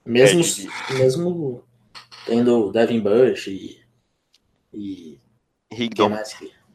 Mesmo, 0.05 0.43
é, 0.43 0.95
mesmo 0.95 1.65
tendo 2.27 2.71
Devin 2.71 3.01
Bush 3.01 3.47
e, 3.49 3.81
e 4.73 5.21
Higdon. 5.73 6.11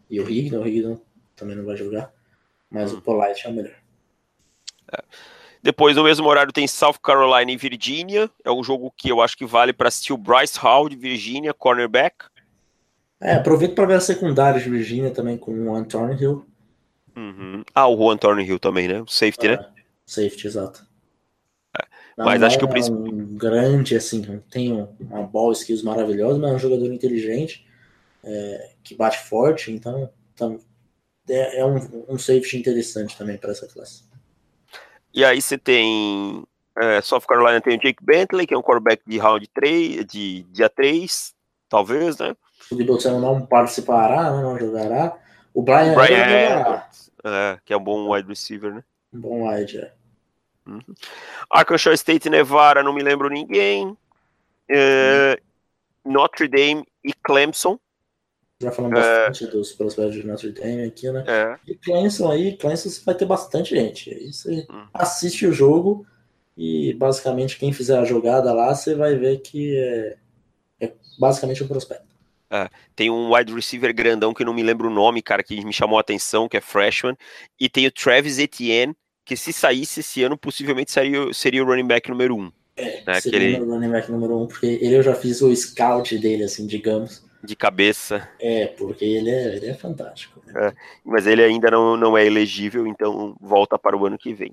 E 0.10 0.20
o 0.20 0.30
Higdon, 0.30 0.62
o 0.62 0.68
Higdon 0.68 1.02
também 1.36 1.56
não 1.56 1.66
vai 1.66 1.78
jogar, 1.78 2.14
mas 2.70 2.92
hum. 2.92 2.98
o 2.98 3.02
Polite 3.02 3.46
é 3.46 3.50
o 3.50 3.54
melhor. 3.54 3.76
É. 4.92 5.04
Depois, 5.62 5.96
no 5.96 6.04
mesmo 6.04 6.28
horário, 6.28 6.54
tem 6.54 6.68
South 6.68 7.00
Carolina 7.04 7.52
e 7.52 7.58
Virginia. 7.58 8.30
É 8.44 8.52
um 8.52 8.64
jogo 8.64 8.94
que 8.96 9.10
eu 9.10 9.22
acho 9.22 9.38
que 9.38 9.46
vale 9.46 9.74
para 9.74 9.90
assistir 9.90 10.14
o 10.14 10.18
Bryce 10.18 10.58
Hall 10.58 10.88
de 10.88 10.96
Virginia, 10.96 11.54
cornerback. 11.54 12.26
É, 13.22 13.34
aproveito 13.34 13.76
para 13.76 13.86
ver 13.86 13.96
a 13.96 14.00
secundária 14.02 14.62
de 14.62 14.70
Virginia 14.70 15.12
também 15.12 15.38
com 15.38 15.52
o 15.52 15.66
Juan 15.66 15.86
Hill. 16.18 16.46
Uhum. 17.16 17.64
Ah, 17.76 17.88
o 17.88 17.98
Juan 17.98 18.18
Thornhill 18.18 18.60
também, 18.60 18.88
né? 18.88 19.02
O 19.02 19.08
safety, 19.08 19.50
né? 19.50 19.54
é, 19.56 19.58
né? 19.58 19.66
Safety, 20.06 20.48
exato. 20.48 20.88
É. 21.78 21.86
Mas 22.18 22.42
acho 22.42 22.58
que 22.58 22.64
o 22.64 22.68
é 22.68 22.72
principal. 22.72 23.02
Um 23.02 23.38
grande, 23.38 23.96
assim, 23.96 24.42
tem 24.50 24.88
uma 25.00 25.24
ball 25.24 25.52
skills 25.52 25.84
maravilhosa, 25.84 26.40
mas 26.40 26.52
é 26.52 26.56
um 26.56 26.60
jogador 26.60 26.92
inteligente, 26.94 27.66
é, 28.24 28.72
que 28.84 28.96
bate 28.96 29.20
forte, 29.20 29.72
então, 29.72 30.10
então 30.34 30.60
é, 31.28 31.60
é 31.60 31.66
um, 31.66 32.06
um 32.08 32.18
safety 32.18 32.58
interessante 32.58 33.18
também 33.18 33.38
para 33.38 33.52
essa 33.52 33.68
classe. 33.68 34.04
E 35.14 35.24
aí 35.26 35.42
você 35.42 35.58
tem. 35.58 36.44
É, 36.78 37.02
South 37.02 37.22
Carolina 37.22 37.60
tem 37.60 37.78
o 37.78 37.80
Jake 37.80 38.04
Bentley, 38.04 38.48
que 38.48 38.54
é 38.54 38.58
um 38.58 38.62
quarterback 38.62 39.04
de 39.06 39.18
round 39.18 39.48
3, 39.54 40.06
de 40.06 40.44
dia 40.44 40.70
3, 40.70 41.34
talvez, 41.68 42.18
né? 42.18 42.36
O 42.72 42.76
de 42.76 42.84
Bolsonaro 42.84 43.22
não 43.22 43.46
participará, 43.46 44.32
não 44.32 44.58
jogará. 44.58 45.18
O 45.54 45.62
Brian, 45.62 45.92
o 45.92 45.96
Brian 45.96 46.84
é, 47.24 47.60
que 47.66 47.74
é 47.74 47.78
um 47.78 47.84
bom 47.84 48.14
wide 48.14 48.28
receiver, 48.28 48.74
né? 48.74 48.84
Um 49.14 49.20
bom 49.20 49.50
wide, 49.50 49.78
é. 49.78 49.92
Uhum. 50.66 50.82
Arkansas 51.50 52.00
State 52.00 52.30
Nevada, 52.30 52.84
não 52.84 52.94
me 52.94 53.02
lembro 53.02 53.30
ninguém. 53.30 53.98
É, 54.70 55.40
Notre 56.06 56.48
Dame 56.48 56.86
e 57.04 57.12
Clemson. 57.14 57.80
Já 58.62 58.72
falamos 58.72 59.00
é, 59.00 59.28
bastante 59.28 59.52
dos 59.52 59.72
prospectos 59.72 60.16
de 60.16 60.28
Notre 60.28 60.52
Dame 60.52 60.84
aqui, 60.84 61.10
né? 61.10 61.24
É. 61.26 61.58
E 61.66 61.76
Clemson 61.76 62.30
aí, 62.30 62.58
Clemson 62.58 62.90
vai 63.06 63.16
ter 63.16 63.26
bastante 63.26 63.74
gente. 63.74 64.14
Aí 64.14 64.34
você 64.34 64.68
uhum. 64.70 64.88
assiste 64.94 65.48
o 65.48 65.54
jogo 65.54 66.06
e 66.58 66.94
basicamente 66.96 67.58
quem 67.58 67.72
fizer 67.72 67.98
a 67.98 68.04
jogada 68.04 68.52
lá, 68.52 68.76
você 68.76 68.96
vai 68.96 69.16
ver 69.16 69.38
que 69.38 69.78
é, 69.78 70.18
é 70.82 70.94
basicamente 71.18 71.64
um 71.64 71.68
prospecto. 71.70 72.10
Uh, 72.52 72.68
tem 72.96 73.10
um 73.10 73.34
wide 73.34 73.54
receiver 73.54 73.94
grandão 73.94 74.34
que 74.34 74.44
não 74.44 74.54
me 74.54 74.64
lembro 74.64 74.90
o 74.90 74.94
nome, 74.94 75.22
cara, 75.22 75.42
que 75.42 75.64
me 75.64 75.72
chamou 75.72 75.98
a 75.98 76.02
atenção, 76.02 76.50
que 76.50 76.58
é 76.58 76.62
freshman. 76.62 77.16
E 77.58 77.70
tem 77.70 77.88
o 77.88 77.92
Travis 77.92 78.40
Etienne, 78.40 78.94
que 79.24 79.38
se 79.38 79.54
saísse 79.54 80.02
esse 80.02 80.22
ano, 80.22 80.38
possivelmente 80.38 80.92
seria, 80.92 81.32
seria 81.32 81.64
o 81.64 81.66
running 81.66 81.88
back 81.88 82.10
número 82.10 82.36
um. 82.36 82.52
É, 82.76 83.04
né? 83.06 83.22
seria 83.22 83.64
o 83.64 83.70
running 83.70 83.92
back 83.92 84.12
número 84.12 84.38
um, 84.38 84.48
porque 84.48 84.66
ele 84.66 84.96
eu 84.96 85.04
já 85.04 85.16
fiz 85.16 85.42
o 85.42 85.56
scout 85.56 86.18
dele, 86.18 86.44
assim, 86.44 86.68
digamos. 86.68 87.24
De 87.42 87.56
cabeça. 87.56 88.30
É, 88.40 88.68
porque 88.68 89.06
ele 89.06 89.30
é, 89.30 89.56
ele 89.56 89.68
é 89.68 89.74
fantástico. 89.74 90.42
Né? 90.46 90.68
É, 90.68 90.74
mas 91.06 91.26
ele 91.26 91.42
ainda 91.42 91.72
não, 91.72 91.96
não 91.96 92.18
é 92.18 92.26
elegível, 92.26 92.86
então 92.86 93.36
volta 93.40 93.80
para 93.80 93.96
o 93.96 94.06
ano 94.06 94.18
que 94.18 94.34
vem. 94.34 94.52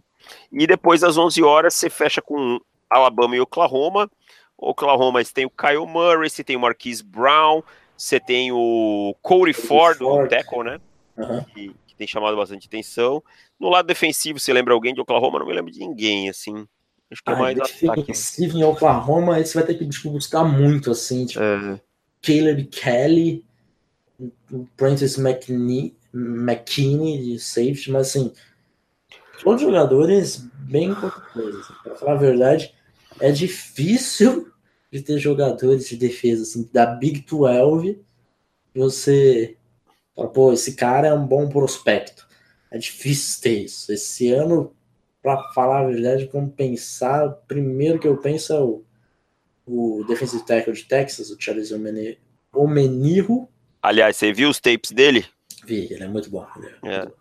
E 0.53 0.67
depois, 0.67 1.03
às 1.03 1.17
11 1.17 1.43
horas, 1.43 1.75
você 1.75 1.91
fecha 1.91 2.23
com 2.23 2.61
Alabama 2.89 3.37
e 3.37 3.41
Oklahoma. 3.41 4.11
Oklahoma, 4.57 5.23
você 5.23 5.33
tem 5.33 5.45
o 5.45 5.51
Kyle 5.51 5.87
Murray, 5.87 6.31
você 6.31 6.43
tem 6.43 6.57
o 6.57 6.61
Marquise 6.61 7.05
Brown, 7.05 7.63
você 7.97 8.19
tem 8.19 8.53
o 8.53 9.15
Corey 9.21 9.53
Ford, 9.53 9.99
Ford, 9.99 10.27
o 10.27 10.29
tackle, 10.29 10.65
né? 10.65 10.81
Uhum. 11.17 11.45
Que, 11.45 11.75
que, 11.87 11.95
tem 11.97 12.07
chamado 12.07 12.37
bastante 12.37 12.67
atenção. 12.67 13.23
No 13.59 13.69
lado 13.69 13.87
defensivo, 13.87 14.39
você 14.39 14.53
lembra 14.53 14.75
alguém 14.75 14.95
de 14.95 15.01
Oklahoma? 15.01 15.39
Não 15.39 15.47
me 15.47 15.55
lembro 15.55 15.73
de 15.73 15.79
ninguém, 15.79 16.29
assim. 16.29 16.67
Acho 17.11 17.23
que 17.23 17.31
é 17.31 17.35
ah, 17.35 17.37
mais 17.37 17.57
defensivo 17.57 18.59
em 18.59 18.65
Oklahoma, 18.65 19.43
você 19.43 19.55
vai 19.59 19.67
ter 19.67 19.75
que 19.75 19.85
buscar 20.09 20.45
muito, 20.45 20.91
assim. 20.91 21.27
Tipo, 21.27 21.43
é. 21.43 21.81
Caleb 22.27 22.65
Kelly, 22.65 23.44
o 24.51 24.66
Prentice 24.77 25.20
McKinney, 25.20 25.94
de 26.12 27.39
safety, 27.39 27.90
mas 27.90 28.09
assim, 28.09 28.32
todos 29.43 29.62
jogadores 29.62 30.48
bem 30.59 30.93
qualquer 30.94 31.32
coisa. 31.32 31.62
Pra 31.85 31.94
falar 31.94 32.12
a 32.12 32.16
verdade, 32.16 32.74
é 33.20 33.31
difícil 33.31 34.51
de 34.90 35.03
ter 35.03 35.19
jogadores 35.19 35.89
de 35.89 35.97
defesa 35.97 36.43
assim, 36.43 36.69
da 36.73 36.86
Big 36.86 37.24
12, 37.28 38.01
você 38.74 39.57
fala, 40.15 40.28
pô, 40.28 40.53
esse 40.53 40.74
cara 40.74 41.09
é 41.09 41.15
um 41.15 41.27
bom 41.27 41.48
prospecto. 41.48 42.27
É 42.70 42.78
difícil 42.78 43.43
ter 43.43 43.65
isso. 43.65 43.93
Esse 43.93 44.31
ano, 44.32 44.74
para 45.23 45.53
falar 45.53 45.81
a 45.81 45.86
verdade, 45.86 46.28
vamos 46.32 46.55
pensar. 46.55 47.28
Primeiro 47.47 47.98
que 47.98 48.09
eu 48.09 48.16
penso 48.16 48.53
é 48.53 48.61
o, 48.61 48.85
o 49.66 50.05
defensive 50.06 50.44
tackle 50.44 50.72
de 50.72 50.84
Texas, 50.84 51.30
o 51.30 51.36
Charles 51.38 51.72
Omenirro. 52.52 53.48
Aliás, 53.82 54.16
você 54.16 54.32
viu 54.32 54.48
os 54.48 54.60
tapes 54.60 54.93
dele? 54.93 55.26
Vi, 55.64 55.93
ele 55.93 56.05
é 56.05 56.09
muito 56.09 56.30
bom. 56.30 56.47
É 56.84 56.88
é. 56.88 57.12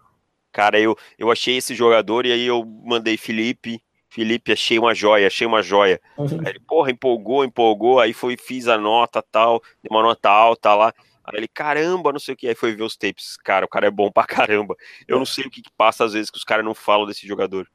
Cara, 0.52 0.80
eu, 0.80 0.96
eu 1.18 1.30
achei 1.32 1.58
esse 1.58 1.76
jogador 1.76 2.26
e 2.26 2.32
aí 2.32 2.46
eu 2.46 2.64
mandei 2.64 3.18
Felipe. 3.18 3.82
Felipe, 4.08 4.54
achei 4.54 4.80
uma 4.80 4.96
joia, 4.96 5.28
achei 5.28 5.46
uma 5.46 5.62
joia. 5.62 6.00
Uhum. 6.18 6.40
Aí 6.46 6.52
ele, 6.52 6.60
porra, 6.62 6.90
empolgou, 6.90 7.44
empolgou. 7.44 8.00
Aí 8.00 8.14
foi, 8.14 8.38
fiz 8.38 8.70
a 8.70 8.78
nota 8.78 9.22
tal, 9.22 9.62
deu 9.84 9.90
uma 9.92 10.02
nota 10.02 10.30
alta 10.30 10.74
lá. 10.74 10.94
Aí 11.26 11.40
ele, 11.40 11.48
caramba, 11.50 12.14
não 12.14 12.20
sei 12.20 12.34
o 12.34 12.38
que. 12.38 12.48
Aí 12.48 12.56
foi 12.56 12.74
ver 12.74 12.84
os 12.84 12.96
tapes. 12.96 13.36
Cara, 13.44 13.66
o 13.66 13.68
cara 13.68 13.88
é 13.88 13.92
bom 13.92 14.10
pra 14.10 14.24
caramba. 14.24 14.78
Eu 15.06 15.18
não 15.18 15.26
sei 15.26 15.44
o 15.44 15.50
que, 15.50 15.62
que 15.62 15.72
passa 15.76 16.06
às 16.06 16.14
vezes 16.14 16.32
que 16.32 16.38
os 16.38 16.46
caras 16.46 16.64
não 16.64 16.74
falam 16.74 17.06
desse 17.06 17.28
jogador. 17.28 17.68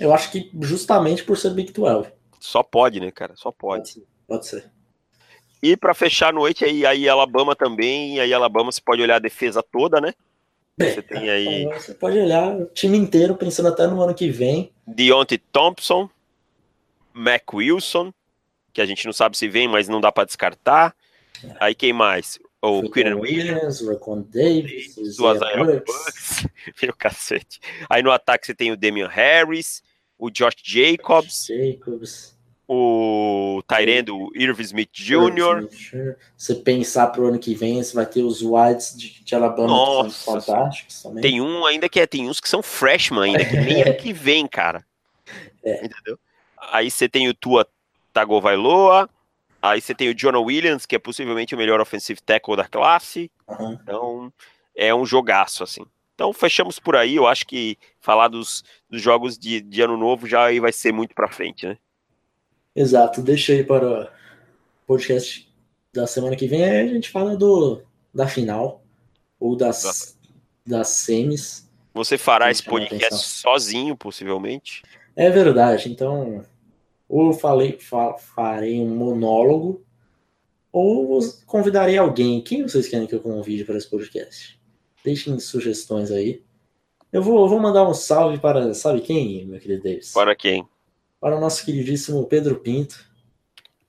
Eu 0.00 0.12
acho 0.12 0.32
que 0.32 0.50
justamente 0.60 1.22
por 1.22 1.38
ser 1.38 1.50
Big 1.50 1.72
12. 1.72 2.10
Só 2.40 2.64
pode, 2.64 2.98
né, 2.98 3.12
cara? 3.12 3.36
Só 3.36 3.52
pode. 3.52 4.02
Pode 4.26 4.46
ser. 4.46 4.70
E 5.62 5.76
pra 5.76 5.94
fechar 5.94 6.28
a 6.28 6.32
noite, 6.32 6.64
aí, 6.64 6.84
aí 6.84 7.08
Alabama 7.08 7.56
também. 7.56 8.20
Aí 8.20 8.32
Alabama 8.34 8.70
você 8.70 8.80
pode 8.80 9.00
olhar 9.00 9.16
a 9.16 9.20
defesa 9.20 9.62
toda, 9.62 10.00
né? 10.00 10.12
Você 10.78 11.00
tem 11.00 11.30
aí 11.30 11.64
Você 11.66 11.94
pode 11.94 12.18
olhar 12.18 12.54
o 12.54 12.66
time 12.66 12.98
inteiro 12.98 13.36
pensando 13.36 13.68
até 13.68 13.86
no 13.86 14.02
ano 14.02 14.14
que 14.14 14.28
vem. 14.28 14.72
Deontay 14.86 15.38
Thompson, 15.38 16.10
Mac 17.12 17.54
Wilson, 17.54 18.12
que 18.72 18.80
a 18.80 18.86
gente 18.86 19.06
não 19.06 19.12
sabe 19.12 19.38
se 19.38 19.48
vem, 19.48 19.68
mas 19.68 19.88
não 19.88 20.00
dá 20.00 20.10
pra 20.10 20.24
descartar. 20.24 20.94
Aí 21.60 21.74
quem 21.74 21.92
mais? 21.92 22.38
O 22.60 22.90
Quinn 22.90 23.14
Williams, 23.14 23.86
Racon 23.86 24.22
Davis, 24.22 24.96
Isaiah 24.96 25.64
Bucks. 25.64 26.46
Meu 26.82 26.94
cacete. 26.96 27.60
Aí 27.90 28.02
no 28.02 28.10
ataque 28.10 28.46
você 28.46 28.54
tem 28.54 28.72
o 28.72 28.76
Damian 28.76 29.08
Harris, 29.08 29.82
o 30.18 30.30
Josh 30.30 30.56
Jacobs, 30.62 31.46
Jacobs. 31.46 32.33
O 32.66 33.62
Tyrande, 33.66 34.10
o 34.10 34.30
Irv 34.34 34.60
Smith 34.60 34.90
Jr. 34.92 35.68
Você 36.36 36.54
pensar 36.54 37.08
pro 37.08 37.26
ano 37.26 37.38
que 37.38 37.54
vem, 37.54 37.82
você 37.82 37.94
vai 37.94 38.06
ter 38.06 38.22
os 38.22 38.42
Whites 38.42 38.96
de, 38.96 39.22
de 39.22 39.34
Alabama 39.34 39.68
que 39.68 40.14
são 40.14 40.34
Nossa, 40.34 40.52
fantásticos 40.52 41.02
também. 41.02 41.22
Tem 41.22 41.40
um 41.40 41.66
ainda 41.66 41.88
que 41.88 42.00
é, 42.00 42.06
tem 42.06 42.28
uns 42.28 42.40
que 42.40 42.48
são 42.48 42.62
freshman 42.62 43.24
ainda, 43.24 43.44
que 43.44 43.56
nem 43.56 43.82
ano 43.82 43.96
que 43.96 44.12
vem, 44.12 44.46
cara. 44.46 44.84
É. 45.66 45.82
Entendeu? 45.82 46.18
Aí 46.70 46.90
você 46.90 47.08
tem 47.08 47.26
o 47.26 47.32
Tua 47.32 47.66
Tagovailoa, 48.12 49.08
aí 49.62 49.80
você 49.80 49.94
tem 49.94 50.10
o 50.10 50.14
Jonah 50.14 50.38
Williams, 50.38 50.84
que 50.84 50.94
é 50.94 50.98
possivelmente 50.98 51.54
o 51.54 51.58
melhor 51.58 51.80
offensive 51.80 52.20
tackle 52.20 52.54
da 52.54 52.68
classe. 52.68 53.30
Uhum. 53.48 53.72
Então, 53.72 54.32
é 54.76 54.94
um 54.94 55.06
jogaço, 55.06 55.64
assim. 55.64 55.86
Então, 56.14 56.34
fechamos 56.34 56.78
por 56.78 56.96
aí. 56.96 57.16
Eu 57.16 57.26
acho 57.26 57.46
que 57.46 57.78
falar 57.98 58.28
dos, 58.28 58.62
dos 58.90 59.00
jogos 59.00 59.38
de, 59.38 59.62
de 59.62 59.80
ano 59.80 59.96
novo 59.96 60.26
já 60.26 60.44
aí 60.44 60.60
vai 60.60 60.70
ser 60.70 60.92
muito 60.92 61.14
pra 61.14 61.28
frente, 61.28 61.66
né? 61.66 61.78
Exato, 62.74 63.22
deixa 63.22 63.52
aí 63.52 63.62
para 63.64 64.04
o 64.04 64.08
podcast 64.86 65.48
da 65.92 66.06
semana 66.06 66.34
que 66.36 66.46
vem. 66.46 66.64
Aí 66.64 66.80
a 66.80 66.86
gente 66.92 67.10
fala 67.10 67.36
do, 67.36 67.82
da 68.12 68.26
final 68.26 68.82
ou 69.38 69.56
das, 69.56 70.18
das 70.66 70.88
semis. 70.88 71.70
Você 71.92 72.18
fará 72.18 72.50
esse 72.50 72.62
podcast 72.64 73.24
sozinho, 73.28 73.96
possivelmente. 73.96 74.82
É 75.14 75.30
verdade, 75.30 75.88
então 75.88 76.44
ou 77.08 77.28
eu 77.28 77.32
falei, 77.32 77.78
fa- 77.78 78.16
farei 78.18 78.80
um 78.80 78.88
monólogo 78.88 79.84
ou 80.72 81.20
convidarei 81.46 81.96
alguém. 81.96 82.40
Quem 82.42 82.62
vocês 82.62 82.88
querem 82.88 83.06
que 83.06 83.14
eu 83.14 83.20
convide 83.20 83.64
para 83.64 83.76
esse 83.76 83.88
podcast? 83.88 84.58
Deixem 85.04 85.38
sugestões 85.38 86.10
aí. 86.10 86.42
Eu 87.12 87.22
vou, 87.22 87.42
eu 87.44 87.48
vou 87.48 87.60
mandar 87.60 87.88
um 87.88 87.94
salve 87.94 88.38
para, 88.38 88.74
sabe 88.74 89.00
quem, 89.00 89.46
meu 89.46 89.60
querido 89.60 89.84
Davis? 89.84 90.12
Para 90.12 90.34
quem? 90.34 90.66
Para 91.24 91.38
o 91.38 91.40
nosso 91.40 91.64
queridíssimo 91.64 92.26
Pedro 92.26 92.60
Pinto, 92.60 93.02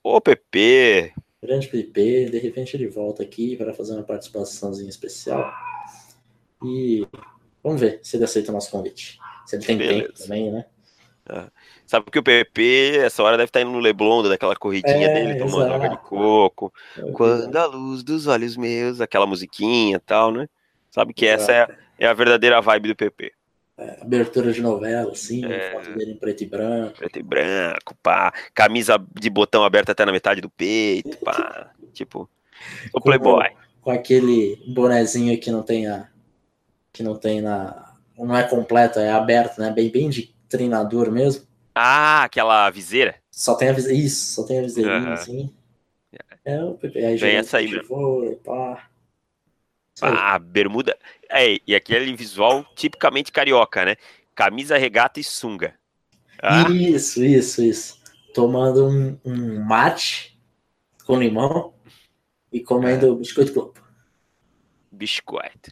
Ô, 0.02 0.22
PP, 0.22 1.12
grande 1.44 1.68
PP. 1.68 2.30
De 2.30 2.40
repente 2.40 2.78
ele 2.78 2.88
volta 2.88 3.24
aqui 3.24 3.58
para 3.58 3.74
fazer 3.74 3.92
uma 3.92 4.04
participaçãozinha 4.04 4.88
especial. 4.90 5.54
E 6.64 7.06
vamos 7.62 7.82
ver 7.82 8.00
se 8.02 8.16
ele 8.16 8.24
aceita 8.24 8.52
o 8.52 8.54
nosso 8.54 8.72
convite. 8.72 9.20
Se 9.46 9.58
ele 9.58 9.66
tem 9.66 9.78
Beleza. 9.78 10.04
tempo 10.06 10.18
também, 10.18 10.50
né? 10.50 10.66
sabe 11.86 12.10
que 12.10 12.20
o 12.20 12.24
PP, 12.24 13.00
essa 13.04 13.22
hora 13.22 13.36
deve 13.36 13.50
estar 13.50 13.60
indo 13.60 13.72
no 13.72 13.80
Leblon, 13.80 14.24
daquela 14.24 14.56
corridinha 14.56 15.08
É, 15.08 15.14
dele, 15.14 15.38
tomando 15.38 15.74
água 15.74 15.90
de 15.90 15.98
coco. 15.98 16.74
Quando 17.12 17.54
a 17.54 17.66
luz 17.66 18.02
dos 18.02 18.28
olhos 18.28 18.56
meus, 18.56 19.02
aquela 19.02 19.26
musiquinha 19.26 19.98
e 19.98 20.00
tal, 20.00 20.32
né? 20.32 20.48
Sabe 20.90 21.14
que 21.14 21.26
essa 21.26 21.52
é, 21.52 21.62
a- 21.64 21.78
é 22.00 22.08
a 22.08 22.14
verdadeira 22.14 22.62
vibe 22.62 22.88
do 22.88 22.96
PP. 22.96 23.34
Abertura 24.02 24.52
de 24.52 24.62
novela, 24.62 25.12
assim, 25.12 25.46
É. 25.46 25.72
foto 25.72 25.94
dele 25.98 26.12
em 26.12 26.18
preto 26.18 26.44
e 26.44 26.46
branco. 26.46 26.98
Preto 26.98 27.20
e 27.20 27.24
branco, 27.24 27.96
pá. 28.02 28.34
Camisa 28.54 28.98
de 29.20 29.30
botão 29.30 29.64
aberta 29.64 29.92
até 29.92 30.06
na 30.06 30.12
metade 30.12 30.42
do 30.42 30.50
peito, 30.50 31.18
pá. 31.18 31.72
Tipo, 31.94 32.30
o 32.94 33.02
Playboy. 33.02 33.50
Com 33.82 33.92
aquele 33.92 34.62
bonezinho 34.74 35.40
que 35.40 35.52
não 35.52 35.62
tem 35.62 35.88
a. 35.88 36.10
que 36.94 37.04
não 37.04 37.16
tem 37.16 37.42
na. 37.42 37.94
não 38.18 38.36
é 38.36 38.44
completo, 38.44 39.00
é 39.00 39.12
aberto, 39.12 39.60
né? 39.60 39.72
Bem, 39.72 39.90
bem 39.90 40.10
de 40.10 40.34
treinador 40.48 41.12
mesmo. 41.12 41.46
Ah, 41.74 42.24
aquela 42.24 42.70
viseira. 42.70 43.16
Só 43.30 43.56
tem 43.56 43.68
a 43.68 43.74
vise... 43.74 43.94
Isso, 43.94 44.34
só 44.36 44.44
tem 44.48 44.60
a 44.60 44.62
viseirinha, 44.62 45.12
assim. 45.14 45.54
É, 46.46 46.64
o 46.64 46.76
PP. 46.76 47.00
Aí 47.00 47.18
Vem 47.18 47.18
joga 47.18 47.34
essa 47.34 47.58
aí 47.58 47.82
pá. 48.44 48.88
Ah, 50.02 50.38
bermuda. 50.40 50.98
É, 51.30 51.58
e 51.66 51.74
aquele 51.76 52.16
visual 52.16 52.66
tipicamente 52.76 53.32
carioca, 53.32 53.86
né? 53.86 53.96
Camisa, 54.34 54.78
regata 54.78 55.20
e 55.20 55.24
sunga. 55.24 55.74
Ah, 56.42 56.70
Isso, 56.70 57.24
isso, 57.24 57.64
isso. 57.64 58.00
Tomando 58.34 58.88
um, 58.88 59.18
um 59.24 59.64
mate 59.64 60.38
com 61.06 61.18
limão 61.18 61.74
e 62.52 62.60
É. 62.60 62.64
comendo 62.64 63.16
biscoito 63.16 63.54
Globo. 63.54 63.74
biscoito. 64.92 65.72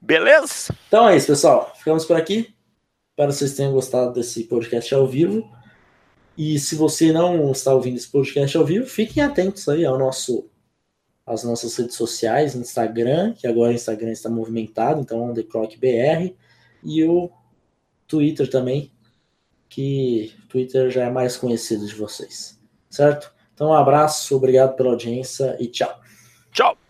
Beleza? 0.00 0.74
Então 0.88 1.08
é 1.08 1.16
isso, 1.16 1.28
pessoal. 1.28 1.72
Ficamos 1.76 2.04
por 2.04 2.16
aqui. 2.16 2.54
Espero 3.12 3.32
que 3.32 3.38
vocês 3.38 3.54
tenham 3.54 3.72
gostado 3.72 4.12
desse 4.14 4.44
podcast 4.44 4.92
ao 4.94 5.06
vivo. 5.06 5.48
E 6.36 6.58
se 6.58 6.74
você 6.74 7.12
não 7.12 7.52
está 7.52 7.72
ouvindo 7.74 7.96
esse 7.96 8.08
podcast 8.08 8.56
ao 8.56 8.64
vivo, 8.64 8.86
fiquem 8.86 9.22
atentos 9.22 9.68
aí 9.68 9.84
ao 9.84 9.98
nosso, 9.98 10.48
às 11.30 11.44
nossas 11.44 11.76
redes 11.76 11.94
sociais, 11.94 12.54
Instagram, 12.54 13.34
que 13.34 13.46
agora 13.46 13.70
o 13.70 13.74
Instagram 13.74 14.10
está 14.10 14.28
movimentado, 14.28 15.00
então 15.00 15.22
On 15.22 15.32
The 15.32 15.44
Clock 15.44 15.78
BR, 15.78 16.34
e 16.82 17.04
o 17.04 17.30
Twitter 18.08 18.50
também, 18.50 18.90
que 19.68 20.34
Twitter 20.48 20.90
já 20.90 21.04
é 21.04 21.10
mais 21.10 21.36
conhecido 21.36 21.86
de 21.86 21.94
vocês. 21.94 22.58
Certo? 22.88 23.32
Então 23.54 23.68
um 23.68 23.74
abraço, 23.74 24.34
obrigado 24.34 24.74
pela 24.74 24.90
audiência 24.90 25.56
e 25.60 25.68
tchau. 25.68 26.00
Tchau. 26.52 26.89